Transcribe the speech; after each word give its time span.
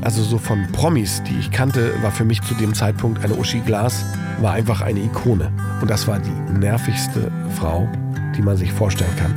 Also 0.00 0.22
so 0.22 0.38
von 0.38 0.70
Promis, 0.72 1.22
die 1.24 1.36
ich 1.38 1.50
kannte, 1.50 1.92
war 2.02 2.12
für 2.12 2.24
mich 2.24 2.40
zu 2.42 2.54
dem 2.54 2.72
Zeitpunkt 2.72 3.24
eine 3.24 3.34
Uschi 3.34 3.60
Glas, 3.60 4.04
war 4.40 4.52
einfach 4.52 4.80
eine 4.80 5.00
Ikone. 5.00 5.50
Und 5.80 5.90
das 5.90 6.06
war 6.06 6.20
die 6.20 6.58
nervigste 6.58 7.32
Frau, 7.56 7.88
die 8.36 8.42
man 8.42 8.56
sich 8.56 8.72
vorstellen 8.72 9.14
kann. 9.16 9.34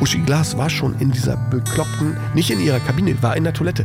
Uschi 0.00 0.18
Glas 0.20 0.56
war 0.56 0.70
schon 0.70 0.98
in 0.98 1.10
dieser 1.10 1.36
bekloppten, 1.36 2.16
nicht 2.34 2.50
in 2.50 2.60
ihrer 2.60 2.80
Kabine, 2.80 3.20
war 3.22 3.36
in 3.36 3.44
der 3.44 3.52
Toilette. 3.52 3.84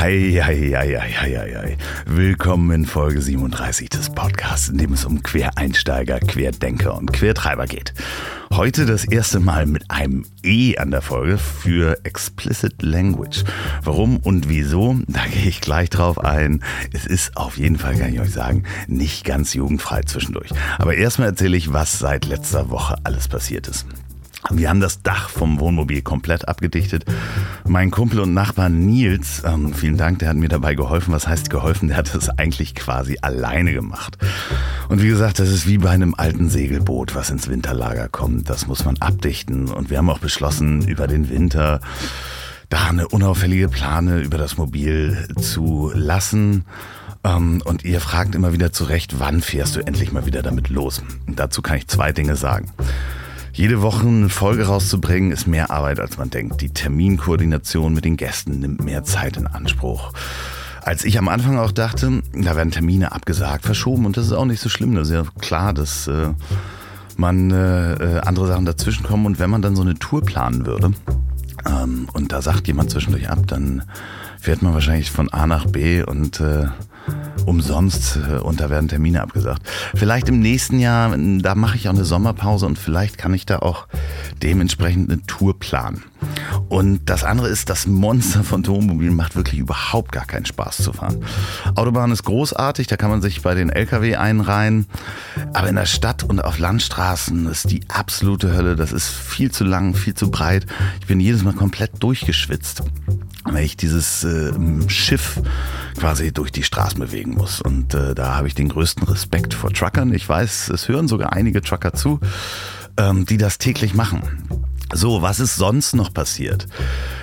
Hei, 0.00 0.40
hei, 0.42 0.72
hei, 0.74 0.98
hei, 0.98 1.12
hei, 1.12 1.54
hei. 1.54 1.76
Willkommen 2.06 2.70
in 2.70 2.86
Folge 2.86 3.20
37 3.20 3.90
des 3.90 4.08
Podcasts, 4.08 4.70
in 4.70 4.78
dem 4.78 4.94
es 4.94 5.04
um 5.04 5.22
Quereinsteiger, 5.22 6.20
Querdenker 6.20 6.96
und 6.96 7.12
Quertreiber 7.12 7.66
geht. 7.66 7.92
Heute 8.50 8.86
das 8.86 9.04
erste 9.04 9.40
Mal 9.40 9.66
mit 9.66 9.90
einem 9.90 10.24
E 10.42 10.78
an 10.78 10.90
der 10.90 11.02
Folge 11.02 11.36
für 11.36 12.02
Explicit 12.04 12.80
Language. 12.80 13.44
Warum 13.82 14.16
und 14.16 14.48
wieso, 14.48 14.96
da 15.06 15.26
gehe 15.26 15.50
ich 15.50 15.60
gleich 15.60 15.90
drauf 15.90 16.18
ein. 16.18 16.64
Es 16.94 17.04
ist 17.04 17.36
auf 17.36 17.58
jeden 17.58 17.76
Fall, 17.76 17.94
kann 17.96 18.14
ich 18.14 18.20
euch 18.20 18.32
sagen, 18.32 18.62
nicht 18.86 19.26
ganz 19.26 19.52
jugendfrei 19.52 20.00
zwischendurch. 20.04 20.48
Aber 20.78 20.94
erstmal 20.94 21.28
erzähle 21.28 21.58
ich, 21.58 21.74
was 21.74 21.98
seit 21.98 22.24
letzter 22.24 22.70
Woche 22.70 22.96
alles 23.04 23.28
passiert 23.28 23.68
ist. 23.68 23.84
Wir 24.48 24.70
haben 24.70 24.80
das 24.80 25.02
Dach 25.02 25.28
vom 25.28 25.60
Wohnmobil 25.60 26.02
komplett 26.02 26.48
abgedichtet. 26.48 27.04
Mein 27.68 27.90
Kumpel 27.90 28.20
und 28.20 28.32
Nachbar 28.32 28.68
Nils, 28.68 29.42
ähm, 29.44 29.74
vielen 29.74 29.98
Dank, 29.98 30.20
der 30.20 30.30
hat 30.30 30.36
mir 30.36 30.48
dabei 30.48 30.74
geholfen. 30.74 31.12
Was 31.12 31.28
heißt 31.28 31.50
geholfen? 31.50 31.88
Der 31.88 31.98
hat 31.98 32.14
es 32.14 32.30
eigentlich 32.30 32.74
quasi 32.74 33.18
alleine 33.20 33.72
gemacht. 33.72 34.16
Und 34.88 35.02
wie 35.02 35.08
gesagt, 35.08 35.38
das 35.38 35.50
ist 35.50 35.66
wie 35.66 35.78
bei 35.78 35.90
einem 35.90 36.14
alten 36.14 36.48
Segelboot, 36.48 37.14
was 37.14 37.30
ins 37.30 37.48
Winterlager 37.48 38.08
kommt. 38.08 38.48
Das 38.48 38.66
muss 38.66 38.84
man 38.84 38.96
abdichten. 38.98 39.68
Und 39.68 39.90
wir 39.90 39.98
haben 39.98 40.10
auch 40.10 40.18
beschlossen, 40.18 40.88
über 40.88 41.06
den 41.06 41.28
Winter 41.28 41.80
da 42.70 42.86
eine 42.86 43.08
unauffällige 43.08 43.68
Plane 43.68 44.20
über 44.20 44.38
das 44.38 44.56
Mobil 44.56 45.28
zu 45.38 45.92
lassen. 45.94 46.64
Ähm, 47.24 47.60
und 47.64 47.84
ihr 47.84 48.00
fragt 48.00 48.34
immer 48.34 48.52
wieder 48.52 48.72
zurecht, 48.72 49.18
wann 49.18 49.42
fährst 49.42 49.76
du 49.76 49.80
endlich 49.80 50.12
mal 50.12 50.24
wieder 50.24 50.42
damit 50.42 50.70
los? 50.70 51.02
Und 51.26 51.38
dazu 51.38 51.60
kann 51.60 51.76
ich 51.76 51.88
zwei 51.88 52.12
Dinge 52.12 52.36
sagen. 52.36 52.70
Jede 53.60 53.82
Woche 53.82 54.06
eine 54.06 54.30
Folge 54.30 54.68
rauszubringen, 54.68 55.32
ist 55.32 55.46
mehr 55.46 55.70
Arbeit, 55.70 56.00
als 56.00 56.16
man 56.16 56.30
denkt. 56.30 56.62
Die 56.62 56.70
Terminkoordination 56.70 57.92
mit 57.92 58.06
den 58.06 58.16
Gästen 58.16 58.60
nimmt 58.60 58.82
mehr 58.82 59.04
Zeit 59.04 59.36
in 59.36 59.46
Anspruch. 59.46 60.14
Als 60.80 61.04
ich 61.04 61.18
am 61.18 61.28
Anfang 61.28 61.58
auch 61.58 61.70
dachte, 61.70 62.22
da 62.32 62.56
werden 62.56 62.70
Termine 62.70 63.12
abgesagt, 63.12 63.66
verschoben 63.66 64.06
und 64.06 64.16
das 64.16 64.24
ist 64.24 64.32
auch 64.32 64.46
nicht 64.46 64.62
so 64.62 64.70
schlimm. 64.70 64.94
Das 64.94 65.08
ist 65.08 65.14
ja 65.14 65.24
klar, 65.42 65.74
dass 65.74 66.06
äh, 66.06 66.28
man 67.18 67.50
äh, 67.50 67.92
äh 67.92 68.20
andere 68.20 68.46
Sachen 68.46 68.64
dazwischenkommen 68.64 69.26
und 69.26 69.38
wenn 69.38 69.50
man 69.50 69.60
dann 69.60 69.76
so 69.76 69.82
eine 69.82 69.94
Tour 69.94 70.24
planen 70.24 70.64
würde 70.64 70.94
ähm, 71.66 72.08
und 72.14 72.32
da 72.32 72.40
sagt 72.40 72.66
jemand 72.66 72.90
zwischendurch 72.90 73.28
ab, 73.28 73.40
dann 73.46 73.82
fährt 74.38 74.62
man 74.62 74.72
wahrscheinlich 74.72 75.10
von 75.10 75.28
A 75.34 75.46
nach 75.46 75.66
B 75.66 76.02
und 76.02 76.40
äh, 76.40 76.64
umsonst 77.46 78.18
äh, 78.30 78.38
und 78.38 78.60
da 78.60 78.70
werden 78.70 78.88
Termine 78.88 79.22
abgesagt. 79.22 79.62
Vielleicht 79.94 80.28
im 80.28 80.40
nächsten 80.40 80.78
Jahr, 80.78 81.16
da 81.16 81.54
mache 81.54 81.76
ich 81.76 81.88
auch 81.88 81.94
eine 81.94 82.04
Sommerpause 82.04 82.66
und 82.66 82.78
vielleicht 82.78 83.18
kann 83.18 83.34
ich 83.34 83.46
da 83.46 83.58
auch 83.58 83.86
dementsprechend 84.42 85.10
eine 85.10 85.22
Tour 85.26 85.58
planen. 85.58 86.04
Und 86.68 87.10
das 87.10 87.24
andere 87.24 87.48
ist, 87.48 87.68
das 87.68 87.86
Monster 87.86 88.44
von 88.44 88.66
Wohnmobil 88.66 89.10
macht 89.10 89.36
wirklich 89.36 89.58
überhaupt 89.58 90.12
gar 90.12 90.24
keinen 90.24 90.46
Spaß 90.46 90.78
zu 90.78 90.92
fahren. 90.92 91.24
Autobahn 91.74 92.12
ist 92.12 92.22
großartig, 92.24 92.86
da 92.86 92.96
kann 92.96 93.10
man 93.10 93.22
sich 93.22 93.42
bei 93.42 93.54
den 93.54 93.70
LKW 93.70 94.16
einreihen. 94.16 94.86
Aber 95.52 95.68
in 95.68 95.76
der 95.76 95.86
Stadt 95.86 96.22
und 96.22 96.44
auf 96.44 96.58
Landstraßen 96.58 97.46
ist 97.46 97.70
die 97.70 97.82
absolute 97.88 98.54
Hölle. 98.54 98.76
Das 98.76 98.92
ist 98.92 99.08
viel 99.08 99.50
zu 99.50 99.64
lang, 99.64 99.94
viel 99.94 100.14
zu 100.14 100.30
breit. 100.30 100.66
Ich 101.00 101.06
bin 101.06 101.20
jedes 101.20 101.42
Mal 101.42 101.54
komplett 101.54 102.02
durchgeschwitzt 102.02 102.82
wenn 103.44 103.64
ich 103.64 103.76
dieses 103.76 104.24
äh, 104.24 104.52
Schiff 104.88 105.40
quasi 105.98 106.32
durch 106.32 106.52
die 106.52 106.62
Straßen 106.62 107.00
bewegen 107.00 107.34
muss. 107.34 107.60
Und 107.60 107.94
äh, 107.94 108.14
da 108.14 108.36
habe 108.36 108.48
ich 108.48 108.54
den 108.54 108.68
größten 108.68 109.04
Respekt 109.04 109.54
vor 109.54 109.72
Truckern. 109.72 110.12
Ich 110.12 110.28
weiß, 110.28 110.68
es 110.68 110.88
hören 110.88 111.08
sogar 111.08 111.32
einige 111.32 111.62
Trucker 111.62 111.92
zu, 111.94 112.20
ähm, 112.96 113.24
die 113.26 113.38
das 113.38 113.58
täglich 113.58 113.94
machen. 113.94 114.22
So, 114.92 115.22
was 115.22 115.40
ist 115.40 115.56
sonst 115.56 115.94
noch 115.94 116.12
passiert? 116.12 116.66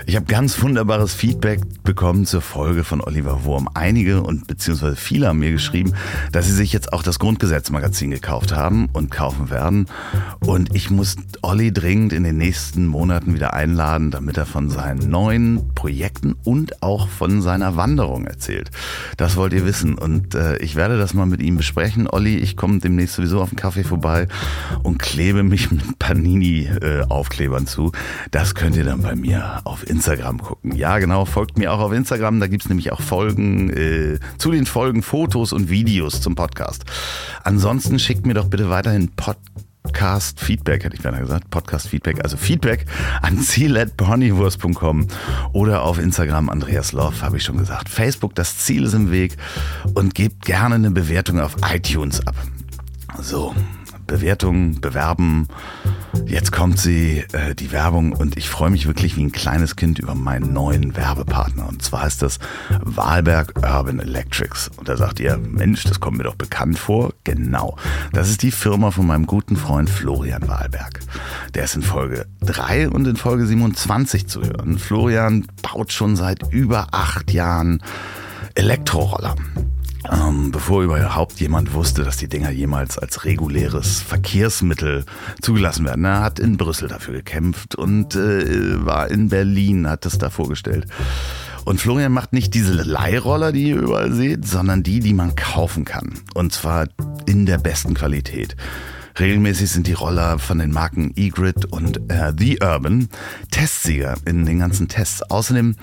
Ich 0.09 0.15
habe 0.15 0.25
ganz 0.25 0.61
wunderbares 0.61 1.13
Feedback 1.13 1.59
bekommen 1.83 2.25
zur 2.25 2.39
Folge 2.39 2.85
von 2.85 3.01
Oliver 3.01 3.43
Wurm. 3.43 3.67
Einige 3.73 4.23
und 4.23 4.47
beziehungsweise 4.47 4.95
viele 4.95 5.27
haben 5.27 5.39
mir 5.39 5.51
geschrieben, 5.51 5.91
dass 6.31 6.45
sie 6.45 6.53
sich 6.53 6.71
jetzt 6.71 6.93
auch 6.93 7.03
das 7.03 7.19
Grundgesetzmagazin 7.19 8.11
gekauft 8.11 8.55
haben 8.55 8.87
und 8.93 9.11
kaufen 9.11 9.49
werden. 9.49 9.87
Und 10.39 10.73
ich 10.73 10.89
muss 10.89 11.17
Olli 11.41 11.73
dringend 11.73 12.13
in 12.13 12.23
den 12.23 12.37
nächsten 12.37 12.87
Monaten 12.87 13.33
wieder 13.33 13.53
einladen, 13.53 14.09
damit 14.09 14.37
er 14.37 14.45
von 14.45 14.69
seinen 14.69 15.09
neuen 15.09 15.73
Projekten 15.75 16.35
und 16.45 16.81
auch 16.81 17.09
von 17.09 17.41
seiner 17.41 17.75
Wanderung 17.75 18.27
erzählt. 18.27 18.71
Das 19.17 19.35
wollt 19.35 19.51
ihr 19.51 19.65
wissen. 19.65 19.97
Und 19.97 20.35
äh, 20.35 20.55
ich 20.59 20.77
werde 20.77 20.97
das 20.97 21.15
mal 21.15 21.25
mit 21.25 21.41
ihm 21.41 21.57
besprechen. 21.57 22.07
Olli, 22.09 22.37
ich 22.37 22.55
komme 22.55 22.79
demnächst 22.79 23.15
sowieso 23.15 23.41
auf 23.41 23.49
den 23.49 23.57
Kaffee 23.57 23.83
vorbei 23.83 24.29
und 24.83 24.99
klebe 24.99 25.43
mich 25.43 25.69
mit 25.69 25.99
Panini-Aufklebern 25.99 27.63
äh, 27.63 27.67
zu. 27.67 27.91
Das 28.31 28.55
könnt 28.55 28.77
ihr 28.77 28.85
dann 28.85 29.01
bei 29.01 29.13
mir 29.13 29.59
auf 29.65 29.81
Instagram 29.81 29.96
Instagram 29.97 30.39
gucken. 30.39 30.75
Ja, 30.75 30.99
genau, 30.99 31.25
folgt 31.25 31.57
mir 31.57 31.73
auch 31.73 31.79
auf 31.79 31.91
Instagram. 31.91 32.39
Da 32.39 32.45
gibt 32.45 32.63
es 32.63 32.69
nämlich 32.69 32.91
auch 32.91 33.01
Folgen, 33.01 33.71
äh, 33.71 34.19
zu 34.37 34.51
den 34.51 34.67
Folgen 34.67 35.01
Fotos 35.01 35.53
und 35.53 35.71
Videos 35.71 36.21
zum 36.21 36.35
Podcast. 36.35 36.85
Ansonsten 37.43 37.97
schickt 37.97 38.27
mir 38.27 38.35
doch 38.35 38.45
bitte 38.45 38.69
weiterhin 38.69 39.09
Podcast 39.15 40.39
Feedback, 40.39 40.83
hätte 40.83 40.95
ich 40.95 41.01
gerne 41.01 41.19
gesagt. 41.19 41.49
Podcast 41.49 41.87
Feedback, 41.87 42.23
also 42.23 42.37
Feedback 42.37 42.85
an 43.23 43.39
ziel.ponywurst.com 43.39 45.07
oder 45.53 45.81
auf 45.81 45.97
Instagram 45.97 46.49
Andreas 46.49 46.91
Love, 46.91 47.23
habe 47.23 47.37
ich 47.37 47.43
schon 47.43 47.57
gesagt. 47.57 47.89
Facebook, 47.89 48.35
das 48.35 48.59
Ziel 48.59 48.83
ist 48.83 48.93
im 48.93 49.09
Weg 49.09 49.35
und 49.95 50.13
gebt 50.13 50.45
gerne 50.45 50.75
eine 50.75 50.91
Bewertung 50.91 51.39
auf 51.39 51.55
iTunes 51.73 52.25
ab. 52.27 52.35
So, 53.19 53.55
Bewertung, 54.07 54.81
bewerben 54.81 55.47
Jetzt 56.25 56.51
kommt 56.51 56.79
sie, 56.79 57.23
äh, 57.31 57.55
die 57.55 57.71
Werbung, 57.71 58.11
und 58.11 58.37
ich 58.37 58.49
freue 58.49 58.69
mich 58.69 58.87
wirklich 58.87 59.15
wie 59.15 59.23
ein 59.23 59.31
kleines 59.31 59.75
Kind 59.75 59.99
über 59.99 60.15
meinen 60.15 60.51
neuen 60.51 60.95
Werbepartner. 60.97 61.67
Und 61.67 61.81
zwar 61.81 62.07
ist 62.07 62.21
das 62.21 62.39
Wahlberg 62.81 63.53
Urban 63.57 63.99
Electrics. 63.99 64.69
Und 64.75 64.89
da 64.89 64.97
sagt 64.97 65.19
ihr, 65.19 65.37
Mensch, 65.37 65.83
das 65.83 65.99
kommt 65.99 66.17
mir 66.17 66.23
doch 66.23 66.35
bekannt 66.35 66.79
vor. 66.79 67.13
Genau. 67.23 67.77
Das 68.13 68.29
ist 68.29 68.41
die 68.43 68.51
Firma 68.51 68.91
von 68.91 69.07
meinem 69.07 69.25
guten 69.25 69.55
Freund 69.55 69.89
Florian 69.89 70.47
Wahlberg. 70.47 70.99
Der 71.53 71.65
ist 71.65 71.75
in 71.75 71.81
Folge 71.81 72.25
3 72.41 72.89
und 72.89 73.07
in 73.07 73.15
Folge 73.15 73.45
27 73.45 74.27
zu 74.27 74.41
hören. 74.41 74.79
Florian 74.79 75.45
baut 75.61 75.93
schon 75.93 76.15
seit 76.15 76.51
über 76.51 76.87
acht 76.91 77.31
Jahren 77.31 77.81
Elektroroller. 78.55 79.35
Ähm, 80.11 80.51
bevor 80.51 80.83
überhaupt 80.83 81.39
jemand 81.39 81.73
wusste, 81.73 82.03
dass 82.03 82.17
die 82.17 82.29
Dinger 82.29 82.51
jemals 82.51 82.97
als 82.97 83.25
reguläres 83.25 84.01
Verkehrsmittel 84.01 85.05
zugelassen 85.41 85.85
werden. 85.85 86.05
Er 86.05 86.21
hat 86.21 86.39
in 86.39 86.57
Brüssel 86.57 86.87
dafür 86.87 87.15
gekämpft 87.15 87.75
und 87.75 88.15
äh, 88.15 88.85
war 88.85 89.09
in 89.09 89.29
Berlin, 89.29 89.89
hat 89.89 90.05
das 90.05 90.17
da 90.17 90.29
vorgestellt. 90.29 90.87
Und 91.65 91.81
Florian 91.81 92.13
macht 92.13 92.31
nicht 92.31 92.53
diese 92.53 92.71
Leihroller, 92.71 93.51
die 93.51 93.69
ihr 93.69 93.77
überall 93.77 94.13
seht, 94.13 94.47
sondern 94.47 94.83
die, 94.83 95.01
die 95.01 95.13
man 95.13 95.35
kaufen 95.35 95.83
kann. 95.83 96.21
Und 96.33 96.53
zwar 96.53 96.87
in 97.25 97.45
der 97.45 97.57
besten 97.57 97.93
Qualität. 97.93 98.55
Regelmäßig 99.19 99.71
sind 99.71 99.87
die 99.87 99.93
Roller 99.93 100.37
von 100.37 100.59
den 100.59 100.71
Marken 100.71 101.11
eGrid 101.15 101.65
und 101.65 102.09
äh, 102.09 102.31
The 102.37 102.59
Urban 102.61 103.09
Testsieger 103.51 104.15
in 104.25 104.45
den 104.45 104.59
ganzen 104.59 104.87
Tests. 104.87 105.23
Außerdem 105.23 105.75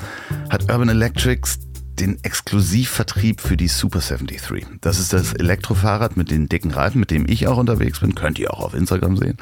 hat 0.49 0.71
Urban 0.71 0.89
Electrics 0.89 1.59
den 2.01 2.23
Exklusivvertrieb 2.23 3.41
für 3.41 3.57
die 3.57 3.69
Super 3.69 4.01
73. 4.01 4.67
Das 4.81 4.99
ist 4.99 5.13
das 5.13 5.33
Elektrofahrrad 5.33 6.17
mit 6.17 6.31
den 6.31 6.49
dicken 6.49 6.71
Reifen, 6.71 7.01
mit 7.01 7.11
dem 7.11 7.29
ich 7.29 7.47
auch 7.47 7.57
unterwegs 7.57 8.01
bin. 8.01 8.15
Könnt 8.15 8.39
ihr 8.39 8.53
auch 8.53 8.61
auf 8.61 8.75
Instagram 8.75 9.17
sehen. 9.17 9.37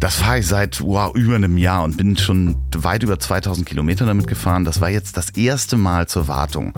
Das 0.00 0.16
fahre 0.16 0.38
ich 0.38 0.46
seit 0.46 0.80
wow, 0.80 1.14
über 1.14 1.34
einem 1.34 1.58
Jahr 1.58 1.84
und 1.84 1.96
bin 1.96 2.16
schon 2.16 2.56
weit 2.76 3.02
über 3.02 3.18
2000 3.18 3.66
Kilometer 3.66 4.06
damit 4.06 4.26
gefahren. 4.26 4.64
Das 4.64 4.80
war 4.80 4.90
jetzt 4.90 5.16
das 5.16 5.30
erste 5.30 5.76
Mal 5.76 6.08
zur 6.08 6.28
Wartung 6.28 6.72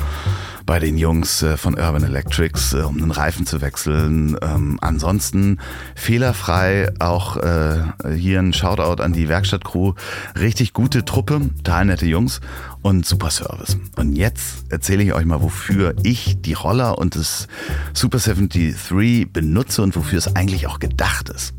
bei 0.66 0.78
den 0.78 0.96
Jungs 0.96 1.42
äh, 1.42 1.56
von 1.56 1.74
Urban 1.74 2.04
Electrics, 2.04 2.72
äh, 2.72 2.78
um 2.78 2.98
den 2.98 3.10
Reifen 3.10 3.46
zu 3.46 3.60
wechseln. 3.60 4.36
Ähm, 4.42 4.78
ansonsten 4.80 5.58
fehlerfrei 5.94 6.92
auch 6.98 7.36
äh, 7.36 7.82
hier 8.16 8.40
ein 8.40 8.52
Shoutout 8.52 9.02
an 9.02 9.12
die 9.12 9.28
Werkstattcrew. 9.28 9.94
Richtig 10.38 10.72
gute 10.72 11.04
Truppe, 11.04 11.40
total 11.58 11.86
nette 11.86 12.06
Jungs 12.06 12.40
und 12.82 13.06
super 13.06 13.30
Service. 13.30 13.78
Und 13.96 14.14
jetzt 14.14 14.70
erzähle 14.70 15.02
ich 15.02 15.14
euch 15.14 15.24
mal, 15.24 15.42
wofür 15.42 15.94
ich 16.02 16.40
die 16.40 16.52
Roller 16.52 16.98
und 16.98 17.16
das 17.16 17.48
Super 17.92 18.18
73 18.18 19.32
benutze 19.32 19.82
und 19.82 19.96
wofür 19.96 20.18
es 20.18 20.36
eigentlich 20.36 20.66
auch 20.66 20.78
gedacht 20.80 21.30
ist. 21.30 21.54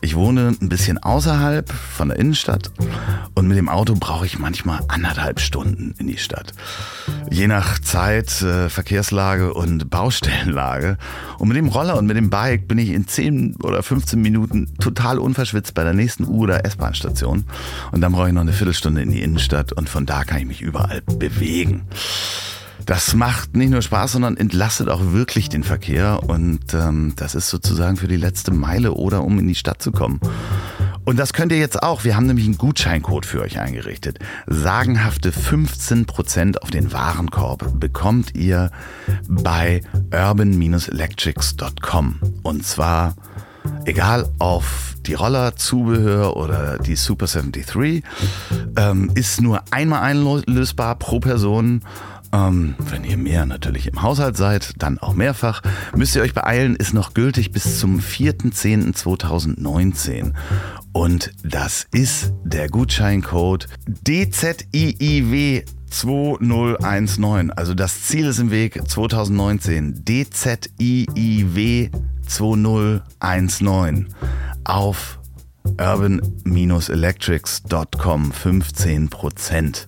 Ich 0.00 0.16
wohne 0.16 0.54
ein 0.60 0.68
bisschen 0.68 0.96
außerhalb 0.98 1.70
von 1.70 2.08
der 2.08 2.18
Innenstadt 2.18 2.70
und 3.34 3.46
mit 3.46 3.58
dem 3.58 3.68
Auto 3.68 3.94
brauche 3.94 4.24
ich 4.24 4.38
manchmal 4.38 4.80
anderthalb 4.88 5.40
Stunden 5.40 5.94
in 5.98 6.06
die 6.06 6.16
Stadt. 6.16 6.54
Je 7.30 7.46
nach 7.46 7.78
Zeit, 7.78 8.42
äh, 8.50 8.68
Verkehrslage 8.68 9.54
und 9.54 9.88
Baustellenlage. 9.90 10.98
Und 11.38 11.48
mit 11.48 11.56
dem 11.56 11.68
Roller 11.68 11.96
und 11.96 12.06
mit 12.06 12.16
dem 12.16 12.30
Bike 12.30 12.68
bin 12.68 12.78
ich 12.78 12.90
in 12.90 13.06
10 13.06 13.56
oder 13.62 13.82
15 13.82 14.20
Minuten 14.20 14.74
total 14.80 15.18
unverschwitzt 15.18 15.74
bei 15.74 15.84
der 15.84 15.94
nächsten 15.94 16.24
U- 16.24 16.42
oder 16.42 16.64
S-Bahn-Station. 16.64 17.44
Und 17.92 18.00
dann 18.00 18.12
brauche 18.12 18.28
ich 18.28 18.34
noch 18.34 18.42
eine 18.42 18.52
Viertelstunde 18.52 19.02
in 19.02 19.10
die 19.10 19.22
Innenstadt 19.22 19.72
und 19.72 19.88
von 19.88 20.04
da 20.04 20.24
kann 20.24 20.40
ich 20.40 20.46
mich 20.46 20.62
überall 20.62 21.00
bewegen. 21.02 21.82
Das 22.86 23.14
macht 23.14 23.56
nicht 23.56 23.70
nur 23.70 23.82
Spaß, 23.82 24.12
sondern 24.12 24.36
entlastet 24.36 24.88
auch 24.88 25.12
wirklich 25.12 25.48
den 25.48 25.62
Verkehr. 25.62 26.20
Und 26.26 26.74
ähm, 26.74 27.12
das 27.16 27.34
ist 27.34 27.48
sozusagen 27.48 27.96
für 27.96 28.08
die 28.08 28.16
letzte 28.16 28.52
Meile 28.52 28.94
oder 28.94 29.22
um 29.22 29.38
in 29.38 29.46
die 29.46 29.54
Stadt 29.54 29.82
zu 29.82 29.92
kommen. 29.92 30.20
Und 31.10 31.16
das 31.16 31.32
könnt 31.32 31.50
ihr 31.50 31.58
jetzt 31.58 31.82
auch. 31.82 32.04
Wir 32.04 32.14
haben 32.14 32.26
nämlich 32.26 32.44
einen 32.44 32.56
Gutscheincode 32.56 33.26
für 33.26 33.40
euch 33.40 33.58
eingerichtet. 33.58 34.20
Sagenhafte 34.46 35.32
15% 35.32 36.58
auf 36.58 36.70
den 36.70 36.92
Warenkorb 36.92 37.80
bekommt 37.80 38.36
ihr 38.36 38.70
bei 39.26 39.80
urban-electrics.com. 40.12 42.20
Und 42.44 42.64
zwar 42.64 43.16
egal 43.86 44.28
auf 44.38 44.94
die 45.04 45.14
Roller, 45.14 45.56
Zubehör 45.56 46.36
oder 46.36 46.78
die 46.78 46.94
Super 46.94 47.26
73, 47.26 48.04
ähm, 48.76 49.10
ist 49.16 49.40
nur 49.40 49.64
einmal 49.72 50.02
einlösbar 50.02 50.94
pro 50.94 51.18
Person. 51.18 51.82
Ähm, 52.32 52.76
wenn 52.78 53.02
ihr 53.04 53.16
mehr 53.16 53.46
natürlich 53.46 53.86
im 53.88 54.02
Haushalt 54.02 54.36
seid, 54.36 54.74
dann 54.78 54.98
auch 54.98 55.14
mehrfach. 55.14 55.62
Müsst 55.96 56.14
ihr 56.14 56.22
euch 56.22 56.34
beeilen, 56.34 56.76
ist 56.76 56.94
noch 56.94 57.14
gültig 57.14 57.50
bis 57.50 57.80
zum 57.80 57.98
4.10.2019. 58.00 60.34
Und 60.92 61.32
das 61.42 61.88
ist 61.92 62.32
der 62.44 62.68
Gutscheincode 62.68 63.66
DZIIW 64.06 65.64
2019. 65.90 67.50
Also 67.52 67.74
das 67.74 68.04
Ziel 68.04 68.26
ist 68.26 68.38
im 68.38 68.50
Weg 68.50 68.88
2019. 68.88 70.04
DZIIW 70.04 71.90
2019 72.26 74.08
auf 74.64 75.19
urban-electrics.com 75.78 78.32
15%. 78.32 79.86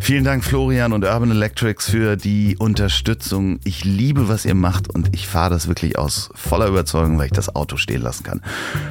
Vielen 0.00 0.24
Dank 0.24 0.44
Florian 0.44 0.92
und 0.92 1.04
Urban 1.04 1.30
Electrics 1.30 1.90
für 1.90 2.16
die 2.16 2.56
Unterstützung. 2.56 3.60
Ich 3.64 3.84
liebe, 3.84 4.28
was 4.28 4.44
ihr 4.44 4.54
macht 4.54 4.88
und 4.88 5.14
ich 5.14 5.28
fahre 5.28 5.50
das 5.50 5.68
wirklich 5.68 5.98
aus 5.98 6.30
voller 6.34 6.68
Überzeugung, 6.68 7.18
weil 7.18 7.26
ich 7.26 7.32
das 7.32 7.54
Auto 7.54 7.76
stehen 7.76 8.02
lassen 8.02 8.24
kann. 8.24 8.40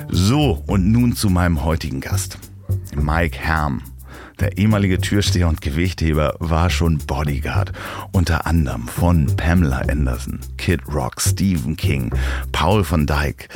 So, 0.09 0.63
und 0.67 0.91
nun 0.91 1.15
zu 1.15 1.29
meinem 1.29 1.63
heutigen 1.63 2.01
Gast, 2.01 2.37
Mike 2.95 3.37
Herm. 3.37 3.81
Der 4.39 4.57
ehemalige 4.57 4.99
Türsteher 4.99 5.47
und 5.47 5.61
Gewichtheber 5.61 6.35
war 6.39 6.69
schon 6.69 6.99
Bodyguard, 6.99 7.73
unter 8.11 8.45
anderem 8.45 8.87
von 8.87 9.25
Pamela 9.35 9.79
Anderson, 9.89 10.39
Kid 10.57 10.81
Rock, 10.93 11.19
Stephen 11.19 11.75
King, 11.75 12.11
Paul 12.51 12.83
von 12.83 13.07
Dyke, 13.07 13.47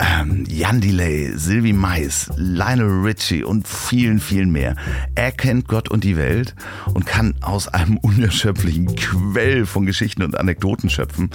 ähm, 0.00 0.44
Jan 0.48 0.80
Delay, 0.80 1.32
Sylvie 1.36 1.72
Mais, 1.72 2.28
Lionel 2.36 3.02
Richie 3.02 3.44
und 3.44 3.68
vielen, 3.68 4.18
vielen 4.18 4.50
mehr. 4.50 4.74
Er 5.14 5.30
kennt 5.30 5.68
Gott 5.68 5.88
und 5.88 6.02
die 6.02 6.16
Welt 6.16 6.56
und 6.92 7.06
kann 7.06 7.34
aus 7.40 7.68
einem 7.68 7.96
unerschöpflichen 8.02 8.96
Quell 8.96 9.64
von 9.64 9.86
Geschichten 9.86 10.22
und 10.22 10.36
Anekdoten 10.36 10.90
schöpfen. 10.90 11.30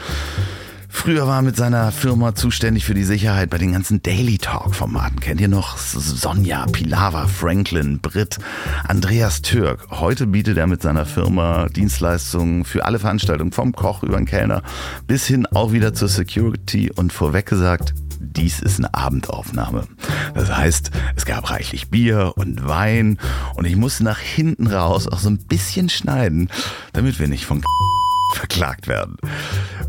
Früher 0.93 1.25
war 1.25 1.37
er 1.37 1.41
mit 1.41 1.55
seiner 1.55 1.91
Firma 1.91 2.35
zuständig 2.35 2.85
für 2.85 2.93
die 2.93 3.05
Sicherheit 3.05 3.49
bei 3.49 3.57
den 3.57 3.71
ganzen 3.71 4.03
Daily 4.03 4.37
Talk-Formaten. 4.37 5.19
Kennt 5.19 5.41
ihr 5.41 5.47
noch 5.47 5.77
Sonja, 5.77 6.65
Pilava, 6.67 7.27
Franklin, 7.27 7.99
Britt, 7.99 8.37
Andreas 8.87 9.41
Türk? 9.41 9.87
Heute 9.89 10.27
bietet 10.27 10.57
er 10.57 10.67
mit 10.67 10.83
seiner 10.83 11.05
Firma 11.05 11.67
Dienstleistungen 11.69 12.65
für 12.65 12.85
alle 12.85 12.99
Veranstaltungen, 12.99 13.51
vom 13.51 13.71
Koch 13.71 14.03
über 14.03 14.17
den 14.17 14.25
Kellner 14.25 14.61
bis 15.07 15.25
hin 15.25 15.47
auch 15.47 15.71
wieder 15.71 15.95
zur 15.95 16.09
Security 16.09 16.91
und 16.91 17.11
vorweg 17.11 17.47
gesagt, 17.47 17.95
dies 18.19 18.59
ist 18.59 18.77
eine 18.77 18.93
Abendaufnahme. 18.93 19.87
Das 20.35 20.55
heißt, 20.55 20.91
es 21.15 21.25
gab 21.25 21.49
reichlich 21.49 21.89
Bier 21.89 22.33
und 22.35 22.67
Wein 22.67 23.17
und 23.55 23.65
ich 23.65 23.75
musste 23.75 24.03
nach 24.03 24.19
hinten 24.19 24.67
raus 24.67 25.07
auch 25.07 25.19
so 25.19 25.29
ein 25.29 25.39
bisschen 25.39 25.89
schneiden, 25.89 26.49
damit 26.93 27.17
wir 27.17 27.27
nicht 27.27 27.45
von 27.45 27.63
verklagt 28.35 28.87
werden. 28.87 29.17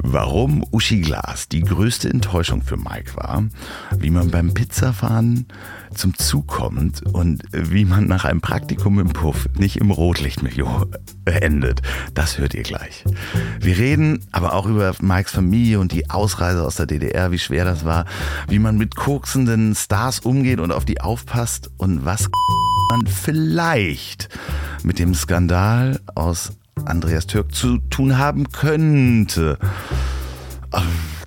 Warum 0.03 0.65
Uschi 0.73 1.00
Glas 1.00 1.49
die 1.49 1.61
größte 1.61 2.09
Enttäuschung 2.09 2.62
für 2.62 2.77
Mike 2.77 3.17
war, 3.17 3.44
wie 3.99 4.11
man 4.11 4.31
beim 4.31 4.53
Pizzafahren 4.53 5.47
zum 5.94 6.17
Zug 6.17 6.49
kommt 6.49 7.03
und 7.03 7.43
wie 7.53 7.85
man 7.85 8.06
nach 8.06 8.25
einem 8.25 8.41
Praktikum 8.41 8.99
im 8.99 9.09
Puff 9.09 9.49
nicht 9.56 9.77
im 9.77 9.91
Rotlichtmilieu 9.91 10.87
endet, 11.25 11.83
das 12.15 12.39
hört 12.39 12.55
ihr 12.55 12.62
gleich. 12.62 13.05
Wir 13.61 13.77
reden 13.77 14.25
aber 14.33 14.55
auch 14.55 14.67
über 14.67 14.94
Mikes 15.00 15.33
Familie 15.33 15.79
und 15.79 15.93
die 15.93 16.11
Ausreise 16.11 16.65
aus 16.65 16.77
der 16.77 16.87
DDR, 16.87 17.31
wie 17.31 17.39
schwer 17.39 17.65
das 17.65 17.85
war, 17.85 18.06
wie 18.49 18.59
man 18.59 18.77
mit 18.77 18.97
koksenden 18.97 19.75
Stars 19.75 20.21
umgeht 20.21 20.61
und 20.61 20.73
auf 20.73 20.85
die 20.85 21.00
aufpasst 21.00 21.71
und 21.77 22.05
was 22.05 22.29
man 22.91 23.06
vielleicht 23.06 24.29
mit 24.83 24.99
dem 24.99 25.15
Skandal 25.15 26.00
aus 26.15 26.53
Andreas 26.85 27.27
Türk 27.27 27.55
zu 27.55 27.79
tun 27.91 28.19
haben 28.19 28.51
könnte. 28.51 29.59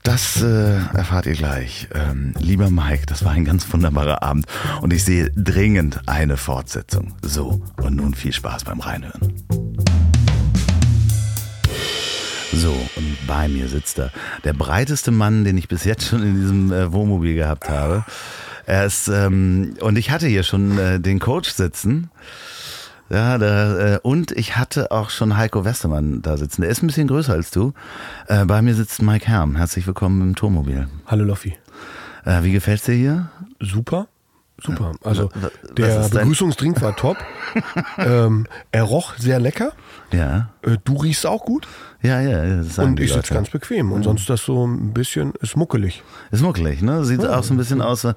Das 0.03 0.41
äh, 0.41 0.75
erfahrt 0.95 1.25
ihr 1.25 1.33
gleich. 1.33 1.87
Ähm, 1.93 2.33
lieber 2.37 2.69
Mike, 2.69 3.05
das 3.07 3.25
war 3.25 3.31
ein 3.31 3.45
ganz 3.45 3.71
wunderbarer 3.73 4.21
Abend 4.21 4.45
und 4.81 4.93
ich 4.93 5.03
sehe 5.03 5.31
dringend 5.31 6.07
eine 6.07 6.37
Fortsetzung. 6.37 7.15
So, 7.23 7.63
und 7.81 7.95
nun 7.95 8.13
viel 8.13 8.33
Spaß 8.33 8.65
beim 8.65 8.79
Reinhören. 8.81 9.33
So, 12.53 12.71
und 12.95 13.17
bei 13.27 13.47
mir 13.47 13.67
sitzt 13.67 13.99
er. 13.99 14.11
Der 14.43 14.53
breiteste 14.53 15.11
Mann, 15.11 15.43
den 15.43 15.57
ich 15.57 15.67
bis 15.67 15.83
jetzt 15.83 16.07
schon 16.07 16.23
in 16.23 16.35
diesem 16.39 16.71
äh, 16.71 16.93
Wohnmobil 16.93 17.33
gehabt 17.33 17.67
habe. 17.69 18.05
Er 18.65 18.85
ist, 18.85 19.07
ähm, 19.07 19.75
und 19.81 19.97
ich 19.97 20.11
hatte 20.11 20.27
hier 20.27 20.43
schon 20.43 20.77
äh, 20.77 20.99
den 20.99 21.19
Coach 21.19 21.49
sitzen. 21.51 22.09
Ja, 23.09 23.37
da, 23.37 23.95
äh, 23.95 23.99
und 24.01 24.31
ich 24.31 24.57
hatte 24.57 24.91
auch 24.91 25.11
schon 25.11 25.37
Heiko 25.37 25.63
Westermann 25.63 26.23
da 26.23 26.37
sitzen. 26.37 26.61
Der 26.61 26.71
ist 26.71 26.81
ein 26.81 26.87
bisschen 26.87 27.07
größer 27.07 27.33
als 27.33 27.51
du. 27.51 27.73
Äh, 28.27 28.45
bei 28.45 28.61
mir 28.63 28.73
sitzt 28.73 29.01
Mike 29.01 29.27
Herm. 29.27 29.55
Herzlich 29.55 29.85
willkommen 29.85 30.21
im 30.21 30.35
Tourmobil. 30.35 30.87
Hallo 31.05 31.23
Loffi. 31.23 31.55
Äh, 32.25 32.41
wie 32.43 32.51
gefällt's 32.51 32.85
dir 32.85 32.95
hier? 32.95 33.29
Super. 33.59 34.07
Super. 34.63 34.93
Also 35.03 35.29
der 35.77 36.07
Begrüßungsdrink 36.09 36.81
war 36.81 36.95
top. 36.95 37.17
ähm, 37.97 38.47
er 38.71 38.83
roch 38.83 39.15
sehr 39.17 39.39
lecker. 39.39 39.73
Ja, 40.13 40.49
Äh, 40.61 40.77
du 40.83 40.95
riechst 40.97 41.25
auch 41.25 41.43
gut. 41.43 41.67
ja, 42.01 42.21
ja. 42.21 42.61
Und 42.77 42.99
ich 42.99 43.11
sitze 43.11 43.33
ganz 43.33 43.49
bequem. 43.49 43.91
Und 43.91 44.03
sonst 44.03 44.29
das 44.29 44.43
so 44.45 44.65
ein 44.65 44.93
bisschen, 44.93 45.33
ist 45.41 45.57
muckelig. 45.57 46.03
Ist 46.31 46.41
muckelig, 46.41 46.81
ne? 46.81 47.03
Sieht 47.03 47.25
auch 47.25 47.43
so 47.43 47.53
ein 47.53 47.57
bisschen 47.57 47.81
aus. 47.81 48.07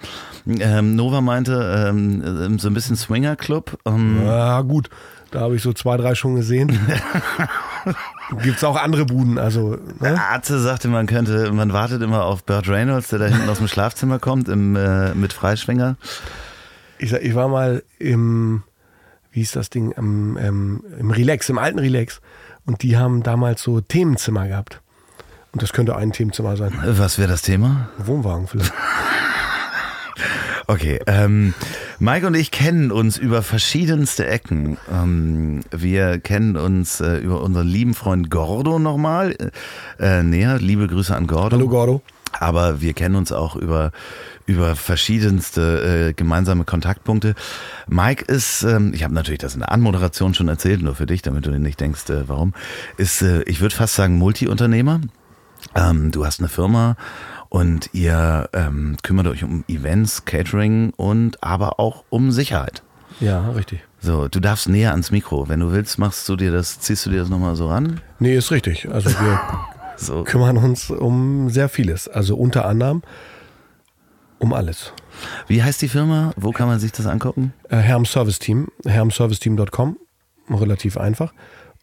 Ähm, 0.47 0.95
Nova 0.95 1.21
meinte, 1.21 1.87
ähm, 1.89 2.59
so 2.59 2.69
ein 2.69 2.75
bisschen 2.75 2.95
Swinger-Club. 2.97 3.79
Ähm, 3.85 4.23
Ja, 4.25 4.61
gut. 4.63 4.91
Da 5.31 5.41
habe 5.41 5.57
ich 5.57 5.63
so 5.63 5.73
zwei, 5.73 5.97
drei 5.97 6.15
schon 6.15 6.37
gesehen. 6.37 6.79
Gibt's 8.43 8.63
auch 8.63 8.77
andere 8.77 9.07
Buden, 9.07 9.39
also. 9.39 9.79
Ne? 10.01 10.21
Arzt 10.21 10.49
sagte, 10.49 10.89
man 10.89 11.07
könnte, 11.07 11.51
man 11.53 11.73
wartet 11.73 12.03
immer 12.03 12.25
auf 12.25 12.45
Burt 12.45 12.69
Reynolds, 12.69 13.09
der 13.09 13.19
da 13.19 13.27
hinten 13.27 13.49
aus 13.49 13.59
dem 13.59 13.69
Schlafzimmer 13.69 14.19
kommt, 14.19 14.49
im, 14.49 14.77
äh, 14.77 15.15
mit 15.15 15.33
Freischwinger. 15.33 15.97
Ich, 16.99 17.13
ich 17.13 17.35
war 17.35 17.49
mal 17.49 17.83
im, 17.99 18.65
wie 19.31 19.41
hieß 19.41 19.53
das 19.53 19.71
Ding, 19.71 19.93
im, 19.93 20.37
ähm, 20.41 20.85
im 20.99 21.11
Relax, 21.11 21.49
im 21.49 21.59
alten 21.59 21.79
Relax. 21.79 22.21
Und 22.67 22.83
die 22.83 22.99
haben 22.99 23.23
damals 23.23 23.63
so 23.63 23.81
Themenzimmer 23.81 24.47
gehabt. 24.47 24.83
Und 25.53 25.63
das 25.63 25.73
könnte 25.73 25.97
ein 25.97 26.13
Themenzimmer 26.13 26.57
sein. 26.57 26.73
Was 26.85 27.19
wäre 27.19 27.29
das 27.29 27.43
Thema? 27.43 27.89
Wohnwagen 27.97 28.47
vielleicht. 28.47 28.73
Okay, 30.67 31.01
ähm, 31.07 31.55
Mike 31.99 32.27
und 32.27 32.35
ich 32.35 32.51
kennen 32.51 32.91
uns 32.91 33.17
über 33.17 33.43
verschiedenste 33.43 34.27
Ecken. 34.27 34.77
Ähm, 34.93 35.61
wir 35.71 36.19
kennen 36.19 36.57
uns 36.57 37.01
äh, 37.01 37.19
über 37.19 37.43
unseren 37.43 37.67
lieben 37.67 37.95
Freund 37.95 38.31
Gordo 38.31 38.79
nochmal 38.79 39.37
äh, 39.99 40.23
näher. 40.23 40.59
Liebe 40.59 40.87
Grüße 40.87 41.15
an 41.15 41.27
Gordo. 41.27 41.57
Hallo 41.57 41.69
Gordo. 41.69 42.03
aber 42.33 42.81
wir 42.81 42.93
kennen 42.95 43.17
uns 43.17 43.33
auch 43.33 43.57
über, 43.57 43.93
über 44.47 44.77
verschiedenste 44.77 46.09
äh, 46.09 46.13
gemeinsame 46.13 46.65
Kontaktpunkte. 46.65 47.35
Mike 47.87 48.25
ist, 48.25 48.63
ähm, 48.63 48.93
ich 48.95 49.05
habe 49.05 49.15
natürlich 49.15 49.41
das 49.41 49.55
in 49.55 49.61
der 49.61 49.73
Anmoderation 49.73 50.35
schon 50.35 50.49
erzählt, 50.49 50.83
nur 50.83 50.95
für 50.95 51.07
dich, 51.07 51.23
damit 51.23 51.47
du 51.47 51.51
nicht 51.59 51.81
denkst, 51.81 52.11
äh, 52.11 52.29
warum, 52.29 52.55
ist, 52.97 53.23
äh, 53.23 53.43
ich 53.45 53.61
würde 53.61 53.75
fast 53.75 53.95
sagen, 53.95 54.19
Multi-Unternehmer. 54.19 55.01
Ähm, 55.75 56.11
du 56.11 56.25
hast 56.25 56.41
eine 56.41 56.49
Firma 56.49 56.97
und 57.49 57.91
ihr 57.93 58.49
ähm, 58.53 58.97
kümmert 59.03 59.27
euch 59.27 59.45
um 59.45 59.65
Events, 59.69 60.25
Catering 60.25 60.93
und 60.97 61.43
aber 61.43 61.81
auch 61.81 62.05
um 62.11 62.31
Sicherheit. 62.31 62.83
Ja, 63.21 63.51
richtig. 63.51 63.81
So, 64.01 64.29
du 64.29 64.39
darfst 64.41 64.69
näher 64.69 64.93
ans 64.93 65.11
Mikro. 65.11 65.49
Wenn 65.49 65.61
du 65.61 65.73
willst, 65.73 65.99
machst 65.99 66.29
du 66.29 66.37
dir 66.37 66.53
das, 66.53 66.79
ziehst 66.81 67.07
du 67.07 67.11
dir 67.11 67.21
das 67.21 67.29
nochmal 67.29 67.57
so 67.57 67.69
ran? 67.69 68.01
Nee, 68.21 68.37
ist 68.37 68.51
richtig. 68.51 68.89
Also 68.91 69.11
wir 69.11 69.41
so. 69.97 70.25
kümmern 70.25 70.57
uns 70.57 70.91
um 70.91 71.51
sehr 71.51 71.69
vieles. 71.69 72.07
Also 72.09 72.37
unter 72.37 72.67
anderem 72.67 73.03
um 74.39 74.53
alles. 74.53 74.93
Wie 75.49 75.63
heißt 75.63 75.83
die 75.83 75.89
Firma? 75.89 76.33
Wo 76.37 76.53
kann 76.53 76.69
man 76.69 76.79
sich 76.79 76.93
das 76.93 77.07
angucken? 77.07 77.53
Äh, 77.69 77.79
Herm 77.79 78.05
Service 78.05 78.39
Team, 78.39 78.69
hermserviceteam.com, 78.85 79.97
relativ 80.51 80.97
einfach. 80.97 81.33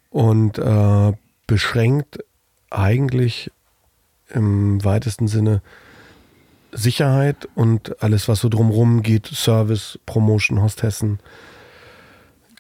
Und 0.09 0.57
äh, 0.57 1.13
beschränkt 1.47 2.19
eigentlich 2.69 3.51
im 4.33 4.83
weitesten 4.83 5.27
Sinne 5.27 5.61
Sicherheit 6.71 7.47
und 7.55 8.01
alles, 8.03 8.27
was 8.27 8.41
so 8.41 8.49
drumherum 8.49 9.01
geht, 9.01 9.27
Service, 9.27 9.97
Promotion, 10.05 10.61
Hostessen, 10.61 11.19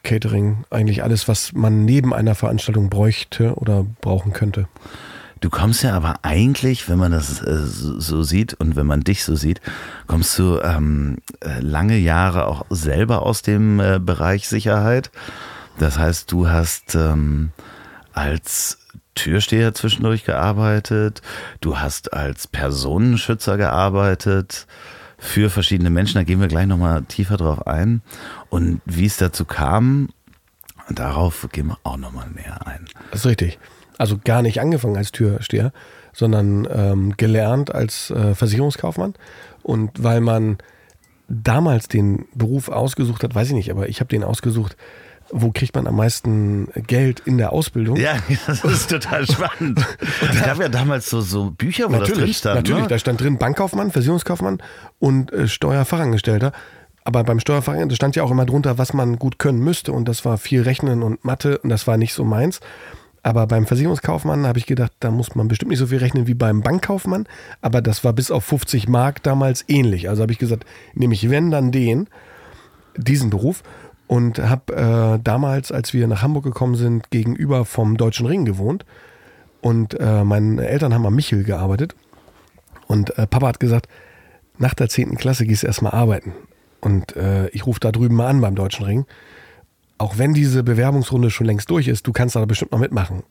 Catering, 0.03 0.63
eigentlich 0.69 1.03
alles, 1.03 1.27
was 1.27 1.53
man 1.53 1.83
neben 1.83 2.13
einer 2.13 2.35
Veranstaltung 2.35 2.89
bräuchte 2.89 3.55
oder 3.55 3.85
brauchen 4.01 4.31
könnte. 4.31 4.67
Du 5.41 5.49
kommst 5.49 5.83
ja 5.83 5.93
aber 5.93 6.19
eigentlich, 6.21 6.87
wenn 6.87 6.97
man 6.97 7.11
das 7.11 7.41
äh, 7.41 7.57
so 7.65 8.23
sieht 8.23 8.53
und 8.53 8.75
wenn 8.75 8.87
man 8.87 9.01
dich 9.01 9.23
so 9.23 9.35
sieht, 9.35 9.61
kommst 10.07 10.39
du 10.39 10.59
ähm, 10.59 11.17
äh, 11.41 11.59
lange 11.59 11.97
Jahre 11.97 12.47
auch 12.47 12.65
selber 12.69 13.21
aus 13.21 13.41
dem 13.41 13.79
äh, 13.79 13.99
Bereich 13.99 14.47
Sicherheit. 14.47 15.11
Das 15.77 15.99
heißt, 15.99 16.31
du 16.31 16.47
hast 16.47 16.95
ähm, 16.95 17.51
als 18.13 18.79
Türsteher 19.15 19.73
zwischendurch 19.73 20.25
gearbeitet, 20.25 21.21
du 21.61 21.79
hast 21.79 22.13
als 22.13 22.47
Personenschützer 22.47 23.57
gearbeitet 23.57 24.67
für 25.17 25.49
verschiedene 25.49 25.89
Menschen. 25.89 26.15
Da 26.15 26.23
gehen 26.23 26.41
wir 26.41 26.47
gleich 26.47 26.67
nochmal 26.67 27.03
tiefer 27.03 27.37
drauf 27.37 27.65
ein. 27.67 28.01
Und 28.49 28.81
wie 28.85 29.05
es 29.05 29.17
dazu 29.17 29.45
kam, 29.45 30.09
darauf 30.89 31.47
gehen 31.51 31.67
wir 31.67 31.77
auch 31.83 31.97
nochmal 31.97 32.29
näher 32.29 32.67
ein. 32.67 32.85
Das 33.11 33.21
ist 33.21 33.25
richtig. 33.25 33.59
Also 33.97 34.19
gar 34.23 34.41
nicht 34.41 34.59
angefangen 34.59 34.97
als 34.97 35.11
Türsteher, 35.11 35.71
sondern 36.13 36.67
ähm, 36.69 37.17
gelernt 37.17 37.73
als 37.73 38.11
äh, 38.11 38.35
Versicherungskaufmann. 38.35 39.13
Und 39.63 40.03
weil 40.03 40.21
man 40.21 40.57
damals 41.27 41.87
den 41.87 42.25
Beruf 42.35 42.69
ausgesucht 42.69 43.23
hat, 43.23 43.33
weiß 43.33 43.47
ich 43.47 43.53
nicht, 43.53 43.71
aber 43.71 43.89
ich 43.89 43.99
habe 43.99 44.09
den 44.09 44.23
ausgesucht, 44.23 44.75
wo 45.31 45.51
kriegt 45.51 45.75
man 45.75 45.87
am 45.87 45.95
meisten 45.95 46.67
Geld 46.87 47.21
in 47.25 47.37
der 47.37 47.51
Ausbildung? 47.51 47.97
Ja, 47.97 48.17
das 48.47 48.63
ist 48.63 48.89
total 48.89 49.25
spannend. 49.25 49.85
Es 50.21 50.43
gab 50.43 50.59
ja 50.59 50.69
damals 50.69 51.09
so, 51.09 51.21
so 51.21 51.51
Bücher, 51.51 51.87
wo 51.87 51.93
natürlich, 51.93 52.09
das 52.11 52.17
drin 52.19 52.33
stand. 52.33 52.55
Natürlich, 52.55 52.83
ne? 52.83 52.87
da 52.87 52.99
stand 52.99 53.21
drin 53.21 53.37
Bankkaufmann, 53.37 53.91
Versicherungskaufmann 53.91 54.59
und 54.99 55.31
äh, 55.33 55.47
Steuerfachangestellter. 55.47 56.51
Aber 57.03 57.23
beim 57.23 57.39
Steuerfachangestellten 57.39 57.95
stand 57.95 58.15
ja 58.15 58.23
auch 58.23 58.31
immer 58.31 58.45
drunter, 58.45 58.77
was 58.77 58.93
man 58.93 59.17
gut 59.17 59.39
können 59.39 59.59
müsste. 59.59 59.91
Und 59.91 60.07
das 60.07 60.25
war 60.25 60.37
viel 60.37 60.61
Rechnen 60.61 61.03
und 61.03 61.23
Mathe 61.25 61.57
und 61.59 61.69
das 61.69 61.87
war 61.87 61.97
nicht 61.97 62.13
so 62.13 62.23
meins. 62.23 62.59
Aber 63.25 63.47
beim 63.47 63.65
Versicherungskaufmann 63.65 64.45
habe 64.45 64.59
ich 64.59 64.67
gedacht, 64.67 64.91
da 64.99 65.09
muss 65.09 65.33
man 65.33 65.47
bestimmt 65.47 65.71
nicht 65.71 65.79
so 65.79 65.87
viel 65.87 65.97
rechnen 65.97 66.27
wie 66.27 66.35
beim 66.35 66.61
Bankkaufmann. 66.61 67.27
Aber 67.61 67.81
das 67.81 68.03
war 68.03 68.13
bis 68.13 68.29
auf 68.29 68.45
50 68.45 68.87
Mark 68.87 69.23
damals 69.23 69.65
ähnlich. 69.67 70.09
Also 70.09 70.21
habe 70.21 70.31
ich 70.31 70.37
gesagt, 70.37 70.65
nehme 70.93 71.15
ich 71.15 71.29
wenn 71.31 71.49
dann 71.49 71.71
den, 71.71 72.07
diesen 72.95 73.31
Beruf 73.31 73.63
und 74.07 74.39
habe 74.39 74.73
äh, 74.75 75.19
damals, 75.23 75.71
als 75.71 75.93
wir 75.93 76.07
nach 76.07 76.21
Hamburg 76.21 76.43
gekommen 76.43 76.75
sind, 76.75 77.09
gegenüber 77.09 77.65
vom 77.65 77.97
Deutschen 77.97 78.25
Ring 78.25 78.45
gewohnt. 78.45 78.85
Und 79.61 79.99
äh, 79.99 80.23
meine 80.23 80.67
Eltern 80.67 80.93
haben 80.93 81.05
am 81.05 81.15
Michel 81.15 81.43
gearbeitet. 81.43 81.95
Und 82.87 83.17
äh, 83.17 83.25
Papa 83.25 83.47
hat 83.47 83.59
gesagt, 83.59 83.87
nach 84.57 84.73
der 84.73 84.89
10. 84.89 85.15
Klasse 85.15 85.45
gehst 85.45 85.63
du 85.63 85.67
erstmal 85.67 85.93
arbeiten. 85.93 86.33
Und 86.81 87.15
äh, 87.15 87.47
ich 87.49 87.65
rufe 87.65 87.79
da 87.79 87.91
drüben 87.91 88.15
mal 88.15 88.27
an 88.27 88.41
beim 88.41 88.55
Deutschen 88.55 88.85
Ring. 88.85 89.05
Auch 89.97 90.17
wenn 90.17 90.33
diese 90.33 90.61
Bewerbungsrunde 90.61 91.31
schon 91.31 91.47
längst 91.47 91.69
durch 91.71 91.87
ist, 91.87 92.05
du 92.05 92.13
kannst 92.13 92.35
da 92.35 92.45
bestimmt 92.45 92.73
noch 92.73 92.79
mitmachen. 92.79 93.23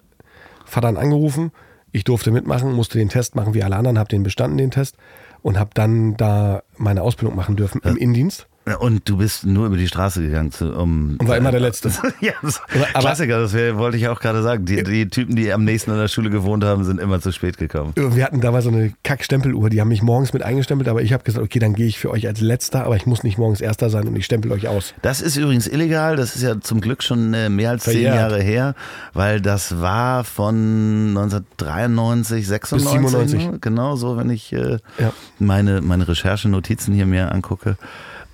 Vater 0.64 0.88
hat 0.88 0.96
angerufen, 0.96 1.52
ich 1.92 2.04
durfte 2.04 2.32
mitmachen, 2.32 2.72
musste 2.72 2.98
den 2.98 3.10
Test 3.10 3.36
machen 3.36 3.54
wie 3.54 3.62
alle 3.62 3.76
anderen, 3.76 3.98
habe 3.98 4.08
den 4.08 4.24
bestanden, 4.24 4.58
den 4.58 4.72
Test. 4.72 4.96
Und 5.42 5.58
habe 5.58 5.70
dann 5.74 6.16
da 6.16 6.62
meine 6.76 7.02
Ausbildung 7.02 7.36
machen 7.36 7.54
dürfen 7.54 7.80
im 7.84 7.96
Indienst. 7.96 8.48
Und 8.80 9.06
du 9.10 9.18
bist 9.18 9.44
nur 9.44 9.66
über 9.66 9.76
die 9.76 9.86
Straße 9.86 10.22
gegangen, 10.22 10.50
zu, 10.50 10.72
um. 10.72 11.16
Und 11.18 11.28
war 11.28 11.36
immer 11.36 11.50
der 11.50 11.60
Letzte. 11.60 11.92
ja, 12.20 12.32
das 12.40 12.62
aber, 12.94 13.00
Klassiker, 13.00 13.38
das 13.38 13.52
wär, 13.52 13.76
wollte 13.76 13.98
ich 13.98 14.08
auch 14.08 14.20
gerade 14.20 14.42
sagen. 14.42 14.64
Die, 14.64 14.82
die, 14.82 15.06
Typen, 15.08 15.36
die 15.36 15.52
am 15.52 15.64
nächsten 15.64 15.90
an 15.90 15.98
der 15.98 16.08
Schule 16.08 16.30
gewohnt 16.30 16.64
haben, 16.64 16.82
sind 16.84 16.98
immer 16.98 17.20
zu 17.20 17.30
spät 17.30 17.58
gekommen. 17.58 17.92
Wir 17.94 18.24
hatten 18.24 18.40
da 18.40 18.50
mal 18.52 18.62
so 18.62 18.70
eine 18.70 18.94
Kack-Stempeluhr, 19.02 19.68
die 19.68 19.82
haben 19.82 19.88
mich 19.88 20.02
morgens 20.02 20.32
mit 20.32 20.42
eingestempelt, 20.42 20.88
aber 20.88 21.02
ich 21.02 21.12
habe 21.12 21.24
gesagt, 21.24 21.44
okay, 21.44 21.58
dann 21.58 21.74
gehe 21.74 21.86
ich 21.86 21.98
für 21.98 22.10
euch 22.10 22.26
als 22.26 22.40
Letzter, 22.40 22.86
aber 22.86 22.96
ich 22.96 23.04
muss 23.04 23.22
nicht 23.22 23.36
morgens 23.36 23.60
Erster 23.60 23.90
sein 23.90 24.08
und 24.08 24.16
ich 24.16 24.24
stempel 24.24 24.50
euch 24.50 24.66
aus. 24.66 24.94
Das 25.02 25.20
ist 25.20 25.36
übrigens 25.36 25.66
illegal, 25.66 26.16
das 26.16 26.34
ist 26.34 26.42
ja 26.42 26.58
zum 26.58 26.80
Glück 26.80 27.02
schon 27.02 27.34
äh, 27.34 27.50
mehr 27.50 27.70
als 27.70 27.84
zehn 27.84 28.04
Jahre 28.04 28.40
her, 28.40 28.74
weil 29.12 29.42
das 29.42 29.82
war 29.82 30.24
von 30.24 31.08
1993, 31.08 32.48
96. 32.48 33.02
Bis 33.02 33.10
97. 33.10 33.50
Ne? 33.50 33.58
Genau 33.60 33.96
so, 33.96 34.16
wenn 34.16 34.30
ich 34.30 34.54
äh, 34.54 34.78
ja. 34.98 35.12
meine, 35.38 35.82
meine 35.82 36.08
Recherchenotizen 36.08 36.94
hier 36.94 37.04
mir 37.04 37.30
angucke. 37.30 37.76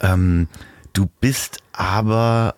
Ähm, 0.00 0.48
du 0.92 1.06
bist 1.20 1.62
aber 1.72 2.56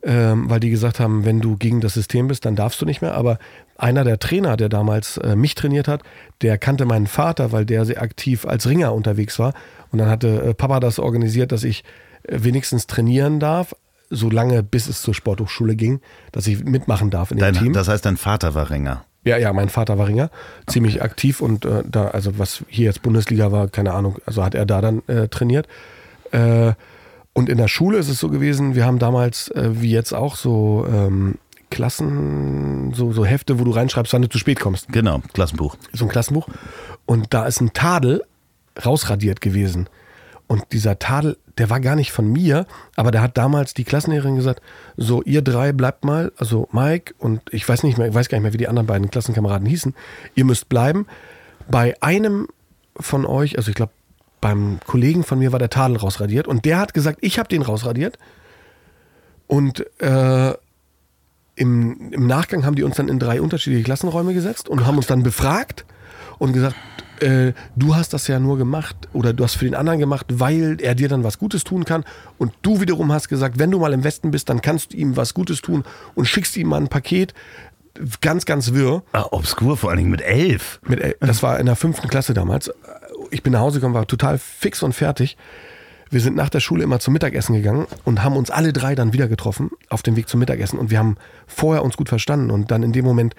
ähm, 0.04 0.50
weil 0.50 0.61
die 0.61 0.70
gesagt 0.70 1.00
haben, 1.00 1.25
wenn 1.25 1.40
du 1.40 1.56
gegen 1.56 1.80
das 1.80 1.94
System 1.94 2.28
bist, 2.28 2.44
dann 2.44 2.56
darfst 2.56 2.80
du 2.80 2.84
nicht 2.84 3.00
mehr. 3.00 3.14
Aber 3.14 3.38
einer 3.76 4.04
der 4.04 4.18
Trainer, 4.18 4.56
der 4.56 4.68
damals 4.68 5.16
äh, 5.18 5.34
mich 5.34 5.54
trainiert 5.54 5.88
hat, 5.88 6.02
der 6.42 6.58
kannte 6.58 6.84
meinen 6.84 7.06
Vater, 7.06 7.52
weil 7.52 7.64
der 7.64 7.84
sehr 7.84 8.02
aktiv 8.02 8.44
als 8.46 8.68
Ringer 8.68 8.92
unterwegs 8.92 9.38
war. 9.38 9.54
Und 9.90 9.99
dann 9.99 10.08
hatte 10.08 10.42
äh, 10.42 10.54
Papa 10.54 10.80
das 10.80 10.99
organisiert, 10.99 11.52
dass 11.52 11.64
ich 11.64 11.84
äh, 12.25 12.38
wenigstens 12.42 12.87
trainieren 12.87 13.40
darf, 13.40 13.75
solange 14.11 14.62
bis 14.62 14.88
es 14.88 15.00
zur 15.00 15.14
Sporthochschule 15.14 15.75
ging, 15.75 16.00
dass 16.32 16.46
ich 16.46 16.62
mitmachen 16.64 17.11
darf 17.11 17.30
in 17.30 17.38
dem 17.38 17.40
dein, 17.40 17.54
Team. 17.54 17.73
Das 17.73 17.88
heißt, 17.88 18.04
dein 18.04 18.18
Vater 18.18 18.54
war 18.54 18.70
Ringer? 18.70 19.04
Ja, 19.25 19.38
ja, 19.38 19.54
mein 19.54 19.70
Vater 19.70 19.96
war 19.96 20.06
Ringer, 20.06 20.30
ziemlich 20.66 20.96
okay. 20.96 21.04
aktiv 21.04 21.40
und 21.40 21.64
äh, 21.64 21.82
da, 21.90 22.08
also 22.08 22.38
was 22.38 22.62
hier 22.68 22.84
jetzt 22.84 23.00
Bundesliga 23.00 23.52
war, 23.52 23.68
keine 23.68 23.94
Ahnung, 23.94 24.18
also 24.26 24.44
hat 24.44 24.54
er 24.54 24.66
da 24.66 24.82
dann 24.82 25.02
äh, 25.06 25.28
trainiert. 25.28 25.66
Äh, 26.30 26.75
und 27.34 27.48
in 27.48 27.58
der 27.58 27.68
Schule 27.68 27.98
ist 27.98 28.08
es 28.08 28.18
so 28.18 28.30
gewesen, 28.30 28.74
wir 28.74 28.86
haben 28.86 28.98
damals, 28.98 29.48
äh, 29.48 29.70
wie 29.80 29.90
jetzt 29.90 30.14
auch, 30.14 30.36
so 30.36 30.86
ähm, 30.88 31.34
Klassen, 31.70 32.94
so, 32.94 33.12
so 33.12 33.24
Hefte, 33.24 33.58
wo 33.58 33.64
du 33.64 33.72
reinschreibst, 33.72 34.12
wann 34.12 34.22
du 34.22 34.28
zu 34.28 34.38
spät 34.38 34.60
kommst. 34.60 34.88
Genau, 34.90 35.20
Klassenbuch. 35.32 35.76
So 35.92 36.04
ein 36.04 36.08
Klassenbuch. 36.08 36.48
Und 37.04 37.34
da 37.34 37.46
ist 37.46 37.60
ein 37.60 37.72
Tadel 37.72 38.22
rausradiert 38.84 39.40
gewesen. 39.40 39.88
Und 40.46 40.62
dieser 40.72 41.00
Tadel, 41.00 41.36
der 41.58 41.70
war 41.70 41.80
gar 41.80 41.96
nicht 41.96 42.12
von 42.12 42.30
mir, 42.30 42.66
aber 42.94 43.10
da 43.10 43.22
hat 43.22 43.36
damals 43.36 43.74
die 43.74 43.82
Klassenlehrerin 43.82 44.36
gesagt, 44.36 44.62
so 44.96 45.22
ihr 45.22 45.42
drei 45.42 45.72
bleibt 45.72 46.04
mal, 46.04 46.32
also 46.36 46.68
Mike 46.70 47.14
und 47.18 47.40
ich 47.50 47.68
weiß 47.68 47.82
nicht 47.82 47.98
mehr, 47.98 48.08
ich 48.08 48.14
weiß 48.14 48.28
gar 48.28 48.38
nicht 48.38 48.42
mehr, 48.42 48.52
wie 48.52 48.58
die 48.58 48.68
anderen 48.68 48.86
beiden 48.86 49.10
Klassenkameraden 49.10 49.66
hießen, 49.66 49.94
ihr 50.36 50.44
müsst 50.44 50.68
bleiben. 50.68 51.06
Bei 51.68 52.00
einem 52.00 52.46
von 52.96 53.26
euch, 53.26 53.56
also 53.56 53.70
ich 53.70 53.74
glaube, 53.74 53.92
beim 54.44 54.78
Kollegen 54.86 55.24
von 55.24 55.38
mir 55.38 55.52
war 55.52 55.58
der 55.58 55.70
Tadel 55.70 55.96
rausradiert 55.96 56.46
und 56.46 56.66
der 56.66 56.78
hat 56.78 56.92
gesagt, 56.92 57.18
ich 57.22 57.38
habe 57.38 57.48
den 57.48 57.62
rausradiert. 57.62 58.18
Und 59.46 59.86
äh, 60.02 60.52
im, 61.56 62.12
im 62.12 62.26
Nachgang 62.26 62.66
haben 62.66 62.74
die 62.74 62.82
uns 62.82 62.96
dann 62.96 63.08
in 63.08 63.18
drei 63.18 63.40
unterschiedliche 63.40 63.84
Klassenräume 63.84 64.34
gesetzt 64.34 64.68
und 64.68 64.84
haben 64.86 64.98
uns 64.98 65.06
dann 65.06 65.22
befragt 65.22 65.86
und 66.38 66.52
gesagt, 66.52 66.76
äh, 67.20 67.52
du 67.74 67.96
hast 67.96 68.12
das 68.12 68.26
ja 68.26 68.38
nur 68.38 68.58
gemacht 68.58 68.96
oder 69.14 69.32
du 69.32 69.44
hast 69.44 69.54
für 69.54 69.64
den 69.64 69.74
anderen 69.74 69.98
gemacht, 69.98 70.26
weil 70.30 70.76
er 70.78 70.94
dir 70.94 71.08
dann 71.08 71.24
was 71.24 71.38
Gutes 71.38 71.64
tun 71.64 71.86
kann. 71.86 72.04
Und 72.36 72.52
du 72.60 72.82
wiederum 72.82 73.10
hast 73.12 73.28
gesagt, 73.30 73.58
wenn 73.58 73.70
du 73.70 73.78
mal 73.78 73.94
im 73.94 74.04
Westen 74.04 74.30
bist, 74.30 74.50
dann 74.50 74.60
kannst 74.60 74.92
du 74.92 74.98
ihm 74.98 75.16
was 75.16 75.32
Gutes 75.32 75.62
tun 75.62 75.84
und 76.14 76.26
schickst 76.26 76.54
ihm 76.58 76.68
mal 76.68 76.80
ein 76.82 76.88
Paket. 76.88 77.32
Ganz, 78.20 78.44
ganz 78.44 78.72
wirr. 78.74 79.04
Ah, 79.12 79.26
obskur, 79.30 79.76
vor 79.78 79.88
allen 79.90 79.98
Dingen 80.00 80.10
mit 80.10 80.20
elf. 80.20 80.80
Mit, 80.86 81.00
el- 81.00 81.16
das 81.20 81.42
war 81.44 81.60
in 81.60 81.66
der 81.66 81.76
fünften 81.76 82.08
Klasse 82.08 82.34
damals. 82.34 82.68
Ich 83.34 83.42
bin 83.42 83.52
nach 83.52 83.60
Hause 83.60 83.80
gekommen, 83.80 83.94
war 83.94 84.06
total 84.06 84.38
fix 84.38 84.84
und 84.84 84.92
fertig. 84.92 85.36
Wir 86.08 86.20
sind 86.20 86.36
nach 86.36 86.50
der 86.50 86.60
Schule 86.60 86.84
immer 86.84 87.00
zum 87.00 87.14
Mittagessen 87.14 87.52
gegangen 87.52 87.88
und 88.04 88.22
haben 88.22 88.36
uns 88.36 88.48
alle 88.48 88.72
drei 88.72 88.94
dann 88.94 89.12
wieder 89.12 89.26
getroffen 89.26 89.72
auf 89.88 90.04
dem 90.04 90.14
Weg 90.14 90.28
zum 90.28 90.38
Mittagessen. 90.38 90.78
Und 90.78 90.92
wir 90.92 91.00
haben 91.00 91.16
vorher 91.48 91.82
uns 91.82 91.96
gut 91.96 92.08
verstanden 92.08 92.52
und 92.52 92.70
dann 92.70 92.84
in 92.84 92.92
dem 92.92 93.04
Moment, 93.04 93.34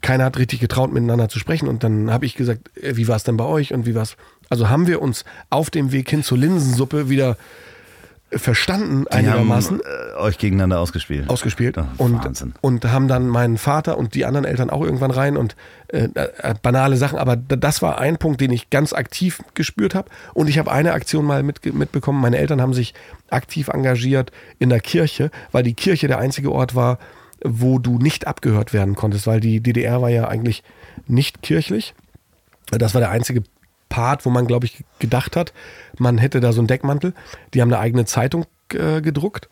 keiner 0.00 0.24
hat 0.24 0.38
richtig 0.38 0.60
getraut, 0.60 0.94
miteinander 0.94 1.28
zu 1.28 1.38
sprechen. 1.38 1.68
Und 1.68 1.84
dann 1.84 2.10
habe 2.10 2.24
ich 2.24 2.36
gesagt, 2.36 2.74
äh, 2.78 2.96
wie 2.96 3.06
war 3.06 3.16
es 3.16 3.24
denn 3.24 3.36
bei 3.36 3.44
euch 3.44 3.74
und 3.74 3.84
wie 3.84 3.94
war 3.94 4.02
es? 4.02 4.16
Also 4.48 4.70
haben 4.70 4.86
wir 4.86 5.02
uns 5.02 5.26
auf 5.50 5.68
dem 5.68 5.92
Weg 5.92 6.08
hin 6.08 6.22
zur 6.22 6.38
Linsensuppe 6.38 7.10
wieder 7.10 7.36
verstanden 8.34 9.04
Die 9.04 9.12
einigermaßen 9.12 9.80
äh, 9.80 10.18
euch 10.18 10.38
gegeneinander 10.38 10.80
ausgespielt. 10.80 11.28
ausgespielt 11.28 11.76
Ja, 11.76 11.88
und, 11.98 12.24
Wahnsinn. 12.24 12.54
und 12.60 12.84
haben 12.84 13.08
dann 13.08 13.28
meinen 13.28 13.58
Vater 13.58 13.98
und 13.98 14.14
die 14.14 14.24
anderen 14.24 14.44
Eltern 14.44 14.70
auch 14.70 14.82
irgendwann 14.82 15.10
rein 15.10 15.36
und 15.36 15.56
äh, 15.88 16.08
äh, 16.14 16.54
banale 16.62 16.96
Sachen, 16.96 17.18
aber 17.18 17.36
das 17.36 17.82
war 17.82 17.98
ein 17.98 18.16
Punkt, 18.16 18.40
den 18.40 18.50
ich 18.50 18.70
ganz 18.70 18.92
aktiv 18.92 19.42
gespürt 19.54 19.94
habe 19.94 20.10
und 20.34 20.48
ich 20.48 20.58
habe 20.58 20.70
eine 20.72 20.92
Aktion 20.92 21.24
mal 21.24 21.42
mit, 21.42 21.74
mitbekommen, 21.74 22.20
meine 22.20 22.38
Eltern 22.38 22.60
haben 22.60 22.74
sich 22.74 22.94
aktiv 23.30 23.68
engagiert 23.68 24.32
in 24.58 24.68
der 24.70 24.80
Kirche, 24.80 25.30
weil 25.50 25.62
die 25.62 25.74
Kirche 25.74 26.08
der 26.08 26.18
einzige 26.18 26.52
Ort 26.52 26.74
war, 26.74 26.98
wo 27.44 27.78
du 27.78 27.98
nicht 27.98 28.26
abgehört 28.26 28.72
werden 28.72 28.94
konntest, 28.94 29.26
weil 29.26 29.40
die 29.40 29.60
DDR 29.60 30.00
war 30.00 30.10
ja 30.10 30.28
eigentlich 30.28 30.62
nicht 31.06 31.42
kirchlich. 31.42 31.94
Das 32.70 32.94
war 32.94 33.00
der 33.00 33.10
einzige 33.10 33.42
Part, 33.92 34.24
wo 34.24 34.30
man, 34.30 34.46
glaube 34.46 34.64
ich, 34.64 34.84
gedacht 35.00 35.36
hat, 35.36 35.52
man 35.98 36.16
hätte 36.16 36.40
da 36.40 36.54
so 36.54 36.62
einen 36.62 36.66
Deckmantel. 36.66 37.12
Die 37.52 37.60
haben 37.60 37.70
eine 37.70 37.78
eigene 37.78 38.06
Zeitung 38.06 38.46
äh, 38.72 39.02
gedruckt 39.02 39.50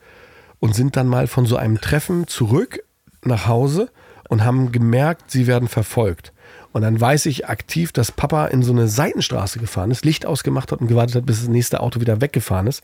und 0.60 0.74
sind 0.74 0.96
dann 0.96 1.08
mal 1.08 1.26
von 1.26 1.44
so 1.44 1.56
einem 1.56 1.78
Treffen 1.78 2.26
zurück 2.26 2.82
nach 3.22 3.46
Hause 3.46 3.90
und 4.30 4.42
haben 4.42 4.72
gemerkt, 4.72 5.30
sie 5.30 5.46
werden 5.46 5.68
verfolgt. 5.68 6.32
Und 6.72 6.80
dann 6.80 6.98
weiß 6.98 7.26
ich 7.26 7.48
aktiv, 7.48 7.92
dass 7.92 8.12
Papa 8.12 8.46
in 8.46 8.62
so 8.62 8.72
eine 8.72 8.88
Seitenstraße 8.88 9.58
gefahren 9.58 9.90
ist, 9.90 10.06
Licht 10.06 10.24
ausgemacht 10.24 10.72
hat 10.72 10.80
und 10.80 10.86
gewartet 10.86 11.16
hat, 11.16 11.26
bis 11.26 11.40
das 11.40 11.48
nächste 11.48 11.80
Auto 11.80 12.00
wieder 12.00 12.22
weggefahren 12.22 12.66
ist. 12.66 12.82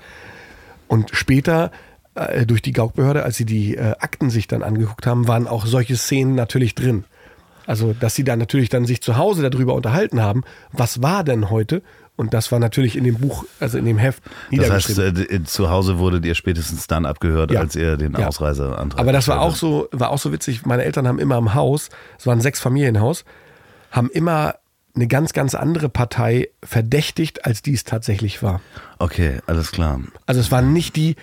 Und 0.88 1.08
später 1.14 1.70
äh, 2.14 2.44
durch 2.44 2.60
die 2.60 2.72
Gaukbehörde, 2.72 3.22
als 3.22 3.38
sie 3.38 3.46
die 3.46 3.76
äh, 3.76 3.94
Akten 3.98 4.28
sich 4.28 4.46
dann 4.46 4.62
angeguckt 4.62 5.06
haben, 5.06 5.26
waren 5.26 5.48
auch 5.48 5.64
solche 5.64 5.96
Szenen 5.96 6.34
natürlich 6.34 6.74
drin. 6.74 7.04
Also, 7.66 7.94
dass 7.98 8.14
sie 8.14 8.24
dann 8.24 8.38
natürlich 8.38 8.68
dann 8.68 8.84
sich 8.86 9.00
zu 9.02 9.16
Hause 9.16 9.48
darüber 9.48 9.74
unterhalten 9.74 10.20
haben, 10.20 10.42
was 10.72 11.02
war 11.02 11.24
denn 11.24 11.50
heute? 11.50 11.82
Und 12.16 12.32
das 12.32 12.50
war 12.50 12.58
natürlich 12.58 12.96
in 12.96 13.04
dem 13.04 13.16
Buch, 13.18 13.44
also 13.60 13.76
in 13.76 13.84
dem 13.84 13.98
Heft 13.98 14.22
Das 14.50 14.70
heißt, 14.70 14.98
äh, 14.98 15.44
zu 15.44 15.68
Hause 15.68 15.98
wurdet 15.98 16.24
ihr 16.24 16.34
spätestens 16.34 16.86
dann 16.86 17.04
abgehört, 17.04 17.50
Ja. 17.50 17.60
als 17.60 17.76
ihr 17.76 17.96
den 17.98 18.14
Ja. 18.14 18.28
Ausreiseantrag 18.28 18.98
Aber 18.98 19.12
das 19.12 19.28
war 19.28 19.40
auch 19.42 19.54
so, 19.54 19.88
war 19.92 20.10
auch 20.10 20.18
so 20.18 20.32
witzig. 20.32 20.64
Meine 20.64 20.84
Eltern 20.84 21.06
haben 21.06 21.18
immer 21.18 21.36
im 21.36 21.52
Haus, 21.52 21.90
es 22.18 22.26
war 22.26 22.34
ein 22.34 22.40
Sechs-Familienhaus, 22.40 23.24
haben 23.90 24.08
immer 24.10 24.54
eine 24.94 25.08
ganz, 25.08 25.34
ganz 25.34 25.54
andere 25.54 25.90
Partei 25.90 26.48
verdächtigt, 26.62 27.44
als 27.44 27.60
die 27.60 27.74
es 27.74 27.84
tatsächlich 27.84 28.42
war. 28.42 28.62
Okay, 28.98 29.40
alles 29.46 29.70
klar. 29.70 30.00
Also 30.24 30.40
es 30.40 30.50
waren 30.50 30.72
nicht 30.72 30.96
die, 30.96 31.16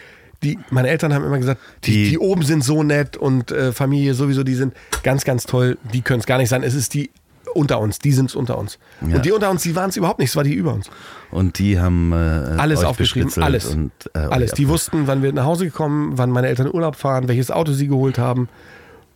die, 0.44 0.60
meine 0.70 0.90
Eltern 0.90 1.14
haben 1.14 1.24
immer 1.26 1.38
gesagt, 1.40 1.62
die, 1.86 1.92
Die- 1.92 2.10
die, 2.12 2.20
oben 2.20 2.44
sind 2.44 2.64
so 2.64 2.84
nett 2.84 3.18
und 3.18 3.52
äh, 3.52 3.72
Familie 3.72 4.14
sowieso, 4.14 4.44
die 4.44 4.56
sind 4.56 4.74
ganz, 5.04 5.24
ganz 5.24 5.46
toll, 5.46 5.78
die 5.94 6.02
können 6.02 6.20
es 6.20 6.26
gar 6.26 6.38
nicht 6.38 6.50
sein. 6.50 6.64
Es 6.64 6.74
ist 6.74 6.94
die 6.94 7.10
unter 7.56 7.80
uns, 7.80 8.00
die 8.00 8.12
sind 8.14 8.30
es 8.32 8.36
unter 8.36 8.58
uns. 8.58 8.80
Ja. 9.08 9.18
Und 9.18 9.26
die 9.26 9.32
unter 9.32 9.50
uns, 9.52 9.62
die 9.62 9.76
waren 9.76 9.90
es 9.90 9.98
überhaupt 9.98 10.18
nicht, 10.20 10.30
es 10.30 10.36
war 10.36 10.44
die 10.44 10.54
über 10.54 10.74
uns. 10.74 10.90
Und 11.30 11.60
die 11.60 11.80
haben 11.80 12.12
äh, 12.12 12.16
Alles 12.16 12.84
aufgeschrieben, 12.84 13.32
alles. 13.44 13.66
Und, 13.68 13.92
äh, 14.16 14.20
Alles. 14.20 14.52
Die 14.54 14.68
wussten, 14.68 15.06
wann 15.08 15.22
wir 15.22 15.32
nach 15.34 15.46
Hause 15.46 15.66
gekommen, 15.66 16.18
wann 16.18 16.32
meine 16.32 16.48
Eltern 16.48 16.66
in 16.68 16.74
Urlaub 16.74 16.96
fahren, 16.96 17.28
welches 17.28 17.52
Auto 17.52 17.72
sie 17.74 17.88
geholt 17.88 18.18
haben. 18.18 18.50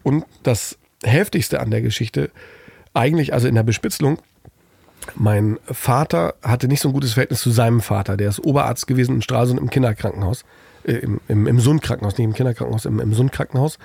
Und 0.03 0.23
das 0.43 0.77
Heftigste 1.03 1.59
an 1.59 1.71
der 1.71 1.81
Geschichte, 1.81 2.29
eigentlich, 2.93 3.33
also 3.33 3.47
in 3.47 3.55
der 3.55 3.63
Bespitzelung, 3.63 4.19
mein 5.15 5.57
Vater 5.65 6.35
hatte 6.43 6.67
nicht 6.67 6.81
so 6.81 6.89
ein 6.89 6.93
gutes 6.93 7.13
Verhältnis 7.13 7.41
zu 7.41 7.49
seinem 7.51 7.81
Vater. 7.81 8.17
Der 8.17 8.29
ist 8.29 8.39
Oberarzt 8.43 8.87
gewesen 8.87 9.15
in 9.15 9.21
Stralsund 9.21 9.59
im 9.59 9.69
Kinderkrankenhaus. 9.69 10.43
Äh, 10.87 10.93
Im, 10.93 11.21
im, 11.27 11.47
im 11.47 11.59
Sundkrankenhaus, 11.59 12.17
nicht 12.17 12.25
im 12.25 12.33
Kinderkrankenhaus, 12.33 12.85
im, 12.85 12.99
im 12.99 13.13
Sundkrankenhaus. 13.13 13.77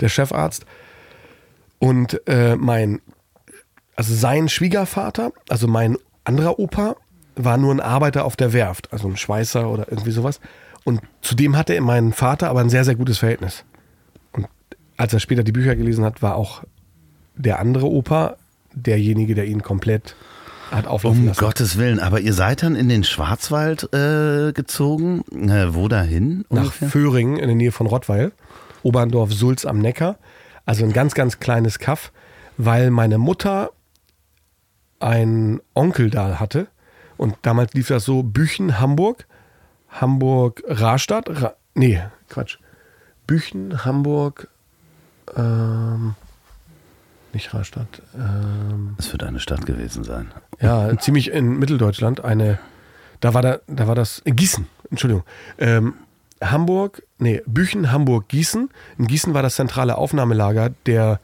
Der 0.00 0.08
Chefarzt. 0.08 0.66
Und 1.78 2.20
äh, 2.26 2.56
mein, 2.56 3.00
also 3.96 4.14
sein 4.14 4.48
Schwiegervater, 4.48 5.32
also 5.48 5.66
mein 5.66 5.96
anderer 6.24 6.58
Opa, 6.58 6.96
war 7.36 7.56
nur 7.56 7.72
ein 7.72 7.80
Arbeiter 7.80 8.24
auf 8.24 8.36
der 8.36 8.52
Werft, 8.52 8.92
also 8.92 9.08
ein 9.08 9.16
Schweißer 9.16 9.68
oder 9.68 9.90
irgendwie 9.90 10.10
sowas. 10.10 10.40
Und 10.84 11.00
zudem 11.22 11.56
hatte 11.56 11.80
mein 11.80 12.12
Vater 12.12 12.48
aber 12.48 12.60
ein 12.60 12.70
sehr, 12.70 12.84
sehr 12.84 12.96
gutes 12.96 13.18
Verhältnis. 13.18 13.64
Und 14.32 14.46
als 14.96 15.12
er 15.12 15.20
später 15.20 15.42
die 15.42 15.52
Bücher 15.52 15.76
gelesen 15.76 16.04
hat, 16.04 16.22
war 16.22 16.36
auch 16.36 16.64
der 17.36 17.58
andere 17.58 17.86
Opa 17.86 18.36
derjenige, 18.74 19.34
der 19.34 19.46
ihn 19.46 19.62
komplett 19.62 20.16
hat 20.70 20.86
auflaufen 20.86 21.20
Um 21.20 21.26
lassen. 21.28 21.40
Gottes 21.40 21.76
Willen, 21.76 21.98
aber 21.98 22.20
ihr 22.20 22.32
seid 22.32 22.62
dann 22.62 22.76
in 22.76 22.88
den 22.88 23.04
Schwarzwald 23.04 23.92
äh, 23.92 24.52
gezogen. 24.52 25.24
Äh, 25.32 25.74
wo 25.74 25.88
dahin? 25.88 26.44
nach 26.50 26.62
ungefähr? 26.62 26.88
Föhringen 26.88 27.36
in 27.36 27.46
der 27.46 27.56
Nähe 27.56 27.72
von 27.72 27.86
Rottweil, 27.86 28.32
Oberndorf 28.82 29.32
Sulz 29.32 29.64
am 29.64 29.78
Neckar. 29.78 30.18
Also 30.66 30.84
ein 30.84 30.92
ganz, 30.92 31.14
ganz 31.14 31.40
kleines 31.40 31.78
Kaff, 31.78 32.12
weil 32.56 32.90
meine 32.90 33.18
Mutter 33.18 33.70
einen 35.00 35.60
Onkel 35.74 36.10
da 36.10 36.38
hatte. 36.38 36.68
Und 37.16 37.36
damals 37.42 37.74
lief 37.74 37.88
das 37.88 38.04
so: 38.04 38.22
Büchen, 38.22 38.78
Hamburg, 38.78 39.26
Hamburg, 39.88 40.62
Rastatt. 40.66 41.28
Ra 41.28 41.54
nee, 41.74 42.00
Quatsch. 42.28 42.58
Büchen, 43.26 43.84
Hamburg, 43.84 44.48
ähm, 45.36 46.14
nicht 47.34 47.52
Rastatt. 47.54 48.02
Ähm, 48.14 48.94
Das 48.96 49.10
wird 49.12 49.22
eine 49.22 49.40
Stadt 49.40 49.66
gewesen 49.66 50.04
sein. 50.04 50.32
ja, 50.60 50.96
ziemlich 50.98 51.30
in 51.30 51.58
Mitteldeutschland. 51.58 52.24
Eine, 52.24 52.58
da 53.20 53.34
war 53.34 53.42
da, 53.42 53.58
da 53.66 53.86
war 53.88 53.94
das 53.94 54.18
in 54.20 54.36
Gießen. 54.36 54.66
Entschuldigung. 54.90 55.24
Ähm, 55.58 55.94
Hamburg, 56.42 57.02
nee, 57.18 57.42
Büchen, 57.46 57.92
Hamburg, 57.92 58.28
Gießen. 58.28 58.70
In 58.98 59.06
Gießen 59.06 59.34
war 59.34 59.42
das 59.42 59.56
zentrale 59.56 59.96
Aufnahmelager 59.98 60.70
der 60.86 61.20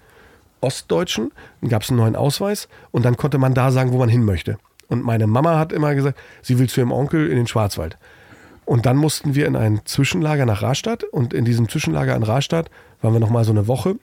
Ostdeutschen. 0.60 1.32
Dann 1.60 1.70
gab 1.70 1.82
es 1.82 1.90
einen 1.90 1.98
neuen 1.98 2.16
Ausweis 2.16 2.68
und 2.90 3.04
dann 3.04 3.16
konnte 3.16 3.38
man 3.38 3.54
da 3.54 3.70
sagen, 3.70 3.92
wo 3.92 3.98
man 3.98 4.08
hin 4.08 4.24
möchte. 4.24 4.58
Und 4.88 5.04
meine 5.04 5.26
Mama 5.26 5.58
hat 5.58 5.72
immer 5.72 5.94
gesagt, 5.94 6.18
sie 6.42 6.58
will 6.58 6.68
zu 6.68 6.80
ihrem 6.80 6.92
Onkel 6.92 7.28
in 7.28 7.36
den 7.36 7.46
Schwarzwald. 7.46 7.96
Und 8.64 8.84
dann 8.84 8.96
mussten 8.96 9.34
wir 9.34 9.46
in 9.46 9.56
ein 9.56 9.80
Zwischenlager 9.84 10.44
nach 10.44 10.62
Rastatt 10.62 11.04
und 11.04 11.32
in 11.32 11.44
diesem 11.44 11.68
Zwischenlager 11.68 12.14
in 12.16 12.22
Rastatt 12.24 12.68
waren 13.00 13.12
wir 13.12 13.20
noch 13.20 13.30
mal 13.30 13.44
so 13.44 13.52
eine 13.52 13.68
Woche 13.68 13.96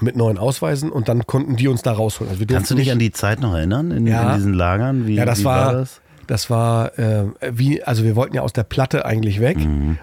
mit 0.00 0.16
neuen 0.16 0.38
Ausweisen 0.38 0.90
und 0.90 1.08
dann 1.08 1.26
konnten 1.26 1.56
die 1.56 1.68
uns 1.68 1.82
da 1.82 1.92
rausholen. 1.92 2.32
Also 2.32 2.44
Kannst 2.46 2.70
du 2.70 2.74
dich 2.74 2.86
nicht- 2.86 2.92
an 2.92 2.98
die 2.98 3.12
Zeit 3.12 3.40
noch 3.40 3.54
erinnern, 3.54 3.90
in, 3.90 4.06
Ja. 4.06 4.30
in 4.30 4.36
diesen 4.38 4.54
Lagern? 4.54 5.06
Wie, 5.06 5.14
ja, 5.14 5.24
das 5.24 5.40
wie 5.40 5.44
war, 5.44 5.72
das? 5.72 6.00
das 6.26 6.50
war 6.50 6.98
äh, 6.98 7.26
wie, 7.52 7.82
also 7.82 8.02
wir 8.04 8.16
wollten 8.16 8.34
ja 8.34 8.42
aus 8.42 8.52
der 8.52 8.64
Platte 8.64 9.04
eigentlich 9.04 9.40
weg 9.40 9.56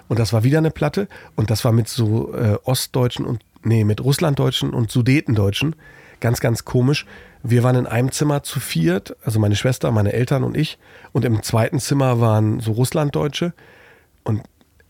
und 0.08 0.20
das 0.20 0.32
war 0.34 0.44
wieder 0.44 0.60
eine 0.60 0.72
Platte 0.72 1.08
und 1.36 1.50
das 1.50 1.66
war 1.66 1.72
mit 1.72 1.88
so 1.90 2.34
äh, 2.34 2.58
Ostdeutschen 2.64 3.26
und 3.26 3.42
nee, 3.64 3.84
mit 3.84 4.04
Russlanddeutschen 4.04 4.72
und 4.72 4.92
Sudetendeutschen. 4.92 5.76
Ganz, 6.20 6.40
ganz 6.40 6.66
komisch. 6.66 7.06
Wir 7.44 7.64
waren 7.64 7.76
in 7.76 7.88
einem 7.88 8.12
Zimmer 8.12 8.44
zu 8.44 8.60
viert, 8.60 9.16
also 9.26 9.40
meine 9.40 9.56
Schwester, 9.56 9.92
meine 9.92 10.14
Eltern 10.14 10.44
und 10.44 10.56
ich. 10.56 10.78
Und 11.12 11.26
im 11.26 11.42
zweiten 11.42 11.80
Zimmer 11.80 12.22
waren 12.22 12.60
so 12.60 12.74
Russlanddeutsche. 12.74 13.54
Und 14.24 14.42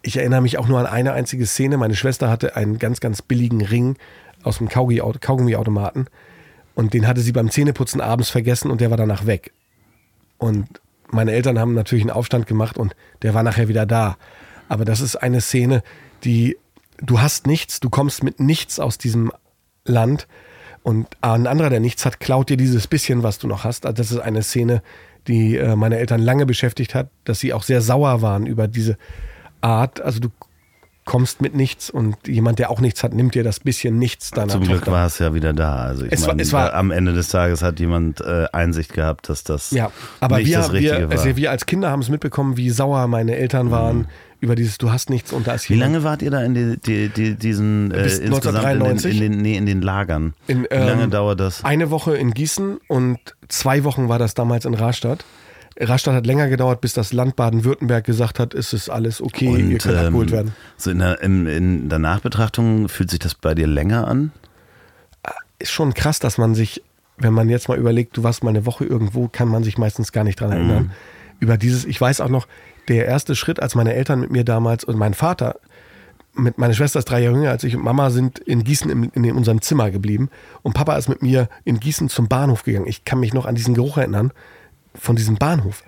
ich 0.02 0.18
erinnere 0.18 0.42
mich 0.42 0.58
auch 0.58 0.68
nur 0.68 0.80
an 0.80 0.86
eine 0.88 1.14
einzige 1.14 1.46
Szene. 1.46 1.78
Meine 1.78 1.96
Schwester 1.96 2.30
hatte 2.30 2.58
einen 2.58 2.80
ganz, 2.80 3.00
ganz 3.00 3.22
billigen 3.22 3.62
Ring 3.62 3.96
aus 4.44 4.58
dem 4.58 4.70
Kaugummi- 4.70 5.20
Kaugummiautomaten. 5.20 6.08
Und 6.76 6.94
den 6.94 7.08
hatte 7.08 7.22
sie 7.22 7.32
beim 7.32 7.50
Zähneputzen 7.50 8.02
abends 8.02 8.30
vergessen 8.30 8.72
und 8.72 8.82
der 8.82 8.90
war 8.90 8.98
danach 8.98 9.26
weg. 9.26 9.54
Und 10.38 10.68
meine 11.12 11.34
Eltern 11.34 11.60
haben 11.60 11.74
natürlich 11.74 12.04
einen 12.04 12.12
Aufstand 12.12 12.48
gemacht 12.48 12.78
und 12.78 12.96
der 13.22 13.34
war 13.34 13.44
nachher 13.44 13.68
wieder 13.68 13.86
da. 13.86 14.18
Aber 14.70 14.86
das 14.86 15.02
ist 15.02 15.18
eine 15.18 15.42
Szene, 15.42 15.84
die 16.24 16.58
du 17.02 17.20
hast 17.20 17.48
nichts, 17.48 17.80
du 17.80 17.90
kommst 17.90 18.24
mit 18.24 18.40
nichts 18.40 18.80
aus 18.80 18.98
diesem 18.98 19.32
Land 19.86 20.28
und 20.84 21.08
ein 21.22 21.48
anderer, 21.48 21.70
der 21.70 21.80
nichts 21.80 22.06
hat, 22.06 22.20
klaut 22.20 22.50
dir 22.50 22.58
dieses 22.58 22.88
bisschen, 22.88 23.24
was 23.24 23.38
du 23.38 23.48
noch 23.48 23.64
hast. 23.64 23.86
Also 23.86 23.96
das 23.96 24.12
ist 24.12 24.20
eine 24.20 24.44
Szene, 24.44 24.82
die 25.28 25.58
äh, 25.58 25.76
meine 25.76 25.98
Eltern 25.98 26.22
lange 26.22 26.46
beschäftigt 26.46 26.96
hat, 26.96 27.10
dass 27.24 27.40
sie 27.40 27.54
auch 27.54 27.64
sehr 27.64 27.82
sauer 27.82 28.22
waren 28.22 28.46
über 28.46 28.68
diese 28.68 28.98
Art. 29.62 30.02
Also 30.02 30.20
du 30.20 30.30
kommst 31.12 31.42
mit 31.42 31.54
nichts 31.54 31.90
und 31.90 32.16
jemand, 32.26 32.58
der 32.60 32.70
auch 32.72 32.80
nichts 32.80 33.04
hat, 33.04 33.14
nimmt 33.14 33.36
dir 33.36 33.44
das 33.44 33.60
bisschen 33.60 34.00
nichts 34.00 34.32
deiner 34.32 34.48
Zum 34.48 34.64
Glück 34.64 34.88
war 34.88 35.08
es 35.08 35.20
ja 35.20 35.34
wieder 35.34 35.52
da. 35.52 35.76
Also 35.76 36.06
ich 36.06 36.14
Es 36.14 36.22
war- 36.22 36.28
meine, 36.30 36.42
es 36.42 36.54
war- 36.54 36.74
am 36.74 36.90
Ende 36.90 37.12
des 37.12 37.28
Tages 37.28 37.62
hat 37.62 37.82
jemand 37.82 38.22
äh, 38.22 38.46
Einsicht 38.54 38.94
gehabt, 38.94 39.28
dass 39.28 39.44
das 39.44 39.72
Ja, 39.72 39.92
aber 40.22 40.38
nicht 40.38 40.48
wir, 40.48 40.58
das 40.60 40.72
Richtige 40.72 41.00
wir, 41.00 41.10
war. 41.10 41.18
also 41.20 41.36
wir 41.36 41.52
als 41.52 41.66
Kinder 41.66 41.90
haben 41.92 42.02
es 42.02 42.08
mitbekommen, 42.08 42.56
wie 42.56 42.70
sauer 42.70 43.08
meine 43.08 43.36
Eltern 43.36 43.72
waren 43.72 44.08
über 44.40 44.56
dieses 44.56 44.78
Du 44.78 44.90
hast 44.94 45.10
nichts 45.10 45.34
und 45.34 45.48
da 45.48 45.54
ist 45.56 45.70
Wie 45.70 45.76
lange 45.76 46.02
wart 46.06 46.22
ihr 46.22 46.32
da 46.32 46.42
in 46.44 46.54
die, 46.54 46.78
die, 46.80 47.10
die, 47.10 47.36
diesen 47.36 47.92
äh, 47.92 48.04
insgesamt 48.04 48.24
in 48.24 48.32
den, 48.32 48.34
1993? 48.82 49.14
in, 49.22 49.32
den, 49.34 49.42
nee, 49.42 49.58
in 49.58 49.66
den 49.66 49.82
Lagern? 49.82 50.34
In, 50.48 50.64
Wie 50.64 50.68
lange 50.78 51.04
ähm, 51.04 51.12
dauert 51.12 51.42
das? 51.42 51.66
Eine 51.66 51.92
Woche 51.92 52.16
in 52.16 52.34
Gießen 52.34 52.78
und 52.88 53.20
zwei 53.50 53.84
Wochen 53.84 54.08
war 54.08 54.18
das 54.18 54.34
damals 54.34 54.64
in 54.64 54.76
Rastatt. 54.76 55.26
Rastatt 55.80 56.14
hat 56.14 56.26
länger 56.26 56.50
gedauert, 56.50 56.82
bis 56.82 56.94
das 56.94 57.14
Land 57.14 57.36
Baden-Württemberg 57.36 58.04
gesagt 58.04 58.40
hat, 58.40 58.54
es 58.54 58.74
ist 58.74 58.90
alles 58.90 59.22
okay, 59.22 59.56
ihr 59.56 59.78
könnt 59.78 59.98
abgeholt 59.98 60.30
ähm, 60.30 60.34
werden. 60.34 60.56
so 60.78 60.92
in, 60.92 61.00
der, 61.00 61.22
in, 61.22 61.48
in 61.48 61.90
der 61.90 62.00
Nachbetrachtung 62.00 62.90
fühlt 62.90 63.10
sich 63.10 63.20
das 63.20 63.36
bei 63.36 63.56
dir 63.56 63.68
länger 63.68 64.08
an? 64.08 64.32
Ist 65.60 65.72
schon 65.72 65.94
krass, 65.94 66.20
dass 66.20 66.38
man 66.38 66.56
sich, 66.56 66.84
wenn 67.18 67.34
man 67.34 67.50
jetzt 67.50 67.70
mal 67.70 67.78
überlegt, 67.78 68.18
du 68.18 68.24
warst 68.24 68.44
mal 68.44 68.50
eine 68.50 68.66
Woche 68.66 68.86
irgendwo, 68.86 69.28
kann 69.28 69.48
man 69.48 69.64
sich 69.64 69.78
meistens 69.78 70.12
gar 70.12 70.24
nicht 70.24 70.40
dran 70.40 70.52
erinnern. 70.52 70.92
Über 71.40 71.58
dieses, 71.58 71.86
ich 71.86 72.00
weiß 72.00 72.22
auch 72.22 72.30
noch, 72.30 72.48
der 72.88 73.06
erste 73.06 73.36
Schritt, 73.36 73.62
als 73.62 73.76
meine 73.76 73.94
Eltern 73.94 74.20
mit 74.20 74.32
mir 74.32 74.44
damals 74.44 74.84
und 74.84 74.98
mein 74.98 75.14
Vater, 75.14 75.58
mit 76.34 76.58
meine 76.58 76.74
Schwester 76.74 77.00
ist 77.00 77.06
drei 77.06 77.22
Jahre 77.22 77.36
jünger 77.36 77.52
als 77.52 77.64
ich 77.64 77.76
und 77.76 77.84
Mama 77.84 78.10
sind 78.10 78.40
in 78.40 78.64
Gießen 78.64 78.90
im, 78.90 79.12
in 79.14 79.32
unserem 79.34 79.62
Zimmer 79.62 79.92
geblieben 79.92 80.30
und 80.62 80.74
Papa 80.74 80.96
ist 80.96 81.10
mit 81.10 81.22
mir 81.22 81.50
in 81.66 81.80
Gießen 81.80 82.10
zum 82.10 82.28
Bahnhof 82.28 82.64
gegangen. 82.64 82.88
Ich 82.88 83.06
kann 83.06 83.20
mich 83.20 83.34
noch 83.34 83.46
an 83.46 83.56
diesen 83.56 83.74
Geruch 83.74 83.98
erinnern 83.98 84.32
von 84.96 85.16
diesem 85.16 85.38
Bahnhof. 85.38 85.84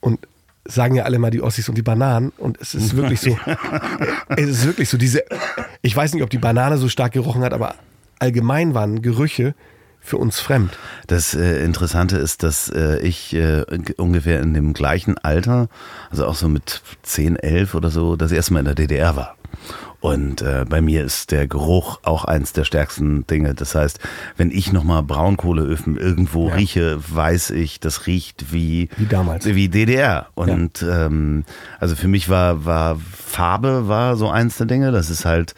Und 0.00 0.18
sagen 0.64 0.94
ja 0.94 1.04
alle 1.04 1.18
mal 1.18 1.30
die 1.30 1.42
Ossis 1.42 1.68
und 1.68 1.76
die 1.76 1.82
Bananen 1.82 2.30
und 2.38 2.60
es 2.60 2.74
ist 2.74 2.96
wirklich 2.96 3.20
so, 3.20 3.36
es 4.28 4.48
ist 4.48 4.66
wirklich 4.66 4.88
so 4.88 4.96
diese, 4.96 5.24
ich 5.80 5.94
weiß 5.94 6.14
nicht, 6.14 6.22
ob 6.22 6.30
die 6.30 6.38
Banane 6.38 6.78
so 6.78 6.88
stark 6.88 7.12
gerochen 7.12 7.42
hat, 7.42 7.52
aber 7.52 7.74
allgemein 8.20 8.74
waren 8.74 9.02
Gerüche 9.02 9.54
für 10.00 10.16
uns 10.18 10.40
fremd. 10.40 10.78
Das 11.06 11.34
äh, 11.34 11.64
Interessante 11.64 12.16
ist, 12.16 12.42
dass 12.42 12.68
äh, 12.68 12.98
ich 13.00 13.34
äh, 13.34 13.64
ungefähr 13.96 14.40
in 14.40 14.54
dem 14.54 14.72
gleichen 14.72 15.16
Alter, 15.18 15.68
also 16.10 16.26
auch 16.26 16.34
so 16.34 16.48
mit 16.48 16.82
10, 17.02 17.36
11 17.36 17.74
oder 17.74 17.90
so, 17.90 18.16
das 18.16 18.32
erste 18.32 18.52
Mal 18.52 18.60
in 18.60 18.66
der 18.66 18.74
DDR 18.74 19.16
war. 19.16 19.36
Und 20.02 20.42
äh, 20.42 20.64
bei 20.68 20.82
mir 20.82 21.04
ist 21.04 21.30
der 21.30 21.46
Geruch 21.46 22.00
auch 22.02 22.24
eins 22.24 22.52
der 22.52 22.64
stärksten 22.64 23.24
Dinge. 23.28 23.54
Das 23.54 23.76
heißt, 23.76 24.00
wenn 24.36 24.50
ich 24.50 24.72
nochmal 24.72 25.04
Braunkohleöfen 25.04 25.96
irgendwo 25.96 26.48
Ja. 26.48 26.56
rieche, 26.56 26.98
weiß 27.08 27.50
ich, 27.50 27.78
das 27.78 28.08
riecht 28.08 28.52
wie, 28.52 28.88
Wie 28.96 29.06
damals. 29.06 29.46
Wie 29.46 29.68
DDR. 29.68 30.26
Und 30.34 30.82
ähm, 30.82 31.44
also 31.78 31.94
für 31.94 32.08
mich 32.08 32.28
war, 32.28 32.64
war 32.64 32.96
Farbe 32.98 33.86
war 33.86 34.16
so 34.16 34.28
eins 34.28 34.56
der 34.56 34.66
Dinge. 34.66 34.90
Das 34.90 35.08
ist 35.08 35.24
halt 35.24 35.54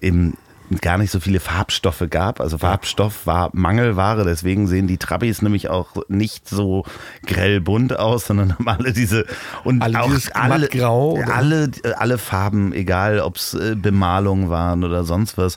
eben 0.00 0.34
gar 0.80 0.98
nicht 0.98 1.10
so 1.10 1.20
viele 1.20 1.40
Farbstoffe 1.40 2.04
gab. 2.10 2.40
Also 2.40 2.58
Farbstoff 2.58 3.26
war 3.26 3.50
Mangelware, 3.52 4.24
deswegen 4.24 4.66
sehen 4.66 4.86
die 4.86 4.98
Trabis 4.98 5.42
nämlich 5.42 5.68
auch 5.70 5.96
nicht 6.08 6.48
so 6.48 6.84
grell 7.26 7.60
bunt 7.60 7.98
aus, 7.98 8.26
sondern 8.26 8.52
haben 8.54 8.68
alle 8.68 8.92
diese 8.92 9.24
und 9.64 9.82
Alle 9.82 10.02
auch 10.02 10.10
alle, 10.34 10.68
oder? 10.90 11.34
alle, 11.34 11.70
alle 11.96 12.18
Farben, 12.18 12.72
egal 12.72 13.20
ob 13.20 13.36
es 13.36 13.54
äh, 13.54 13.74
Bemalungen 13.76 14.50
waren 14.50 14.84
oder 14.84 15.04
sonst 15.04 15.38
was, 15.38 15.56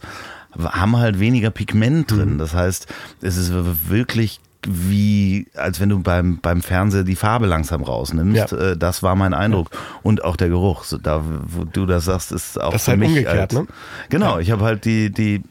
haben 0.58 0.98
halt 0.98 1.20
weniger 1.20 1.50
Pigment 1.50 2.12
Mhm. 2.12 2.16
drin. 2.16 2.38
Das 2.38 2.54
heißt, 2.54 2.88
es 3.22 3.38
ist 3.38 3.52
wirklich 3.90 4.40
wie, 4.68 5.48
als 5.56 5.80
wenn 5.80 5.90
du 5.90 6.00
beim, 6.02 6.40
beim 6.42 6.62
Fernseher 6.62 7.04
die 7.04 7.16
Farbe 7.16 7.46
langsam 7.48 7.84
rausnimmst. 7.84 8.52
Ja. 8.52 8.58
Äh, 8.58 8.78
Das 8.78 9.02
war 9.04 9.16
mein 9.16 9.34
Eindruck. 9.34 9.70
Und 10.04 10.24
auch 10.24 10.36
der 10.36 10.50
Geruch. 10.50 10.84
So, 10.84 10.98
da, 10.98 11.24
wo 11.48 11.64
du 11.64 11.86
das 11.86 12.06
sagst, 12.06 12.32
ist 12.32 12.60
auch 12.62 12.72
Das 12.72 12.82
ist 12.82 12.86
für 12.86 12.92
halt 12.92 13.00
mich 13.00 13.10
umgekehrt, 13.10 13.38
halt, 13.38 13.54
ne? 13.54 13.68
Genau, 14.10 14.40
ich 14.40 14.52
habe 14.52 14.64
halt 14.64 14.86
die, 14.86 15.10
die, 15.12 15.42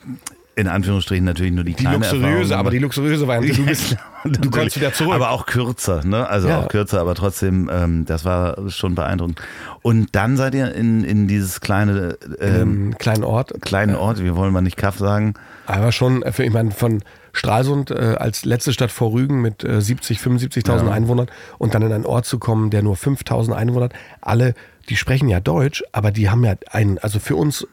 in 0.56 0.68
Anführungsstrichen 0.68 1.24
natürlich 1.24 1.52
nur 1.52 1.64
die, 1.64 1.72
Die 1.74 1.82
kleine 1.84 1.96
luxuriöse, 1.98 2.26
Erfahrung 2.36 2.52
aber 2.60 2.70
die 2.70 2.78
luxuriöse 2.78 3.26
Variante, 3.26 3.56
du 3.62 3.66
bist, 3.66 3.96
du 4.24 4.50
kommst 4.50 4.76
wieder 4.76 4.92
zurück. 4.92 5.14
aber 5.14 5.30
auch 5.30 5.46
kürzer, 5.46 6.04
ne? 6.04 6.28
Also 6.28 6.48
Ja. 6.48 6.60
auch 6.60 6.68
kürzer, 6.68 7.00
aber 7.00 7.14
trotzdem, 7.14 7.70
ähm, 7.72 8.04
das 8.04 8.24
war 8.24 8.68
schon 8.70 8.94
beeindruckend. 8.94 9.40
Und 9.82 10.08
dann 10.12 10.36
seid 10.36 10.54
ihr 10.54 10.74
in, 10.74 11.02
in 11.04 11.28
dieses 11.28 11.60
kleine, 11.60 12.18
ähm, 12.40 12.90
im 12.90 12.98
kleinen 12.98 13.24
Ort. 13.24 13.54
kleinen 13.62 13.94
Ort, 13.96 14.22
wir 14.22 14.36
wollen 14.36 14.52
mal 14.52 14.60
nicht 14.60 14.76
Kaff 14.76 14.98
sagen. 14.98 15.34
Aber 15.66 15.92
schon, 15.92 16.22
äh, 16.22 16.32
für, 16.32 16.44
ich 16.44 16.52
meine, 16.52 16.70
von 16.72 17.02
Stralsund 17.32 17.90
äh, 17.90 18.16
als 18.18 18.44
letzte 18.44 18.72
Stadt 18.72 18.90
vor 18.90 19.12
Rügen 19.12 19.40
mit 19.40 19.64
äh, 19.64 19.80
70, 19.80 20.18
75.000 20.18 20.86
Ja. 20.86 20.90
Einwohnern 20.92 21.28
und 21.58 21.74
dann 21.74 21.82
in 21.82 21.92
einen 21.92 22.06
Ort 22.06 22.26
zu 22.26 22.38
kommen, 22.38 22.70
der 22.70 22.82
nur 22.82 22.96
5.000 22.96 23.52
Einwohner 23.52 23.86
hat. 23.86 23.92
Alle, 24.20 24.54
die 24.88 24.96
sprechen 24.96 25.28
ja 25.28 25.40
Deutsch, 25.40 25.82
aber 25.92 26.10
die 26.10 26.28
haben 26.30 26.44
ja 26.44 26.54
einen, 26.70 26.98
also 26.98 27.18
für 27.20 27.36
uns 27.36 27.66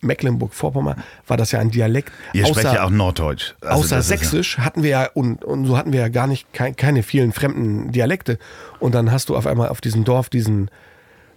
Mecklenburg-Vorpommern 0.00 1.02
war 1.26 1.36
das 1.36 1.50
ja 1.52 1.58
ein 1.58 1.70
Dialekt. 1.70 2.12
Ihr 2.32 2.46
sprecht 2.46 2.72
ja 2.72 2.84
auch 2.84 2.90
Norddeutsch. 2.90 3.54
Also 3.60 3.80
außer 3.84 3.98
ist 3.98 4.10
ja- 4.10 4.16
Sächsisch 4.16 4.58
hatten 4.58 4.82
wir 4.82 4.90
ja, 4.90 5.08
und, 5.12 5.44
und 5.44 5.66
so 5.66 5.76
hatten 5.76 5.92
wir 5.92 6.00
ja 6.00 6.08
gar 6.08 6.26
nicht, 6.28 6.52
kein, 6.52 6.76
keine 6.76 7.02
vielen 7.02 7.32
fremden 7.32 7.90
Dialekte. 7.90 8.38
Und 8.78 8.94
dann 8.94 9.10
hast 9.10 9.28
du 9.28 9.36
auf 9.36 9.46
einmal 9.46 9.68
auf 9.70 9.80
diesem 9.80 10.04
Dorf 10.04 10.28
diesen 10.28 10.70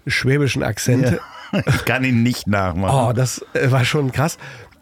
schwäbischen 0.08 0.64
Akzent. 0.64 1.20
Ich 1.68 1.84
kann 1.84 2.06
ihn 2.06 2.24
nicht 2.24 2.48
nachmachen. 2.48 3.10
Oh, 3.10 3.12
das 3.12 3.46
äh, 3.54 3.72
war 3.72 3.84
schon 3.84 4.14
krass. 4.14 4.38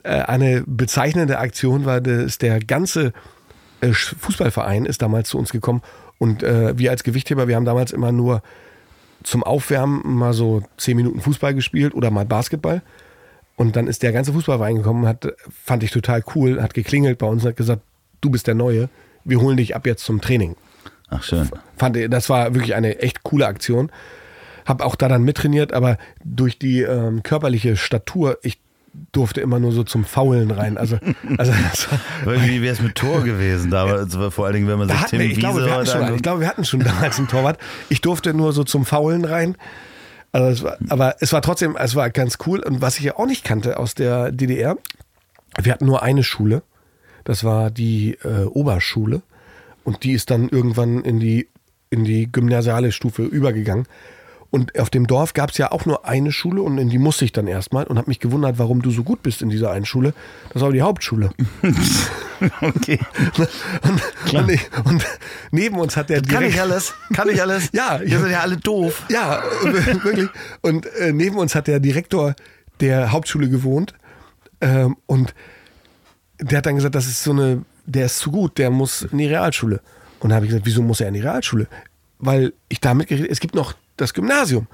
Äh, 0.10 0.24
Eine 0.24 0.64
bezeichnende 0.66 1.38
Aktion 1.38 1.86
war, 1.86 2.02
dass 2.02 2.40
der 2.40 2.60
ganze 2.60 3.14
äh, 3.82 3.94
Fußballverein 3.94 4.86
ist 4.86 5.04
damals 5.04 5.30
zu 5.30 5.38
uns 5.38 5.52
gekommen 5.52 5.82
und 6.18 6.42
äh, 6.42 6.78
wir 6.78 6.90
als 6.90 7.04
Gewichtheber, 7.04 7.48
wir 7.48 7.56
haben 7.56 7.66
damals 7.66 7.92
immer 7.92 8.12
nur 8.12 8.42
zum 9.24 9.44
Aufwärmen 9.44 10.02
mal 10.06 10.34
so 10.34 10.64
zehn 10.78 10.98
Minuten 10.98 11.22
Fußball 11.22 11.54
gespielt 11.54 11.94
oder 11.94 12.10
mal 12.10 12.26
Basketball. 12.26 12.82
Und 13.56 13.76
dann 13.76 13.88
ist 13.88 14.02
der 14.02 14.14
ganze 14.14 14.32
Fußballverein 14.34 14.78
gekommen, 14.78 15.06
hat, 15.06 15.28
fand 15.66 15.84
ich 15.84 15.92
total 15.92 16.24
cool, 16.34 16.62
hat 16.62 16.74
geklingelt 16.74 17.18
bei 17.18 17.28
uns 17.28 17.44
und 17.44 17.50
hat 17.50 17.58
gesagt, 17.58 17.82
du 18.22 18.30
bist 18.30 18.48
der 18.48 18.56
Neue, 18.56 18.90
wir 19.26 19.42
holen 19.42 19.58
dich 19.58 19.76
ab 19.76 19.86
jetzt 19.86 20.06
zum 20.06 20.22
Training. 20.22 20.56
Ach 21.10 21.22
schön. 21.22 21.50
Fand, 21.78 21.98
das 22.14 22.30
war 22.30 22.56
wirklich 22.56 22.76
eine 22.76 23.00
echt 23.00 23.24
coole 23.24 23.48
Aktion. 23.48 23.92
Hab 24.66 24.82
auch 24.82 24.96
da 24.96 25.10
dann 25.10 25.24
mittrainiert, 25.24 25.74
aber 25.74 25.98
durch 26.24 26.58
die 26.58 26.82
ähm, 26.82 27.22
körperliche 27.22 27.76
Statur, 27.76 28.40
ich 28.44 28.60
durfte 29.12 29.42
immer 29.42 29.60
nur 29.60 29.72
so 29.72 29.84
zum 29.84 30.06
Faulen 30.06 30.52
rein. 30.52 30.78
Also, 30.78 30.98
also 31.38 31.52
das 31.52 31.92
war, 31.92 32.00
Weil 32.26 32.42
Wie 32.48 32.62
wäre 32.62 32.74
es 32.74 32.82
mit 32.82 32.96
Tor 32.96 33.24
gewesen? 33.24 33.72
Da, 33.72 34.06
vor 34.30 34.46
allen 34.46 34.56
Dingen, 34.56 34.68
wenn 34.68 34.80
man 34.80 34.90
sich 34.90 34.98
Tim 35.06 35.22
ich, 35.22 35.30
Wiese 35.30 35.40
glaube, 35.40 35.66
wir 35.66 35.74
hatten 35.74 35.86
schon, 35.86 36.16
ich 36.16 36.22
glaube, 36.22 36.42
wir 36.42 36.48
hatten 36.48 36.66
schon 36.66 36.80
damals 36.82 37.18
einen 37.18 37.28
Torwart. 37.28 37.60
Ich 37.90 38.02
durfte 38.02 38.34
nur 38.34 38.54
so 38.54 38.64
zum 38.64 38.86
Faulen 38.86 39.26
rein. 39.26 39.56
Also 40.32 40.50
es 40.50 40.64
war, 40.64 40.78
aber 40.90 41.16
es 41.20 41.34
war 41.34 41.42
trotzdem, 41.42 41.76
es 41.76 41.96
war 41.96 42.10
ganz 42.10 42.38
cool. 42.46 42.60
Und 42.60 42.82
was 42.82 42.98
ich 42.98 43.06
ja 43.06 43.18
auch 43.18 43.26
nicht 43.26 43.44
kannte 43.44 43.78
aus 43.78 43.96
der 43.96 44.32
DDR, 44.32 44.78
wir 45.62 45.74
hatten 45.74 45.86
nur 45.86 46.04
eine 46.04 46.24
Schule. 46.24 46.62
Das 47.24 47.44
war 47.44 47.72
die 47.72 48.18
äh, 48.24 48.46
Oberschule. 48.46 49.22
Und 49.84 50.04
die 50.04 50.12
ist 50.12 50.30
dann 50.30 50.50
irgendwann 50.50 51.02
in 51.04 51.20
die, 51.20 51.48
in 51.90 52.04
die 52.04 52.32
gymnasiale 52.32 52.92
Stufe 52.92 53.24
übergegangen. 53.24 53.88
Und 54.52 54.80
auf 54.80 54.90
dem 54.90 55.06
Dorf 55.06 55.34
gab 55.34 55.52
es 55.52 55.58
ja 55.60 55.72
auch 55.72 55.86
nur 55.86 56.06
eine 56.06 56.32
Schule 56.32 56.64
und 56.64 56.80
in 56.80 56.90
die 56.90 56.98
musste 56.98 57.24
ich 57.24 57.32
dann 57.32 57.46
erstmal 57.46 57.84
und 57.86 57.98
habe 58.00 58.10
mich 58.10 58.20
gewundert, 58.20 58.58
warum 58.58 58.82
du 58.82 58.90
so 58.90 59.04
gut 59.04 59.22
bist 59.22 59.44
in 59.44 59.50
dieser 59.50 59.70
einen 59.72 59.86
Schule. 59.86 60.14
Das 60.54 60.62
war 60.64 60.72
die 60.72 60.82
Hauptschule. 60.82 61.30
Okay. 62.62 62.98
Und, 63.38 64.34
und, 64.34 64.50
ich, 64.50 64.62
und 64.86 65.06
neben 65.52 65.78
uns 65.78 65.98
hat 65.98 66.10
der 66.10 66.22
Kann 66.22 66.30
direkt- 66.40 66.54
ich 66.54 66.62
alles? 66.62 66.94
Kann 67.14 67.28
ich 67.28 67.42
alles? 67.42 67.70
Ja, 67.74 68.00
Ihr 68.02 68.18
seid 68.18 68.32
ja 68.32 68.40
alle 68.40 68.56
doof. 68.56 69.04
Ja, 69.10 69.44
wirklich. 69.64 70.30
Und 70.62 70.86
äh, 71.00 71.12
neben 71.12 71.36
uns 71.38 71.54
hat 71.54 71.68
der 71.68 71.82
Direktor 71.82 72.36
der 72.80 73.12
Hauptschule 73.12 73.50
gewohnt. 73.50 73.94
Ähm, 74.62 74.96
und 75.06 75.34
der 76.40 76.60
hat 76.60 76.66
dann 76.66 76.76
gesagt, 76.76 76.96
das 76.96 77.08
ist 77.08 77.24
so 77.24 77.32
eine, 77.32 77.66
der 77.86 78.06
ist 78.06 78.20
zu 78.20 78.32
gut, 78.32 78.58
der 78.58 78.70
muss 78.70 79.02
in 79.02 79.18
die 79.18 79.28
Realschule. 79.28 79.82
Und 80.22 80.30
da 80.30 80.36
habe 80.38 80.46
ich 80.46 80.52
gesagt, 80.52 80.66
wieso 80.66 80.82
muss 80.82 81.02
er 81.02 81.10
in 81.10 81.16
die 81.16 81.20
Realschule? 81.22 81.68
Weil 82.20 82.54
ich 82.68 82.80
damit 82.80 83.08
geredet, 83.08 83.32
es 83.32 83.40
gibt 83.40 83.56
noch 83.56 83.74
das 83.98 84.14
Gymnasium. 84.14 84.68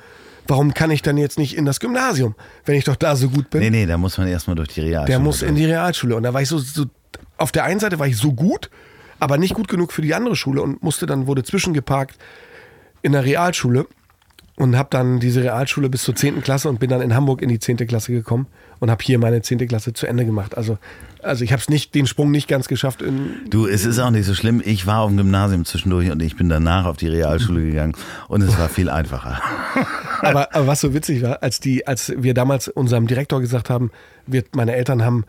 Warum 0.47 0.73
kann 0.73 0.91
ich 0.91 1.01
dann 1.01 1.17
jetzt 1.17 1.39
nicht 1.39 1.57
in 1.57 1.65
das 1.65 1.79
Gymnasium, 1.79 2.35
wenn 2.65 2.75
ich 2.75 2.83
doch 2.83 2.95
da 2.95 3.15
so 3.15 3.29
gut 3.29 3.49
bin? 3.49 3.61
Nee, 3.61 3.69
nee, 3.71 3.85
da 3.85 3.97
muss 3.97 4.17
man 4.17 4.27
erstmal 4.27 4.55
durch 4.55 4.69
die 4.69 4.81
Realschule. 4.81 5.07
Der 5.07 5.19
muss 5.19 5.41
in 5.41 5.55
die 5.55 5.65
Realschule. 5.65 6.15
Und 6.15 6.23
da 6.23 6.33
war 6.33 6.41
ich 6.41 6.49
so, 6.49 6.59
so, 6.59 6.85
auf 7.37 7.51
der 7.51 7.63
einen 7.63 7.79
Seite 7.79 7.97
war 7.97 8.07
ich 8.07 8.17
so 8.17 8.33
gut, 8.33 8.69
aber 9.19 9.37
nicht 9.37 9.53
gut 9.53 9.67
genug 9.67 9.91
für 9.91 10.01
die 10.01 10.13
andere 10.13 10.35
Schule 10.35 10.61
und 10.61 10.83
musste 10.83 11.05
dann, 11.05 11.25
wurde 11.25 11.43
zwischengeparkt 11.43 12.17
in 13.01 13.13
der 13.13 13.25
Realschule 13.25 13.87
und 14.55 14.77
habe 14.77 14.89
dann 14.91 15.19
diese 15.19 15.43
Realschule 15.43 15.89
bis 15.89 16.03
zur 16.03 16.15
10. 16.15 16.41
Klasse 16.41 16.69
und 16.69 16.79
bin 16.79 16.89
dann 16.89 17.01
in 17.01 17.15
Hamburg 17.15 17.41
in 17.41 17.49
die 17.49 17.59
10. 17.59 17.77
Klasse 17.87 18.11
gekommen 18.11 18.47
und 18.79 18.91
habe 18.91 19.03
hier 19.03 19.19
meine 19.19 19.41
10. 19.41 19.67
Klasse 19.67 19.93
zu 19.93 20.07
Ende 20.07 20.25
gemacht. 20.25 20.55
Also 20.55 20.77
Also 21.25 21.43
ich 21.43 21.51
habe 21.51 21.59
es 21.61 21.69
nicht, 21.69 21.95
den 21.95 22.07
Sprung 22.07 22.31
nicht 22.31 22.47
ganz 22.47 22.67
geschafft. 22.67 23.03
Du, 23.49 23.67
es 23.67 23.85
ist 23.85 23.99
auch 23.99 24.11
nicht 24.11 24.25
so 24.25 24.33
schlimm. 24.33 24.61
Ich 24.63 24.85
war 24.85 25.01
auf 25.01 25.09
dem 25.09 25.17
Gymnasium 25.17 25.65
zwischendurch 25.65 26.11
und 26.11 26.21
ich 26.21 26.35
bin 26.35 26.49
danach 26.49 26.85
auf 26.85 26.97
die 26.97 27.07
Realschule 27.07 27.65
gegangen 27.65 27.93
und 28.27 28.41
es 28.41 28.57
war 28.59 28.69
viel 28.69 28.89
einfacher. 28.89 29.41
aber, 30.21 30.53
aber 30.55 30.67
was 30.67 30.81
so 30.81 30.93
witzig 30.93 31.21
war, 31.23 31.41
als 31.41 31.59
die, 31.59 31.87
als 31.87 32.13
wir 32.15 32.33
damals 32.33 32.67
unserem 32.67 33.07
Direktor 33.07 33.41
gesagt 33.41 33.69
haben, 33.69 33.91
wir, 34.27 34.43
meine 34.53 34.75
Eltern 34.75 35.03
haben 35.03 35.25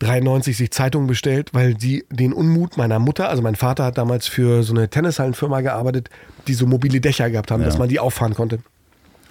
93 0.00 0.56
sich 0.56 0.70
Zeitungen 0.70 1.08
bestellt, 1.08 1.50
weil 1.54 1.74
die 1.74 2.04
den 2.10 2.32
Unmut 2.32 2.76
meiner 2.76 2.98
Mutter, 3.00 3.28
also 3.28 3.42
mein 3.42 3.56
Vater 3.56 3.84
hat 3.84 3.98
damals 3.98 4.28
für 4.28 4.62
so 4.62 4.72
eine 4.72 4.88
Tennishallenfirma 4.88 5.60
gearbeitet, 5.60 6.08
die 6.46 6.54
so 6.54 6.66
mobile 6.66 7.00
Dächer 7.00 7.30
gehabt 7.30 7.50
haben, 7.50 7.60
Ja. 7.62 7.66
dass 7.66 7.78
man 7.78 7.88
die 7.88 7.98
auffahren 7.98 8.34
konnte. 8.34 8.60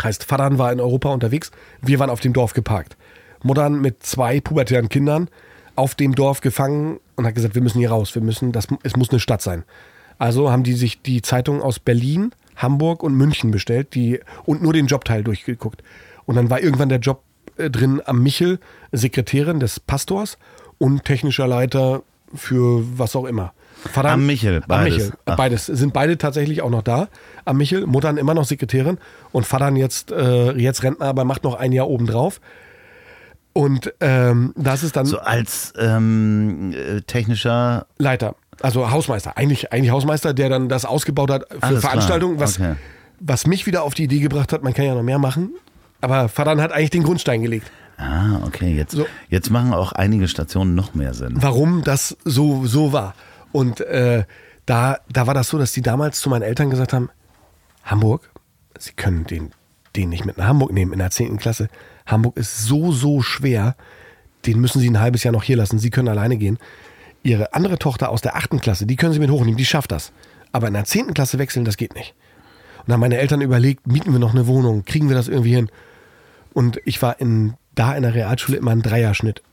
Heißt, 0.03 0.25
Vater 0.25 0.57
war 0.57 0.71
in 0.71 0.79
Europa 0.79 1.09
unterwegs, 1.09 1.51
wir 1.81 1.99
waren 1.99 2.09
auf 2.09 2.19
dem 2.19 2.33
Dorf 2.33 2.53
geparkt. 2.53 2.97
Mutter 3.43 3.69
mit 3.69 4.03
zwei 4.03 4.39
pubertären 4.39 4.89
Kindern 4.89 5.29
auf 5.75 5.95
dem 5.95 6.15
Dorf 6.15 6.41
gefangen 6.41 6.99
und 7.15 7.25
hat 7.25 7.35
gesagt, 7.35 7.55
wir 7.55 7.61
müssen 7.61 7.79
hier 7.79 7.91
raus, 7.91 8.13
wir 8.15 8.21
müssen, 8.21 8.51
das, 8.51 8.67
es 8.83 8.95
muss 8.95 9.09
eine 9.11 9.19
Stadt 9.19 9.41
sein. 9.41 9.63
Also 10.17 10.51
haben 10.51 10.63
die 10.63 10.73
sich 10.73 11.01
die 11.01 11.21
Zeitungen 11.21 11.61
aus 11.61 11.79
Berlin, 11.79 12.31
Hamburg 12.55 13.03
und 13.03 13.13
München 13.13 13.51
bestellt 13.51 13.93
die, 13.93 14.19
und 14.45 14.63
nur 14.63 14.73
den 14.73 14.87
Jobteil 14.87 15.23
durchgeguckt. 15.23 15.83
Und 16.25 16.35
dann 16.35 16.49
war 16.49 16.61
irgendwann 16.61 16.89
der 16.89 16.99
Job 16.99 17.21
äh, 17.57 17.69
drin 17.69 18.01
am 18.05 18.23
Michel, 18.23 18.59
Sekretärin 18.91 19.59
des 19.59 19.79
Pastors 19.79 20.37
und 20.79 21.05
technischer 21.05 21.47
Leiter 21.47 22.01
für 22.33 22.83
was 22.97 23.15
auch 23.15 23.25
immer. 23.25 23.53
Vater, 23.91 24.09
Am 24.09 24.25
Michel, 24.25 24.57
Am 24.57 24.63
beides. 24.67 24.97
Michel, 24.97 25.13
Ach. 25.25 25.35
beides. 25.37 25.65
Sind 25.67 25.93
beide 25.93 26.17
tatsächlich 26.17 26.61
auch 26.61 26.69
noch 26.69 26.81
da. 26.81 27.09
Am 27.45 27.57
Michel, 27.57 27.85
Muttern 27.85 28.17
immer 28.17 28.33
noch 28.33 28.45
Sekretärin 28.45 28.97
und 29.31 29.45
Vater 29.45 29.71
jetzt, 29.75 30.11
äh, 30.11 30.53
jetzt 30.53 30.83
Rentner, 30.83 31.05
aber 31.05 31.25
macht 31.25 31.43
noch 31.43 31.55
ein 31.55 31.71
Jahr 31.71 31.87
obendrauf. 31.87 32.41
Und 33.57 33.91
ähm, 34.01 34.53
das 34.55 34.83
ist 34.83 34.95
dann 34.95 35.07
So 35.07 35.17
als 35.17 35.73
ähm, 35.79 36.73
äh, 36.73 37.01
technischer. 37.01 37.87
Leiter, 37.97 38.35
also 38.61 38.91
Hausmeister, 38.91 39.35
eigentlich, 39.35 39.73
eigentlich 39.73 39.89
Hausmeister, 39.89 40.35
der 40.35 40.49
dann 40.49 40.69
das 40.69 40.85
ausgebaut 40.85 41.31
hat 41.31 41.45
für 41.49 41.63
Alles 41.63 41.79
klar, 41.79 41.91
Veranstaltungen, 41.91 42.39
was, 42.39 42.59
okay. 42.59 42.75
was 43.19 43.47
mich 43.47 43.65
wieder 43.65 43.81
auf 43.81 43.95
die 43.95 44.03
Idee 44.03 44.19
gebracht 44.19 44.53
hat, 44.53 44.61
man 44.61 44.75
kann 44.75 44.85
ja 44.85 44.93
noch 44.93 45.01
mehr 45.01 45.17
machen. 45.17 45.55
Aber 46.01 46.29
Vater 46.29 46.61
hat 46.61 46.71
eigentlich 46.71 46.91
den 46.91 47.01
Grundstein 47.01 47.41
gelegt. 47.41 47.71
Ah, 47.97 48.41
okay. 48.45 48.75
Jetzt, 48.75 48.91
So. 48.91 49.07
jetzt 49.29 49.49
machen 49.49 49.73
auch 49.73 49.91
einige 49.91 50.27
Stationen 50.27 50.75
noch 50.75 50.93
mehr 50.93 51.15
Sinn. 51.15 51.37
warum 51.39 51.83
das 51.83 52.15
so, 52.25 52.67
so 52.67 52.93
war. 52.93 53.15
Und 53.51 53.81
äh, 53.81 54.25
da, 54.67 54.99
da 55.11 55.25
war 55.25 55.33
das 55.33 55.47
so, 55.47 55.57
dass 55.57 55.71
die 55.71 55.81
damals 55.81 56.19
zu 56.19 56.29
meinen 56.29 56.43
Eltern 56.43 56.69
gesagt 56.69 56.93
haben, 56.93 57.09
Hamburg, 57.83 58.29
sie 58.77 58.91
können 58.91 59.25
den, 59.25 59.49
den 59.95 60.09
nicht 60.09 60.25
mit 60.25 60.37
nach 60.37 60.45
Hamburg 60.45 60.71
nehmen 60.73 60.93
in 60.93 60.99
der 60.99 61.09
10. 61.09 61.37
Klasse. 61.37 61.69
Hamburg 62.07 62.37
ist 62.37 62.65
so, 62.65 62.91
so 62.91 63.21
schwer, 63.21 63.75
den 64.45 64.59
müssen 64.59 64.79
sie 64.79 64.89
ein 64.89 64.99
halbes 64.99 65.23
Jahr 65.23 65.33
noch 65.33 65.43
hier 65.43 65.57
lassen. 65.57 65.77
Sie 65.77 65.89
können 65.89 66.07
alleine 66.07 66.37
gehen. 66.37 66.57
Ihre 67.21 67.53
andere 67.53 67.77
Tochter 67.77 68.09
aus 68.09 68.21
der 68.21 68.35
8. 68.35 68.61
Klasse, 68.61 68.85
die 68.85 68.95
können 68.95 69.13
sie 69.13 69.19
mit 69.19 69.29
hochnehmen, 69.29 69.57
die 69.57 69.65
schafft 69.65 69.91
das. 69.91 70.13
Aber 70.51 70.67
in 70.67 70.73
der 70.73 70.85
10. 70.85 71.13
Klasse 71.13 71.37
wechseln, 71.37 71.65
das 71.65 71.77
geht 71.77 71.93
nicht. 71.93 72.15
Und 72.85 72.93
haben 72.93 73.01
meine 73.01 73.17
Eltern 73.17 73.41
überlegt, 73.41 73.85
mieten 73.85 74.13
wir 74.13 74.19
noch 74.19 74.33
eine 74.33 74.47
Wohnung, 74.47 74.85
kriegen 74.85 75.09
wir 75.09 75.15
das 75.15 75.27
irgendwie 75.27 75.55
hin? 75.55 75.69
Und 76.53 76.79
ich 76.85 77.01
war 77.01 77.19
in, 77.19 77.55
da 77.75 77.93
in 77.93 78.03
der 78.03 78.13
Realschule 78.13 78.57
immer 78.57 78.71
ein 78.71 78.81
Dreierschnitt. 78.81 79.43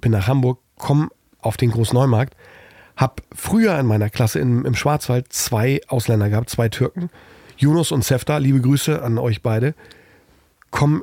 Bin 0.00 0.12
nach 0.12 0.28
Hamburg, 0.28 0.60
komm 0.78 1.10
auf 1.40 1.56
den 1.56 1.72
Großneumarkt, 1.72 2.36
hab 2.96 3.22
früher 3.34 3.78
in 3.78 3.86
meiner 3.86 4.08
Klasse 4.08 4.38
im, 4.38 4.64
im 4.64 4.74
Schwarzwald 4.74 5.32
zwei 5.32 5.80
Ausländer 5.88 6.30
gehabt, 6.30 6.50
zwei 6.50 6.68
Türken, 6.68 7.10
Yunus 7.56 7.90
und 7.90 8.04
Sefta, 8.04 8.38
liebe 8.38 8.60
Grüße 8.60 9.02
an 9.02 9.18
euch 9.18 9.42
beide, 9.42 9.74
komm 10.70 11.02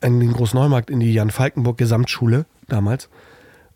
in 0.00 0.20
den 0.20 0.32
Großneumarkt 0.32 0.90
in 0.90 1.00
die 1.00 1.12
Jan-Falkenburg 1.12 1.76
Gesamtschule 1.78 2.46
damals 2.68 3.08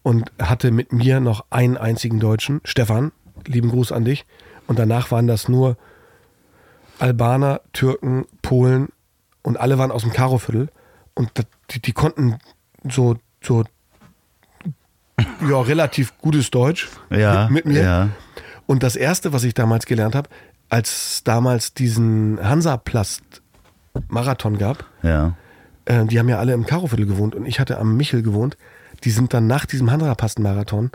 und 0.03 0.31
hatte 0.41 0.71
mit 0.71 0.93
mir 0.93 1.21
noch 1.21 1.45
einen 1.51 1.77
einzigen 1.77 2.21
Deutschen, 2.21 2.61
Stefan, 2.65 3.13
lieben 3.47 3.71
Gruß 3.71 3.93
an 3.93 4.05
dich. 4.05 4.25
Und 4.67 4.79
danach 4.79 5.11
waren 5.11 5.27
das 5.27 5.49
nur 5.49 5.77
Albaner, 6.99 7.61
Türken, 7.73 8.27
Polen 8.43 8.89
und 9.43 9.59
alle 9.59 9.79
waren 9.79 9.91
aus 9.91 10.03
dem 10.03 10.13
Karoviertel 10.13 10.69
und 11.15 11.31
die, 11.71 11.81
die 11.81 11.93
konnten 11.93 12.37
so, 12.89 13.17
so 13.43 13.65
ja, 15.49 15.61
relativ 15.61 16.17
gutes 16.19 16.51
Deutsch 16.51 16.89
Ja, 17.11 17.49
mit, 17.51 17.65
mit 17.67 17.75
mir. 17.75 17.83
ja. 17.83 18.09
Und 18.67 18.83
das 18.83 18.97
erste, 18.97 19.33
was 19.33 19.45
ich 19.45 19.55
damals 19.55 19.87
gelernt 19.87 20.15
habe, 20.15 20.29
als 20.69 21.23
damals 21.25 21.73
diesen 21.75 22.39
Hansaplast-Marathon 22.43 24.59
gab, 24.59 24.85
Ja. 25.03 25.35
Äh, 25.91 26.07
die 26.07 26.19
haben 26.19 26.29
ja 26.29 26.39
alle 26.39 26.53
im 26.53 26.67
Karoviertel 26.67 27.07
gewohnt 27.07 27.35
und 27.35 27.47
ich 27.47 27.59
hatte 27.59 27.79
am 27.79 27.97
Michel 27.97 28.23
gewohnt. 28.23 28.57
Die 29.05 29.11
sind 29.11 29.35
dann 29.35 29.47
nach 29.47 29.67
diesem 29.67 29.91
Hansaplast-Marathon 29.91 30.91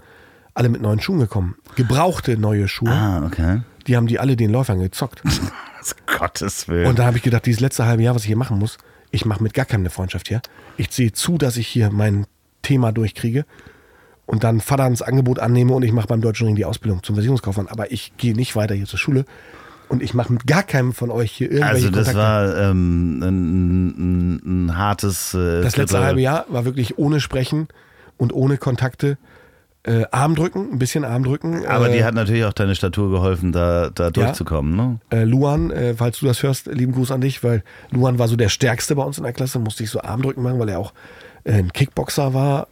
alle 0.54 0.70
mit 0.70 0.82
neuen 0.82 1.02
Schuhen 1.02 1.20
gekommen. 1.20 1.56
Gebrauchte 1.76 2.38
neue 2.38 2.68
Schuhe. 2.68 2.92
Ah, 2.92 3.26
okay. 3.26 3.62
Die 3.88 3.98
haben 3.98 4.08
die 4.08 4.20
alle 4.20 4.38
den 4.38 4.52
Läufern 4.52 4.80
gezockt. 4.80 5.22
Gottes 6.18 6.68
Willen. 6.68 6.88
Und 6.88 6.98
da 6.98 7.06
habe 7.06 7.18
ich 7.18 7.24
gedacht, 7.24 7.46
dieses 7.46 7.60
letzte 7.60 7.86
halbe 7.86 8.04
Jahr, 8.04 8.16
was 8.16 8.24
ich 8.24 8.28
hier 8.28 8.38
machen 8.38 8.58
muss, 8.58 8.78
ich 9.12 9.26
mache 9.26 9.44
mit 9.44 9.54
gar 9.54 9.66
keinem 9.66 9.82
eine 9.82 9.90
Freundschaft 9.90 10.30
hier. 10.30 10.42
Ich 10.78 10.92
sehe 10.92 11.12
zu, 11.12 11.38
dass 11.38 11.58
ich 11.58 11.68
hier 11.68 11.92
mein 11.92 12.26
Thema 12.62 12.92
durchkriege 12.92 13.46
und 14.26 14.44
dann 14.44 14.62
Vaterns 14.62 15.02
Angebot 15.02 15.40
annehme 15.40 15.74
und 15.74 15.84
ich 15.84 15.92
mache 15.92 16.08
beim 16.08 16.22
Deutschen 16.22 16.48
Ring 16.48 16.56
die 16.56 16.66
Ausbildung 16.66 17.04
zum 17.04 17.16
Versicherungskaufmann. 17.16 17.68
Aber 17.68 17.92
ich 17.92 18.16
gehe 18.18 18.34
nicht 18.34 18.56
weiter 18.56 18.74
hier 18.74 18.88
zur 18.88 18.98
Schule 18.98 19.26
und 19.90 20.02
ich 20.02 20.14
mache 20.14 20.34
mit 20.34 20.48
gar 20.48 20.64
keinem 20.64 20.94
von 20.94 21.12
euch 21.12 21.32
hier 21.32 21.52
irgendwelche 21.52 21.88
also 21.88 21.90
das 21.90 22.08
Kontakte. 22.08 22.18
war 22.18 22.70
ähm, 22.70 23.24
ein, 23.24 23.88
ein, 23.88 24.66
ein 24.66 24.78
hartes. 24.78 25.34
Äh, 25.34 25.62
das 25.62 25.78
letzte 25.78 26.00
halbe 26.00 26.22
Jahr 26.22 26.46
war 26.50 26.66
wirklich 26.66 26.98
ohne 26.98 27.20
Sprechen 27.20 27.68
und 28.18 28.34
ohne 28.34 28.58
Kontakte. 28.58 29.18
Äh, 29.84 30.06
Armdrücken, 30.10 30.72
ein 30.72 30.80
bisschen 30.80 31.06
Armdrücken. 31.06 31.68
Aber 31.68 31.90
äh, 31.90 31.98
die 31.98 32.04
hat 32.04 32.16
natürlich 32.16 32.44
auch 32.46 32.54
deine 32.54 32.74
Statur 32.74 33.12
geholfen, 33.12 33.52
da, 33.52 33.92
da 33.94 34.10
durchzukommen, 34.10 34.76
ne? 34.76 35.00
äh, 35.12 35.26
Luan, 35.26 35.70
äh, 35.70 35.94
falls 35.94 36.20
du 36.20 36.26
das 36.26 36.42
hörst, 36.42 36.66
lieben 36.66 36.94
Gruß 36.94 37.12
an 37.12 37.22
dich, 37.22 37.44
weil 37.44 37.64
Luan 37.92 38.18
war 38.18 38.28
so 38.28 38.36
der 38.36 38.50
Stärkste 38.50 38.96
bei 38.96 39.04
uns 39.04 39.20
in 39.20 39.26
der 39.26 39.34
Klasse, 39.34 39.60
musste 39.60 39.84
ich 39.84 39.92
so 39.92 40.02
Armdrücken 40.02 40.42
machen, 40.42 40.58
weil 40.58 40.70
er 40.70 40.80
auch 40.80 40.92
äh, 41.44 41.54
ein 41.54 41.72
Kickboxer 41.72 42.34
war. 42.34 42.68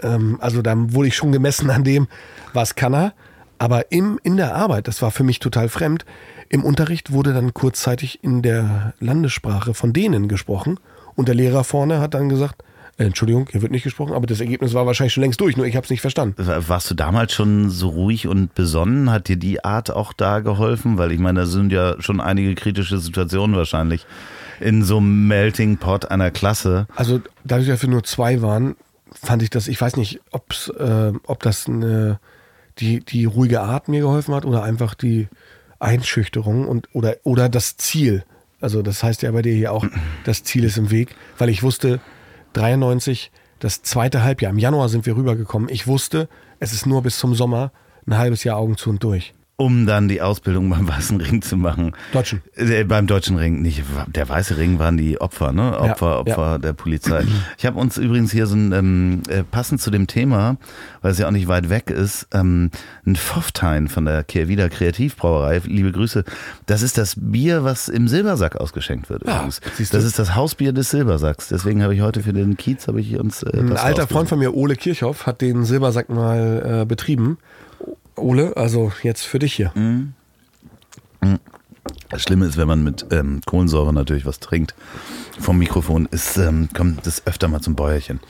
Ähm, 0.00 0.38
also 0.40 0.62
dann 0.62 0.94
wurde 0.94 1.08
ich 1.08 1.16
schon 1.16 1.32
gemessen 1.32 1.70
an 1.70 1.82
dem, 1.82 2.06
was 2.52 2.76
kann 2.76 2.94
er. 2.94 3.14
Aber 3.58 3.90
im, 3.90 4.20
in 4.22 4.36
der 4.36 4.54
Arbeit, 4.54 4.86
das 4.86 5.02
war 5.02 5.10
für 5.10 5.24
mich 5.24 5.40
total 5.40 5.68
fremd, 5.68 6.04
im 6.48 6.64
Unterricht 6.64 7.12
wurde 7.12 7.32
dann 7.32 7.54
kurzzeitig 7.54 8.22
in 8.22 8.42
der 8.42 8.94
Landessprache 9.00 9.74
von 9.74 9.92
denen 9.92 10.28
gesprochen 10.28 10.78
und 11.14 11.28
der 11.28 11.34
Lehrer 11.34 11.64
vorne 11.64 12.00
hat 12.00 12.14
dann 12.14 12.28
gesagt, 12.28 12.62
äh, 12.96 13.04
Entschuldigung, 13.04 13.48
hier 13.50 13.62
wird 13.62 13.72
nicht 13.72 13.82
gesprochen, 13.82 14.12
aber 14.12 14.26
das 14.26 14.40
Ergebnis 14.40 14.74
war 14.74 14.86
wahrscheinlich 14.86 15.12
schon 15.12 15.22
längst 15.22 15.40
durch, 15.40 15.56
nur 15.56 15.66
ich 15.66 15.76
habe 15.76 15.84
es 15.84 15.90
nicht 15.90 16.00
verstanden. 16.00 16.36
Warst 16.38 16.90
du 16.90 16.94
damals 16.94 17.32
schon 17.32 17.70
so 17.70 17.88
ruhig 17.88 18.28
und 18.28 18.54
besonnen? 18.54 19.10
Hat 19.10 19.28
dir 19.28 19.36
die 19.36 19.64
Art 19.64 19.90
auch 19.90 20.12
da 20.12 20.40
geholfen? 20.40 20.96
Weil 20.98 21.10
ich 21.12 21.18
meine, 21.18 21.40
da 21.40 21.46
sind 21.46 21.72
ja 21.72 22.00
schon 22.00 22.20
einige 22.20 22.54
kritische 22.54 22.98
Situationen 22.98 23.56
wahrscheinlich 23.56 24.06
in 24.60 24.84
so 24.84 24.98
einem 24.98 25.26
Melting 25.26 25.78
Pot 25.78 26.10
einer 26.10 26.30
Klasse. 26.30 26.86
Also 26.94 27.20
dadurch, 27.42 27.68
dass 27.68 27.82
wir 27.82 27.88
nur 27.88 28.04
zwei 28.04 28.42
waren, 28.42 28.76
fand 29.12 29.42
ich 29.42 29.50
das, 29.50 29.66
ich 29.66 29.80
weiß 29.80 29.96
nicht, 29.96 30.20
ob's, 30.30 30.68
äh, 30.68 31.12
ob 31.26 31.42
das 31.42 31.66
eine, 31.68 32.20
die, 32.78 33.00
die 33.00 33.24
ruhige 33.24 33.60
Art 33.60 33.88
mir 33.88 34.00
geholfen 34.00 34.34
hat 34.34 34.44
oder 34.44 34.62
einfach 34.62 34.94
die 34.94 35.28
Einschüchterung 35.84 36.66
und 36.66 36.88
oder, 36.92 37.16
oder 37.22 37.48
das 37.48 37.76
Ziel. 37.76 38.24
Also 38.60 38.82
das 38.82 39.02
heißt 39.02 39.22
ja 39.22 39.30
bei 39.30 39.42
dir 39.42 39.54
hier 39.54 39.72
auch, 39.72 39.86
das 40.24 40.42
Ziel 40.42 40.64
ist 40.64 40.78
im 40.78 40.90
Weg, 40.90 41.14
weil 41.38 41.48
ich 41.48 41.62
wusste, 41.62 42.00
93, 42.54 43.30
das 43.58 43.82
zweite 43.82 44.22
Halbjahr, 44.22 44.52
im 44.52 44.58
Januar 44.58 44.88
sind 44.88 45.06
wir 45.06 45.16
rübergekommen. 45.16 45.68
Ich 45.68 45.86
wusste, 45.86 46.28
es 46.60 46.72
ist 46.72 46.86
nur 46.86 47.02
bis 47.02 47.18
zum 47.18 47.34
Sommer 47.34 47.72
ein 48.06 48.16
halbes 48.16 48.44
Jahr 48.44 48.56
Augen 48.56 48.76
zu 48.76 48.90
und 48.90 49.02
durch. 49.02 49.34
Um 49.56 49.86
dann 49.86 50.08
die 50.08 50.20
Ausbildung 50.20 50.68
beim 50.70 50.88
Weißen 50.88 51.20
Ring 51.20 51.40
zu 51.40 51.56
machen. 51.56 51.92
Deutschen. 52.12 52.42
Äh, 52.56 52.82
beim 52.84 53.06
Deutschen 53.06 53.36
Ring, 53.36 53.62
nicht. 53.62 53.82
Der 54.08 54.28
Weiße 54.28 54.56
Ring 54.56 54.78
waren 54.80 54.96
die 54.96 55.20
Opfer, 55.20 55.52
ne? 55.52 55.78
Opfer, 55.78 56.06
Ja, 56.06 56.18
Opfer 56.18 56.58
der 56.58 56.72
Polizei. 56.72 57.24
Ich 57.56 57.64
habe 57.64 57.78
uns 57.78 57.96
übrigens 57.96 58.32
hier 58.32 58.46
so 58.46 58.56
ein, 58.56 58.72
ähm, 58.72 59.22
äh, 59.28 59.44
passend 59.44 59.80
zu 59.80 59.90
dem 59.92 60.08
Thema, 60.08 60.56
weil 61.02 61.12
es 61.12 61.18
ja 61.18 61.28
auch 61.28 61.32
nicht 61.32 61.46
weit 61.46 61.70
weg 61.70 61.90
ist, 61.90 62.26
ähm, 62.32 62.70
ein 63.06 63.14
Pfofftein 63.14 63.86
von 63.88 64.04
der 64.06 64.24
Kehrwieder 64.24 64.68
Kreativbrauerei. 64.70 65.62
Liebe 65.64 65.92
Grüße. 65.92 66.24
Das 66.66 66.82
ist 66.82 66.98
das 66.98 67.14
Bier, 67.16 67.62
was 67.62 67.88
im 67.88 68.08
Silbersack 68.08 68.56
ausgeschenkt 68.56 69.08
wird. 69.08 69.26
Ah, 69.28 69.36
übrigens. 69.36 69.60
Das 69.90 70.02
ist 70.04 70.18
das 70.18 70.34
Hausbier 70.34 70.72
des 70.72 70.90
Silbersacks. 70.90 71.48
Deswegen 71.48 71.82
habe 71.82 71.94
ich 71.94 72.00
heute 72.00 72.22
für 72.22 72.32
den 72.32 72.56
Kiez 72.56 72.88
habe 72.88 73.00
ich 73.00 73.18
uns 73.18 73.42
äh, 73.44 73.56
Ein 73.58 73.76
alter. 73.76 74.08
Freund 74.08 74.28
von 74.28 74.38
mir, 74.40 74.54
Ole 74.54 74.74
Kirchhoff, 74.76 75.26
hat 75.26 75.40
den 75.40 75.64
Silbersack 75.64 76.08
mal 76.08 76.80
äh, 76.82 76.84
betrieben. 76.86 77.38
Ole, 78.16 78.56
also 78.56 78.92
jetzt 79.02 79.24
für 79.24 79.38
dich 79.38 79.54
hier. 79.54 79.72
Das 82.08 82.22
Schlimme 82.22 82.46
ist, 82.46 82.56
wenn 82.56 82.68
man 82.68 82.84
mit 82.84 83.06
ähm, 83.10 83.40
Kohlensäure 83.44 83.92
natürlich 83.92 84.26
was 84.26 84.40
trinkt 84.40 84.74
vom 85.38 85.58
Mikrofon, 85.58 86.06
ist, 86.10 86.36
ähm, 86.36 86.68
kommt 86.74 87.06
das 87.06 87.26
öfter 87.26 87.48
mal 87.48 87.60
zum 87.60 87.74
Bäuerchen. 87.74 88.20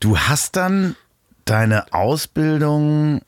Du 0.00 0.18
hast 0.18 0.56
dann 0.56 0.96
deine 1.44 1.92
Ausbildung 1.92 3.22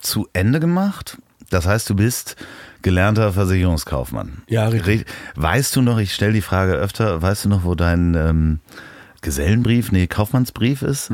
zu 0.00 0.28
Ende 0.32 0.60
gemacht. 0.60 1.18
Das 1.50 1.66
heißt, 1.66 1.88
du 1.90 1.94
bist 1.94 2.36
gelernter 2.82 3.32
Versicherungskaufmann. 3.32 4.42
Ja, 4.48 4.68
richtig. 4.68 5.04
Weißt 5.34 5.74
du 5.76 5.82
noch, 5.82 5.98
ich 5.98 6.14
stelle 6.14 6.32
die 6.32 6.42
Frage 6.42 6.72
öfter, 6.72 7.20
weißt 7.20 7.44
du 7.44 7.48
noch, 7.48 7.64
wo 7.64 7.74
dein 7.74 8.14
ähm, 8.14 8.60
Gesellenbrief, 9.20 9.92
nee, 9.92 10.06
Kaufmannsbrief 10.06 10.82
ist? 10.82 11.12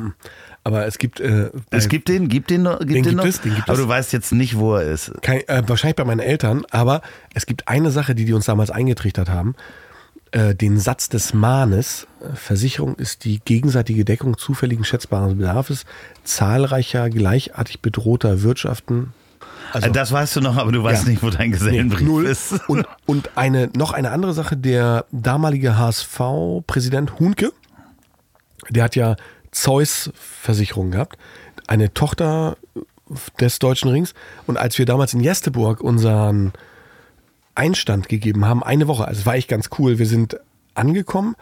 Aber 0.66 0.84
es 0.86 0.98
gibt. 0.98 1.20
Äh, 1.20 1.50
Es 1.70 1.88
gibt 1.88 2.08
den, 2.08 2.28
gibt 2.28 2.50
den 2.50 2.62
noch, 2.62 2.80
gibt 2.80 2.90
Den 2.90 2.94
den 2.94 3.04
gibt 3.04 3.16
noch? 3.18 3.24
es, 3.24 3.40
den 3.40 3.54
gibt 3.54 3.68
aber 3.68 3.78
es. 3.78 3.84
du 3.84 3.88
weißt 3.88 4.12
jetzt 4.12 4.32
nicht, 4.32 4.56
wo 4.58 4.74
er 4.74 4.90
ist. 4.90 5.12
kein, 5.22 5.46
äh, 5.46 5.62
wahrscheinlich 5.66 5.94
bei 5.96 6.04
meinen 6.04 6.18
Eltern, 6.18 6.64
aber 6.70 7.02
es 7.34 7.46
gibt 7.46 7.68
eine 7.68 7.90
Sache, 7.92 8.16
die 8.16 8.24
die 8.24 8.32
uns 8.32 8.46
damals 8.46 8.70
eingetrichtert 8.72 9.28
haben. 9.30 9.54
Äh, 10.32 10.56
den 10.56 10.80
Satz 10.80 11.08
des 11.08 11.32
Mahnes. 11.34 12.08
Äh, 12.20 12.34
Versicherung 12.34 12.96
ist 12.96 13.24
die 13.24 13.38
gegenseitige 13.44 14.04
Deckung 14.04 14.38
zufälligen 14.38 14.84
schätzbaren 14.84 15.38
Bedarfs 15.38 15.84
zahlreicher 16.24 17.10
gleichartig 17.10 17.80
bedrohter 17.80 18.42
Wirtschaften. 18.42 19.12
Also, 19.72 19.86
Äh, 19.86 19.92
das 19.92 20.10
weißt 20.10 20.34
du 20.34 20.40
noch, 20.40 20.56
aber 20.56 20.72
du 20.72 20.82
weißt 20.82 21.04
Ja. 21.04 21.10
nicht, 21.10 21.22
wo 21.22 21.30
dein 21.30 21.52
Gesellenbrief 21.52 22.08
null. 22.08 22.26
ist. 22.26 22.58
Und, 22.68 22.86
und 23.06 23.30
eine, 23.36 23.70
noch 23.76 23.92
eine 23.92 24.10
andere 24.10 24.32
Sache, 24.34 24.56
der 24.56 25.04
damalige 25.12 25.78
HSV-Präsident 25.78 27.20
Hunke, 27.20 27.52
der 28.68 28.82
hat 28.84 28.96
ja 28.96 29.14
Zeus-Versicherung 29.56 30.90
gehabt, 30.90 31.16
eine 31.66 31.92
Tochter 31.94 32.56
des 33.40 33.58
Deutschen 33.58 33.90
Rings. 33.90 34.14
Und 34.46 34.56
als 34.58 34.78
wir 34.78 34.86
damals 34.86 35.14
in 35.14 35.20
Jesteburg 35.20 35.80
unseren 35.80 36.52
Einstand 37.54 38.08
gegeben 38.08 38.44
haben, 38.44 38.62
eine 38.62 38.86
Woche, 38.86 39.06
also 39.08 39.20
es 39.20 39.26
war 39.26 39.34
echt 39.34 39.48
ganz 39.48 39.70
cool, 39.78 39.98
wir 39.98 40.06
sind 40.06 40.36
angekommen, 40.74 41.36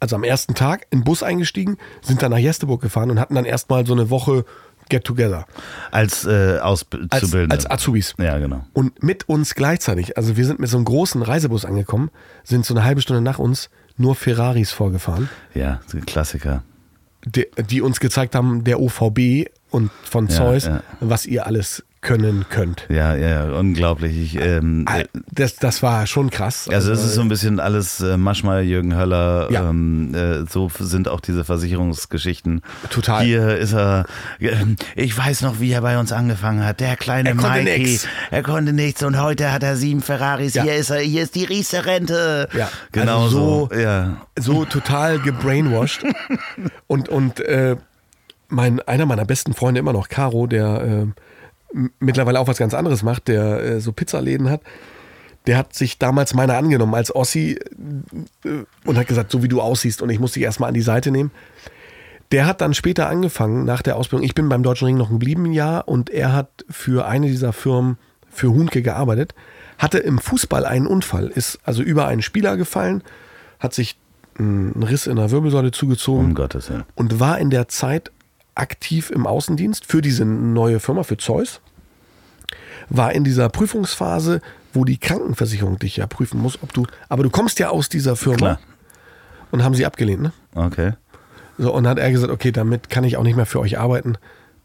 also 0.00 0.16
am 0.16 0.24
ersten 0.24 0.54
Tag 0.54 0.86
in 0.90 1.00
den 1.00 1.04
Bus 1.04 1.22
eingestiegen, 1.22 1.78
sind 2.02 2.20
dann 2.20 2.32
nach 2.32 2.38
Jesteburg 2.38 2.82
gefahren 2.82 3.10
und 3.10 3.20
hatten 3.20 3.34
dann 3.36 3.44
erstmal 3.44 3.86
so 3.86 3.92
eine 3.94 4.10
Woche 4.10 4.44
Get-Together 4.90 5.46
Als 5.92 6.26
äh, 6.26 6.58
als, 6.58 6.84
Auszubildender. 7.10 7.54
als 7.54 7.70
Azubis. 7.70 8.14
ja, 8.18 8.38
genau. 8.38 8.66
Und 8.74 9.02
mit 9.02 9.28
uns 9.28 9.54
gleichzeitig, 9.54 10.18
also 10.18 10.36
wir 10.36 10.44
sind 10.44 10.60
mit 10.60 10.68
so 10.68 10.76
einem 10.76 10.84
großen 10.84 11.22
Reisebus 11.22 11.64
angekommen, 11.64 12.10
sind 12.42 12.66
so 12.66 12.74
eine 12.74 12.84
halbe 12.84 13.00
Stunde 13.00 13.22
nach 13.22 13.38
uns 13.38 13.70
nur 13.96 14.14
Ferraris 14.14 14.72
vorgefahren, 14.72 15.28
Ja, 15.54 15.80
Klassiker. 16.06 16.64
Die, 17.24 17.46
die 17.70 17.80
uns 17.80 18.00
gezeigt 18.00 18.34
haben, 18.34 18.64
der 18.64 18.80
OVB 18.80 19.48
und 19.70 19.90
von 20.08 20.28
Ja, 20.28 20.34
Zeus, 20.36 20.66
ja. 20.66 20.82
was 21.00 21.26
ihr 21.26 21.46
alles 21.46 21.84
können 22.04 22.44
könnt. 22.48 22.86
Ja, 22.88 23.16
ja, 23.16 23.44
unglaublich. 23.50 24.16
Ich, 24.16 24.40
ähm, 24.40 24.84
Ah, 24.86 25.02
Das, 25.32 25.56
das 25.56 25.82
war 25.82 26.06
schon 26.06 26.30
krass. 26.30 26.68
Also 26.70 26.92
es 26.92 27.02
ist 27.02 27.14
so 27.14 27.22
ein 27.22 27.28
bisschen 27.28 27.58
alles 27.58 28.00
äh, 28.00 28.16
Maschmeyer, 28.16 28.60
Jürgen 28.60 28.94
Höller, 28.96 29.48
Ja. 29.50 29.68
ähm, 29.70 30.14
äh, 30.14 30.44
so 30.48 30.70
sind 30.78 31.08
auch 31.08 31.20
diese 31.20 31.42
Versicherungsgeschichten. 31.44 32.60
Total. 32.90 33.24
Hier 33.24 33.56
ist 33.56 33.72
er, 33.72 34.04
ähm, 34.38 34.76
ich 34.94 35.16
weiß 35.18 35.40
noch, 35.42 35.58
wie 35.58 35.72
er 35.72 35.80
bei 35.80 35.98
uns 35.98 36.12
angefangen 36.12 36.64
hat, 36.64 36.78
der 36.78 36.96
kleine 36.96 37.30
Er 37.30 37.34
konnte 37.36 37.62
Mikey. 37.62 37.78
nix. 37.80 38.06
Er 38.30 38.42
konnte 38.44 38.72
nichts 38.72 39.02
und 39.02 39.20
heute 39.20 39.50
hat 39.52 39.62
er 39.64 39.76
sieben 39.76 40.02
Ferraris, 40.02 40.54
Ja. 40.54 40.62
hier 40.62 40.74
ist 40.76 40.90
er, 40.90 41.00
hier 41.00 41.22
ist 41.24 41.34
die 41.34 41.44
Riester-Rente. 41.44 42.48
Ja, 42.56 42.68
genau 42.92 43.24
also 43.24 43.68
so. 43.70 43.76
Ja. 43.76 44.18
so 44.38 44.64
total 44.64 45.18
gebrainwashed. 45.18 46.04
und 46.86 47.08
und 47.08 47.40
äh, 47.40 47.76
mein, 48.48 48.80
einer 48.80 49.06
meiner 49.06 49.24
besten 49.24 49.54
Freunde 49.54 49.80
immer 49.80 49.92
noch, 49.92 50.08
Caro, 50.08 50.46
der 50.46 50.82
äh, 50.82 51.06
mittlerweile 51.98 52.40
auch 52.40 52.48
was 52.48 52.58
ganz 52.58 52.74
anderes 52.74 53.02
macht, 53.02 53.28
der 53.28 53.60
äh, 53.62 53.80
so 53.80 53.92
Pizzaläden 53.92 54.48
hat, 54.48 54.62
der 55.46 55.58
hat 55.58 55.74
sich 55.74 55.98
damals 55.98 56.34
meiner 56.34 56.56
angenommen 56.56 56.94
als 56.94 57.14
Ossi 57.14 57.58
äh, 58.44 58.48
und 58.84 58.96
hat 58.96 59.06
gesagt, 59.06 59.30
so 59.30 59.42
wie 59.42 59.48
du 59.48 59.60
aussiehst 59.60 60.00
und 60.00 60.10
ich 60.10 60.20
muss 60.20 60.32
dich 60.32 60.42
erstmal 60.42 60.68
an 60.68 60.74
die 60.74 60.80
Seite 60.80 61.10
nehmen. 61.10 61.30
Der 62.32 62.46
hat 62.46 62.60
dann 62.60 62.74
später 62.74 63.08
angefangen 63.08 63.64
nach 63.64 63.82
der 63.82 63.96
Ausbildung. 63.96 64.24
Ich 64.24 64.34
bin 64.34 64.48
beim 64.48 64.62
Deutschen 64.62 64.86
Ring 64.86 64.96
noch 64.96 65.10
geblieben 65.10 65.52
Jahr 65.52 65.86
und 65.86 66.10
er 66.10 66.32
hat 66.32 66.64
für 66.70 67.06
eine 67.06 67.26
dieser 67.26 67.52
Firmen 67.52 67.98
für 68.30 68.50
Hunke 68.50 68.82
gearbeitet, 68.82 69.34
hatte 69.78 69.98
im 69.98 70.18
Fußball 70.18 70.64
einen 70.64 70.86
Unfall, 70.86 71.28
ist 71.28 71.58
also 71.64 71.82
über 71.82 72.06
einen 72.06 72.22
Spieler 72.22 72.56
gefallen, 72.56 73.02
hat 73.60 73.74
sich 73.74 73.96
einen 74.38 74.82
Riss 74.82 75.06
in 75.06 75.16
der 75.16 75.30
Wirbelsäule 75.30 75.70
zugezogen 75.70 76.26
Um 76.26 76.34
Gottes 76.34 76.70
Willen. 76.70 76.84
und 76.94 77.20
war 77.20 77.38
in 77.38 77.50
der 77.50 77.68
Zeit 77.68 78.10
aktiv 78.54 79.10
im 79.10 79.26
Außendienst 79.26 79.86
für 79.86 80.00
diese 80.00 80.24
neue 80.24 80.80
Firma, 80.80 81.02
für 81.02 81.16
Zeus. 81.16 81.60
War 82.88 83.12
in 83.12 83.24
dieser 83.24 83.48
Prüfungsphase, 83.48 84.40
wo 84.72 84.84
die 84.84 84.98
Krankenversicherung 84.98 85.78
dich 85.78 85.96
ja 85.96 86.06
prüfen 86.06 86.40
muss, 86.40 86.62
ob 86.62 86.72
du, 86.72 86.86
aber 87.08 87.22
du 87.22 87.30
kommst 87.30 87.58
ja 87.58 87.70
aus 87.70 87.88
dieser 87.88 88.16
Firma 88.16 88.36
Klar. 88.36 88.60
und 89.50 89.62
haben 89.62 89.74
sie 89.74 89.86
abgelehnt, 89.86 90.22
ne? 90.22 90.32
Okay. 90.54 90.92
So, 91.56 91.72
und 91.72 91.86
hat 91.86 91.98
er 91.98 92.10
gesagt, 92.10 92.32
okay, 92.32 92.50
damit 92.50 92.90
kann 92.90 93.04
ich 93.04 93.16
auch 93.16 93.22
nicht 93.22 93.36
mehr 93.36 93.46
für 93.46 93.60
euch 93.60 93.78
arbeiten. 93.78 94.16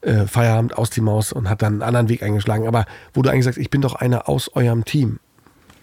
Äh, 0.01 0.25
Feierabend 0.25 0.77
aus 0.77 0.89
die 0.89 1.01
Maus 1.01 1.33
und 1.33 1.49
hat 1.49 1.61
dann 1.61 1.73
einen 1.73 1.81
anderen 1.83 2.09
Weg 2.09 2.23
eingeschlagen. 2.23 2.67
Aber 2.67 2.85
wo 3.13 3.21
du 3.21 3.29
eigentlich 3.29 3.45
sagst, 3.45 3.59
ich 3.59 3.69
bin 3.69 3.81
doch 3.81 3.95
einer 3.95 4.29
aus 4.29 4.49
eurem 4.55 4.85
Team. 4.85 5.19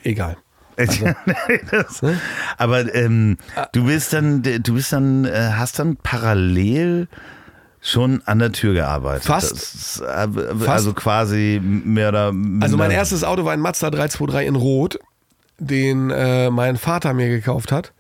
Egal. 0.03 0.37
Also, 0.77 1.07
das, 1.71 2.03
ne? 2.03 2.19
Aber 2.59 2.95
ähm, 2.95 3.39
du 3.73 3.87
bist 3.87 4.13
dann, 4.13 4.43
du 4.43 4.75
bist 4.75 4.93
dann, 4.93 5.25
äh, 5.25 5.53
hast 5.55 5.79
dann 5.79 5.97
parallel 5.97 7.09
schon 7.87 8.23
an 8.27 8.39
der 8.39 8.53
Tür 8.53 8.75
gearbeitet. 8.75 9.25
Fast. 9.25 9.53
Das, 9.53 10.03
äh, 10.05 10.67
also 10.67 10.93
quasi 10.93 11.61
mehr 11.63 12.09
oder 12.09 12.33
minder. 12.33 12.65
Also 12.65 12.77
mein 12.77 12.91
erstes 12.91 13.23
Auto 13.23 13.45
war 13.45 13.53
ein 13.53 13.61
Mazda 13.61 13.91
323 13.91 14.49
in 14.49 14.57
Rot, 14.57 14.99
den 15.59 16.11
äh, 16.11 16.51
mein 16.51 16.77
Vater 16.77 17.15
mir 17.15 17.29
gekauft 17.29 17.71
hat. 17.71 17.93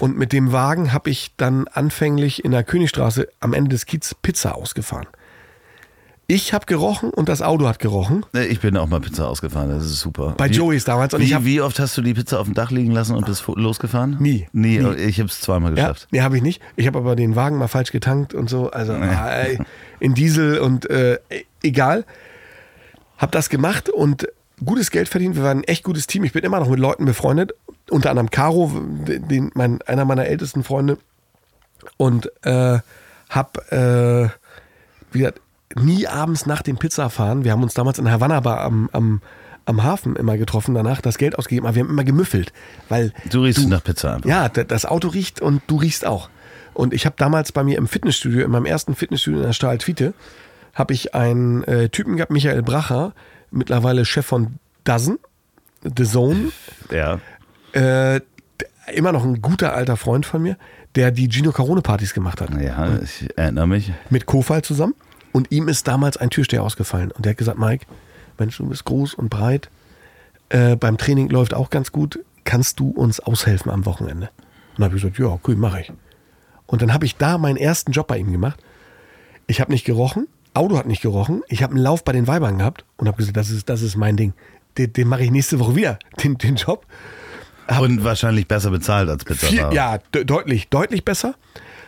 Und 0.00 0.16
mit 0.16 0.32
dem 0.32 0.52
Wagen 0.52 0.92
habe 0.92 1.10
ich 1.10 1.36
dann 1.36 1.68
anfänglich 1.68 2.44
in 2.44 2.50
der 2.50 2.64
Königstraße 2.64 3.28
am 3.40 3.52
Ende 3.52 3.70
des 3.70 3.86
Kiez 3.86 4.14
Pizza 4.22 4.56
ausgefahren. 4.56 5.06
Ich 6.34 6.54
habe 6.54 6.64
gerochen 6.64 7.10
und 7.10 7.28
das 7.28 7.42
Auto 7.42 7.68
hat 7.68 7.78
gerochen. 7.78 8.24
Ich 8.32 8.60
bin 8.60 8.74
auch 8.78 8.86
mal 8.88 9.00
Pizza 9.00 9.28
ausgefahren, 9.28 9.68
das 9.68 9.84
ist 9.84 10.00
super. 10.00 10.32
Bei 10.38 10.48
wie, 10.48 10.54
Joey's 10.54 10.84
damals. 10.84 11.12
Und 11.12 11.20
wie, 11.20 11.24
ich 11.26 11.34
hab, 11.34 11.44
wie 11.44 11.60
oft 11.60 11.78
hast 11.78 11.94
du 11.98 12.00
die 12.00 12.14
Pizza 12.14 12.40
auf 12.40 12.46
dem 12.46 12.54
Dach 12.54 12.70
liegen 12.70 12.90
lassen 12.90 13.14
und 13.14 13.26
bist 13.26 13.44
losgefahren? 13.46 14.16
Nie. 14.18 14.48
Nie, 14.54 14.78
Nie. 14.78 14.94
ich 14.94 15.18
habe 15.18 15.28
es 15.28 15.42
zweimal 15.42 15.76
Ja, 15.76 15.88
geschafft. 15.88 16.08
nee, 16.10 16.22
habe 16.22 16.38
ich 16.38 16.42
nicht. 16.42 16.62
Ich 16.76 16.86
habe 16.86 16.98
aber 16.98 17.16
den 17.16 17.36
Wagen 17.36 17.58
mal 17.58 17.68
falsch 17.68 17.92
getankt 17.92 18.32
und 18.32 18.48
so. 18.48 18.70
Also 18.70 18.94
äh, 18.94 19.58
in 20.00 20.14
Diesel 20.14 20.58
und 20.58 20.88
äh, 20.88 21.18
egal. 21.62 22.06
Hab 23.18 23.30
das 23.32 23.50
gemacht 23.50 23.90
und 23.90 24.26
gutes 24.64 24.90
Geld 24.90 25.10
verdient. 25.10 25.36
Wir 25.36 25.42
waren 25.42 25.58
ein 25.58 25.64
echt 25.64 25.84
gutes 25.84 26.06
Team. 26.06 26.24
Ich 26.24 26.32
bin 26.32 26.44
immer 26.44 26.60
noch 26.60 26.70
mit 26.70 26.78
Leuten 26.80 27.04
befreundet. 27.04 27.52
Unter 27.90 28.08
anderem 28.08 28.30
Caro, 28.30 28.72
den, 29.06 29.50
mein, 29.52 29.82
einer 29.82 30.06
meiner 30.06 30.24
ältesten 30.24 30.64
Freunde. 30.64 30.96
Und 31.98 32.32
äh, 32.46 32.78
hab 33.28 33.70
äh, 33.70 34.30
wie 35.10 35.18
gesagt, 35.18 35.42
nie 35.76 36.06
abends 36.06 36.46
nach 36.46 36.62
dem 36.62 36.76
Pizzafahren. 36.78 37.44
Wir 37.44 37.52
haben 37.52 37.62
uns 37.62 37.74
damals 37.74 37.98
in 37.98 38.10
Havanna 38.10 38.40
Bar 38.40 38.60
am, 38.62 38.88
am, 38.92 39.20
am 39.64 39.82
Hafen 39.82 40.16
immer 40.16 40.36
getroffen, 40.38 40.74
danach 40.74 41.00
das 41.00 41.18
Geld 41.18 41.38
ausgegeben, 41.38 41.66
aber 41.66 41.76
wir 41.76 41.82
haben 41.84 41.90
immer 41.90 42.04
gemüffelt. 42.04 42.52
Weil 42.88 43.12
Du 43.30 43.42
riechst 43.42 43.68
nach 43.68 43.82
Pizza 43.82 44.14
einfach. 44.16 44.28
ja, 44.28 44.48
das 44.48 44.84
Auto 44.86 45.08
riecht 45.08 45.40
und 45.40 45.62
du 45.66 45.76
riechst 45.76 46.06
auch. 46.06 46.28
Und 46.74 46.94
ich 46.94 47.04
habe 47.06 47.16
damals 47.18 47.52
bei 47.52 47.62
mir 47.64 47.76
im 47.78 47.86
Fitnessstudio, 47.86 48.44
in 48.44 48.50
meinem 48.50 48.64
ersten 48.66 48.94
Fitnessstudio 48.94 49.40
in 49.40 49.46
der 49.46 49.52
Stahltwiete, 49.52 50.14
habe 50.74 50.94
ich 50.94 51.14
einen 51.14 51.62
äh, 51.64 51.88
Typen 51.90 52.16
gehabt, 52.16 52.32
Michael 52.32 52.62
Bracher, 52.62 53.12
mittlerweile 53.50 54.04
Chef 54.06 54.24
von 54.24 54.54
Dozen, 54.84 55.18
The 55.84 56.04
Zone, 56.04 56.50
Ja. 56.90 57.20
äh, 57.72 58.20
immer 58.94 59.12
noch 59.12 59.22
ein 59.24 59.42
guter 59.42 59.74
alter 59.74 59.96
Freund 59.98 60.24
von 60.26 60.42
mir, 60.42 60.56
der 60.94 61.10
die 61.10 61.28
Gino 61.30 61.52
Carone 61.52 61.82
Partys 61.82 62.14
gemacht 62.14 62.40
hat. 62.40 62.50
Ja, 62.60 62.98
ich 63.02 63.28
erinnere 63.36 63.66
mich. 63.68 63.92
Mit 64.10 64.26
Kofal 64.26 64.62
zusammen. 64.62 64.94
Und 65.32 65.50
ihm 65.50 65.68
ist 65.68 65.88
damals 65.88 66.16
ein 66.16 66.30
Türsteher 66.30 66.62
ausgefallen. 66.62 67.10
Und 67.10 67.24
der 67.24 67.30
hat 67.30 67.38
gesagt, 67.38 67.58
Mike, 67.58 67.86
Mensch, 68.38 68.56
du 68.58 68.68
bist 68.68 68.84
groß 68.84 69.14
und 69.14 69.30
breit. 69.30 69.70
Äh, 70.50 70.76
beim 70.76 70.98
Training 70.98 71.30
läuft 71.30 71.54
auch 71.54 71.70
ganz 71.70 71.92
gut. 71.92 72.20
Kannst 72.44 72.80
du 72.80 72.90
uns 72.90 73.20
aushelfen 73.20 73.70
am 73.70 73.86
Wochenende? 73.86 74.30
Und 74.72 74.78
dann 74.78 74.84
habe 74.86 74.96
ich 74.96 75.02
gesagt, 75.02 75.18
ja, 75.18 75.38
cool, 75.46 75.56
mache 75.56 75.80
ich. 75.80 75.92
Und 76.66 76.82
dann 76.82 76.92
habe 76.92 77.06
ich 77.06 77.16
da 77.16 77.38
meinen 77.38 77.56
ersten 77.56 77.92
Job 77.92 78.06
bei 78.06 78.18
ihm 78.18 78.32
gemacht. 78.32 78.58
Ich 79.46 79.60
habe 79.60 79.72
nicht 79.72 79.84
gerochen, 79.84 80.28
Auto 80.54 80.76
hat 80.76 80.86
nicht 80.86 81.02
gerochen. 81.02 81.42
Ich 81.48 81.62
habe 81.62 81.74
einen 81.74 81.82
Lauf 81.82 82.04
bei 82.04 82.12
den 82.12 82.26
Weibern 82.26 82.58
gehabt 82.58 82.84
und 82.96 83.08
habe 83.08 83.16
gesagt, 83.16 83.36
das 83.36 83.50
ist, 83.50 83.68
das 83.68 83.82
ist 83.82 83.96
mein 83.96 84.16
Ding. 84.16 84.34
Den, 84.78 84.92
den 84.92 85.08
mache 85.08 85.24
ich 85.24 85.30
nächste 85.30 85.58
Woche 85.58 85.76
wieder, 85.76 85.98
den, 86.22 86.36
den 86.38 86.56
Job. 86.56 86.86
Und 87.80 88.04
wahrscheinlich 88.04 88.48
besser 88.48 88.70
bezahlt 88.70 89.08
als 89.08 89.24
Pizza. 89.24 89.46
Viel, 89.46 89.64
ja, 89.72 89.98
de 90.12 90.24
deutlich, 90.24 90.68
deutlich 90.68 91.04
besser. 91.04 91.34